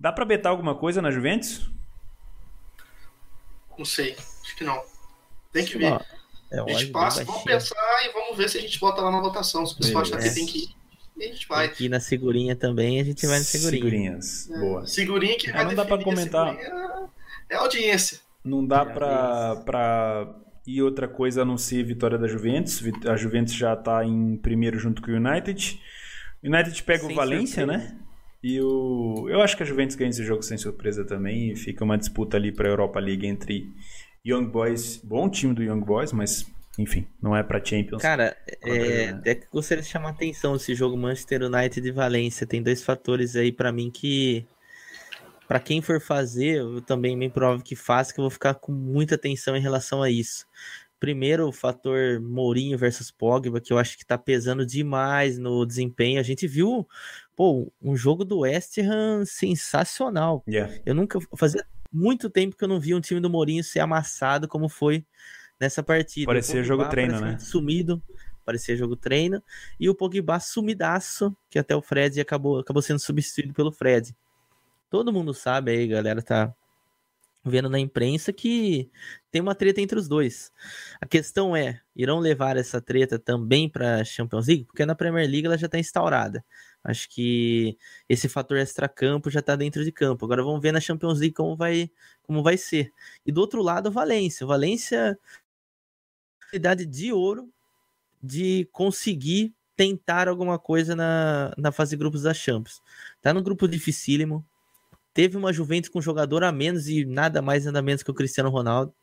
Dá 0.00 0.10
pra 0.10 0.24
betar 0.24 0.50
alguma 0.50 0.74
coisa 0.74 1.02
na 1.02 1.10
Juventus? 1.10 1.70
Não 3.76 3.84
sei, 3.84 4.16
acho 4.42 4.56
que 4.56 4.64
não. 4.64 4.80
Tem 5.52 5.66
que 5.66 5.76
ver. 5.76 6.00
É, 6.50 6.60
A 6.60 6.68
gente 6.78 6.92
passa, 6.92 7.22
vamos 7.26 7.42
pensar 7.42 7.76
e 8.08 8.12
vamos 8.14 8.38
ver 8.38 8.48
se 8.48 8.56
a 8.56 8.60
gente 8.62 8.80
bota 8.80 9.02
lá 9.02 9.10
na 9.10 9.20
votação. 9.20 9.66
Se 9.66 9.74
o 9.74 9.76
pessoal 9.76 10.00
achar 10.00 10.18
que 10.18 10.30
tem 10.34 10.46
que 10.46 10.60
ir, 10.60 10.68
e 11.18 11.24
a 11.24 11.26
gente 11.28 11.46
vai. 11.46 11.66
Aqui 11.66 11.90
na 11.90 12.00
segurinha 12.00 12.56
também, 12.56 13.00
a 13.00 13.04
gente 13.04 13.26
vai 13.26 13.38
na 13.38 13.44
segurinha. 13.44 14.22
Segurinhas. 14.22 14.48
Boa. 14.48 14.86
Segurinha 14.86 15.36
que 15.36 15.50
É, 15.50 15.52
vai 15.52 15.64
não 15.66 15.74
dá 15.74 15.84
pra 15.84 16.02
comentar. 16.02 16.54
segurinha 16.56 16.85
É 17.50 17.56
audiência. 17.56 18.18
Não 18.44 18.64
dá 18.66 18.82
É, 18.82 18.84
pra, 18.84 19.56
pra 19.64 20.34
ir 20.66 20.82
outra 20.82 21.08
coisa 21.08 21.42
a 21.42 21.44
não 21.44 21.56
ser 21.58 21.82
vitória 21.84 22.16
da 22.18 22.26
Juventus. 22.28 22.82
A 23.06 23.16
Juventus 23.16 23.54
já 23.54 23.74
tá 23.76 24.04
em 24.04 24.36
primeiro 24.36 24.78
junto 24.78 25.02
com 25.02 25.10
o 25.10 25.14
United. 25.16 25.80
O 26.42 26.46
United 26.48 26.82
pega 26.84 27.04
o 27.04 27.06
Sem 27.08 27.16
Valência, 27.16 27.64
surpresa. 27.64 27.90
né? 27.90 27.98
E 28.42 28.60
o. 28.60 29.26
Eu 29.28 29.40
acho 29.42 29.56
que 29.56 29.62
a 29.62 29.66
Juventus 29.66 29.96
ganha 29.96 30.10
esse 30.10 30.24
jogo 30.24 30.42
sem 30.42 30.56
surpresa 30.56 31.04
também. 31.04 31.50
E 31.52 31.56
fica 31.56 31.84
uma 31.84 31.98
disputa 31.98 32.36
ali 32.36 32.52
pra 32.52 32.68
Europa 32.68 33.00
League 33.00 33.26
entre 33.26 33.68
Young 34.24 34.46
Boys. 34.46 34.98
Bom 35.02 35.28
time 35.28 35.52
do 35.54 35.62
Young 35.62 35.80
Boys, 35.80 36.12
mas 36.12 36.46
enfim, 36.78 37.06
não 37.20 37.34
é 37.34 37.42
pra 37.42 37.64
Champions. 37.64 38.02
Cara, 38.02 38.36
Contra- 38.62 38.76
é, 38.78 39.08
até 39.08 39.34
que 39.34 39.46
gostaria 39.50 39.82
de 39.82 39.88
chamar 39.88 40.08
a 40.08 40.12
atenção 40.12 40.54
esse 40.54 40.74
jogo 40.74 40.96
Manchester 40.96 41.42
United 41.44 41.88
e 41.88 41.90
Valência. 41.90 42.46
Tem 42.46 42.62
dois 42.62 42.84
fatores 42.84 43.34
aí 43.34 43.50
pra 43.50 43.72
mim 43.72 43.90
que, 43.90 44.44
Pra 45.46 45.60
quem 45.60 45.80
for 45.80 46.00
fazer, 46.00 46.58
eu 46.58 46.80
também 46.80 47.18
bem 47.18 47.30
provável 47.30 47.64
que 47.64 47.76
faça, 47.76 48.12
que 48.12 48.18
eu 48.18 48.24
vou 48.24 48.30
ficar 48.30 48.54
com 48.54 48.72
muita 48.72 49.14
atenção 49.14 49.56
em 49.56 49.60
relação 49.60 50.02
a 50.02 50.10
isso. 50.10 50.44
Primeiro, 50.98 51.46
o 51.46 51.52
fator 51.52 52.20
Mourinho 52.20 52.76
versus 52.78 53.10
Pogba, 53.10 53.60
que 53.60 53.72
eu 53.72 53.78
acho 53.78 53.98
que 53.98 54.06
tá 54.06 54.16
pesando 54.16 54.64
demais 54.64 55.38
no 55.38 55.64
desempenho. 55.66 56.18
A 56.18 56.22
gente 56.22 56.48
viu, 56.48 56.88
pô, 57.36 57.70
um 57.82 57.94
jogo 57.94 58.24
do 58.24 58.40
West 58.40 58.78
Ham 58.78 59.24
sensacional. 59.26 60.42
Yeah. 60.48 60.74
Eu 60.86 60.94
nunca 60.94 61.18
fazia 61.36 61.64
muito 61.92 62.30
tempo 62.30 62.56
que 62.56 62.64
eu 62.64 62.68
não 62.68 62.80
via 62.80 62.96
um 62.96 63.00
time 63.00 63.20
do 63.20 63.30
Mourinho 63.30 63.62
ser 63.62 63.80
amassado 63.80 64.48
como 64.48 64.68
foi 64.68 65.04
nessa 65.60 65.82
partida. 65.82 66.26
Parecia 66.26 66.60
O 66.60 66.64
jogo 66.64 66.82
Pogba 66.82 66.90
treino, 66.90 67.20
né? 67.20 67.38
Sumido, 67.38 68.02
parecia 68.44 68.76
jogo 68.76 68.96
treino, 68.96 69.42
e 69.78 69.88
o 69.88 69.94
Pogba 69.94 70.40
sumidaço, 70.40 71.36
que 71.50 71.58
até 71.58 71.76
o 71.76 71.82
Fred 71.82 72.20
acabou, 72.20 72.58
acabou 72.58 72.80
sendo 72.80 72.98
substituído 72.98 73.52
pelo 73.52 73.72
Fred. 73.72 74.14
Todo 74.88 75.12
mundo 75.12 75.34
sabe 75.34 75.72
aí, 75.72 75.86
galera, 75.86 76.22
tá 76.22 76.54
vendo 77.44 77.70
na 77.70 77.78
imprensa 77.78 78.32
que 78.32 78.90
tem 79.30 79.40
uma 79.40 79.54
treta 79.54 79.80
entre 79.80 79.98
os 79.98 80.08
dois. 80.08 80.52
A 81.00 81.06
questão 81.06 81.54
é, 81.54 81.80
irão 81.94 82.18
levar 82.18 82.56
essa 82.56 82.80
treta 82.80 83.18
também 83.18 83.68
para 83.68 84.04
Champions 84.04 84.48
League? 84.48 84.64
Porque 84.64 84.84
na 84.84 84.94
Premier 84.94 85.28
League 85.28 85.46
ela 85.46 85.56
já 85.56 85.66
está 85.66 85.78
instaurada. 85.78 86.44
Acho 86.82 87.08
que 87.08 87.78
esse 88.08 88.28
fator 88.28 88.56
extra-campo 88.58 89.30
já 89.30 89.40
está 89.40 89.54
dentro 89.56 89.84
de 89.84 89.92
campo. 89.92 90.24
Agora 90.24 90.42
vamos 90.42 90.60
ver 90.60 90.72
na 90.72 90.80
Champions 90.80 91.20
League 91.20 91.34
como 91.34 91.56
vai, 91.56 91.90
como 92.22 92.42
vai 92.42 92.56
ser. 92.56 92.92
E 93.24 93.30
do 93.30 93.40
outro 93.40 93.62
lado, 93.62 93.90
Valência. 93.90 94.46
Valência 94.46 95.18
oportunidade 96.46 96.86
de 96.86 97.12
ouro 97.12 97.52
de 98.22 98.68
conseguir 98.72 99.54
tentar 99.76 100.28
alguma 100.28 100.58
coisa 100.58 100.96
na, 100.96 101.52
na 101.58 101.70
fase 101.70 101.90
de 101.90 101.96
grupos 101.96 102.22
da 102.22 102.32
Champions. 102.32 102.80
Tá 103.20 103.34
no 103.34 103.42
grupo 103.42 103.68
dificílimo. 103.68 104.44
Teve 105.16 105.38
uma 105.38 105.50
Juventus 105.50 105.88
com 105.88 105.98
jogador 105.98 106.44
a 106.44 106.52
menos 106.52 106.88
e 106.88 107.02
nada 107.06 107.40
mais 107.40 107.64
nada 107.64 107.80
menos 107.80 108.02
que 108.02 108.10
o 108.10 108.14
Cristiano 108.14 108.50
Ronaldo. 108.50 108.94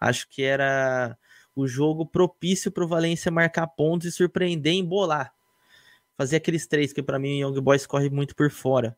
Acho 0.00 0.28
que 0.28 0.42
era 0.42 1.16
o 1.54 1.68
jogo 1.68 2.04
propício 2.04 2.72
para 2.72 2.82
o 2.82 2.88
Valência 2.88 3.30
marcar 3.30 3.68
pontos 3.68 4.08
e 4.08 4.10
surpreender, 4.10 4.72
embolar. 4.72 5.32
Fazer 6.16 6.34
aqueles 6.34 6.66
três 6.66 6.92
que 6.92 7.00
para 7.00 7.16
mim 7.16 7.44
o 7.44 7.48
Young 7.48 7.60
Boys 7.60 7.86
corre 7.86 8.10
muito 8.10 8.34
por 8.34 8.50
fora. 8.50 8.96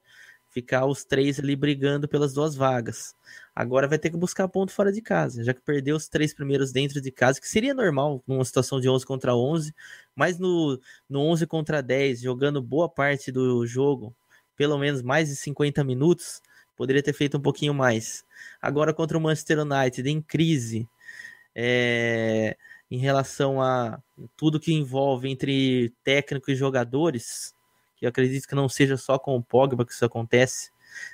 Ficar 0.48 0.86
os 0.86 1.04
três 1.04 1.38
ali 1.38 1.54
brigando 1.54 2.08
pelas 2.08 2.32
duas 2.32 2.54
vagas. 2.54 3.14
Agora 3.54 3.86
vai 3.86 3.98
ter 3.98 4.08
que 4.08 4.16
buscar 4.16 4.48
ponto 4.48 4.72
fora 4.72 4.90
de 4.90 5.02
casa, 5.02 5.44
já 5.44 5.52
que 5.52 5.60
perdeu 5.60 5.94
os 5.96 6.08
três 6.08 6.32
primeiros 6.32 6.72
dentro 6.72 6.98
de 6.98 7.10
casa, 7.12 7.42
que 7.42 7.46
seria 7.46 7.74
normal 7.74 8.24
numa 8.26 8.42
situação 8.42 8.80
de 8.80 8.88
11 8.88 9.04
contra 9.04 9.36
11, 9.36 9.74
mas 10.16 10.38
no, 10.38 10.80
no 11.10 11.20
11 11.20 11.46
contra 11.46 11.82
10, 11.82 12.22
jogando 12.22 12.62
boa 12.62 12.88
parte 12.88 13.30
do 13.30 13.66
jogo, 13.66 14.16
pelo 14.56 14.78
menos 14.78 15.02
mais 15.02 15.28
de 15.28 15.36
50 15.36 15.84
minutos, 15.84 16.40
poderia 16.76 17.02
ter 17.02 17.12
feito 17.12 17.36
um 17.36 17.40
pouquinho 17.40 17.74
mais. 17.74 18.24
Agora 18.60 18.92
contra 18.92 19.16
o 19.16 19.20
Manchester 19.20 19.60
United, 19.60 20.08
em 20.08 20.20
crise, 20.20 20.88
é, 21.54 22.56
em 22.90 22.98
relação 22.98 23.60
a 23.60 24.00
tudo 24.36 24.60
que 24.60 24.72
envolve 24.72 25.28
entre 25.28 25.92
técnico 26.02 26.50
e 26.50 26.56
jogadores, 26.56 27.54
que 27.96 28.06
eu 28.06 28.08
acredito 28.08 28.46
que 28.46 28.54
não 28.54 28.68
seja 28.68 28.96
só 28.96 29.18
com 29.18 29.36
o 29.36 29.42
Pogba 29.42 29.84
que 29.84 29.92
isso 29.92 30.04
acontece. 30.04 30.70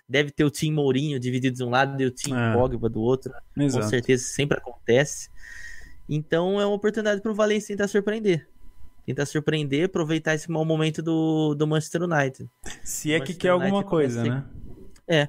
Deve 0.08 0.30
ter 0.30 0.44
o 0.44 0.50
Tim 0.50 0.72
Mourinho 0.72 1.18
dividido 1.18 1.56
de 1.56 1.64
um 1.64 1.70
lado 1.70 2.00
e 2.02 2.06
o 2.06 2.10
Tim 2.10 2.34
É. 2.34 2.52
Pogba 2.52 2.88
do 2.88 3.00
outro. 3.00 3.32
Com 3.54 3.62
Exato. 3.62 3.88
certeza 3.88 4.24
sempre 4.24 4.58
acontece. 4.58 5.30
Então 6.08 6.60
é 6.60 6.66
uma 6.66 6.74
oportunidade 6.74 7.20
para 7.20 7.30
o 7.30 7.34
Valencia 7.34 7.68
tentar 7.68 7.88
surpreender. 7.88 8.46
Tentar 9.06 9.26
surpreender, 9.26 9.86
aproveitar 9.86 10.34
esse 10.34 10.50
mau 10.50 10.64
momento 10.64 11.02
do, 11.02 11.54
do 11.54 11.66
Manchester 11.66 12.02
United. 12.02 12.50
Se 12.82 13.12
é 13.12 13.20
que 13.20 13.32
quer 13.32 13.50
alguma 13.50 13.78
United 13.78 13.88
coisa, 13.88 14.22
parece 14.22 14.36
né? 14.36 14.44
É, 15.08 15.28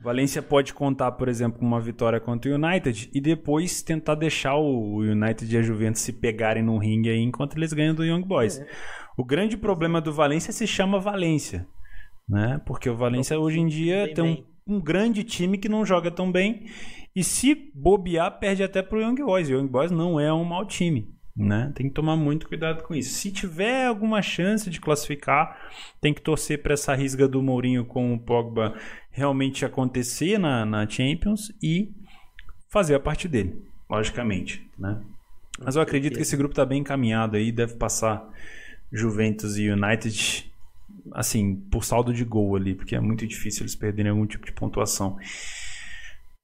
Valência 0.00 0.42
pode 0.42 0.74
contar, 0.74 1.12
por 1.12 1.28
exemplo, 1.28 1.58
com 1.58 1.66
uma 1.66 1.80
vitória 1.80 2.20
contra 2.20 2.50
o 2.50 2.54
United 2.54 3.10
e 3.12 3.20
depois 3.20 3.82
tentar 3.82 4.14
deixar 4.14 4.56
o 4.56 4.98
United 5.00 5.52
e 5.52 5.58
a 5.58 5.62
Juventus 5.62 6.02
se 6.02 6.12
pegarem 6.12 6.62
no 6.62 6.78
ringue 6.78 7.10
aí 7.10 7.20
enquanto 7.20 7.56
eles 7.56 7.72
ganham 7.72 7.94
do 7.94 8.04
Young 8.04 8.22
Boys. 8.22 8.60
O 9.16 9.24
grande 9.24 9.56
problema 9.56 10.00
do 10.00 10.12
Valência 10.12 10.52
se 10.52 10.66
chama 10.66 11.00
Valência, 11.00 11.66
né? 12.28 12.60
Porque 12.66 12.88
o 12.88 12.96
Valência 12.96 13.38
hoje 13.38 13.58
em 13.58 13.66
dia 13.66 14.04
bem 14.04 14.14
tem 14.14 14.24
bem. 14.24 14.46
um, 14.68 14.76
um 14.76 14.80
grande 14.80 15.24
time 15.24 15.56
que 15.56 15.68
não 15.68 15.84
joga 15.84 16.10
tão 16.10 16.30
bem 16.30 16.66
e 17.14 17.24
se 17.24 17.54
bobear 17.74 18.38
perde 18.38 18.62
até 18.62 18.82
pro 18.82 19.00
Young 19.00 19.16
Boys. 19.16 19.48
O 19.48 19.52
Young 19.54 19.68
Boys 19.68 19.90
não 19.90 20.20
é 20.20 20.30
um 20.32 20.44
mau 20.44 20.66
time. 20.66 21.15
Né? 21.36 21.70
Tem 21.74 21.88
que 21.88 21.94
tomar 21.94 22.16
muito 22.16 22.48
cuidado 22.48 22.82
com 22.82 22.94
isso. 22.94 23.14
Se 23.14 23.30
tiver 23.30 23.86
alguma 23.86 24.22
chance 24.22 24.70
de 24.70 24.80
classificar, 24.80 25.70
tem 26.00 26.14
que 26.14 26.22
torcer 26.22 26.62
para 26.62 26.72
essa 26.72 26.94
risga 26.94 27.28
do 27.28 27.42
Mourinho 27.42 27.84
com 27.84 28.14
o 28.14 28.18
Pogba 28.18 28.74
realmente 29.10 29.64
acontecer 29.64 30.38
na, 30.38 30.64
na 30.64 30.88
Champions 30.88 31.52
e 31.62 31.92
fazer 32.70 32.94
a 32.94 33.00
parte 33.00 33.28
dele, 33.28 33.62
logicamente, 33.88 34.66
né? 34.78 35.02
Mas 35.62 35.76
eu 35.76 35.82
acredito 35.82 36.16
que 36.16 36.22
esse 36.22 36.36
grupo 36.36 36.52
está 36.52 36.64
bem 36.64 36.80
encaminhado 36.80 37.36
aí, 37.36 37.50
deve 37.50 37.74
passar 37.74 38.28
Juventus 38.92 39.56
e 39.56 39.70
United, 39.70 40.52
assim, 41.12 41.56
por 41.70 41.84
saldo 41.84 42.12
de 42.12 42.24
gol 42.24 42.56
ali, 42.56 42.74
porque 42.74 42.94
é 42.94 43.00
muito 43.00 43.26
difícil 43.26 43.62
eles 43.62 43.74
perderem 43.74 44.10
algum 44.10 44.26
tipo 44.26 44.44
de 44.44 44.52
pontuação. 44.52 45.18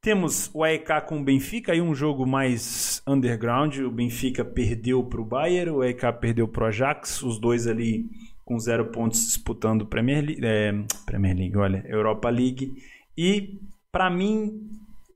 Temos 0.05 0.51
o 0.53 0.65
AEK 0.65 1.03
com 1.07 1.21
o 1.21 1.23
Benfica, 1.23 1.71
aí 1.71 1.81
um 1.81 1.95
jogo 1.95 2.27
mais 2.27 3.01
underground. 3.07 3.79
O 3.79 3.91
Benfica 3.91 4.45
perdeu 4.45 5.05
para 5.05 5.21
o 5.21 5.25
Bayern, 5.25 5.71
o 5.71 5.81
AEK 5.81 6.13
perdeu 6.21 6.49
para 6.49 6.65
o 6.65 6.67
Ajax, 6.67 7.23
os 7.23 7.39
dois 7.39 7.69
ali 7.69 8.11
com 8.45 8.59
zero 8.59 8.87
pontos 8.87 9.25
disputando 9.25 9.87
Premier 9.87 10.25
League, 10.25 10.41
é, 10.43 10.75
Premier 11.07 11.37
League, 11.37 11.57
olha, 11.57 11.85
Europa 11.87 12.29
League. 12.29 12.83
E 13.17 13.61
para 13.93 14.11
mim, 14.11 14.69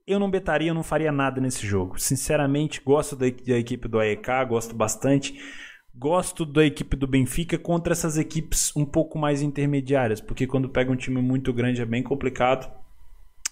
eu 0.07 0.21
não 0.21 0.31
betaria, 0.31 0.69
eu 0.69 0.73
não 0.73 0.83
faria 0.83 1.11
nada 1.11 1.41
nesse 1.41 1.67
jogo. 1.67 1.99
Sinceramente, 1.99 2.81
gosto 2.81 3.13
da, 3.13 3.25
da 3.25 3.57
equipe 3.57 3.89
do 3.89 3.99
AEK, 3.99 4.45
gosto 4.47 4.73
bastante. 4.73 5.37
Gosto 5.93 6.45
da 6.45 6.63
equipe 6.63 6.95
do 6.95 7.05
Benfica 7.05 7.57
contra 7.57 7.91
essas 7.91 8.17
equipes 8.17 8.73
um 8.73 8.85
pouco 8.85 9.19
mais 9.19 9.41
intermediárias, 9.41 10.21
porque 10.21 10.47
quando 10.47 10.69
pega 10.69 10.89
um 10.89 10.95
time 10.95 11.21
muito 11.21 11.51
grande 11.51 11.81
é 11.81 11.85
bem 11.85 12.01
complicado 12.01 12.71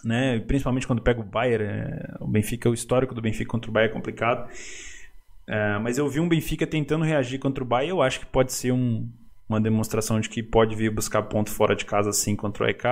né? 0.05 0.39
Principalmente 0.41 0.85
quando 0.85 1.01
pega 1.01 1.19
o 1.19 1.23
Bayern, 1.23 1.65
é, 1.65 2.15
o 2.19 2.27
Benfica, 2.27 2.69
o 2.69 2.73
histórico 2.75 3.15
do 3.15 3.21
Benfica 3.21 3.49
contra 3.49 3.71
o 3.71 3.73
Bayern 3.73 3.91
é 3.91 3.95
complicado. 3.95 4.47
É, 5.47 5.79
mas 5.79 5.97
eu 5.97 6.07
vi 6.07 6.19
um 6.19 6.29
Benfica 6.29 6.67
tentando 6.67 7.03
reagir 7.03 7.39
contra 7.39 7.63
o 7.63 7.67
Bayern, 7.67 7.89
eu 7.89 8.01
acho 8.03 8.19
que 8.19 8.25
pode 8.27 8.53
ser 8.53 8.71
um, 8.71 9.09
uma 9.49 9.59
demonstração 9.59 10.19
de 10.19 10.29
que 10.29 10.43
pode 10.43 10.75
vir 10.75 10.91
buscar 10.91 11.23
ponto 11.23 11.49
fora 11.49 11.75
de 11.75 11.85
casa 11.85 12.11
assim 12.11 12.35
contra 12.35 12.63
o 12.63 12.67
EK, 12.69 12.83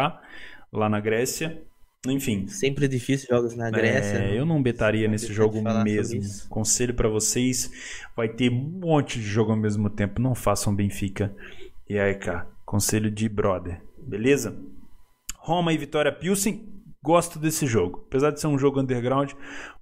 lá 0.72 0.90
na 0.90 1.00
Grécia. 1.00 1.62
Enfim, 2.06 2.48
sempre 2.48 2.86
difícil 2.88 3.28
jogos 3.30 3.56
na 3.56 3.70
Grécia. 3.70 4.18
é, 4.18 4.32
né? 4.32 4.40
eu 4.40 4.46
não 4.46 4.62
betaria 4.62 5.08
nesse 5.08 5.32
jogo 5.32 5.62
mesmo. 5.84 6.20
Conselho 6.50 6.96
pra 6.96 7.08
vocês, 7.08 7.72
vai 8.16 8.28
ter 8.28 8.52
um 8.52 8.56
monte 8.56 9.20
de 9.20 9.26
jogo 9.26 9.52
ao 9.52 9.58
mesmo 9.58 9.90
tempo. 9.90 10.20
Não 10.20 10.36
façam 10.36 10.76
Benfica 10.76 11.34
e 11.88 11.98
AEK. 11.98 12.44
Conselho 12.66 13.10
de 13.10 13.30
brother, 13.30 13.82
beleza? 13.98 14.58
Roma 15.38 15.72
e 15.72 15.78
Vitória 15.78 16.12
Pilsen. 16.12 16.73
Gosto 17.04 17.38
desse 17.38 17.68
jogo. 17.68 18.06
Apesar 18.08 18.32
de 18.32 18.40
ser 18.40 18.48
um 18.48 18.58
jogo 18.58 18.80
underground, 18.80 19.34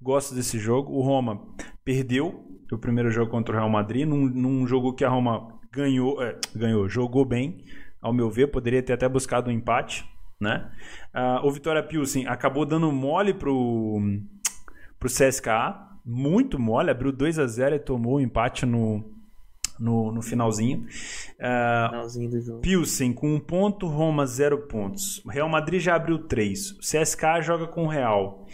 gosto 0.02 0.34
desse 0.34 0.58
jogo. 0.58 0.92
O 0.92 1.02
Roma 1.02 1.40
perdeu 1.86 2.48
o 2.72 2.78
primeiro 2.80 3.12
jogo 3.12 3.30
contra 3.30 3.54
o 3.54 3.58
Real 3.58 3.70
Madrid, 3.70 4.08
num, 4.08 4.28
num 4.28 4.66
jogo 4.66 4.94
que 4.94 5.06
a 5.06 5.10
Roma 5.10 5.60
ganhou, 5.72 6.20
é, 6.24 6.36
ganhou, 6.56 6.90
jogou 6.90 7.24
bem, 7.24 7.64
ao 8.02 8.12
meu 8.12 8.30
ver, 8.30 8.48
poderia 8.48 8.82
ter 8.82 8.94
até 8.94 9.08
buscado 9.08 9.52
um 9.52 9.54
empate, 9.54 10.04
né? 10.40 10.72
Uh, 11.14 11.46
o 11.46 11.52
Vitória 11.52 11.84
Pilsen 11.84 12.26
acabou 12.26 12.66
dando 12.66 12.92
mole 12.92 13.34
pro, 13.36 14.02
pro 15.00 15.10
CSKA, 15.10 15.92
muito 16.04 16.58
mole, 16.58 16.90
abriu 16.90 17.12
2 17.12 17.38
a 17.38 17.46
0 17.46 17.76
e 17.76 17.80
tomou 17.80 18.14
o 18.14 18.18
um 18.18 18.22
empate 18.22 18.66
no, 18.66 19.21
no, 19.82 20.12
no 20.12 20.22
finalzinho. 20.22 20.86
Uh, 21.40 21.90
finalzinho 21.90 22.30
do 22.30 22.40
jogo. 22.40 22.62
Pilsen 22.62 23.12
com 23.12 23.34
um 23.34 23.40
ponto, 23.40 23.88
Roma 23.88 24.26
zero 24.26 24.68
pontos. 24.68 25.24
Real 25.28 25.50
Madrid 25.50 25.82
já 25.82 25.96
abriu 25.96 26.20
três. 26.20 26.72
O 26.72 26.80
CSK 26.80 27.42
joga 27.42 27.68
com 27.68 27.86
o 27.86 27.88
Real. 27.88 28.46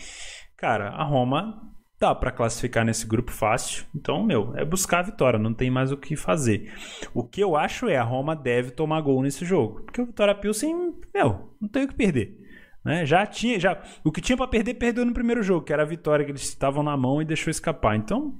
Cara, 0.56 0.90
a 0.90 1.04
Roma 1.04 1.62
dá 2.00 2.14
para 2.16 2.32
classificar 2.32 2.86
nesse 2.86 3.06
grupo 3.06 3.32
fácil. 3.32 3.86
Então, 3.94 4.24
meu, 4.24 4.56
é 4.56 4.64
buscar 4.64 5.00
a 5.00 5.04
vitória, 5.04 5.38
não 5.38 5.54
tem 5.54 5.70
mais 5.70 5.92
o 5.92 5.98
que 5.98 6.16
fazer. 6.16 6.72
O 7.14 7.24
que 7.24 7.42
eu 7.42 7.56
acho 7.56 7.88
é 7.88 7.98
a 7.98 8.04
Roma 8.04 8.36
deve 8.36 8.72
tomar 8.72 9.02
gol 9.02 9.22
nesse 9.22 9.44
jogo, 9.44 9.82
porque 9.82 10.02
o 10.02 10.06
Vitória 10.06 10.36
Pilsen, 10.36 10.94
meu, 11.14 11.54
não 11.60 11.68
tem 11.68 11.84
o 11.84 11.88
que 11.88 11.96
perder. 11.96 12.38
Né? 12.86 13.06
Já 13.06 13.26
tinha, 13.26 13.60
já 13.60 13.82
o 14.04 14.12
que 14.12 14.22
tinha 14.22 14.38
para 14.38 14.48
perder 14.48 14.76
perdeu 14.76 15.04
no 15.04 15.14
primeiro 15.14 15.44
jogo, 15.44 15.66
que 15.66 15.74
era 15.74 15.84
a 15.84 15.88
vitória 15.88 16.24
que 16.24 16.32
eles 16.32 16.44
estavam 16.44 16.84
na 16.84 16.96
mão 16.96 17.22
e 17.22 17.26
deixou 17.26 17.52
escapar. 17.52 17.96
Então, 17.98 18.40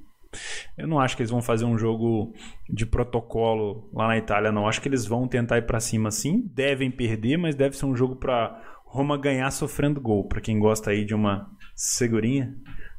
eu 0.76 0.86
não 0.86 0.98
acho 0.98 1.16
que 1.16 1.22
eles 1.22 1.30
vão 1.30 1.42
fazer 1.42 1.64
um 1.64 1.78
jogo 1.78 2.32
de 2.68 2.84
protocolo 2.84 3.90
lá 3.92 4.08
na 4.08 4.18
Itália, 4.18 4.52
não. 4.52 4.68
Acho 4.68 4.80
que 4.80 4.88
eles 4.88 5.06
vão 5.06 5.26
tentar 5.26 5.58
ir 5.58 5.66
para 5.66 5.80
cima 5.80 6.10
sim. 6.10 6.42
Devem 6.54 6.90
perder, 6.90 7.36
mas 7.36 7.54
deve 7.54 7.76
ser 7.76 7.86
um 7.86 7.96
jogo 7.96 8.16
para 8.16 8.60
Roma 8.84 9.18
ganhar 9.18 9.50
sofrendo 9.50 10.00
gol. 10.00 10.28
Para 10.28 10.40
quem 10.40 10.58
gosta 10.58 10.90
aí 10.90 11.04
de 11.04 11.14
uma 11.14 11.50
segurinha, 11.74 12.54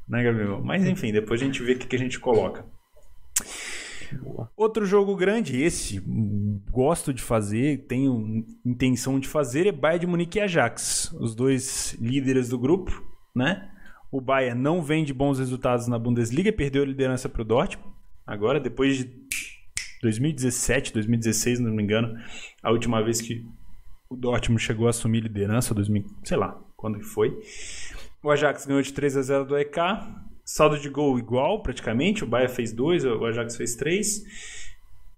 né, 0.08 0.24
Gabriel? 0.24 0.62
Mas 0.64 0.86
enfim, 0.86 1.12
depois 1.12 1.42
a 1.42 1.46
gente 1.46 1.62
vê 1.64 1.74
o 1.74 1.80
que, 1.80 1.88
que 1.88 1.96
a 1.96 2.00
gente 2.00 2.20
coloca. 2.20 2.66
Outro 4.58 4.86
jogo 4.86 5.16
grande, 5.16 5.62
esse 5.62 6.02
gosto 6.72 7.14
de 7.14 7.22
fazer, 7.22 7.86
tenho 7.88 8.44
intenção 8.66 9.20
de 9.20 9.28
fazer, 9.28 9.68
é 9.68 9.72
Bayern 9.72 10.02
de 10.02 10.08
Munique 10.08 10.40
e 10.40 10.42
Ajax, 10.42 11.12
os 11.20 11.36
dois 11.36 11.96
líderes 12.02 12.50
do 12.50 12.58
grupo, 12.58 12.92
né? 13.36 13.70
O 14.12 14.20
Bayern 14.20 14.60
não 14.60 14.82
vem 14.82 15.04
de 15.04 15.14
bons 15.14 15.38
resultados 15.38 15.88
na 15.88 16.00
Bundesliga, 16.00 16.52
perdeu 16.52 16.82
a 16.82 16.86
liderança 16.86 17.30
para 17.30 17.44
o 17.44 17.46
Dortmund. 17.46 17.94
Agora, 18.26 18.60
depois 18.60 18.98
de 18.98 19.12
2017, 20.02 20.94
2016, 20.94 21.60
não 21.60 21.72
me 21.72 21.84
engano, 21.84 22.18
a 22.64 22.72
última 22.72 23.04
vez 23.04 23.22
que 23.22 23.46
o 24.10 24.16
Dortmund 24.16 24.62
chegou 24.62 24.88
a 24.88 24.90
assumir 24.90 25.22
liderança, 25.22 25.76
2000, 25.76 26.06
sei 26.24 26.38
lá 26.38 26.60
quando 26.76 27.00
foi. 27.04 27.38
O 28.24 28.32
Ajax 28.32 28.66
ganhou 28.66 28.82
de 28.82 28.92
3 28.92 29.18
a 29.18 29.22
0 29.22 29.46
do 29.46 29.58
EK. 29.58 29.78
Saldo 30.44 30.80
de 30.80 30.90
gol 30.90 31.20
igual, 31.20 31.62
praticamente. 31.62 32.24
O 32.24 32.28
Bayern 32.28 32.54
fez 32.54 32.74
2, 32.74 33.06
o 33.06 33.26
Ajax 33.26 33.56
fez 33.56 33.76
3. 33.76 34.24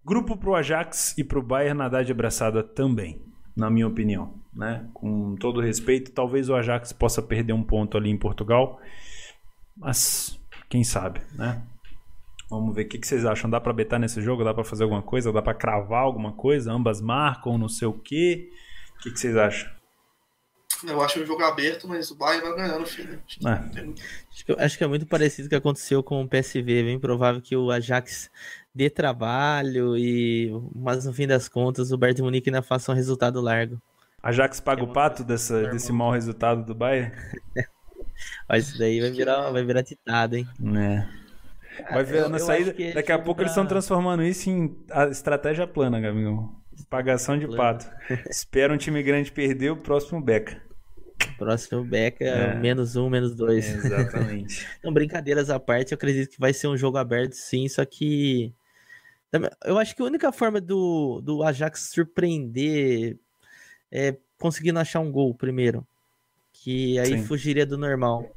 Grupo 0.04 0.36
para 0.36 0.50
o 0.50 0.56
Ajax 0.56 1.18
e 1.18 1.24
para 1.24 1.40
o 1.40 1.44
Bayern 1.44 1.78
nadar 1.78 2.04
de 2.04 2.12
abraçada 2.12 2.62
também, 2.62 3.22
na 3.56 3.70
minha 3.70 3.88
opinião 3.88 4.41
né? 4.54 4.88
Com 4.94 5.36
todo 5.36 5.62
respeito, 5.62 6.12
talvez 6.12 6.50
o 6.50 6.56
Ajax 6.56 6.92
possa 6.94 7.22
perder 7.22 7.54
um 7.54 7.64
ponto 7.64 7.98
ali 7.98 8.10
em 8.10 8.18
Portugal, 8.18 8.80
mas 9.78 10.40
quem 10.70 10.84
sabe, 10.84 11.22
né? 11.34 11.62
Vamos 12.50 12.76
ver 12.76 12.84
o 12.84 12.90
que, 12.90 12.98
que 12.98 13.08
vocês 13.08 13.26
acham. 13.26 13.50
Dá 13.50 13.62
para 13.62 13.72
betar 13.72 13.98
nesse 13.98 14.22
jogo? 14.22 14.44
Dá 14.44 14.54
para 14.54 14.66
fazer 14.66 14.84
alguma 14.84 15.02
coisa? 15.02 15.32
Dá 15.32 15.42
para 15.42 15.54
cravar 15.54 16.04
alguma 16.04 16.34
coisa? 16.34 16.70
Ambas 16.70 17.00
marcam, 17.00 17.58
não 17.58 17.70
sei 17.70 17.88
o 17.88 17.94
quê. 17.94 18.50
O 18.96 19.04
que, 19.04 19.12
que 19.12 19.18
vocês 19.18 19.38
acham? 19.38 19.72
Eu 20.86 21.02
acho 21.02 21.22
um 21.22 21.26
jogo 21.26 21.44
aberto, 21.44 21.88
mas 21.88 22.12
o 22.12 22.16
Bayern 22.16 22.42
vai 22.42 22.58
ganhando, 22.58 22.86
filho. 22.86 23.22
É. 23.46 23.50
Acho, 23.50 24.46
que, 24.46 24.52
acho 24.52 24.78
que 24.78 24.84
é 24.84 24.88
muito 24.88 25.06
parecido 25.06 25.48
com 25.48 25.48
o 25.48 25.50
que 25.50 25.56
aconteceu 25.56 26.04
com 26.04 26.22
o 26.24 26.28
PSV. 26.28 26.80
É 26.80 26.84
bem 26.84 27.00
provável 27.00 27.42
que 27.42 27.56
o 27.56 27.72
Ajax 27.72 28.30
dê 28.74 28.90
trabalho, 28.90 29.96
e 29.98 30.52
mas 30.76 31.06
no 31.06 31.14
fim 31.14 31.28
das 31.28 31.48
contas 31.48 31.92
o 31.92 31.98
Bayern 31.98 32.22
Munique 32.24 32.50
ainda 32.50 32.62
faça 32.62 32.92
um 32.92 32.96
resultado 32.96 33.40
largo. 33.40 33.82
Ajax 34.24 34.60
paga 34.60 34.84
o 34.84 34.94
pato 34.94 35.24
dessa, 35.24 35.68
desse 35.70 35.92
mau 35.92 36.12
resultado 36.12 36.64
do 36.64 36.76
Bayern? 36.76 37.12
Mas 38.48 38.68
isso 38.68 38.78
daí 38.78 39.00
vai 39.00 39.12
virar, 39.12 39.50
vai 39.50 39.64
virar 39.64 39.84
titado, 39.84 40.36
hein? 40.36 40.48
É. 40.78 41.22
Vai 41.92 42.04
ver 42.04 42.30
na 42.30 42.38
saída. 42.38 42.74
Daqui 42.94 43.12
a 43.12 43.18
pouco 43.18 43.36
pra... 43.36 43.44
eles 43.44 43.52
estão 43.52 43.66
transformando 43.66 44.24
isso 44.24 44.50
em 44.50 44.78
estratégia 45.10 45.66
plana, 45.66 46.00
Gabriel. 46.00 46.50
Pagação 46.90 47.38
de 47.38 47.48
pato. 47.56 47.90
Espera 48.30 48.74
um 48.74 48.78
time 48.78 49.02
grande 49.02 49.32
perder, 49.32 49.72
o 49.72 49.78
próximo 49.78 50.22
beca. 50.22 50.62
Próximo 51.38 51.84
beca, 51.84 52.26
é. 52.26 52.56
menos 52.56 52.96
um, 52.96 53.10
menos 53.10 53.36
dois. 53.36 53.68
É, 53.68 53.74
exatamente. 53.74 54.68
então, 54.80 54.94
brincadeiras 54.94 55.50
à 55.50 55.60
parte, 55.60 55.92
eu 55.92 55.96
acredito 55.96 56.30
que 56.30 56.40
vai 56.40 56.54
ser 56.54 56.68
um 56.68 56.78
jogo 56.78 56.98
aberto, 56.98 57.34
sim, 57.34 57.68
só 57.68 57.86
que. 57.86 58.54
Eu 59.64 59.78
acho 59.78 59.96
que 59.96 60.02
a 60.02 60.06
única 60.06 60.32
forma 60.32 60.60
do, 60.60 61.22
do 61.22 61.42
Ajax 61.42 61.92
surpreender 61.94 63.18
é, 63.92 64.16
conseguindo 64.40 64.80
achar 64.80 65.00
um 65.00 65.12
gol 65.12 65.34
primeiro. 65.36 65.86
Que 66.54 67.00
aí 67.00 67.20
Sim. 67.20 67.24
fugiria 67.24 67.66
do 67.66 67.78
normal. 67.78 68.30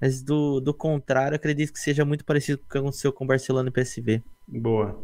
Mas 0.00 0.22
do, 0.22 0.60
do 0.60 0.74
contrário, 0.74 1.36
acredito 1.36 1.72
que 1.72 1.78
seja 1.78 2.04
muito 2.04 2.24
parecido 2.24 2.58
com 2.58 2.64
o 2.64 2.68
que 2.68 2.78
aconteceu 2.78 3.12
com 3.12 3.24
o 3.24 3.26
Barcelona 3.26 3.68
e 3.68 3.72
PSV. 3.72 4.22
Boa. 4.46 5.02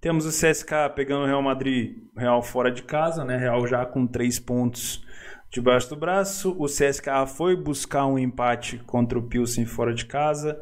Temos 0.00 0.26
o 0.26 0.28
CSK 0.28 0.94
pegando 0.94 1.22
o 1.22 1.26
Real 1.26 1.42
Madrid, 1.42 1.96
Real 2.16 2.42
fora 2.42 2.70
de 2.70 2.82
casa, 2.82 3.24
né? 3.24 3.36
Real 3.36 3.66
já 3.66 3.86
com 3.86 4.06
três 4.06 4.38
pontos 4.38 5.04
debaixo 5.50 5.88
do 5.88 5.96
braço. 5.96 6.54
O 6.58 6.66
CSK 6.66 7.26
foi 7.34 7.56
buscar 7.56 8.06
um 8.06 8.18
empate 8.18 8.78
contra 8.78 9.18
o 9.18 9.22
Pilsen 9.22 9.64
fora 9.64 9.94
de 9.94 10.04
casa. 10.06 10.60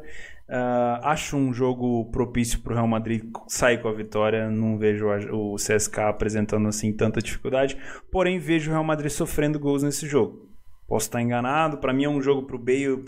Uh, 0.51 0.99
acho 1.03 1.37
um 1.37 1.53
jogo 1.53 2.11
propício 2.11 2.59
para 2.59 2.73
o 2.73 2.75
Real 2.75 2.87
Madrid 2.87 3.23
sair 3.47 3.81
com 3.81 3.87
a 3.87 3.93
vitória. 3.93 4.49
Não 4.49 4.77
vejo 4.77 5.07
o 5.31 5.55
CSK 5.55 5.99
apresentando 6.09 6.67
assim 6.67 6.91
tanta 6.91 7.21
dificuldade. 7.21 7.77
Porém, 8.11 8.37
vejo 8.37 8.69
o 8.69 8.73
Real 8.73 8.83
Madrid 8.83 9.09
sofrendo 9.09 9.57
gols 9.57 9.81
nesse 9.81 10.05
jogo. 10.05 10.51
Posso 10.89 11.05
estar 11.05 11.21
enganado. 11.21 11.77
Para 11.77 11.93
mim 11.93 12.03
é 12.03 12.09
um 12.09 12.21
jogo 12.21 12.45
para 12.45 12.57
o 12.57 12.59
Bale 12.59 13.01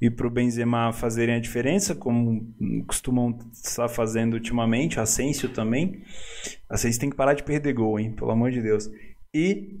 e 0.00 0.10
para 0.10 0.26
o 0.26 0.30
Benzema 0.30 0.94
fazerem 0.94 1.34
a 1.34 1.38
diferença, 1.38 1.94
como 1.94 2.42
costumam 2.86 3.38
estar 3.52 3.86
fazendo 3.88 4.32
ultimamente. 4.32 4.98
Asensio 4.98 5.50
também. 5.50 6.02
Asensio 6.70 6.98
tem 6.98 7.10
que 7.10 7.16
parar 7.16 7.34
de 7.34 7.42
perder 7.42 7.74
gol, 7.74 8.00
hein? 8.00 8.12
Pelo 8.12 8.30
amor 8.30 8.50
de 8.50 8.62
Deus. 8.62 8.90
E 9.34 9.78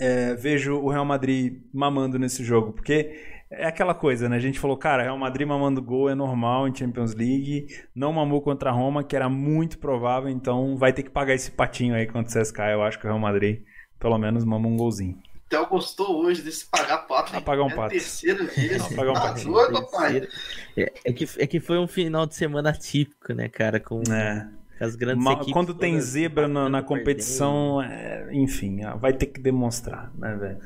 é, 0.00 0.34
vejo 0.34 0.74
o 0.74 0.90
Real 0.90 1.04
Madrid 1.04 1.62
mamando 1.72 2.18
nesse 2.18 2.42
jogo, 2.42 2.72
porque 2.72 3.14
é 3.50 3.66
aquela 3.66 3.94
coisa, 3.94 4.28
né? 4.28 4.36
A 4.36 4.40
gente 4.40 4.60
falou, 4.60 4.76
cara, 4.76 5.02
Real 5.02 5.18
Madrid 5.18 5.46
mamando 5.46 5.82
gol 5.82 6.08
é 6.08 6.14
normal 6.14 6.68
em 6.68 6.74
Champions 6.74 7.14
League. 7.14 7.66
Não 7.94 8.12
mamou 8.12 8.40
contra 8.40 8.70
a 8.70 8.72
Roma, 8.72 9.02
que 9.02 9.16
era 9.16 9.28
muito 9.28 9.78
provável, 9.78 10.30
então 10.30 10.76
vai 10.76 10.92
ter 10.92 11.02
que 11.02 11.10
pagar 11.10 11.34
esse 11.34 11.50
patinho 11.50 11.94
aí 11.94 12.06
contra 12.06 12.38
o 12.38 12.42
CSK. 12.42 12.58
Eu 12.72 12.82
acho 12.82 12.98
que 12.98 13.06
o 13.06 13.08
Real 13.08 13.18
Madrid, 13.18 13.62
pelo 13.98 14.16
menos, 14.18 14.44
mama 14.44 14.68
um 14.68 14.76
golzinho. 14.76 15.18
Theo 15.48 15.66
gostou 15.66 16.24
hoje 16.24 16.42
desse 16.42 16.64
pagar 16.66 16.98
pato. 16.98 17.32
Ah, 17.34 17.40
pagar 17.40 17.64
um 17.64 17.70
é 17.70 17.74
pato. 17.74 17.90
Terceira 17.90 18.44
vez. 18.44 18.78
Não, 18.78 18.92
pagar 18.94 19.10
um 19.10 19.14
tá 19.14 19.82
pai. 19.90 20.28
É, 20.76 20.92
é, 21.06 21.12
que, 21.12 21.28
é 21.36 21.46
que 21.48 21.58
foi 21.58 21.76
um 21.76 21.88
final 21.88 22.24
de 22.26 22.36
semana 22.36 22.72
típico, 22.72 23.32
né, 23.32 23.48
cara? 23.48 23.80
Com 23.80 24.00
é. 24.12 24.48
as 24.78 24.94
grandes 24.94 25.24
Ma 25.24 25.32
equipes. 25.32 25.52
Quando 25.52 25.74
tem 25.74 26.00
zebra 26.00 26.46
na, 26.46 26.68
na 26.68 26.82
competição, 26.84 27.82
é, 27.82 28.28
enfim, 28.30 28.82
vai 29.00 29.12
ter 29.12 29.26
que 29.26 29.40
demonstrar, 29.40 30.12
né, 30.16 30.36
velho? 30.36 30.58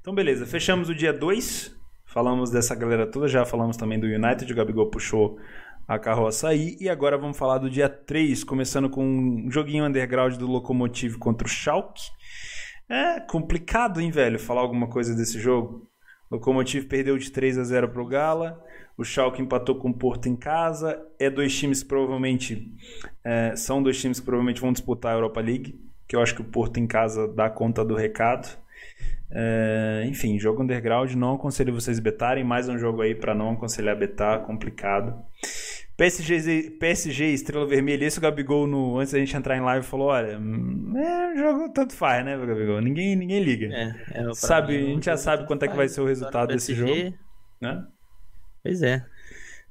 Então, 0.00 0.14
beleza. 0.14 0.46
Fechamos 0.46 0.88
o 0.88 0.94
dia 0.94 1.12
2. 1.12 1.79
Falamos 2.12 2.50
dessa 2.50 2.74
galera 2.74 3.06
toda, 3.06 3.28
já 3.28 3.44
falamos 3.44 3.76
também 3.76 3.96
do 3.96 4.04
United, 4.04 4.52
o 4.52 4.56
Gabigol 4.56 4.90
puxou 4.90 5.38
a 5.86 5.96
carroça 5.96 6.48
aí. 6.48 6.76
E 6.80 6.88
agora 6.88 7.16
vamos 7.16 7.38
falar 7.38 7.58
do 7.58 7.70
dia 7.70 7.88
3, 7.88 8.42
começando 8.42 8.90
com 8.90 9.06
um 9.06 9.48
joguinho 9.48 9.84
underground 9.84 10.34
do 10.34 10.44
Lokomotiv 10.44 11.18
contra 11.18 11.46
o 11.46 11.48
Schalke. 11.48 12.02
É 12.88 13.20
complicado, 13.20 14.00
hein, 14.00 14.10
velho, 14.10 14.40
falar 14.40 14.60
alguma 14.60 14.88
coisa 14.88 15.14
desse 15.14 15.38
jogo. 15.38 15.88
O 16.28 16.34
Lokomotiv 16.34 16.88
perdeu 16.88 17.16
de 17.16 17.30
3 17.30 17.58
a 17.58 17.62
0 17.62 17.90
pro 17.90 18.04
Gala. 18.04 18.60
O 18.98 19.04
Schalke 19.04 19.40
empatou 19.40 19.76
com 19.76 19.90
o 19.90 19.94
Porto 19.94 20.28
em 20.28 20.34
casa. 20.34 21.00
É 21.16 21.30
dois 21.30 21.56
times 21.56 21.84
que 21.84 21.88
provavelmente 21.88 22.74
é, 23.22 23.54
são 23.54 23.80
dois 23.80 24.00
times 24.00 24.18
que 24.18 24.26
provavelmente 24.26 24.60
vão 24.60 24.72
disputar 24.72 25.12
a 25.12 25.14
Europa 25.14 25.40
League, 25.40 25.80
que 26.08 26.16
eu 26.16 26.20
acho 26.20 26.34
que 26.34 26.42
o 26.42 26.44
Porto 26.44 26.80
em 26.80 26.88
casa 26.88 27.28
dá 27.28 27.48
conta 27.48 27.84
do 27.84 27.94
recado. 27.94 28.58
É, 29.32 30.04
enfim, 30.06 30.38
jogo 30.38 30.62
underground, 30.62 31.12
não 31.14 31.34
aconselho 31.34 31.72
vocês 31.72 32.00
betarem. 32.00 32.42
Mais 32.42 32.68
um 32.68 32.76
jogo 32.76 33.02
aí 33.02 33.14
para 33.14 33.34
não 33.34 33.52
aconselhar 33.52 33.96
betar, 33.96 34.40
complicado. 34.40 35.14
PSG, 35.96 36.78
PSG 36.80 37.26
Estrela 37.26 37.66
Vermelha, 37.66 38.06
esse 38.06 38.18
o 38.18 38.22
Gabigol, 38.22 38.66
no, 38.66 38.98
antes 38.98 39.12
da 39.12 39.18
gente 39.18 39.36
entrar 39.36 39.56
em 39.56 39.60
live, 39.60 39.86
falou: 39.86 40.08
olha, 40.08 40.38
hum, 40.38 40.94
é 40.96 41.32
um 41.32 41.36
jogo 41.36 41.72
tanto 41.72 41.94
faz, 41.94 42.24
né, 42.24 42.36
Gabigol? 42.38 42.80
Ninguém, 42.80 43.14
ninguém 43.14 43.42
liga. 43.42 43.66
É, 43.66 43.94
é, 44.14 44.34
sabe, 44.34 44.78
mim, 44.78 44.84
a 44.84 44.94
gente 44.94 45.04
já 45.04 45.16
sabe 45.16 45.46
quanto 45.46 45.64
é 45.64 45.68
que 45.68 45.76
vai 45.76 45.88
ser 45.88 46.00
o 46.00 46.06
resultado 46.06 46.48
desse 46.54 46.74
jogo. 46.74 47.14
Né? 47.60 47.84
Pois 48.62 48.82
é. 48.82 49.04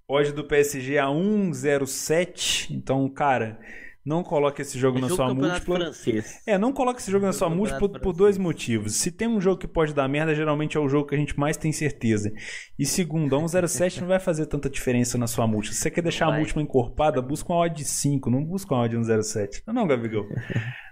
Hoje 0.07 0.31
do 0.31 0.43
PSG 0.43 0.97
a 0.99 1.07
1,07. 1.07 2.71
Então, 2.71 3.09
cara, 3.09 3.59
Não 4.09 4.23
coloque 4.23 4.63
esse 4.63 4.79
jogo 4.79 4.97
É 4.97 5.01
na 5.01 5.07
jogo 5.07 5.15
sua 5.23 5.33
múltipla. 5.35 5.75
francês. 5.75 6.41
É, 6.47 6.57
não 6.57 6.73
coloque 6.73 6.99
esse 6.99 7.11
jogo 7.11 7.25
na 7.27 7.31
Jogo 7.31 7.37
sua 7.37 7.49
múltipla 7.49 7.79
por 7.87 7.99
francês. 7.99 8.17
dois 8.17 8.37
motivos. 8.39 8.95
Se 8.95 9.11
tem 9.11 9.27
um 9.27 9.39
jogo 9.39 9.57
que 9.61 9.67
pode 9.67 9.93
dar 9.93 10.07
merda, 10.07 10.33
geralmente 10.33 10.75
é 10.75 10.79
o 10.79 10.89
jogo 10.89 11.07
que 11.07 11.13
a 11.13 11.17
gente 11.17 11.39
mais 11.39 11.55
tem 11.57 11.71
certeza. 11.71 12.33
E 12.79 12.87
segundo, 12.87 13.35
a 13.35 13.39
107 13.47 14.01
não 14.01 14.07
vai 14.07 14.19
fazer 14.19 14.47
tanta 14.47 14.67
diferença 14.67 15.15
na 15.15 15.27
sua 15.27 15.45
múltipla. 15.45 15.75
Se 15.75 15.81
você 15.83 15.91
quer 15.91 16.01
deixar 16.01 16.25
a 16.25 16.29
Vai. 16.29 16.39
múltipla 16.39 16.61
encorpada, 16.63 17.21
busca 17.21 17.53
uma 17.53 17.59
odd 17.59 17.75
de 17.75 17.85
5, 17.85 18.31
não 18.31 18.43
busca 18.43 18.73
uma 18.73 18.81
odd 18.83 18.97
de 18.97 19.05
107. 19.05 19.61
Não, 19.67 19.73
não, 19.75 19.85
Gabigol. 19.87 20.25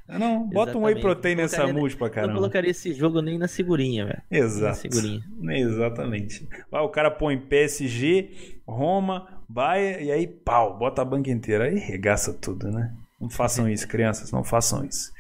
Não, 0.08 0.20
não. 0.20 0.48
bota 0.48 0.78
um 0.78 0.84
whey 0.84 0.94
Exatamente. 0.94 1.02
protein 1.02 1.36
Não 1.36 1.42
nessa 1.42 1.68
múltipla, 1.68 2.08
Não 2.08 2.14
caramba. 2.14 2.34
colocaria 2.36 2.70
esse 2.70 2.94
jogo 2.94 3.20
nem 3.22 3.40
na 3.40 3.48
segurinha, 3.48 4.06
velho. 4.06 4.22
Exato. 4.30 4.78
segurinha. 4.78 5.22
Exatamente. 5.54 6.48
Ah, 6.72 6.84
o 6.84 6.90
cara 6.90 7.10
põe 7.10 7.36
PSG, 7.38 8.60
Roma, 8.68 9.28
Bayern 9.50 10.06
e 10.06 10.12
aí 10.12 10.28
pau, 10.28 10.78
bota 10.78 11.02
a 11.02 11.06
banca 11.06 11.32
inteira. 11.32 11.64
Aí 11.66 11.80
regaça 11.80 12.32
tudo, 12.34 12.70
né? 12.70 12.94
Não 13.20 13.30
façam 13.30 13.70
isso, 13.70 13.88
crianças, 13.88 14.32
não 14.32 14.44
façam 14.44 14.86
isso. 14.86 15.12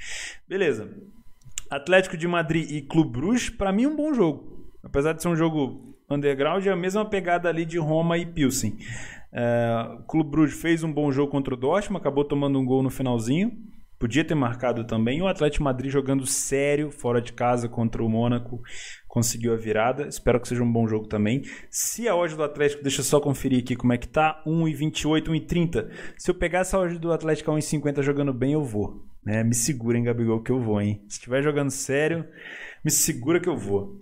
Beleza. 0.48 0.90
Atlético 1.70 2.16
de 2.16 2.28
Madrid 2.28 2.70
e 2.70 2.82
Clube 2.82 3.12
Bruges, 3.12 3.50
pra 3.50 3.72
mim 3.72 3.86
um 3.88 3.96
bom 3.96 4.14
jogo. 4.14 4.72
Apesar 4.84 5.14
de 5.14 5.22
ser 5.22 5.28
um 5.28 5.36
jogo 5.36 5.96
underground, 6.10 6.66
é 6.66 6.72
a 6.72 6.76
mesma 6.76 7.04
pegada 7.04 7.50
ali 7.50 7.66
de 7.66 7.78
Roma 7.78 8.18
e 8.18 8.26
Pilsen. 8.26 8.78
É, 9.34 9.98
o 10.00 10.04
Clube 10.04 10.30
Bruges 10.30 10.62
fez 10.62 10.84
um 10.84 10.94
bom 10.94 11.12
jogo 11.12 11.32
contra 11.32 11.54
o 11.54 11.58
Dortmund, 11.58 12.00
acabou 12.00 12.24
tomando 12.24 12.60
um 12.60 12.66
gol 12.66 12.82
no 12.82 12.90
finalzinho. 12.90 13.52
Podia 14.00 14.24
ter 14.24 14.36
marcado 14.36 14.86
também. 14.86 15.22
O 15.22 15.28
Atlético 15.28 15.60
de 15.60 15.64
Madrid 15.64 15.92
jogando 15.92 16.26
sério 16.26 16.92
fora 16.92 17.20
de 17.20 17.34
casa 17.34 17.68
contra 17.68 18.04
o 18.04 18.10
Mônaco 18.10 18.62
conseguiu 19.18 19.54
a 19.54 19.58
virada. 19.58 20.08
Espero 20.08 20.40
que 20.40 20.48
seja 20.48 20.62
um 20.62 20.72
bom 20.72 20.88
jogo 20.88 21.08
também. 21.08 21.42
Se 21.72 22.08
a 22.08 22.16
odd 22.16 22.36
do 22.36 22.44
Atlético, 22.44 22.84
deixa 22.84 23.02
eu 23.02 23.06
só 23.06 23.20
conferir 23.20 23.64
aqui 23.64 23.76
como 23.76 23.92
é 23.92 23.98
que 23.98 24.08
tá, 24.08 24.44
1,28, 24.46 25.30
1,30. 25.30 25.90
Se 26.16 26.30
eu 26.30 26.36
pegar 26.36 26.60
essa 26.60 26.78
odd 26.78 27.00
do 27.00 27.12
Atlético 27.12 27.50
a 27.50 27.56
1,50 27.56 28.04
jogando 28.04 28.32
bem, 28.32 28.54
eu 28.54 28.64
vou. 28.64 29.04
Né? 29.26 29.44
Me 29.44 29.56
segura, 29.56 29.98
hein, 29.98 30.04
Gabigol, 30.04 30.44
que 30.44 30.52
eu 30.52 30.62
vou, 30.62 30.80
hein? 30.80 31.02
Se 31.08 31.18
estiver 31.18 31.42
jogando 31.42 31.72
sério, 31.72 32.26
me 32.86 32.92
segura 32.92 33.40
que 33.40 33.50
eu 33.50 33.58
vou. 33.58 33.98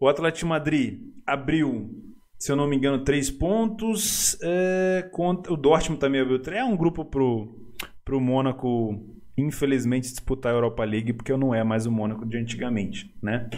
O 0.00 0.08
Atlético 0.08 0.48
Madrid 0.48 1.00
abriu, 1.26 1.90
se 2.38 2.50
eu 2.50 2.56
não 2.56 2.66
me 2.66 2.76
engano, 2.76 3.04
três 3.04 3.30
pontos. 3.30 4.38
É, 4.42 5.06
contra, 5.12 5.52
o 5.52 5.56
Dortmund 5.56 6.00
também 6.00 6.22
abriu 6.22 6.40
três. 6.40 6.62
É 6.62 6.64
um 6.64 6.78
grupo 6.78 7.04
pro, 7.04 7.74
pro 8.02 8.18
Mônaco, 8.18 8.98
infelizmente, 9.36 10.10
disputar 10.10 10.50
a 10.50 10.56
Europa 10.56 10.82
League, 10.82 11.12
porque 11.12 11.36
não 11.36 11.54
é 11.54 11.62
mais 11.62 11.84
o 11.84 11.92
Mônaco 11.92 12.24
de 12.24 12.38
antigamente, 12.38 13.14
né? 13.22 13.50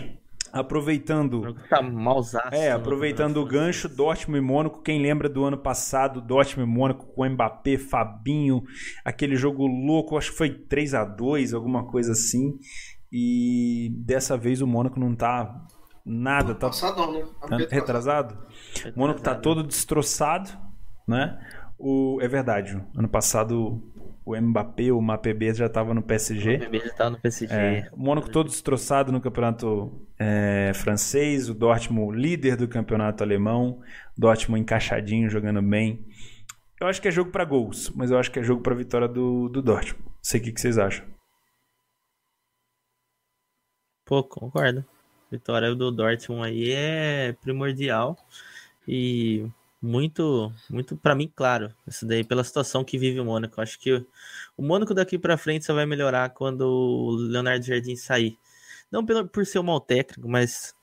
Aproveitando. 0.53 1.57
Tá 1.71 1.81
mausaço. 1.81 2.55
É, 2.55 2.71
no 2.71 2.77
aproveitando 2.77 3.39
o 3.39 3.47
gancho, 3.47 3.89
Dortmund 3.89 4.39
e 4.39 4.47
Mônaco. 4.47 4.83
Quem 4.83 5.01
lembra 5.01 5.29
do 5.29 5.45
ano 5.45 5.57
passado, 5.57 6.21
Dortmund 6.21 6.71
e 6.71 6.75
Mônaco 6.75 7.07
com 7.07 7.27
Mbappé, 7.27 7.79
Fabinho, 7.79 8.63
aquele 9.03 9.35
jogo 9.35 9.67
louco, 9.67 10.19
acho 10.19 10.31
que 10.31 10.37
foi 10.37 10.51
3 10.51 10.95
a 10.95 11.05
2 11.05 11.55
alguma 11.55 11.87
coisa 11.87 12.13
assim. 12.13 12.59
E 13.11 13.95
dessa 14.05 14.37
vez 14.37 14.61
o 14.61 14.67
Mônaco 14.67 15.01
não 15.01 15.15
tá 15.15 15.67
nada, 16.05 16.55
tá 16.55 16.67
Passadão, 16.67 17.13
né? 17.13 17.25
tá 17.49 17.57
retrasado. 17.71 18.35
francês. 18.35 18.95
O 18.95 18.99
Mônaco 18.99 19.23
tá 19.23 19.35
todo 19.35 19.63
destroçado, 19.63 20.51
né? 21.09 21.39
O, 21.79 22.19
é 22.21 22.29
verdade, 22.29 22.81
ano 22.97 23.09
passado 23.09 23.83
o 24.25 24.41
Mbappé, 24.41 24.93
o 24.93 25.01
Mapb 25.01 25.53
já 25.55 25.69
tava 25.69 25.93
no 25.93 26.03
PSG. 26.03 26.69
O 26.69 26.79
já 26.79 26.95
tá 26.95 27.11
no 27.11 27.21
PSG. 27.21 27.55
É, 27.55 27.89
o 27.93 27.99
Mônaco 27.99 28.31
todo 28.31 28.49
destroçado 28.49 29.11
no 29.11 29.21
campeonato 29.21 30.07
é, 30.19 30.73
francês, 30.75 31.49
o 31.49 31.55
Dortmund 31.55 32.17
líder 32.17 32.57
do 32.57 32.69
campeonato 32.69 33.23
alemão, 33.23 33.83
Dortmund 34.17 34.63
encaixadinho, 34.63 35.29
jogando 35.29 35.61
bem. 35.61 36.07
Eu 36.81 36.87
acho 36.87 37.01
que 37.01 37.09
é 37.09 37.11
jogo 37.11 37.31
para 37.31 37.45
gols, 37.45 37.91
mas 37.95 38.11
eu 38.11 38.19
acho 38.19 38.31
que 38.31 38.39
é 38.39 38.43
jogo 38.43 38.63
para 38.63 38.75
vitória 38.75 39.09
do, 39.09 39.49
do 39.49 39.61
Dortmund. 39.61 40.05
Não 40.05 40.13
sei 40.23 40.41
o 40.41 40.45
que, 40.45 40.53
que 40.53 40.61
vocês 40.61 40.79
acham. 40.79 41.05
Pô, 44.05 44.23
concordo. 44.23 44.85
Vitória 45.31 45.75
do 45.75 45.91
Dortmund 45.91 46.47
aí 46.47 46.71
é 46.71 47.33
primordial 47.41 48.17
e 48.87 49.47
muito, 49.83 50.53
muito 50.71 50.97
para 50.97 51.15
mim 51.15 51.31
claro. 51.35 51.75
Isso 51.87 52.07
daí 52.07 52.23
pela 52.23 52.45
situação 52.45 52.85
que 52.85 52.97
vive 52.97 53.19
o 53.21 53.25
Mônaco. 53.25 53.61
Acho 53.61 53.79
que 53.79 53.93
o, 53.93 54.07
o 54.57 54.63
Mônaco 54.63 54.95
daqui 54.95 55.19
para 55.19 55.37
frente 55.37 55.65
só 55.65 55.75
vai 55.75 55.85
melhorar 55.85 56.31
quando 56.31 56.63
o 56.63 57.11
Leonardo 57.11 57.65
Jardim 57.67 57.97
sair. 57.97 58.39
Não 58.91 59.05
pelo, 59.05 59.27
por 59.27 59.45
ser 59.45 59.59
um 59.59 59.65
mau 59.65 59.81
técnico, 59.81 60.29
mas 60.29 60.75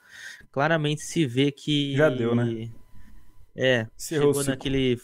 claramente 0.51 1.01
se 1.01 1.25
vê 1.25 1.51
que 1.51 1.95
Já 1.95 2.09
deu, 2.09 2.35
né? 2.35 2.69
É, 3.55 3.83
o 3.83 3.89
chegou 3.97 4.43
naquele 4.43 4.99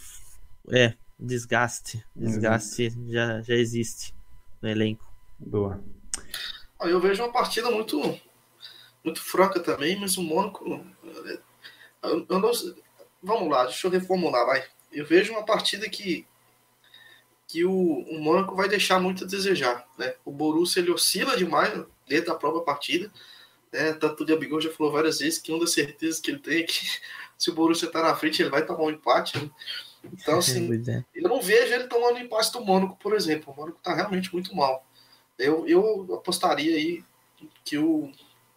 é, 0.71 0.93
desgaste, 1.19 2.03
desgaste 2.15 2.93
já, 3.07 3.41
já 3.41 3.53
existe 3.55 4.13
no 4.61 4.69
elenco. 4.69 5.05
Boa. 5.39 5.81
Eu 6.81 6.99
vejo 6.99 7.23
uma 7.23 7.31
partida 7.31 7.69
muito, 7.71 7.99
muito 9.03 9.21
fraca 9.21 9.59
também, 9.59 9.99
mas 9.99 10.17
o 10.17 10.23
Mônaco. 10.23 10.63
eu- 12.03 12.25
eu 12.29 12.39
não 12.39 12.53
sei- 12.53 12.75
vamos 13.25 13.49
lá, 13.49 13.65
deixa 13.65 13.87
eu 13.87 13.91
reformular, 13.91 14.45
vai. 14.45 14.63
Eu 14.91 15.05
vejo 15.05 15.33
uma 15.33 15.43
partida 15.43 15.89
que, 15.89 16.25
que 17.47 17.65
o, 17.65 17.71
o 17.71 18.19
Mônaco 18.19 18.55
vai 18.55 18.69
deixar 18.69 18.99
muito 18.99 19.23
a 19.23 19.27
desejar. 19.27 19.85
Né? 19.97 20.13
O 20.23 20.31
Borussia 20.31 20.79
ele 20.79 20.91
oscila 20.91 21.35
demais 21.35 21.73
dentro 22.07 22.27
da 22.27 22.35
própria 22.35 22.63
partida. 22.63 23.11
Né? 23.73 23.93
Tanto 23.93 24.23
o 24.23 24.25
Gabigol 24.25 24.61
já 24.61 24.71
falou 24.71 24.91
várias 24.91 25.19
vezes 25.19 25.39
que 25.39 25.51
uma 25.51 25.59
das 25.59 25.73
certezas 25.73 26.21
que 26.21 26.31
ele 26.31 26.39
tem 26.39 26.61
é 26.61 26.63
que 26.63 26.85
se 27.37 27.49
o 27.49 27.53
Borussia 27.53 27.91
tá 27.91 28.01
na 28.01 28.15
frente, 28.15 28.41
ele 28.41 28.49
vai 28.49 28.65
tomar 28.65 28.83
um 28.83 28.91
empate. 28.91 29.37
né? 29.37 29.49
Então, 30.13 30.37
assim, 30.37 30.69
é. 30.89 31.03
eu 31.13 31.27
não 31.27 31.41
vejo 31.41 31.73
ele 31.73 31.87
tomando 31.87 32.19
empate 32.19 32.53
do 32.53 32.63
Mônaco, 32.63 32.95
por 32.97 33.13
exemplo. 33.13 33.51
O 33.51 33.55
Mônaco 33.55 33.79
tá 33.81 33.93
realmente 33.93 34.31
muito 34.31 34.55
mal. 34.55 34.85
Eu, 35.37 35.67
eu 35.67 36.15
apostaria 36.15 36.75
aí 36.77 37.03
que 37.65 37.77
o, 37.77 38.09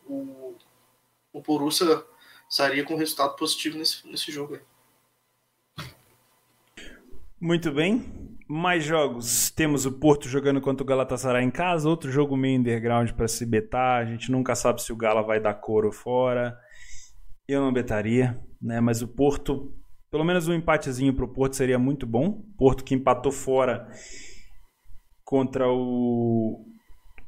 o, 0.06 0.54
o 1.32 1.40
Borussia 1.40 2.04
sairia 2.49 2.84
com 2.84 2.96
resultado 2.96 3.36
positivo 3.36 3.78
nesse, 3.78 4.07
nesse 4.07 4.32
jogo 4.32 4.55
aí. 4.55 4.61
Muito 7.40 7.70
bem. 7.70 8.38
Mais 8.49 8.82
jogos. 8.82 9.51
Temos 9.51 9.86
o 9.86 9.92
Porto 9.92 10.28
jogando 10.28 10.61
contra 10.61 10.82
o 10.82 10.86
Galatasaray 10.86 11.44
em 11.44 11.51
casa. 11.51 11.88
Outro 11.88 12.11
jogo 12.11 12.36
meio 12.36 12.59
underground 12.59 13.12
para 13.12 13.28
se 13.28 13.46
betar. 13.46 14.03
A 14.03 14.05
gente 14.05 14.32
nunca 14.32 14.55
sabe 14.55 14.82
se 14.82 14.92
o 14.92 14.96
Gala 14.96 15.22
vai 15.22 15.38
dar 15.38 15.55
couro 15.55 15.92
fora. 15.92 16.59
Eu 17.46 17.61
não 17.61 17.72
betaria, 17.72 18.42
né? 18.61 18.80
Mas 18.80 19.03
o 19.03 19.09
Porto, 19.09 19.72
pelo 20.11 20.24
menos 20.24 20.49
um 20.49 20.55
empatezinho 20.55 21.14
pro 21.14 21.32
Porto 21.32 21.55
seria 21.55 21.78
muito 21.78 22.07
bom. 22.07 22.42
Porto 22.57 22.82
que 22.82 22.94
empatou 22.94 23.30
fora 23.30 23.88
contra 25.24 25.68
o 25.68 26.64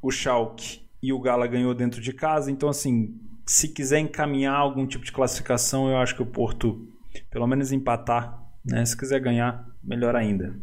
o 0.03 0.11
Schalke 0.11 0.89
e 1.03 1.12
o 1.12 1.21
Gala 1.21 1.47
ganhou 1.47 1.75
dentro 1.75 2.01
de 2.01 2.12
casa. 2.12 2.51
Então 2.51 2.68
assim, 2.68 3.14
se 3.51 3.67
quiser 3.67 3.99
encaminhar 3.99 4.55
algum 4.55 4.87
tipo 4.87 5.05
de 5.05 5.11
classificação, 5.11 5.91
eu 5.91 5.97
acho 5.97 6.15
que 6.15 6.23
o 6.23 6.27
Porto 6.27 6.87
pelo 7.29 7.49
menos 7.49 7.73
empatar, 7.73 8.41
né? 8.65 8.85
Se 8.85 8.97
quiser 8.97 9.19
ganhar, 9.19 9.67
melhor 9.83 10.15
ainda. 10.15 10.55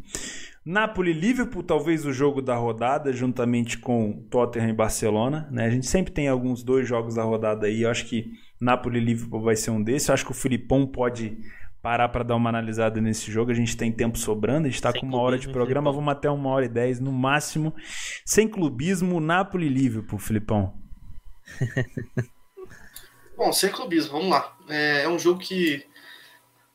Napoli 0.65 1.11
Liverpool, 1.11 1.63
talvez 1.63 2.05
o 2.05 2.13
jogo 2.13 2.41
da 2.41 2.55
rodada, 2.55 3.11
juntamente 3.11 3.77
com 3.77 4.25
Tottenham 4.29 4.69
e 4.69 4.73
Barcelona. 4.73 5.49
Né? 5.51 5.65
A 5.65 5.69
gente 5.69 5.85
sempre 5.85 6.13
tem 6.13 6.29
alguns 6.29 6.63
dois 6.63 6.87
jogos 6.87 7.15
da 7.15 7.23
rodada 7.23 7.67
aí. 7.67 7.81
Eu 7.81 7.89
acho 7.89 8.05
que 8.05 8.31
Napoli 8.59 9.01
Liverpool 9.01 9.41
vai 9.41 9.57
ser 9.57 9.71
um 9.71 9.83
desses. 9.83 10.07
Eu 10.07 10.13
acho 10.13 10.25
que 10.25 10.31
o 10.31 10.35
Filipão 10.35 10.87
pode 10.87 11.37
parar 11.81 12.07
para 12.07 12.23
dar 12.23 12.37
uma 12.37 12.49
analisada 12.49 13.01
nesse 13.01 13.29
jogo. 13.29 13.51
A 13.51 13.53
gente 13.53 13.75
tem 13.75 13.91
tempo 13.91 14.17
sobrando. 14.17 14.67
A 14.67 14.69
gente 14.69 14.75
está 14.75 14.93
com 14.93 15.05
uma 15.05 15.19
hora 15.19 15.37
de 15.37 15.49
programa. 15.49 15.89
Filipão. 15.89 16.05
Vamos 16.05 16.11
até 16.17 16.29
uma 16.29 16.49
hora 16.49 16.65
e 16.65 16.69
dez 16.69 17.01
no 17.01 17.11
máximo. 17.11 17.73
Sem 18.25 18.47
clubismo, 18.47 19.19
Napoli 19.19 19.67
Liverpool, 19.67 20.19
Filipão. 20.19 20.73
Bom, 23.37 23.53
sem 23.53 23.71
clubismo, 23.71 24.13
vamos 24.13 24.29
lá. 24.29 24.57
É, 24.67 25.03
é 25.03 25.07
um 25.07 25.19
jogo 25.19 25.39
que 25.39 25.85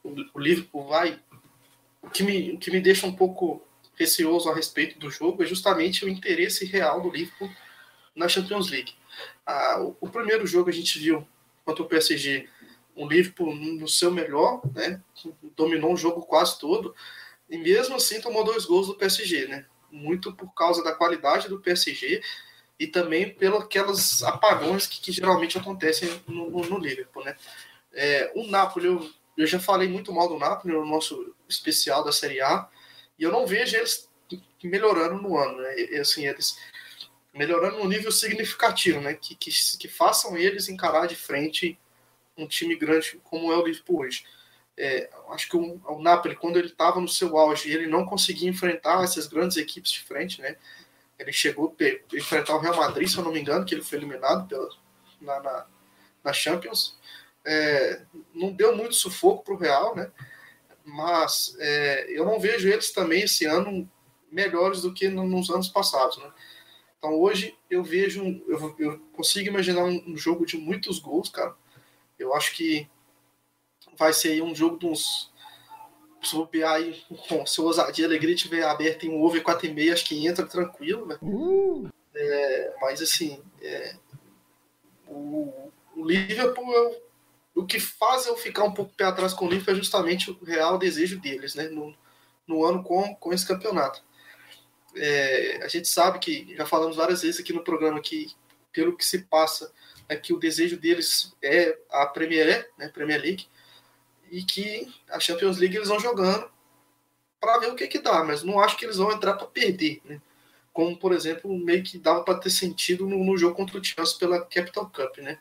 o, 0.04 0.38
Liverpool 0.38 0.86
vai. 0.86 1.20
O 2.00 2.08
que, 2.08 2.22
me, 2.22 2.52
o 2.52 2.58
que 2.58 2.70
me 2.70 2.80
deixa 2.80 3.04
um 3.04 3.16
pouco 3.16 3.66
receoso 3.96 4.48
a 4.48 4.54
respeito 4.54 4.96
do 4.96 5.10
jogo 5.10 5.42
é 5.42 5.46
justamente 5.46 6.04
o 6.04 6.08
interesse 6.08 6.64
real 6.64 7.00
do 7.00 7.10
Liverpool 7.10 7.50
na 8.14 8.28
Champions 8.28 8.70
League. 8.70 8.94
Ah, 9.44 9.80
o, 9.80 9.96
o 10.02 10.08
primeiro 10.08 10.46
jogo 10.46 10.70
a 10.70 10.72
gente 10.72 11.00
viu 11.00 11.26
contra 11.64 11.82
o 11.82 11.88
PSG, 11.88 12.48
o 12.94 13.08
Liverpool 13.08 13.52
no 13.56 13.88
seu 13.88 14.12
melhor, 14.12 14.62
né? 14.72 15.02
Dominou 15.56 15.94
o 15.94 15.96
jogo 15.96 16.22
quase 16.22 16.60
todo 16.60 16.94
e 17.50 17.58
mesmo 17.58 17.96
assim 17.96 18.20
tomou 18.20 18.44
dois 18.44 18.66
gols 18.66 18.86
do 18.86 18.94
PSG, 18.94 19.48
né? 19.48 19.66
Muito 19.90 20.32
por 20.32 20.54
causa 20.54 20.80
da 20.84 20.94
qualidade 20.94 21.48
do 21.48 21.58
PSG 21.58 22.22
e 22.78 22.86
também 22.86 23.28
pelos 23.32 23.62
aquelas 23.62 24.22
apagões 24.22 24.86
que, 24.86 25.00
que 25.00 25.12
geralmente 25.12 25.56
acontecem 25.58 26.08
no, 26.26 26.50
no, 26.50 26.64
no 26.64 26.78
Liverpool, 26.78 27.24
né? 27.24 27.36
É, 27.92 28.32
o 28.34 28.46
Napoli, 28.46 28.86
eu, 28.86 29.10
eu 29.36 29.46
já 29.46 29.60
falei 29.60 29.88
muito 29.88 30.12
mal 30.12 30.28
do 30.28 30.38
Napoli 30.38 30.74
no 30.74 30.84
nosso 30.84 31.34
especial 31.48 32.02
da 32.02 32.12
Série 32.12 32.40
A 32.40 32.68
e 33.18 33.22
eu 33.22 33.30
não 33.30 33.46
vejo 33.46 33.76
eles 33.76 34.08
melhorando 34.62 35.20
no 35.20 35.36
ano, 35.36 35.58
né? 35.60 35.78
E, 35.78 35.96
assim, 35.98 36.26
eles 36.26 36.58
melhorando 37.34 37.78
no 37.78 37.88
nível 37.88 38.10
significativo, 38.12 39.00
né? 39.00 39.14
Que, 39.14 39.34
que, 39.34 39.50
que 39.78 39.88
façam 39.88 40.36
eles 40.36 40.68
encarar 40.68 41.06
de 41.06 41.16
frente 41.16 41.78
um 42.36 42.46
time 42.46 42.74
grande 42.76 43.20
como 43.24 43.52
é 43.52 43.56
o 43.56 43.66
Liverpool 43.66 44.00
hoje. 44.00 44.24
é, 44.76 45.10
acho 45.30 45.48
que 45.48 45.56
o, 45.56 45.80
o 45.86 46.02
Napoli, 46.02 46.34
quando 46.34 46.58
ele 46.58 46.68
estava 46.68 47.00
no 47.00 47.08
seu 47.08 47.36
auge, 47.36 47.70
ele 47.70 47.86
não 47.86 48.06
conseguia 48.06 48.48
enfrentar 48.48 49.04
essas 49.04 49.26
grandes 49.26 49.56
equipes 49.56 49.92
de 49.92 50.00
frente, 50.00 50.40
né? 50.40 50.56
Ele 51.22 51.32
chegou 51.32 51.74
a 51.80 52.16
enfrentar 52.16 52.54
o 52.54 52.60
Real 52.60 52.76
Madrid, 52.76 53.08
se 53.08 53.16
eu 53.16 53.24
não 53.24 53.32
me 53.32 53.40
engano, 53.40 53.64
que 53.64 53.74
ele 53.74 53.82
foi 53.82 53.98
eliminado 53.98 54.46
pela, 54.48 54.68
na, 55.20 55.40
na, 55.40 55.66
na 56.24 56.32
Champions. 56.32 56.98
É, 57.44 58.02
não 58.34 58.52
deu 58.52 58.76
muito 58.76 58.94
sufoco 58.94 59.44
para 59.44 59.54
o 59.54 59.58
Real, 59.58 59.96
né? 59.96 60.10
Mas 60.84 61.56
é, 61.58 62.06
eu 62.10 62.24
não 62.24 62.40
vejo 62.40 62.68
eles 62.68 62.92
também 62.92 63.22
esse 63.22 63.44
ano 63.44 63.88
melhores 64.30 64.82
do 64.82 64.92
que 64.92 65.08
nos 65.08 65.50
anos 65.50 65.68
passados, 65.68 66.18
né? 66.18 66.32
Então 66.98 67.14
hoje 67.20 67.56
eu 67.68 67.82
vejo, 67.82 68.22
eu, 68.46 68.76
eu 68.78 68.98
consigo 69.12 69.48
imaginar 69.48 69.84
um, 69.84 70.12
um, 70.12 70.16
jogo 70.16 70.46
de 70.46 70.56
muitos 70.56 71.00
gols, 71.00 71.28
cara. 71.28 71.54
Eu 72.16 72.32
acho 72.32 72.54
que 72.54 72.88
vai 73.98 74.12
ser 74.12 74.40
um 74.40 74.54
jogo 74.54 74.78
de 74.78 74.86
uns. 74.86 75.31
Bobear 76.30 76.74
aí 76.74 77.02
com 77.28 77.44
se 77.44 77.60
ousadia 77.60 78.04
e 78.04 78.06
alegria 78.06 78.34
tiver 78.34 78.62
aberto 78.62 79.04
em 79.04 79.10
um 79.10 79.22
over 79.22 79.42
4,5, 79.42 79.92
acho 79.92 80.04
que 80.04 80.26
entra 80.26 80.46
tranquilo, 80.46 81.06
né? 81.06 81.18
Uh. 81.22 81.88
É, 82.14 82.74
mas 82.80 83.00
assim, 83.00 83.42
é, 83.60 83.96
o, 85.08 85.70
o 85.96 86.04
Liverpool, 86.04 86.72
eu, 86.72 87.02
o 87.54 87.66
que 87.66 87.80
faz 87.80 88.26
eu 88.26 88.36
ficar 88.36 88.64
um 88.64 88.72
pouco 88.72 88.94
pé 88.94 89.04
atrás 89.04 89.32
com 89.32 89.46
o 89.46 89.48
Liverpool 89.48 89.74
é 89.74 89.76
justamente 89.76 90.30
o 90.30 90.44
real 90.44 90.78
desejo 90.78 91.20
deles, 91.20 91.54
né? 91.54 91.68
No, 91.68 91.94
no 92.46 92.64
ano 92.64 92.82
com, 92.82 93.14
com 93.16 93.32
esse 93.32 93.46
campeonato. 93.46 94.02
É, 94.94 95.60
a 95.62 95.68
gente 95.68 95.88
sabe 95.88 96.18
que, 96.18 96.54
já 96.54 96.66
falamos 96.66 96.96
várias 96.96 97.22
vezes 97.22 97.40
aqui 97.40 97.52
no 97.52 97.64
programa, 97.64 98.00
que 98.00 98.30
pelo 98.72 98.96
que 98.96 99.04
se 99.04 99.20
passa, 99.20 99.72
é 100.08 100.16
que 100.16 100.32
o 100.32 100.38
desejo 100.38 100.78
deles 100.78 101.34
é 101.42 101.78
a 101.90 102.06
Premier, 102.06 102.70
né, 102.78 102.88
Premier 102.88 103.20
League, 103.20 103.46
e 104.32 104.42
que 104.42 104.90
a 105.10 105.20
Champions 105.20 105.58
League 105.58 105.76
eles 105.76 105.88
vão 105.88 106.00
jogando 106.00 106.50
para 107.38 107.58
ver 107.58 107.70
o 107.70 107.76
que 107.76 107.86
que 107.86 107.98
dá, 107.98 108.24
mas 108.24 108.42
não 108.42 108.58
acho 108.58 108.78
que 108.78 108.86
eles 108.86 108.96
vão 108.96 109.12
entrar 109.12 109.34
para 109.34 109.46
perder, 109.46 110.00
né? 110.06 110.22
Como, 110.72 110.96
por 110.96 111.12
exemplo, 111.12 111.54
meio 111.58 111.82
que 111.82 111.98
dava 111.98 112.24
para 112.24 112.38
ter 112.38 112.48
sentido 112.48 113.06
no, 113.06 113.22
no, 113.22 113.36
jogo 113.36 113.54
contra 113.54 113.78
o 113.78 113.84
Chelsea 113.84 114.18
pela 114.18 114.40
Capital 114.46 114.88
Cup, 114.88 115.18
né? 115.18 115.38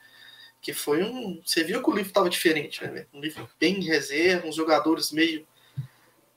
Que 0.61 0.73
foi 0.73 1.03
um. 1.03 1.41
Você 1.45 1.63
viu 1.63 1.81
que 1.81 1.89
o 1.89 1.93
livro 1.93 2.09
estava 2.09 2.29
diferente, 2.29 2.83
né? 2.85 3.05
Um 3.13 3.21
livro 3.21 3.49
bem 3.57 3.79
reserva, 3.81 4.45
uns 4.45 4.55
jogadores 4.55 5.09
meio 5.13 5.47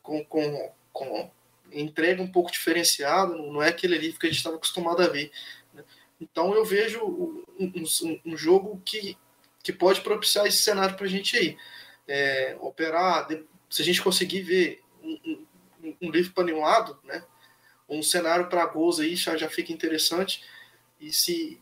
com, 0.00 0.24
com, 0.24 0.72
com 0.92 1.30
entrega 1.72 2.22
um 2.22 2.30
pouco 2.30 2.52
diferenciado, 2.52 3.36
não 3.36 3.60
é 3.60 3.70
aquele 3.70 3.98
livro 3.98 4.20
que 4.20 4.26
a 4.26 4.30
gente 4.30 4.38
estava 4.38 4.56
acostumado 4.56 5.02
a 5.02 5.08
ver. 5.08 5.32
Né? 5.72 5.82
Então 6.20 6.54
eu 6.54 6.64
vejo 6.64 7.02
um, 7.02 7.42
um, 7.58 8.20
um, 8.26 8.36
jogo 8.36 8.80
que, 8.84 9.18
que 9.60 9.72
pode 9.72 10.02
propiciar 10.02 10.46
esse 10.46 10.58
cenário 10.58 10.94
para 10.96 11.06
a 11.06 11.10
gente 11.10 11.36
aí. 11.36 11.58
É, 12.06 12.56
operar, 12.60 13.26
se 13.70 13.82
a 13.82 13.84
gente 13.84 14.02
conseguir 14.02 14.42
ver 14.42 14.82
um, 15.02 15.46
um, 15.82 15.96
um 16.02 16.10
livro 16.10 16.32
para 16.32 16.44
nenhum 16.44 16.60
lado, 16.60 16.98
né? 17.04 17.24
um 17.88 18.02
cenário 18.02 18.48
para 18.48 18.66
gols 18.66 19.00
aí 19.00 19.16
já, 19.16 19.36
já 19.36 19.48
fica 19.48 19.72
interessante. 19.72 20.42
E 21.00 21.12
se 21.12 21.60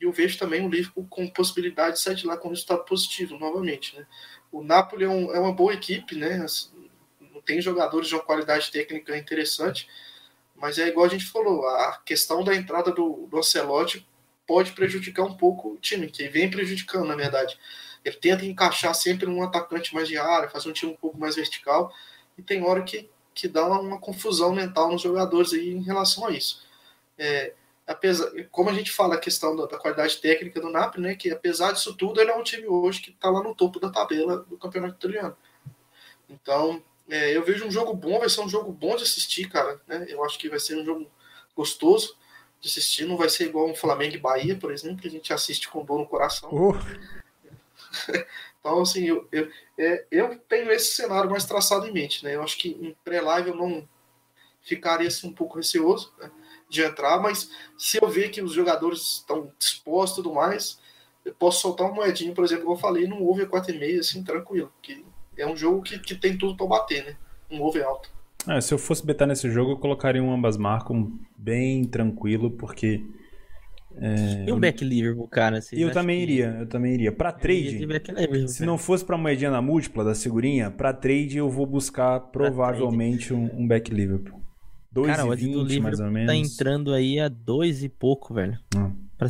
eu 0.00 0.12
vejo 0.12 0.38
também 0.38 0.60
um 0.60 0.68
livro 0.68 0.92
com 1.08 1.26
possibilidade 1.28 1.96
de 1.96 2.02
sair 2.02 2.16
de 2.16 2.26
lá 2.26 2.36
com 2.36 2.48
resultado 2.48 2.84
positivo, 2.84 3.38
novamente. 3.38 3.96
Né? 3.96 4.06
O 4.52 4.62
Napoli 4.62 5.04
é, 5.04 5.08
um, 5.08 5.34
é 5.34 5.40
uma 5.40 5.52
boa 5.52 5.72
equipe, 5.72 6.14
né? 6.16 6.44
tem 7.46 7.62
jogadores 7.62 8.08
de 8.08 8.14
uma 8.14 8.24
qualidade 8.24 8.70
técnica 8.70 9.16
interessante, 9.16 9.88
mas 10.54 10.78
é 10.78 10.88
igual 10.88 11.06
a 11.06 11.08
gente 11.08 11.26
falou, 11.26 11.66
a 11.66 11.98
questão 12.04 12.42
da 12.42 12.54
entrada 12.54 12.90
do, 12.90 13.28
do 13.30 13.38
Ancelotti 13.38 14.06
pode 14.46 14.72
prejudicar 14.72 15.24
um 15.24 15.34
pouco 15.34 15.72
o 15.72 15.76
time, 15.76 16.08
que 16.08 16.28
vem 16.28 16.50
prejudicando, 16.50 17.06
na 17.06 17.14
verdade. 17.14 17.58
Ele 18.06 18.16
tenta 18.16 18.46
encaixar 18.46 18.94
sempre 18.94 19.26
um 19.26 19.42
atacante 19.42 19.92
mais 19.92 20.06
de 20.06 20.16
área, 20.16 20.48
fazer 20.48 20.68
um 20.68 20.72
time 20.72 20.92
um 20.92 20.96
pouco 20.96 21.18
mais 21.18 21.34
vertical, 21.34 21.92
e 22.38 22.42
tem 22.42 22.62
hora 22.62 22.84
que, 22.84 23.10
que 23.34 23.48
dá 23.48 23.66
uma, 23.66 23.98
confusão 23.98 24.54
mental 24.54 24.92
nos 24.92 25.02
jogadores 25.02 25.52
aí 25.52 25.70
em 25.70 25.82
relação 25.82 26.24
a 26.24 26.30
isso. 26.30 26.64
É, 27.18 27.52
apesar, 27.84 28.30
como 28.52 28.70
a 28.70 28.72
gente 28.72 28.92
fala 28.92 29.16
a 29.16 29.20
questão 29.20 29.56
da, 29.56 29.66
da, 29.66 29.76
qualidade 29.76 30.18
técnica 30.18 30.60
do 30.60 30.70
Napoli, 30.70 31.02
né, 31.02 31.14
que 31.16 31.32
apesar 31.32 31.72
disso 31.72 31.96
tudo, 31.96 32.20
ele 32.20 32.30
é 32.30 32.36
um 32.36 32.44
time 32.44 32.68
hoje 32.68 33.00
que 33.00 33.10
está 33.10 33.28
lá 33.28 33.42
no 33.42 33.56
topo 33.56 33.80
da 33.80 33.90
tabela 33.90 34.38
do 34.44 34.56
campeonato 34.56 34.94
italiano. 34.94 35.36
Então, 36.30 36.80
é, 37.08 37.36
eu 37.36 37.44
vejo 37.44 37.66
um 37.66 37.70
jogo 37.72 37.92
bom, 37.92 38.20
vai 38.20 38.28
ser 38.28 38.40
um 38.40 38.48
jogo 38.48 38.70
bom 38.70 38.94
de 38.94 39.02
assistir, 39.02 39.48
cara. 39.48 39.80
Né? 39.88 40.06
Eu 40.08 40.24
acho 40.24 40.38
que 40.38 40.48
vai 40.48 40.60
ser 40.60 40.76
um 40.76 40.84
jogo 40.84 41.10
gostoso 41.56 42.16
de 42.60 42.68
assistir. 42.68 43.04
Não 43.04 43.16
vai 43.16 43.28
ser 43.28 43.46
igual 43.46 43.68
um 43.68 43.74
Flamengo 43.74 44.14
e 44.14 44.20
Bahia, 44.20 44.56
por 44.56 44.70
exemplo, 44.70 44.98
que 44.98 45.08
a 45.08 45.10
gente 45.10 45.32
assiste 45.32 45.68
com 45.68 45.84
dor 45.84 45.98
no 45.98 46.06
coração. 46.06 46.50
Uh. 46.52 47.25
então, 48.60 48.80
assim, 48.80 49.04
eu, 49.04 49.28
eu, 49.30 49.48
é, 49.78 50.06
eu 50.10 50.38
tenho 50.48 50.70
esse 50.70 50.94
cenário 50.94 51.30
mais 51.30 51.44
traçado 51.44 51.86
em 51.86 51.92
mente. 51.92 52.24
Né? 52.24 52.34
Eu 52.34 52.42
acho 52.42 52.58
que 52.58 52.70
em 52.70 52.96
pré-live 53.04 53.50
eu 53.50 53.56
não 53.56 53.88
ficaria 54.62 55.08
assim, 55.08 55.28
um 55.28 55.32
pouco 55.32 55.56
receoso 55.56 56.12
né, 56.18 56.30
de 56.68 56.82
entrar, 56.82 57.20
mas 57.20 57.50
se 57.78 57.98
eu 58.02 58.08
ver 58.08 58.30
que 58.30 58.42
os 58.42 58.52
jogadores 58.52 59.18
estão 59.18 59.52
dispostos 59.58 60.18
e 60.18 60.22
tudo 60.22 60.34
mais, 60.34 60.80
eu 61.24 61.34
posso 61.34 61.60
soltar 61.60 61.86
uma 61.86 61.96
moedinha, 61.96 62.32
por 62.32 62.44
exemplo, 62.44 62.64
como 62.64 62.76
eu 62.76 62.80
falei, 62.80 63.06
no 63.06 63.28
over 63.28 63.48
4,5, 63.48 63.98
assim, 63.98 64.24
tranquilo. 64.24 64.72
Que 64.80 65.04
é 65.36 65.46
um 65.46 65.56
jogo 65.56 65.82
que, 65.82 65.98
que 65.98 66.14
tem 66.14 66.36
tudo 66.36 66.56
para 66.56 66.66
bater, 66.66 67.04
né? 67.04 67.16
Um 67.50 67.62
over 67.62 67.84
alto. 67.84 68.10
É, 68.48 68.60
se 68.60 68.72
eu 68.72 68.78
fosse 68.78 69.04
betar 69.04 69.26
nesse 69.26 69.50
jogo, 69.50 69.72
eu 69.72 69.76
colocaria 69.76 70.22
um 70.22 70.32
ambas 70.32 70.56
marcas 70.56 70.96
bem 71.36 71.84
tranquilo, 71.84 72.50
porque. 72.50 73.04
É, 73.98 74.44
e 74.48 74.52
um 74.52 74.60
back 74.60 74.84
Liverpool, 74.84 75.26
cara? 75.28 75.60
Eu 75.72 75.90
também 75.90 76.18
que... 76.18 76.22
iria, 76.22 76.56
eu 76.60 76.66
também 76.66 76.94
iria. 76.94 77.12
Pra 77.12 77.32
trade, 77.32 77.86
se 78.48 78.66
não 78.66 78.76
fosse 78.76 79.04
pra 79.04 79.16
moedinha 79.16 79.50
na 79.50 79.62
múltipla 79.62 80.04
da 80.04 80.14
segurinha, 80.14 80.70
pra 80.70 80.92
trade 80.92 81.38
eu 81.38 81.48
vou 81.48 81.66
buscar 81.66 82.20
provavelmente 82.20 83.32
um, 83.32 83.50
um 83.54 83.66
back 83.66 83.92
Liverpool. 83.92 84.40
2,20 84.94 85.80
mais 85.80 86.00
ou 86.00 86.06
tá 86.06 86.10
menos. 86.10 86.26
Tá 86.26 86.34
entrando 86.34 86.92
aí 86.92 87.20
a 87.20 87.28
dois 87.28 87.82
e 87.82 87.88
pouco, 87.88 88.32
velho. 88.32 88.58
Hum. 88.74 88.92
Pra, 89.18 89.28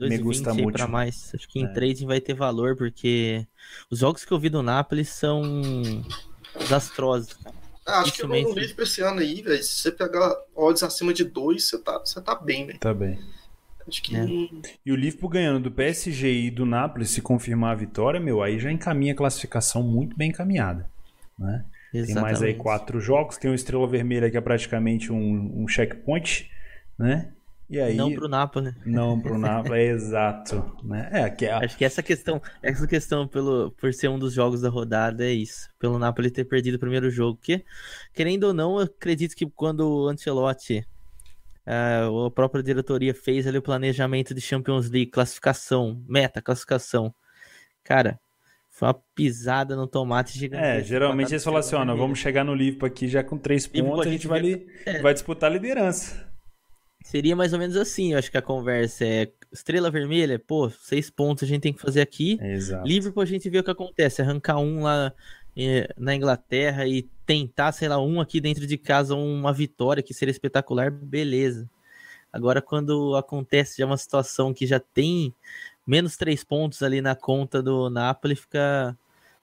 me 0.00 0.18
gusta 0.18 0.52
muito. 0.52 0.72
para 0.72 0.86
mais. 0.86 1.32
Acho 1.34 1.48
que 1.48 1.60
em 1.60 1.64
é. 1.64 1.68
trading 1.68 2.06
vai 2.06 2.20
ter 2.20 2.34
valor, 2.34 2.76
porque 2.76 3.46
os 3.90 4.00
jogos 4.00 4.24
que 4.24 4.32
eu 4.32 4.38
vi 4.38 4.48
do 4.48 4.62
Napoli 4.62 5.04
são 5.04 5.42
desastrosos, 6.58 7.34
cara. 7.34 7.54
Ah, 7.86 8.00
acho 8.00 8.14
que 8.14 8.22
eu 8.22 8.28
não 8.28 8.52
vi 8.52 8.74
esse 8.76 9.00
ano 9.00 9.20
aí, 9.20 9.40
velho. 9.42 9.62
Se 9.62 9.78
você 9.78 9.92
pegar 9.92 10.34
odds 10.56 10.82
acima 10.82 11.14
de 11.14 11.22
dois, 11.22 11.68
você 11.68 11.78
tá, 11.78 12.00
você 12.00 12.20
tá 12.20 12.34
bem, 12.34 12.66
velho. 12.66 12.78
Tá 12.80 12.92
bem. 12.92 13.16
Acho 13.88 14.02
que. 14.02 14.16
É. 14.16 14.26
E 14.84 14.92
o 14.92 14.96
Liverpool 14.96 15.28
ganhando 15.28 15.64
do 15.64 15.70
PSG 15.70 16.46
e 16.46 16.50
do 16.50 16.66
Napoli, 16.66 17.06
se 17.06 17.22
confirmar 17.22 17.72
a 17.72 17.76
vitória, 17.76 18.20
meu, 18.20 18.42
aí 18.42 18.58
já 18.58 18.70
encaminha 18.70 19.12
a 19.12 19.16
classificação 19.16 19.82
muito 19.82 20.16
bem 20.16 20.30
encaminhada. 20.30 20.88
Né? 21.38 21.64
Tem 21.92 22.14
mais 22.16 22.42
aí 22.42 22.54
quatro 22.54 23.00
jogos, 23.00 23.36
tem 23.36 23.50
o 23.50 23.54
Estrela 23.54 23.86
Vermelha 23.86 24.30
que 24.30 24.36
é 24.36 24.40
praticamente 24.40 25.12
um, 25.12 25.62
um 25.62 25.68
checkpoint, 25.68 26.50
né? 26.98 27.32
E 27.68 27.80
aí, 27.80 27.96
não 27.96 28.12
pro 28.12 28.28
Napoli. 28.28 28.72
Não 28.84 29.20
pro 29.20 29.38
Napoli, 29.38 29.80
é 29.80 29.86
exato. 29.86 30.76
Né? 30.84 31.08
É, 31.12 31.30
que 31.30 31.46
é... 31.46 31.52
Acho 31.52 31.76
que 31.76 31.84
essa 31.84 32.02
questão, 32.02 32.40
essa 32.62 32.86
questão 32.86 33.26
pelo, 33.26 33.72
por 33.72 33.92
ser 33.92 34.08
um 34.08 34.18
dos 34.18 34.32
jogos 34.32 34.60
da 34.60 34.68
rodada 34.68 35.24
é 35.24 35.32
isso. 35.32 35.68
Pelo 35.78 35.98
Napoli 35.98 36.30
ter 36.30 36.44
perdido 36.44 36.76
o 36.76 36.80
primeiro 36.80 37.10
jogo. 37.10 37.38
Que, 37.42 37.64
querendo 38.14 38.44
ou 38.44 38.54
não, 38.54 38.78
eu 38.78 38.84
acredito 38.84 39.34
que 39.34 39.46
quando 39.46 39.80
o 39.80 40.08
Ancelotti, 40.08 40.86
uh, 41.66 42.26
a 42.26 42.30
própria 42.30 42.62
diretoria 42.62 43.14
fez 43.14 43.46
ali 43.46 43.58
o 43.58 43.62
planejamento 43.62 44.34
de 44.34 44.40
Champions 44.40 44.88
League, 44.88 45.10
classificação, 45.10 46.02
meta, 46.08 46.40
classificação. 46.40 47.14
Cara, 47.82 48.18
foi 48.70 48.88
uma 48.88 49.02
pisada 49.14 49.74
no 49.74 49.86
tomate 49.86 50.38
gigante. 50.38 50.62
É, 50.62 50.82
geralmente 50.82 51.32
eles 51.32 51.42
falam 51.42 51.60
assim, 51.60 51.74
ó, 51.74 51.84
vamos 51.96 52.18
chegar 52.18 52.44
no 52.44 52.54
Liverpool 52.54 52.86
aqui 52.86 53.08
já 53.08 53.24
com 53.24 53.38
três 53.38 53.66
pontos, 53.66 54.06
a 54.06 54.10
gente 54.10 54.28
vai, 54.28 54.40
li... 54.40 54.66
é. 54.84 55.00
vai 55.00 55.14
disputar 55.14 55.50
a 55.50 55.54
liderança. 55.54 56.26
Seria 57.02 57.36
mais 57.36 57.52
ou 57.52 57.58
menos 57.58 57.76
assim, 57.76 58.12
eu 58.12 58.18
acho 58.18 58.30
que 58.30 58.36
a 58.36 58.42
conversa 58.42 59.04
é 59.04 59.32
estrela 59.52 59.90
vermelha, 59.90 60.38
pô, 60.38 60.68
seis 60.68 61.08
pontos 61.08 61.44
a 61.44 61.46
gente 61.46 61.62
tem 61.62 61.72
que 61.72 61.80
fazer 61.80 62.00
aqui. 62.00 62.38
Exato. 62.42 62.86
Livre 62.86 63.12
a 63.16 63.24
gente 63.24 63.48
ver 63.48 63.60
o 63.60 63.64
que 63.64 63.70
acontece, 63.70 64.20
arrancar 64.20 64.58
um 64.58 64.82
lá 64.82 65.12
na 65.96 66.14
Inglaterra 66.14 66.86
e 66.86 67.02
tentar, 67.24 67.72
sei 67.72 67.88
lá, 67.88 67.98
um 67.98 68.20
aqui 68.20 68.40
dentro 68.40 68.66
de 68.66 68.76
casa, 68.76 69.14
uma 69.14 69.52
vitória 69.52 70.02
que 70.02 70.12
seria 70.12 70.30
espetacular, 70.30 70.90
beleza. 70.90 71.68
Agora, 72.32 72.60
quando 72.60 73.16
acontece 73.16 73.78
já 73.78 73.86
uma 73.86 73.96
situação 73.96 74.52
que 74.52 74.66
já 74.66 74.78
tem 74.78 75.34
menos 75.86 76.16
três 76.16 76.44
pontos 76.44 76.82
ali 76.82 77.00
na 77.00 77.14
conta 77.14 77.62
do 77.62 77.88
Napoli, 77.88 78.36
fica 78.36 78.96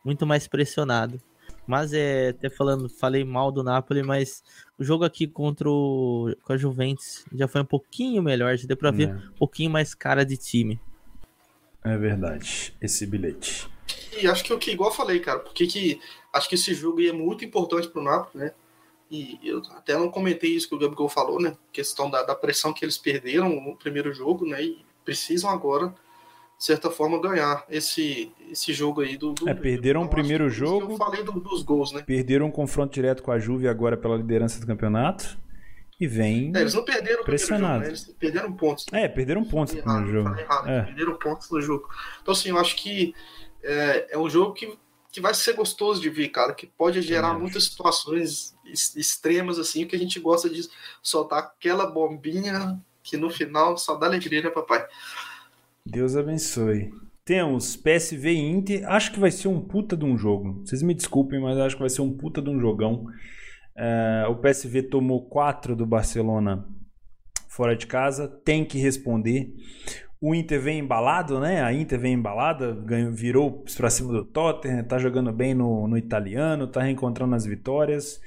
muito 0.05 0.25
mais 0.25 0.47
pressionado. 0.47 1.19
Mas 1.65 1.93
é, 1.93 2.29
até 2.29 2.49
falando, 2.49 2.89
falei 2.89 3.23
mal 3.23 3.51
do 3.51 3.63
Napoli, 3.63 4.03
mas 4.03 4.43
o 4.77 4.83
jogo 4.83 5.05
aqui 5.05 5.25
contra 5.25 5.69
o, 5.69 6.35
com 6.43 6.53
a 6.53 6.57
Juventus 6.57 7.25
já 7.33 7.47
foi 7.47 7.61
um 7.61 7.65
pouquinho 7.65 8.21
melhor, 8.21 8.55
já 8.57 8.67
deu 8.67 8.77
pra 8.77 8.91
ver 8.91 9.09
é. 9.09 9.13
um 9.13 9.37
pouquinho 9.39 9.71
mais 9.71 9.95
cara 9.95 10.25
de 10.25 10.37
time. 10.37 10.79
É 11.83 11.97
verdade, 11.97 12.73
esse 12.81 13.05
bilhete. 13.05 13.67
E 14.19 14.27
acho 14.27 14.43
que 14.43 14.53
o 14.53 14.59
que, 14.59 14.71
igual 14.71 14.89
eu 14.89 14.95
falei, 14.95 15.19
cara, 15.19 15.39
porque 15.39 15.67
que 15.67 15.99
acho 16.31 16.47
que 16.47 16.55
esse 16.55 16.73
jogo 16.73 17.01
é 17.01 17.11
muito 17.11 17.43
importante 17.43 17.87
pro 17.87 18.01
Napoli, 18.01 18.45
né? 18.45 18.53
E 19.11 19.39
eu 19.43 19.61
até 19.75 19.93
não 19.93 20.09
comentei 20.09 20.51
isso 20.51 20.67
que 20.67 20.75
o 20.75 20.79
Gabigol 20.79 21.09
falou, 21.09 21.39
né? 21.39 21.55
Questão 21.71 22.09
da, 22.09 22.23
da 22.23 22.33
pressão 22.33 22.73
que 22.73 22.83
eles 22.83 22.97
perderam 22.97 23.49
no 23.49 23.75
primeiro 23.75 24.13
jogo, 24.13 24.45
né? 24.45 24.63
E 24.63 24.85
precisam 25.03 25.49
agora 25.49 25.93
de 26.63 26.67
certa 26.67 26.89
forma, 26.89 27.19
ganhar 27.19 27.65
esse, 27.69 28.31
esse 28.49 28.71
jogo 28.71 29.01
aí 29.01 29.17
do. 29.17 29.33
do 29.33 29.49
é, 29.49 29.53
perderam 29.53 30.03
o 30.03 30.07
primeiro 30.07 30.45
é 30.47 30.49
jogo. 30.49 30.93
Eu 30.93 30.97
falei 30.97 31.21
do, 31.21 31.33
dos 31.33 31.61
gols, 31.61 31.91
né? 31.91 32.01
Perderam 32.03 32.45
um 32.45 32.51
confronto 32.51 32.93
direto 32.93 33.21
com 33.21 33.31
a 33.33 33.37
Juve 33.37 33.67
agora 33.67 33.97
pela 33.97 34.15
liderança 34.15 34.61
do 34.61 34.65
campeonato. 34.65 35.37
E 36.03 36.07
vem. 36.07 36.51
É, 36.53 36.59
eles 36.59 36.73
não 36.73 36.83
perderam 36.83 37.21
o 37.21 37.25
pressionado. 37.25 37.75
Jogo, 37.75 37.81
né? 37.83 37.87
Eles 37.87 38.03
perderam 38.19 38.51
pontos. 38.51 38.85
É, 38.91 39.07
perderam 39.07 39.45
pontos 39.45 39.73
no 39.73 40.07
jogo. 40.07 40.37
Errado, 40.37 40.69
é. 40.69 40.81
Perderam 40.83 41.17
pontos 41.17 41.49
no 41.49 41.61
jogo. 41.61 41.87
Então, 42.21 42.33
assim, 42.33 42.49
eu 42.49 42.57
acho 42.57 42.75
que 42.75 43.15
é, 43.63 44.07
é 44.13 44.17
um 44.17 44.29
jogo 44.29 44.51
que, 44.51 44.77
que 45.13 45.21
vai 45.21 45.33
ser 45.33 45.53
gostoso 45.53 46.01
de 46.01 46.09
ver, 46.09 46.27
cara, 46.27 46.53
que 46.53 46.67
pode 46.67 47.01
gerar 47.01 47.39
muitas 47.39 47.63
situações 47.63 48.53
extremas, 48.65 49.57
assim, 49.57 49.87
que 49.87 49.95
a 49.95 49.99
gente 49.99 50.19
gosta 50.19 50.49
de 50.49 50.67
soltar 51.01 51.39
aquela 51.39 51.85
bombinha 51.85 52.77
que 53.01 53.15
no 53.15 53.29
final 53.29 53.77
só 53.77 53.95
dá 53.95 54.05
alegria, 54.05 54.41
né, 54.41 54.49
papai? 54.49 54.85
Deus 55.85 56.17
abençoe. 56.17 56.91
Temos 57.23 57.77
PSV 57.77 58.29
Inter. 58.29 58.91
Acho 58.91 59.13
que 59.13 59.21
vai 59.21 59.31
ser 59.31 59.47
um 59.47 59.61
puta 59.61 59.95
de 59.95 60.03
um 60.03 60.17
jogo. 60.17 60.63
Vocês 60.65 60.81
me 60.81 60.93
desculpem, 60.93 61.39
mas 61.39 61.57
acho 61.57 61.77
que 61.77 61.81
vai 61.81 61.89
ser 61.89 62.01
um 62.01 62.11
puta 62.11 62.41
de 62.41 62.49
um 62.49 62.59
jogão. 62.59 63.07
Uh, 63.75 64.31
o 64.31 64.35
PSV 64.35 64.83
tomou 64.83 65.27
4 65.27 65.75
do 65.75 65.85
Barcelona 65.85 66.67
fora 67.47 67.75
de 67.75 67.87
casa. 67.87 68.27
Tem 68.27 68.65
que 68.65 68.77
responder. 68.77 69.53
O 70.21 70.33
Inter 70.33 70.61
vem 70.61 70.79
embalado, 70.79 71.39
né? 71.39 71.61
A 71.61 71.73
Inter 71.73 71.99
vem 71.99 72.13
embalada, 72.13 72.71
ganhou, 72.73 73.11
virou 73.11 73.63
para 73.75 73.89
cima 73.89 74.13
do 74.13 74.23
Tottenham, 74.23 74.83
tá 74.83 74.97
jogando 74.97 75.33
bem 75.33 75.53
no, 75.53 75.85
no 75.85 75.97
italiano, 75.97 76.65
tá 76.65 76.81
reencontrando 76.81 77.35
as 77.35 77.45
vitórias. 77.45 78.21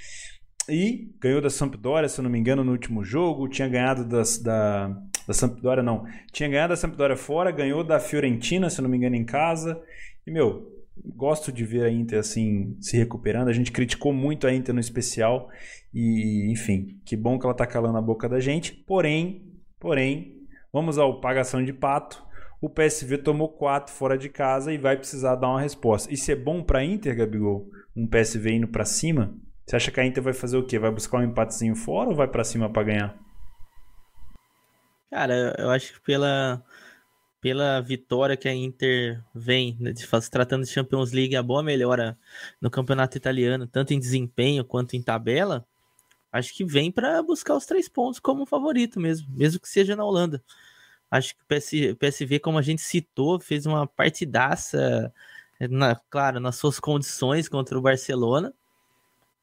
E 0.68 1.10
ganhou 1.20 1.40
da 1.40 1.48
Sampdoria, 1.48 2.08
se 2.08 2.20
eu 2.20 2.24
não 2.24 2.30
me 2.30 2.38
engano, 2.38 2.62
no 2.62 2.72
último 2.72 3.02
jogo. 3.02 3.48
Tinha 3.48 3.68
ganhado 3.68 4.04
das, 4.04 4.38
da, 4.38 4.88
da 5.26 5.32
Sampdoria, 5.32 5.82
não. 5.82 6.04
Tinha 6.32 6.48
ganhado 6.48 6.72
da 6.72 6.76
Sampdoria 6.76 7.16
fora, 7.16 7.50
ganhou 7.50 7.82
da 7.82 7.98
Fiorentina, 7.98 8.68
se 8.68 8.78
eu 8.78 8.82
não 8.82 8.90
me 8.90 8.96
engano, 8.96 9.16
em 9.16 9.24
casa. 9.24 9.80
E, 10.26 10.30
meu, 10.30 10.75
gosto 11.04 11.52
de 11.52 11.64
ver 11.64 11.84
a 11.84 11.90
Inter 11.90 12.18
assim 12.18 12.76
se 12.80 12.96
recuperando. 12.96 13.48
A 13.48 13.52
gente 13.52 13.72
criticou 13.72 14.12
muito 14.12 14.46
a 14.46 14.52
Inter 14.52 14.74
no 14.74 14.80
especial. 14.80 15.50
E, 15.92 16.50
enfim, 16.50 17.00
que 17.04 17.16
bom 17.16 17.38
que 17.38 17.46
ela 17.46 17.54
tá 17.54 17.66
calando 17.66 17.98
a 17.98 18.02
boca 18.02 18.28
da 18.28 18.40
gente. 18.40 18.72
Porém, 18.72 19.52
porém, 19.78 20.46
vamos 20.72 20.98
ao 20.98 21.20
pagação 21.20 21.64
de 21.64 21.72
pato. 21.72 22.24
O 22.60 22.70
PSV 22.70 23.18
tomou 23.18 23.48
4 23.48 23.92
fora 23.92 24.16
de 24.16 24.28
casa 24.28 24.72
e 24.72 24.78
vai 24.78 24.96
precisar 24.96 25.36
dar 25.36 25.48
uma 25.48 25.60
resposta. 25.60 26.12
Isso 26.12 26.30
é 26.32 26.36
bom 26.36 26.62
para 26.62 26.84
Inter, 26.84 27.16
Gabigol? 27.16 27.70
Um 27.94 28.06
PSV 28.06 28.52
indo 28.52 28.68
para 28.68 28.84
cima? 28.84 29.34
Você 29.64 29.76
acha 29.76 29.90
que 29.90 30.00
a 30.00 30.06
Inter 30.06 30.22
vai 30.22 30.32
fazer 30.32 30.56
o 30.56 30.64
quê? 30.64 30.78
Vai 30.78 30.90
buscar 30.90 31.18
um 31.18 31.24
empatezinho 31.24 31.74
fora 31.74 32.10
ou 32.10 32.14
vai 32.14 32.28
para 32.28 32.44
cima 32.44 32.70
para 32.70 32.84
ganhar? 32.84 33.18
Cara, 35.10 35.54
eu 35.58 35.70
acho 35.70 35.94
que 35.94 36.00
pela, 36.00 36.62
pela 37.40 37.80
vitória 37.80 38.36
que 38.36 38.48
a 38.48 38.54
Inter 38.54 39.22
vem, 39.34 39.76
né, 39.80 39.92
de, 39.92 40.06
tratando 40.30 40.64
de 40.64 40.70
Champions 40.70 41.12
League, 41.12 41.36
a 41.36 41.42
boa 41.42 41.62
melhora 41.62 42.18
no 42.60 42.70
campeonato 42.70 43.16
italiano, 43.16 43.66
tanto 43.66 43.92
em 43.92 43.98
desempenho 44.00 44.64
quanto 44.64 44.96
em 44.96 45.02
tabela, 45.02 45.66
acho 46.32 46.54
que 46.54 46.64
vem 46.64 46.90
para 46.90 47.22
buscar 47.22 47.54
os 47.56 47.66
três 47.66 47.88
pontos 47.88 48.20
como 48.20 48.46
favorito 48.46 49.00
mesmo, 49.00 49.28
mesmo 49.30 49.60
que 49.60 49.68
seja 49.68 49.96
na 49.96 50.04
Holanda. 50.04 50.42
Acho 51.10 51.34
que 51.36 51.42
o, 51.42 51.46
PS, 51.46 51.70
PSV, 51.98 52.40
como 52.40 52.58
a 52.58 52.62
gente 52.62 52.82
citou, 52.82 53.38
fez 53.40 53.66
uma 53.66 53.86
partidaça, 53.86 55.12
na, 55.70 55.96
claro, 56.10 56.40
nas 56.40 56.56
suas 56.56 56.80
condições 56.80 57.48
contra 57.48 57.78
o 57.78 57.82
Barcelona 57.82 58.52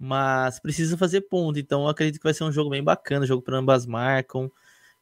mas 0.03 0.59
precisa 0.59 0.97
fazer 0.97 1.21
ponto. 1.21 1.57
Então 1.57 1.87
acredito 1.87 2.17
que 2.19 2.25
vai 2.25 2.33
ser 2.33 2.43
um 2.43 2.51
jogo 2.51 2.69
bem 2.69 2.83
bacana, 2.83 3.25
jogo 3.25 3.41
para 3.41 3.57
ambas 3.57 3.85
marcam, 3.85 4.51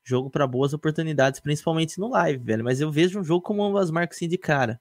jogo 0.03 0.29
para 0.29 0.47
boas 0.47 0.73
oportunidades, 0.73 1.39
principalmente 1.39 1.99
no 1.99 2.09
live, 2.09 2.43
velho. 2.43 2.63
Mas 2.63 2.81
eu 2.81 2.91
vejo 2.91 3.19
um 3.19 3.23
jogo 3.23 3.41
como 3.41 3.63
ambas 3.63 3.91
marcam 3.91 4.17
sim 4.17 4.27
de 4.27 4.37
cara. 4.37 4.79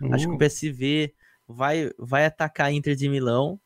Uhum. 0.00 0.14
Acho 0.14 0.28
que 0.28 0.34
o 0.34 0.38
PSV 0.38 1.12
vai 1.48 1.90
vai 1.98 2.24
atacar 2.24 2.68
a 2.68 2.72
Inter 2.72 2.94
de 2.94 3.08
Milão 3.08 3.58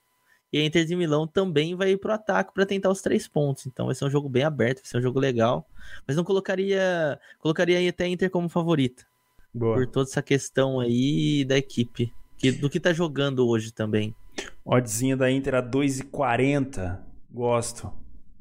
e 0.52 0.58
a 0.58 0.64
Inter 0.64 0.84
de 0.84 0.96
Milão 0.96 1.26
também 1.26 1.74
vai 1.74 1.90
ir 1.90 1.98
pro 1.98 2.12
ataque 2.12 2.52
para 2.54 2.64
tentar 2.64 2.90
os 2.90 3.02
três 3.02 3.26
pontos. 3.26 3.66
Então 3.66 3.86
vai 3.86 3.94
ser 3.94 4.04
um 4.04 4.10
jogo 4.10 4.28
bem 4.28 4.44
aberto, 4.44 4.78
vai 4.78 4.86
ser 4.86 4.98
um 4.98 5.02
jogo 5.02 5.18
legal. 5.18 5.66
Mas 6.06 6.16
não 6.16 6.24
colocaria 6.24 7.18
colocaria 7.38 7.88
até 7.88 8.04
a 8.04 8.08
Inter 8.08 8.30
como 8.30 8.48
favorita. 8.48 9.04
Boa. 9.52 9.74
Por 9.74 9.86
toda 9.86 10.08
essa 10.08 10.22
questão 10.22 10.80
aí 10.80 11.44
da 11.44 11.56
equipe, 11.56 12.12
que, 12.36 12.50
do 12.50 12.68
que 12.68 12.80
tá 12.80 12.92
jogando 12.92 13.46
hoje 13.46 13.72
também. 13.72 14.14
Oddzinha 14.64 15.16
da 15.16 15.30
Inter 15.30 15.54
a 15.54 15.62
2,40. 15.62 16.98
Gosto. 17.30 17.92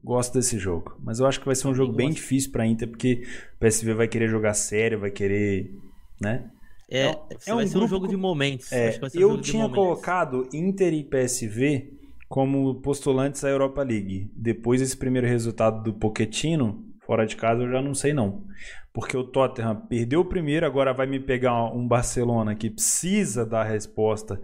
Gosto 0.03 0.33
desse 0.33 0.57
jogo. 0.57 0.97
Mas 0.99 1.19
eu 1.19 1.25
acho 1.25 1.39
que 1.39 1.45
vai 1.45 1.55
ser 1.55 1.67
um 1.67 1.73
jogo 1.73 1.93
bem 1.93 2.11
difícil 2.11 2.51
pra 2.51 2.65
Inter, 2.65 2.89
porque 2.89 3.23
o 3.55 3.65
PSV 3.65 3.93
vai 3.93 4.07
querer 4.07 4.27
jogar 4.27 4.53
sério, 4.53 4.99
vai 4.99 5.11
querer. 5.11 5.71
né? 6.19 6.49
É, 6.89 7.07
é, 7.07 7.17
é 7.47 7.55
um, 7.55 7.59
um 7.59 7.87
jogo 7.87 8.07
de 8.07 8.17
momentos. 8.17 8.71
É, 8.71 8.99
eu 9.15 9.39
tinha 9.41 9.67
colocado 9.69 10.47
Inter 10.53 10.93
e 10.93 11.03
PSV 11.03 11.93
como 12.27 12.75
postulantes 12.81 13.43
à 13.43 13.49
Europa 13.49 13.81
League. 13.81 14.29
Depois 14.35 14.81
desse 14.81 14.97
primeiro 14.97 15.25
resultado 15.25 15.81
do 15.81 15.93
Pochettino, 15.93 16.83
fora 17.05 17.25
de 17.25 17.35
casa, 17.35 17.63
eu 17.63 17.71
já 17.71 17.81
não 17.81 17.95
sei 17.95 18.13
não. 18.13 18.43
Porque 18.91 19.15
o 19.15 19.23
Tottenham 19.23 19.75
perdeu 19.87 20.19
o 20.19 20.25
primeiro, 20.25 20.65
agora 20.65 20.93
vai 20.93 21.07
me 21.07 21.19
pegar 21.19 21.73
um 21.73 21.87
Barcelona 21.87 22.53
que 22.53 22.69
precisa 22.69 23.45
dar 23.45 23.61
a 23.61 23.69
resposta 23.69 24.39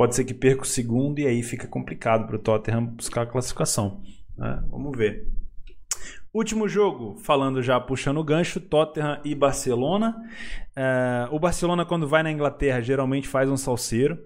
pode 0.00 0.14
ser 0.14 0.24
que 0.24 0.32
perca 0.32 0.62
o 0.62 0.66
segundo 0.66 1.18
e 1.18 1.26
aí 1.26 1.42
fica 1.42 1.66
complicado 1.66 2.26
para 2.26 2.36
o 2.36 2.38
Tottenham 2.38 2.86
buscar 2.86 3.22
a 3.22 3.26
classificação. 3.26 4.00
Né? 4.40 4.64
Vamos 4.70 4.96
ver. 4.96 5.28
Último 6.32 6.66
jogo, 6.68 7.16
falando 7.18 7.62
já 7.62 7.78
puxando 7.78 8.18
o 8.18 8.24
gancho, 8.24 8.60
Tottenham 8.60 9.20
e 9.24 9.34
Barcelona. 9.34 10.16
Uh, 10.76 11.34
o 11.34 11.38
Barcelona, 11.38 11.84
quando 11.84 12.08
vai 12.08 12.22
na 12.22 12.30
Inglaterra, 12.30 12.80
geralmente 12.80 13.28
faz 13.28 13.50
um 13.50 13.56
salseiro. 13.56 14.18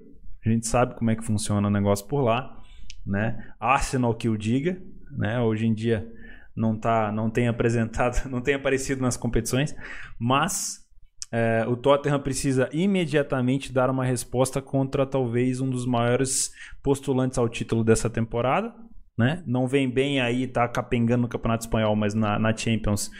A 0.44 0.48
gente 0.48 0.66
sabe 0.66 0.94
como 0.94 1.10
é 1.10 1.16
que 1.16 1.24
funciona 1.24 1.66
o 1.66 1.70
negócio 1.70 2.06
por 2.06 2.20
lá. 2.20 2.62
Né? 3.04 3.52
Arsenal 3.58 4.14
que 4.14 4.28
o 4.28 4.38
diga. 4.38 4.80
Né? 5.10 5.40
Hoje 5.40 5.66
em 5.66 5.74
dia 5.74 6.06
não, 6.54 6.76
tá, 6.78 7.10
não 7.10 7.28
tem 7.30 7.48
apresentado, 7.48 8.24
não 8.30 8.40
tem 8.40 8.54
aparecido 8.54 9.02
nas 9.02 9.16
competições, 9.16 9.74
mas 10.18 10.84
é, 11.32 11.64
o 11.66 11.76
Tottenham 11.76 12.20
precisa 12.20 12.68
imediatamente 12.72 13.72
dar 13.72 13.90
uma 13.90 14.04
resposta 14.04 14.62
contra 14.62 15.06
talvez 15.06 15.60
um 15.60 15.68
dos 15.68 15.86
maiores 15.86 16.52
postulantes 16.82 17.38
ao 17.38 17.48
título 17.48 17.82
dessa 17.82 18.08
temporada. 18.08 18.72
Né? 19.16 19.42
Não 19.46 19.66
vem 19.66 19.88
bem 19.88 20.20
aí, 20.20 20.46
tá 20.46 20.66
capengando 20.66 21.22
no 21.22 21.28
Campeonato 21.28 21.64
Espanhol, 21.64 21.94
mas 21.94 22.14
na, 22.14 22.38
na 22.38 22.56
Champions 22.56 23.10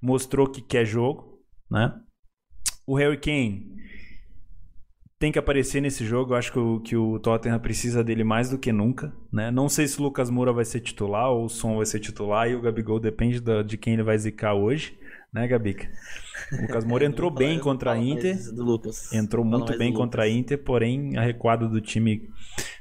mostrou 0.00 0.48
que 0.48 0.62
quer 0.62 0.84
jogo. 0.84 1.42
Né? 1.70 1.94
O 2.86 2.96
Harry 2.96 3.18
Kane 3.18 3.74
tem 5.18 5.30
que 5.30 5.38
aparecer 5.38 5.80
nesse 5.80 6.04
jogo. 6.04 6.32
Eu 6.32 6.36
acho 6.36 6.52
que 6.52 6.58
o, 6.58 6.80
que 6.80 6.96
o 6.96 7.18
Tottenham 7.18 7.58
precisa 7.58 8.02
dele 8.02 8.24
mais 8.24 8.50
do 8.50 8.58
que 8.58 8.72
nunca. 8.72 9.14
Né? 9.32 9.50
Não 9.50 9.68
sei 9.68 9.86
se 9.86 10.00
o 10.00 10.02
Lucas 10.02 10.30
Moura 10.30 10.52
vai 10.52 10.64
ser 10.64 10.80
titular 10.80 11.30
ou 11.30 11.44
o 11.44 11.48
Son 11.48 11.76
vai 11.76 11.86
ser 11.86 12.00
titular 12.00 12.48
e 12.48 12.54
o 12.54 12.60
Gabigol 12.60 12.98
depende 12.98 13.40
da, 13.40 13.62
de 13.62 13.76
quem 13.76 13.94
ele 13.94 14.02
vai 14.02 14.16
zicar 14.18 14.54
hoje 14.54 14.98
né, 15.34 15.48
Gabica? 15.48 15.90
O 16.52 16.62
Lucas 16.62 16.84
Moura 16.84 17.04
entrou 17.04 17.30
bem 17.30 17.58
contra 17.58 17.92
a 17.92 17.98
Inter. 17.98 18.38
Entrou 19.12 19.44
muito 19.44 19.76
bem 19.76 19.92
contra 19.92 20.22
a 20.22 20.28
Inter, 20.28 20.62
porém 20.62 21.16
a 21.16 21.22
recuada 21.22 21.68
do 21.68 21.80
time 21.80 22.30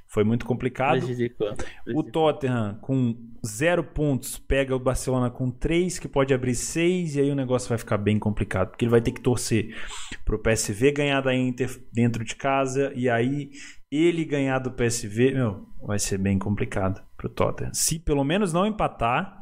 foi 0.08 0.24
muito 0.24 0.46
complicado. 0.46 1.00
Prejudicou. 1.00 1.56
O 1.96 2.04
Tottenham 2.04 2.78
com 2.80 3.18
zero 3.44 3.84
pontos 3.84 4.38
pega 4.38 4.76
o 4.76 4.80
Barcelona 4.80 5.32
com 5.32 5.50
três, 5.50 5.98
que 5.98 6.08
pode 6.08 6.32
abrir 6.32 6.54
seis, 6.54 7.16
e 7.16 7.22
aí 7.22 7.32
o 7.32 7.36
negócio 7.36 7.68
vai 7.68 7.80
ficar 7.80 7.98
bem 7.98 8.20
complicado, 8.20 8.70
porque 8.70 8.86
ele 8.86 8.92
vai 8.92 9.02
ter 9.02 9.12
que 9.12 9.22
torcer 9.22 9.76
pro 10.24 10.38
PSV 10.38 10.92
ganhar 10.92 11.22
da 11.22 11.36
Inter 11.36 11.70
dentro 11.92 12.24
de 12.24 12.36
casa, 12.36 12.94
e 12.96 13.10
aí 13.10 13.50
ele 13.92 14.24
ganhar 14.24 14.60
do 14.60 14.72
PSV, 14.72 15.32
meu, 15.32 15.66
vai 15.82 15.98
ser 15.98 16.20
bem 16.20 16.38
complicado 16.38 17.02
pro 17.18 17.30
Tottenham. 17.30 17.74
Se 17.74 17.98
pelo 17.98 18.24
menos 18.24 18.54
não 18.54 18.68
empatar, 18.68 19.36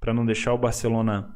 para 0.00 0.14
não 0.14 0.24
deixar 0.24 0.54
o 0.54 0.58
Barcelona 0.58 1.34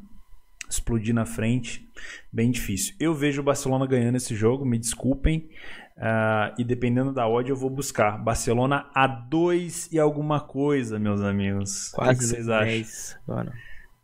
explodir 0.68 1.14
na 1.14 1.24
frente, 1.24 1.88
bem 2.32 2.50
difícil. 2.50 2.94
Eu 3.00 3.14
vejo 3.14 3.40
o 3.40 3.44
Barcelona 3.44 3.86
ganhando 3.86 4.16
esse 4.16 4.34
jogo, 4.34 4.64
me 4.64 4.78
desculpem. 4.78 5.48
Uh, 5.96 6.54
e 6.56 6.62
dependendo 6.62 7.12
da 7.12 7.26
odd 7.28 7.50
eu 7.50 7.56
vou 7.56 7.68
buscar. 7.68 8.18
Barcelona 8.18 8.88
a 8.94 9.06
2 9.06 9.92
e 9.92 9.98
alguma 9.98 10.40
coisa, 10.40 10.98
meus 10.98 11.20
amigos. 11.20 11.90
Quase 11.90 12.12
o 12.12 12.18
que 12.18 12.24
vocês 12.24 12.48
acham? 12.48 13.20
Agora. 13.26 13.52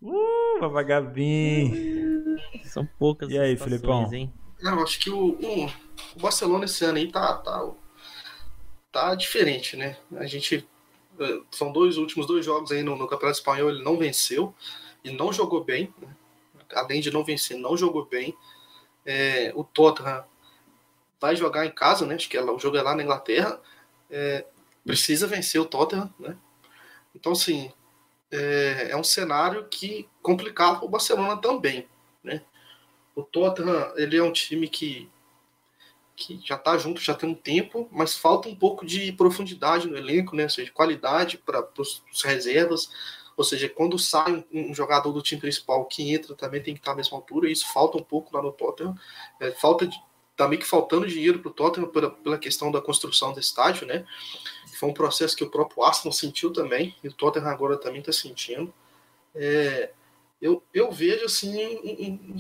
Uh, 0.03 0.61
Babagabim. 0.61 2.37
São 2.65 2.87
poucas 2.99 3.31
E 3.31 3.39
aí, 3.39 3.57
Filipão? 3.57 4.13
Hein? 4.13 4.33
Não, 4.61 4.83
acho 4.83 4.99
que 4.99 5.11
o, 5.11 5.39
o, 5.41 5.67
o, 5.67 6.21
Barcelona 6.21 6.65
esse 6.65 6.85
ano 6.85 6.99
aí 6.99 7.11
tá, 7.11 7.37
tá, 7.39 7.71
tá 8.91 9.15
diferente, 9.15 9.77
né? 9.77 9.97
A 10.17 10.27
gente. 10.27 10.67
Eh, 11.21 11.41
são 11.51 11.71
dois 11.71 11.97
últimos 11.97 12.27
dois 12.27 12.45
jogos 12.45 12.73
aí 12.73 12.83
no, 12.83 12.97
no 12.97 13.07
Campeonato 13.07 13.39
Espanhol, 13.39 13.71
ele 13.71 13.85
não 13.85 13.97
venceu 13.97 14.53
e 15.05 15.11
não 15.11 15.33
jogou 15.33 15.63
bem. 15.63 15.93
Né? 16.01 16.09
Além 16.73 17.01
de 17.01 17.11
não 17.11 17.25
vencer, 17.25 17.57
não 17.57 17.77
jogou 17.77 18.07
bem. 18.07 18.37
É, 19.05 19.53
o 19.55 19.65
Tottenham 19.65 20.25
vai 21.21 21.37
jogar 21.37 21.67
em 21.67 21.71
casa, 21.71 22.07
né? 22.07 22.15
Acho 22.15 22.29
que 22.29 22.39
o 22.39 22.59
jogo 22.59 22.77
é 22.77 22.83
lá 22.83 22.95
na 22.95 23.03
Inglaterra. 23.03 23.61
É, 24.11 24.45
precisa 24.85 25.27
vencer 25.27 25.61
o 25.61 25.67
Tottenham, 25.67 26.13
né? 26.19 26.37
Então, 27.15 27.33
assim, 27.33 27.73
é, 28.31 28.89
é 28.91 28.97
um 28.97 29.05
cenário 29.05 29.67
que 29.69 30.09
complicava 30.23 30.85
o 30.85 30.89
Barcelona 30.89 31.37
também, 31.37 31.89
né? 32.23 32.43
O 33.15 33.23
Tottenham, 33.23 33.93
ele 33.97 34.17
é 34.17 34.23
um 34.23 34.33
time 34.33 34.69
que 34.69 35.11
que 36.17 36.41
já 36.45 36.55
está 36.55 36.79
junto, 36.79 37.01
já 37.01 37.15
tem 37.15 37.29
um 37.29 37.35
tempo, 37.35 37.89
mas 37.91 38.17
falta 38.17 38.49
um 38.49 38.55
pouco 38.55 38.87
de 38.87 39.11
profundidade 39.13 39.89
no 39.89 39.97
elenco, 39.97 40.37
né? 40.37 40.45
Ou 40.45 40.51
seja, 40.51 40.71
qualidade 40.71 41.39
para 41.39 41.67
os 41.77 42.03
reservas. 42.23 42.91
Ou 43.37 43.45
seja, 43.45 43.69
quando 43.69 43.99
sai 43.99 44.45
um, 44.53 44.71
um, 44.71 44.75
jogador 44.75 45.13
do 45.13 45.23
time 45.23 45.41
principal 45.41 45.85
que 45.87 46.13
entra 46.13 46.35
também 46.35 46.63
tem 46.63 46.75
que 46.75 46.81
estar 46.81 46.93
à 46.93 46.97
mesma 46.97 47.19
altura, 47.19 47.49
e 47.49 47.53
isso 47.53 47.73
falta 47.73 47.99
um 47.99 48.03
pouco 48.03 48.35
lá 48.37 48.43
no 48.43 48.53
Tottenham. 48.53 48.97
É, 49.41 49.51
falta 49.53 49.87
de, 49.87 49.97
meio 50.49 50.61
que 50.61 50.67
faltando 50.67 51.07
dinheiro 51.07 51.39
para 51.39 51.51
o 51.51 51.55
Tottenham 51.55 51.89
pela, 51.89 52.11
pela 52.11 52.39
questão 52.39 52.71
da 52.71 52.81
construção 52.81 53.33
do 53.33 53.41
estádio, 53.41 53.87
né? 53.87 54.05
Foi 54.79 54.89
um 54.89 54.95
processo 54.95 55.37
que 55.37 55.45
o 55.45 55.51
próprio 55.51 55.83
Arsenal 55.83 56.13
sentiu 56.13 56.53
também, 56.53 56.95
e 57.03 57.09
o 57.09 57.13
Tottenham 57.13 57.49
agora 57.49 57.77
também 57.77 58.01
está 58.01 58.13
sentindo. 58.13 58.73
É, 59.35 59.91
eu, 60.41 60.63
eu 60.73 60.93
vejo 60.93 61.25
assim 61.25 61.77
um, 61.77 62.35
um, 62.35 62.39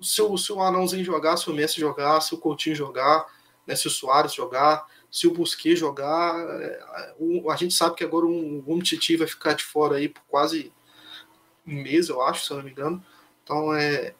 se 0.00 0.20
o, 0.22 0.36
se 0.36 0.52
o 0.52 0.60
Anãozinho 0.60 1.04
jogar, 1.04 1.36
se 1.36 1.50
o 1.50 1.54
Messi 1.54 1.80
jogar, 1.80 2.20
se 2.20 2.34
o 2.34 2.38
Coutinho 2.38 2.76
jogar, 2.76 3.26
né, 3.66 3.74
se 3.74 3.86
o 3.86 3.90
Soares 3.90 4.34
jogar, 4.34 4.86
se 5.16 5.26
o 5.26 5.32
Busquets 5.32 5.78
jogar, 5.78 6.38
é, 6.60 6.78
a 7.50 7.56
gente 7.56 7.72
sabe 7.72 7.96
que 7.96 8.04
agora 8.04 8.26
um, 8.26 8.62
um 8.66 8.78
Titi 8.80 9.16
vai 9.16 9.26
ficar 9.26 9.54
de 9.54 9.64
fora 9.64 9.96
aí 9.96 10.10
por 10.10 10.20
quase 10.28 10.70
um 11.66 11.82
mês, 11.82 12.10
eu 12.10 12.20
acho, 12.20 12.44
se 12.44 12.50
eu 12.50 12.58
não 12.58 12.64
me 12.64 12.70
engano. 12.70 13.02
Então 13.42 13.74
é. 13.74 14.12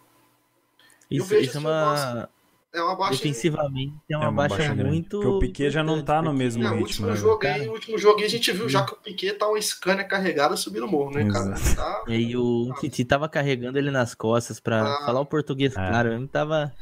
Isso, 1.11 1.35
isso 1.35 1.59
é 1.59 1.61
uma. 1.61 2.31
É 2.73 2.83
uma 2.83 2.97
baixa. 2.97 3.13
Defensivamente 3.13 3.95
é 4.09 4.17
uma, 4.17 4.25
é 4.25 4.29
uma 4.29 4.49
baixa, 4.49 4.57
baixa 4.57 4.75
muito. 4.75 5.21
Porque 5.21 5.29
o 5.29 5.39
Piquet 5.39 5.71
já 5.71 5.85
não 5.85 6.03
tá 6.03 6.23
no 6.23 6.33
mesmo 6.33 6.63
é, 6.63 6.69
ritmo. 6.69 6.81
O 6.81 6.83
último, 6.83 7.07
né? 7.09 7.17
jogo 7.17 7.47
aí, 7.47 7.69
o 7.69 7.73
último 7.73 7.99
jogo 7.99 8.19
aí 8.21 8.25
a 8.25 8.31
gente 8.31 8.53
viu 8.53 8.67
já 8.67 8.83
que 8.83 8.95
o 8.95 8.97
Piquet 8.97 9.35
tá 9.35 9.47
uma 9.49 9.61
Scania 9.61 10.05
carregada 10.05 10.57
subindo 10.57 10.87
o 10.87 10.91
morro, 10.91 11.11
né, 11.11 11.31
cara? 11.31 11.55
Tá... 11.77 12.05
E 12.09 12.35
o 12.39 12.73
Titi 12.81 13.05
tava 13.05 13.29
carregando 13.29 13.79
ele 13.79 13.91
nas 13.91 14.15
costas 14.15 14.59
pra 14.59 14.83
ah. 14.83 15.05
falar 15.05 15.21
o 15.21 15.27
português, 15.27 15.73
é. 15.73 15.75
cara. 15.75 16.15
Ele 16.15 16.27
tava. 16.27 16.73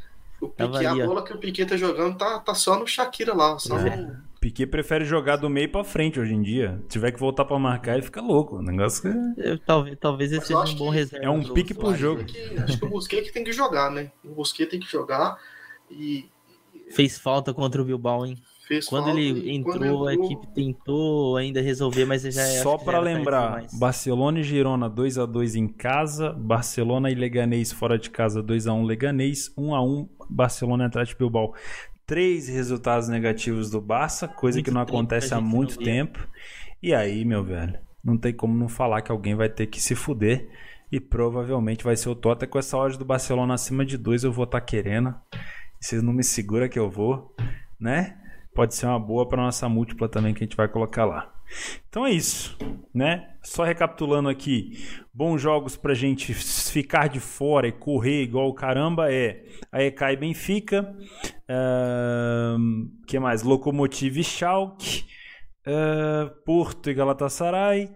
O 0.45 0.49
Piquet, 0.49 0.87
a 0.87 1.07
bola 1.07 1.25
que 1.25 1.33
o 1.33 1.39
Piquet 1.39 1.67
tá 1.67 1.77
jogando 1.77 2.17
tá, 2.17 2.39
tá 2.39 2.55
só 2.55 2.79
no 2.79 2.87
Shakira 2.87 3.35
lá. 3.35 3.59
Só 3.59 3.79
é. 3.79 3.97
no... 3.97 4.25
Piquet 4.41 4.67
prefere 4.67 5.07
jogar 5.07 5.37
do 5.37 5.49
meio 5.49 5.71
pra 5.71 5.83
frente 5.83 6.21
hoje 6.21 6.35
em 6.35 6.43
dia. 6.43 6.79
Se 6.83 6.89
tiver 6.89 7.13
que 7.13 7.19
voltar 7.19 7.47
pra 7.47 7.59
marcar, 7.59 7.95
ele 7.95 8.03
fica 8.03 8.21
louco. 8.21 8.57
O 8.57 8.63
negócio 8.63 9.03
que... 9.03 9.41
Eu, 9.41 9.59
talvez, 9.59 9.97
talvez 9.99 10.33
esse 10.33 10.49
seja 10.49 10.61
um 10.61 10.75
bom 10.75 10.91
reserva. 10.91 11.25
É 11.25 11.31
um 11.31 11.43
pique 11.43 11.73
pro 11.73 11.95
jogo. 11.95 12.25
Que, 12.25 12.59
acho 12.59 12.79
que 12.79 12.85
o 12.85 12.89
Busquets 12.91 13.29
que 13.29 13.33
tem 13.33 13.43
que 13.43 13.53
jogar, 13.53 13.91
né? 13.91 14.11
O 14.23 14.35
Busquets 14.35 14.71
tem 14.71 14.81
que 14.81 14.91
jogar 14.91 15.39
e 15.91 16.29
Fez 16.91 17.19
falta 17.19 17.55
contra 17.55 17.81
o 17.81 17.85
Bilbao, 17.85 18.27
hein? 18.27 18.37
Fez 18.67 18.87
quando 18.87 19.11
ele 19.11 19.51
entrou, 19.51 19.75
quando 19.75 19.85
entrou, 19.87 20.09
a 20.09 20.15
equipe 20.15 20.47
tentou 20.55 21.37
ainda 21.37 21.61
resolver, 21.61 22.07
mas 22.07 22.23
já 22.23 22.43
é. 22.43 22.63
Só 22.63 22.79
para 22.79 22.99
lembrar: 22.99 23.67
Barcelona 23.75 24.41
e 24.41 24.43
Girona 24.43 24.89
2 24.89 25.19
a 25.19 25.27
2 25.27 25.55
em 25.57 25.69
casa, 25.69 26.33
Barcelona 26.33 27.11
e 27.11 27.15
Leganês 27.15 27.73
fora 27.73 27.99
de 27.99 28.11
casa 28.11 28.43
2 28.43 28.67
a 28.67 28.73
1 28.73 28.85
Leganês, 28.85 29.53
1 29.57 29.75
a 29.75 29.83
1 29.83 30.09
Barcelona 30.31 30.85
e 30.85 30.87
Atlético 30.87 31.19
Bilbao. 31.19 31.55
Três 32.07 32.49
resultados 32.49 33.09
negativos 33.09 33.71
do 33.71 33.81
Barça, 33.81 34.27
coisa 34.27 34.57
muito 34.57 34.67
que 34.67 34.71
não 34.71 34.81
acontece 34.81 35.35
há 35.35 35.41
muito 35.41 35.79
tempo. 35.79 36.27
E 36.83 36.95
aí, 36.95 37.25
meu 37.25 37.43
velho, 37.43 37.79
não 38.03 38.17
tem 38.17 38.33
como 38.33 38.57
não 38.57 38.69
falar 38.69 39.03
que 39.03 39.11
alguém 39.11 39.35
vai 39.35 39.49
ter 39.49 39.67
que 39.67 39.81
se 39.81 39.95
fuder. 39.95 40.49
E 40.93 41.01
provavelmente 41.01 41.83
vai 41.83 41.97
ser 41.97 42.09
o 42.09 42.15
Tota 42.15 42.47
com 42.47 42.59
essa 42.59 42.77
odd 42.77 42.97
do 42.97 43.05
Barcelona 43.05 43.55
acima 43.55 43.85
de 43.85 43.99
2, 43.99 44.25
eu 44.25 44.33
vou 44.33 44.45
estar 44.45 44.61
tá 44.61 44.67
querendo 44.67 45.15
vocês 45.85 46.03
não 46.03 46.15
me 46.15 46.25
segura 46.25 46.67
que 46.67 46.79
eu 46.79 46.89
vou, 46.89 47.35
né? 47.79 48.17
Pode 48.55 48.75
ser 48.75 48.87
uma 48.87 49.01
boa 49.01 49.29
para 49.29 49.43
nossa 49.43 49.69
múltipla 49.69 50.09
também 50.09 50.33
que 50.33 50.45
a 50.45 50.47
gente 50.47 50.57
vai 50.57 50.69
colocar 50.69 51.05
lá. 51.05 51.35
Então 51.89 52.07
é 52.07 52.11
isso, 52.11 52.57
né? 52.93 53.35
Só 53.43 53.65
recapitulando 53.65 54.29
aqui, 54.29 54.79
bons 55.13 55.41
jogos 55.41 55.77
pra 55.77 55.95
gente 55.95 56.33
ficar 56.33 57.09
de 57.09 57.21
fora 57.21 57.69
e 57.69 57.73
correr 57.73 58.23
igual 58.23 58.49
o 58.49 58.55
caramba 58.55 59.13
é 59.13 59.45
a 59.71 59.83
EK 59.83 60.03
e 60.13 60.17
Benfica, 60.17 60.97
uh, 61.51 63.07
que 63.07 63.19
mais? 63.19 63.43
Lokomotiv 63.43 64.19
e 64.19 64.25
Schalke, 64.25 65.05
uh, 65.67 66.31
Porto 66.45 66.91
e 66.91 66.95
Galatasaray, 66.95 67.91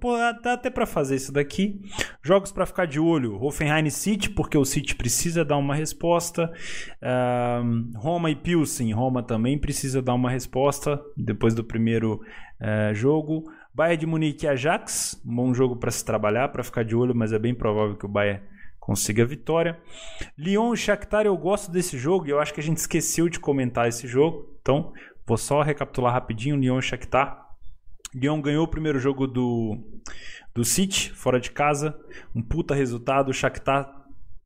Pô, 0.00 0.16
dá 0.42 0.54
até 0.54 0.68
para 0.68 0.84
fazer 0.84 1.14
isso 1.14 1.32
daqui. 1.32 1.80
Jogos 2.22 2.50
para 2.50 2.66
ficar 2.66 2.86
de 2.86 2.98
olho: 2.98 3.40
Hoffenheim 3.40 3.86
e 3.86 3.90
City, 3.90 4.28
porque 4.28 4.58
o 4.58 4.64
City 4.64 4.96
precisa 4.96 5.44
dar 5.44 5.56
uma 5.56 5.74
resposta. 5.74 6.52
Uh, 7.00 7.96
Roma 7.96 8.30
e 8.30 8.36
Pilsen, 8.36 8.92
Roma 8.92 9.22
também 9.22 9.56
precisa 9.56 10.02
dar 10.02 10.14
uma 10.14 10.30
resposta 10.30 11.00
depois 11.16 11.54
do 11.54 11.62
primeiro 11.62 12.20
uh, 12.60 12.94
jogo. 12.94 13.44
Bayern 13.72 13.98
de 13.98 14.06
Munique 14.06 14.44
e 14.44 14.48
Ajax, 14.48 15.22
um 15.24 15.36
bom 15.36 15.54
jogo 15.54 15.76
para 15.76 15.92
se 15.92 16.04
trabalhar, 16.04 16.48
para 16.48 16.64
ficar 16.64 16.84
de 16.84 16.96
olho, 16.96 17.14
mas 17.14 17.32
é 17.32 17.38
bem 17.38 17.54
provável 17.54 17.96
que 17.96 18.04
o 18.04 18.08
Bayern 18.08 18.42
consiga 18.80 19.22
a 19.22 19.26
vitória. 19.26 19.78
Lyon 20.36 20.74
e 20.74 20.76
Shakhtar, 20.76 21.26
eu 21.26 21.36
gosto 21.36 21.70
desse 21.70 21.96
jogo 21.96 22.26
e 22.26 22.30
eu 22.30 22.40
acho 22.40 22.52
que 22.52 22.60
a 22.60 22.62
gente 22.62 22.78
esqueceu 22.78 23.28
de 23.28 23.38
comentar 23.38 23.86
esse 23.86 24.08
jogo. 24.08 24.48
Então, 24.60 24.92
vou 25.24 25.38
só 25.38 25.62
recapitular 25.62 26.12
rapidinho: 26.12 26.56
Lyon 26.56 26.80
e 26.80 26.82
Shakhtar. 26.82 27.49
Lyon 28.14 28.40
ganhou 28.40 28.64
o 28.64 28.68
primeiro 28.68 28.98
jogo 28.98 29.26
do, 29.26 29.78
do 30.54 30.64
City, 30.64 31.12
fora 31.12 31.40
de 31.40 31.50
casa. 31.50 31.98
Um 32.34 32.42
puta 32.42 32.74
resultado. 32.74 33.30
O 33.30 33.34
Shakhtar 33.34 34.00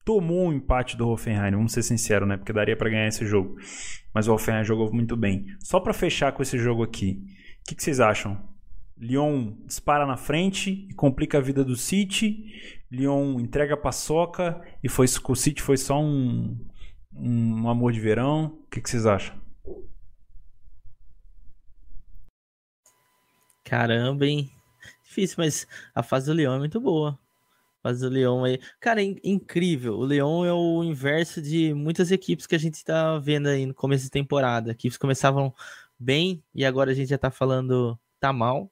tomou 0.05 0.49
um 0.49 0.53
empate 0.53 0.97
do 0.97 1.09
Hoffenheim, 1.09 1.53
vamos 1.53 1.73
ser 1.73 1.82
sinceros, 1.82 2.28
né? 2.28 2.36
Porque 2.36 2.53
daria 2.53 2.77
para 2.77 2.91
ganhar 2.91 3.09
esse 3.09 3.24
jogo. 3.27 3.57
Mas 4.12 4.28
o 4.28 4.35
Hoffenheim 4.35 4.65
jogou 4.65 4.93
muito 4.93 5.16
bem. 5.16 5.47
Só 5.61 5.81
para 5.81 5.95
fechar 5.95 6.32
com 6.32 6.43
esse 6.43 6.59
jogo 6.59 6.82
aqui, 6.82 7.23
o 7.62 7.69
que, 7.69 7.74
que, 7.74 7.82
vocês 7.82 8.01
acham? 8.01 8.39
Lyon 8.97 9.55
dispara 9.66 10.07
na 10.07 10.16
frente 10.16 10.86
e 10.91 10.95
complica 10.95 11.39
a 11.39 11.41
vida 11.41 11.65
do 11.65 11.74
City. 11.74 12.45
Lyon 12.93 13.41
entrega 13.41 13.74
a 13.74 13.78
paçoca 13.78 14.61
e 14.82 14.89
foi, 14.89 15.07
o 15.07 15.35
City 15.35 15.62
foi 15.62 15.78
só 15.78 16.01
um, 16.01 16.57
um 17.15 17.69
amor 17.69 17.93
de 17.93 18.01
verão. 18.01 18.59
O 18.66 18.70
que, 18.70 18.81
que 18.81 18.91
vocês 18.91 19.07
acham? 19.07 19.43
Caramba, 23.74 24.24
hein? 24.24 24.52
Difícil, 25.02 25.34
mas 25.36 25.66
a 25.92 26.01
fase 26.01 26.26
do 26.26 26.32
Leão 26.32 26.55
é 26.55 26.59
muito 26.60 26.80
boa. 26.80 27.18
A 27.80 27.88
fase 27.88 28.02
do 28.02 28.09
Leão 28.09 28.44
aí. 28.44 28.60
Cara, 28.78 29.02
é 29.02 29.16
incrível. 29.24 29.94
O 29.94 30.05
Leão 30.05 30.44
é 30.44 30.52
o 30.52 30.84
inverso 30.84 31.42
de 31.42 31.74
muitas 31.74 32.12
equipes 32.12 32.46
que 32.46 32.55
a 32.55 32.59
gente 32.59 32.84
tá 32.84 33.18
vendo 33.18 33.48
aí 33.48 33.66
no 33.66 33.74
começo 33.74 34.05
de 34.05 34.10
temporada. 34.12 34.70
Equipes 34.70 34.96
começavam 34.96 35.52
bem 35.98 36.40
e 36.55 36.64
agora 36.64 36.92
a 36.92 36.94
gente 36.94 37.09
já 37.09 37.18
tá 37.18 37.32
falando 37.32 37.98
tá 38.20 38.32
mal. 38.32 38.70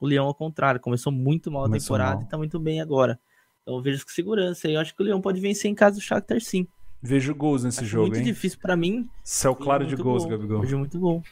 O 0.00 0.06
Leão, 0.06 0.26
ao 0.26 0.34
contrário, 0.34 0.80
começou 0.80 1.12
muito 1.12 1.48
mal 1.48 1.62
a 1.62 1.66
começou 1.66 1.94
temporada 1.94 2.16
mal. 2.16 2.24
e 2.24 2.28
tá 2.28 2.36
muito 2.36 2.58
bem 2.58 2.80
agora. 2.80 3.20
Então 3.62 3.76
eu 3.76 3.82
vejo 3.82 4.04
com 4.04 4.10
segurança. 4.10 4.68
Eu 4.68 4.80
acho 4.80 4.96
que 4.96 5.00
o 5.00 5.04
Leão 5.04 5.20
pode 5.20 5.40
vencer 5.40 5.70
em 5.70 5.76
casa 5.76 5.94
do 5.94 6.02
Shakhtar 6.02 6.40
sim. 6.40 6.66
Vejo 7.00 7.32
gols 7.36 7.62
nesse 7.62 7.80
acho 7.80 7.88
jogo, 7.88 8.06
muito 8.06 8.16
hein? 8.16 8.24
Muito 8.24 8.34
difícil 8.34 8.58
para 8.60 8.74
mim. 8.74 9.08
Céu 9.22 9.54
claro 9.54 9.86
de 9.86 9.94
gols, 9.94 10.24
bom. 10.24 10.30
Gabigol. 10.30 10.60
Vejo 10.60 10.76
muito 10.76 10.98
bom. 10.98 11.22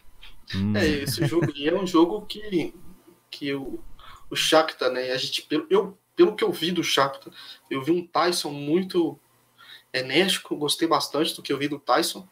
Hum. 0.55 0.77
É, 0.77 0.87
esse 0.87 1.27
jogo 1.27 1.49
é 1.61 1.75
um 1.75 1.87
jogo 1.87 2.23
que 2.23 2.73
que 3.31 3.55
o, 3.55 3.79
o 4.31 4.37
Shakhtar, 4.37 4.91
né? 4.91 5.11
A 5.11 5.17
gente, 5.17 5.43
pelo, 5.43 5.67
eu, 5.71 5.97
pelo 6.17 6.35
que 6.35 6.45
eu 6.45 6.53
vi 6.53 6.71
do 6.71 6.83
Shakhtar, 6.83 7.33
eu 7.71 7.83
vi 7.83 7.93
um 7.93 8.07
Tyson 8.07 8.51
muito 8.51 9.19
enérgico, 9.93 10.57
gostei 10.57 10.87
bastante 10.87 11.35
do 11.35 11.43
que 11.43 11.53
eu 11.53 11.59
vi 11.59 11.69
do 11.69 11.79
Tyson. 11.79 12.27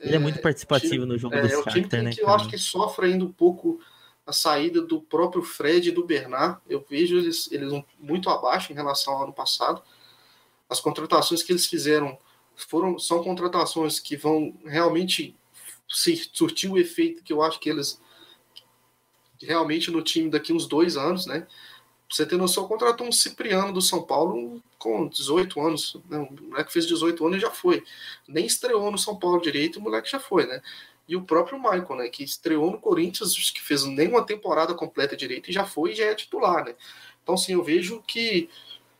Ele 0.00 0.12
é, 0.12 0.16
é 0.16 0.18
muito 0.18 0.40
participativo 0.40 0.94
time, 0.94 1.06
no 1.06 1.18
jogo 1.18 1.34
é, 1.34 1.42
do 1.42 1.48
Shakhtar, 1.48 1.74
é 1.74 1.78
um 1.78 1.88
time 1.88 2.02
né? 2.02 2.12
Que 2.12 2.22
eu 2.22 2.28
acho 2.28 2.48
que 2.48 2.58
sofre 2.58 3.06
ainda 3.06 3.24
um 3.24 3.32
pouco 3.32 3.80
a 4.26 4.32
saída 4.32 4.82
do 4.82 5.00
próprio 5.00 5.42
Fred 5.42 5.88
e 5.88 5.92
do 5.92 6.04
Bernard. 6.04 6.60
Eu 6.68 6.84
vejo 6.88 7.16
eles, 7.16 7.50
eles 7.50 7.72
muito 7.98 8.28
abaixo 8.28 8.72
em 8.72 8.74
relação 8.74 9.14
ao 9.14 9.24
ano 9.24 9.32
passado. 9.32 9.82
As 10.68 10.80
contratações 10.80 11.42
que 11.42 11.50
eles 11.50 11.66
fizeram 11.66 12.18
foram 12.54 12.98
são 12.98 13.22
contratações 13.22 13.98
que 13.98 14.16
vão 14.16 14.54
realmente 14.66 15.34
surtir 15.86 16.70
o 16.70 16.76
efeito 16.76 17.22
que 17.22 17.32
eu 17.32 17.40
acho 17.40 17.58
que 17.58 17.70
eles 17.70 17.98
realmente 19.42 19.90
no 19.90 20.02
time 20.02 20.30
daqui 20.30 20.52
uns 20.52 20.66
dois 20.66 20.96
anos, 20.96 21.26
né? 21.26 21.40
Pra 21.40 22.16
você 22.16 22.24
ter 22.24 22.36
noção, 22.36 22.66
contratou 22.66 23.06
um 23.06 23.12
Cipriano 23.12 23.72
do 23.72 23.82
São 23.82 24.02
Paulo 24.02 24.62
com 24.78 25.08
18 25.08 25.60
anos. 25.60 25.96
Né? 26.08 26.18
O 26.18 26.48
moleque 26.48 26.72
fez 26.72 26.86
18 26.86 27.26
anos 27.26 27.38
e 27.38 27.40
já 27.40 27.50
foi. 27.50 27.84
Nem 28.26 28.46
estreou 28.46 28.90
no 28.90 28.96
São 28.96 29.16
Paulo 29.16 29.40
direito, 29.40 29.78
o 29.78 29.82
moleque 29.82 30.10
já 30.10 30.18
foi, 30.18 30.46
né? 30.46 30.62
E 31.06 31.16
o 31.16 31.22
próprio 31.22 31.58
Michael, 31.58 31.96
né? 31.96 32.08
Que 32.08 32.24
estreou 32.24 32.70
no 32.70 32.78
Corinthians, 32.78 33.34
que 33.50 33.60
fez 33.60 33.84
nem 33.84 34.08
uma 34.08 34.24
temporada 34.24 34.74
completa 34.74 35.16
direito 35.16 35.50
e 35.50 35.52
já 35.52 35.66
foi 35.66 35.92
e 35.92 35.94
já 35.94 36.04
é 36.04 36.14
titular, 36.14 36.64
né? 36.64 36.74
Então, 37.22 37.34
assim, 37.34 37.52
eu 37.52 37.62
vejo 37.62 38.02
que 38.06 38.48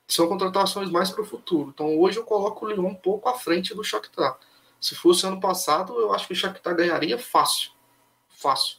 são 0.07 0.27
contratações 0.27 0.91
mais 0.91 1.11
para 1.11 1.23
o 1.23 1.27
futuro. 1.27 1.71
Então, 1.75 1.99
hoje 1.99 2.19
eu 2.19 2.25
coloco 2.25 2.65
o 2.65 2.69
Lyon 2.71 2.89
um 2.89 2.95
pouco 2.95 3.29
à 3.29 3.35
frente 3.35 3.75
do 3.75 3.85
Shakhtar. 3.85 4.39
Se 4.81 4.95
fosse 4.95 5.27
ano 5.27 5.41
passado, 5.41 5.99
eu 5.99 6.13
acho 6.13 6.27
que 6.27 6.33
o 6.33 6.37
Shakhtar 6.37 6.75
ganharia 6.75 7.19
fácil. 7.19 7.73
Fácil. 8.31 8.78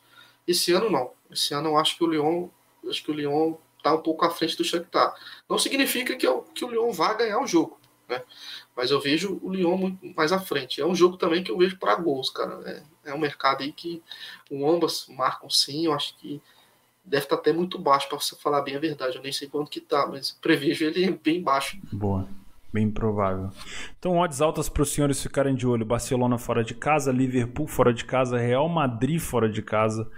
Esse 0.50 0.74
ano 0.74 0.90
não. 0.90 1.12
Esse 1.30 1.54
ano 1.54 1.70
eu 1.70 1.78
acho 1.78 1.96
que 1.96 2.04
o 2.04 2.08
Lyon, 2.08 2.50
acho 2.90 3.04
que 3.04 3.12
o 3.12 3.14
Lyon 3.14 3.54
tá 3.84 3.94
um 3.94 4.02
pouco 4.02 4.26
à 4.26 4.32
frente 4.32 4.58
do 4.58 4.64
Shakhtar. 4.64 5.14
Não 5.48 5.60
significa 5.60 6.16
que, 6.16 6.26
eu, 6.26 6.42
que 6.56 6.66
o 6.66 6.70
Lyon 6.70 6.92
vá 6.92 7.14
ganhar 7.14 7.40
o 7.40 7.46
jogo, 7.46 7.80
né? 8.08 8.24
Mas 8.76 8.90
eu 8.90 9.00
vejo 9.00 9.40
o 9.44 9.52
Lyon 9.52 9.78
muito 9.78 10.16
mais 10.16 10.32
à 10.32 10.40
frente. 10.40 10.82
É 10.82 10.86
um 10.86 10.96
jogo 10.96 11.18
também 11.18 11.44
que 11.44 11.52
eu 11.52 11.58
vejo 11.58 11.78
para 11.78 11.94
gols, 11.94 12.32
cara. 12.32 12.84
É, 13.06 13.12
é 13.12 13.14
um 13.14 13.20
mercado 13.20 13.62
aí 13.62 13.72
que 13.72 14.02
o 14.50 14.68
ambas 14.68 15.06
marcam 15.10 15.52
sim. 15.52 15.86
Eu 15.86 15.94
acho 15.94 16.18
que 16.18 16.42
deve 17.06 17.26
estar 17.26 17.36
tá 17.36 17.42
até 17.42 17.54
muito 17.54 17.78
baixo 17.78 18.10
para 18.10 18.20
você 18.20 18.36
falar 18.36 18.64
bem 18.64 18.76
a 18.76 18.80
verdade. 18.80 19.18
Eu 19.18 19.22
nem 19.22 19.32
sei 19.32 19.48
quanto 19.48 19.70
que 19.70 19.80
tá, 19.80 20.08
mas 20.08 20.32
prevejo 20.42 20.84
ele 20.84 21.12
bem 21.24 21.44
baixo. 21.44 21.80
Boa. 21.94 22.28
Bem 22.74 22.90
provável. 22.90 23.50
Então, 23.98 24.18
odds 24.18 24.42
altas 24.42 24.70
para 24.70 24.84
os 24.84 24.92
senhores 24.92 25.22
ficarem 25.22 25.56
de 25.56 25.66
olho: 25.66 25.86
Barcelona 25.86 26.38
fora 26.38 26.64
de 26.64 26.76
casa, 26.76 27.12
Liverpool 27.12 27.68
fora 27.68 27.92
de 27.92 28.06
casa, 28.06 28.38
Real 28.38 28.70
Madrid 28.70 29.20
fora 29.20 29.50
de 29.50 29.64
casa 29.64 30.10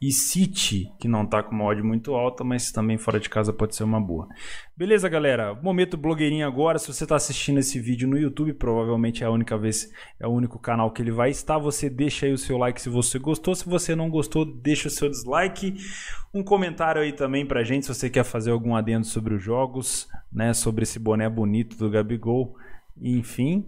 e 0.00 0.10
City, 0.12 0.90
que 0.98 1.06
não 1.06 1.26
tá 1.26 1.42
com 1.42 1.54
uma 1.54 1.66
odd 1.66 1.82
muito 1.82 2.14
alta, 2.14 2.42
mas 2.42 2.72
também 2.72 2.96
fora 2.96 3.20
de 3.20 3.28
casa 3.28 3.52
pode 3.52 3.76
ser 3.76 3.84
uma 3.84 4.00
boa. 4.00 4.26
Beleza, 4.74 5.10
galera? 5.10 5.54
Momento 5.54 5.98
blogueirinho 5.98 6.46
agora. 6.46 6.78
Se 6.78 6.90
você 6.90 7.04
está 7.04 7.16
assistindo 7.16 7.58
esse 7.58 7.78
vídeo 7.78 8.08
no 8.08 8.16
YouTube, 8.16 8.54
provavelmente 8.54 9.22
é 9.22 9.26
a 9.26 9.30
única 9.30 9.58
vez, 9.58 9.92
é 10.18 10.26
o 10.26 10.30
único 10.30 10.58
canal 10.58 10.90
que 10.90 11.02
ele 11.02 11.10
vai 11.10 11.28
estar. 11.28 11.58
Você 11.58 11.90
deixa 11.90 12.24
aí 12.24 12.32
o 12.32 12.38
seu 12.38 12.56
like 12.56 12.80
se 12.80 12.88
você 12.88 13.18
gostou. 13.18 13.54
Se 13.54 13.68
você 13.68 13.94
não 13.94 14.08
gostou, 14.08 14.46
deixa 14.46 14.88
o 14.88 14.90
seu 14.90 15.10
dislike. 15.10 15.76
Um 16.32 16.42
comentário 16.42 17.02
aí 17.02 17.12
também 17.12 17.44
pra 17.44 17.62
gente 17.62 17.84
se 17.84 17.94
você 17.94 18.08
quer 18.08 18.24
fazer 18.24 18.52
algum 18.52 18.74
adendo 18.74 19.04
sobre 19.04 19.34
os 19.34 19.42
jogos, 19.42 20.08
né? 20.32 20.54
Sobre 20.54 20.84
esse 20.84 20.98
boné 20.98 21.28
bonito 21.28 21.76
do 21.76 21.90
Gabigol, 21.90 22.56
enfim. 22.98 23.66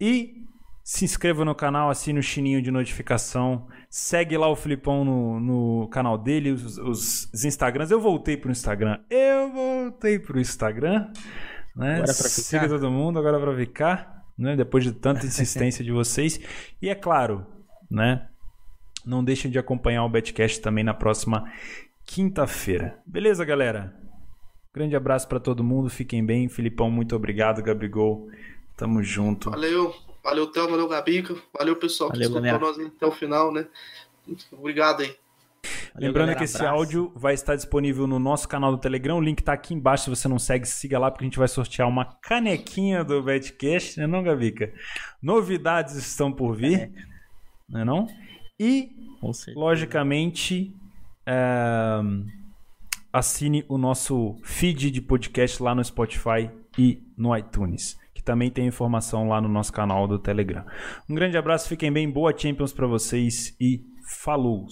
E 0.00 0.49
se 0.90 1.04
inscreva 1.04 1.44
no 1.44 1.54
canal, 1.54 1.88
assine 1.88 2.18
o 2.18 2.22
sininho 2.22 2.60
de 2.60 2.68
notificação. 2.68 3.68
Segue 3.88 4.36
lá 4.36 4.48
o 4.48 4.56
Filipão 4.56 5.04
no, 5.04 5.38
no 5.38 5.88
canal 5.88 6.18
dele, 6.18 6.50
os, 6.50 6.78
os, 6.78 7.44
Instagrams. 7.44 7.92
Eu 7.92 8.00
voltei 8.00 8.36
pro 8.36 8.50
Instagram. 8.50 8.98
Eu 9.08 9.52
voltei 9.52 10.18
pro 10.18 10.40
Instagram. 10.40 11.12
Né? 11.76 11.92
Agora 11.92 12.06
pra 12.06 12.14
Siga 12.14 12.68
todo 12.68 12.90
mundo, 12.90 13.20
agora 13.20 13.38
para 13.38 13.56
ficar. 13.56 14.24
Né? 14.36 14.56
Depois 14.56 14.82
de 14.82 14.90
tanta 14.90 15.24
insistência 15.26 15.84
de 15.84 15.92
vocês. 15.92 16.40
E 16.82 16.88
é 16.88 16.94
claro, 16.96 17.46
né? 17.88 18.26
Não 19.06 19.22
deixem 19.22 19.48
de 19.48 19.60
acompanhar 19.60 20.04
o 20.04 20.08
Betcast 20.08 20.60
também 20.60 20.82
na 20.82 20.92
próxima 20.92 21.48
quinta-feira. 22.04 22.98
Beleza, 23.06 23.44
galera? 23.44 23.94
Grande 24.74 24.96
abraço 24.96 25.28
para 25.28 25.38
todo 25.38 25.62
mundo. 25.62 25.88
Fiquem 25.88 26.26
bem. 26.26 26.48
Filipão, 26.48 26.90
muito 26.90 27.14
obrigado. 27.14 27.62
Gabigol, 27.62 28.28
tamo 28.76 29.04
junto. 29.04 29.52
Valeu. 29.52 30.09
Valeu, 30.22 30.46
Théo, 30.46 30.68
valeu, 30.68 30.88
Gabica. 30.88 31.34
Valeu, 31.56 31.76
pessoal, 31.76 32.10
que 32.10 32.18
valeu, 32.18 32.40
escutou 32.42 32.60
nós 32.60 32.78
até 32.78 33.06
o 33.06 33.12
final, 33.12 33.52
né? 33.52 33.66
Obrigado 34.52 35.00
aí. 35.00 35.16
Valeu, 35.94 36.08
Lembrando 36.08 36.26
galera, 36.26 36.38
que 36.38 36.44
esse 36.44 36.56
abraço. 36.56 36.74
áudio 36.74 37.12
vai 37.16 37.34
estar 37.34 37.56
disponível 37.56 38.06
no 38.06 38.18
nosso 38.18 38.46
canal 38.46 38.70
do 38.70 38.78
Telegram. 38.78 39.16
O 39.16 39.20
link 39.20 39.40
está 39.40 39.52
aqui 39.52 39.74
embaixo. 39.74 40.04
Se 40.04 40.10
você 40.10 40.28
não 40.28 40.38
segue, 40.38 40.66
siga 40.66 40.98
lá, 40.98 41.10
porque 41.10 41.24
a 41.24 41.28
gente 41.28 41.38
vai 41.38 41.48
sortear 41.48 41.88
uma 41.88 42.04
canequinha 42.04 43.02
do 43.02 43.22
Betcast, 43.22 43.98
né, 43.98 44.06
não, 44.06 44.22
Gabica? 44.22 44.72
Novidades 45.22 45.94
estão 45.96 46.30
por 46.32 46.54
vir, 46.54 46.80
é. 46.80 46.90
né, 47.68 47.84
não? 47.84 48.06
E, 48.58 48.90
logicamente, 49.54 50.74
é... 51.26 52.00
assine 53.10 53.64
o 53.68 53.78
nosso 53.78 54.36
feed 54.42 54.90
de 54.90 55.00
podcast 55.00 55.62
lá 55.62 55.74
no 55.74 55.82
Spotify 55.82 56.50
e 56.78 57.02
no 57.16 57.36
iTunes 57.36 57.99
que 58.20 58.24
também 58.24 58.50
tem 58.50 58.66
informação 58.66 59.28
lá 59.28 59.40
no 59.40 59.48
nosso 59.48 59.72
canal 59.72 60.06
do 60.06 60.18
Telegram. 60.18 60.64
Um 61.08 61.14
grande 61.14 61.38
abraço, 61.38 61.68
fiquem 61.68 61.90
bem, 61.90 62.08
boa 62.08 62.36
Champions 62.36 62.72
para 62.72 62.86
vocês 62.86 63.56
e 63.58 63.80
falou! 64.22 64.66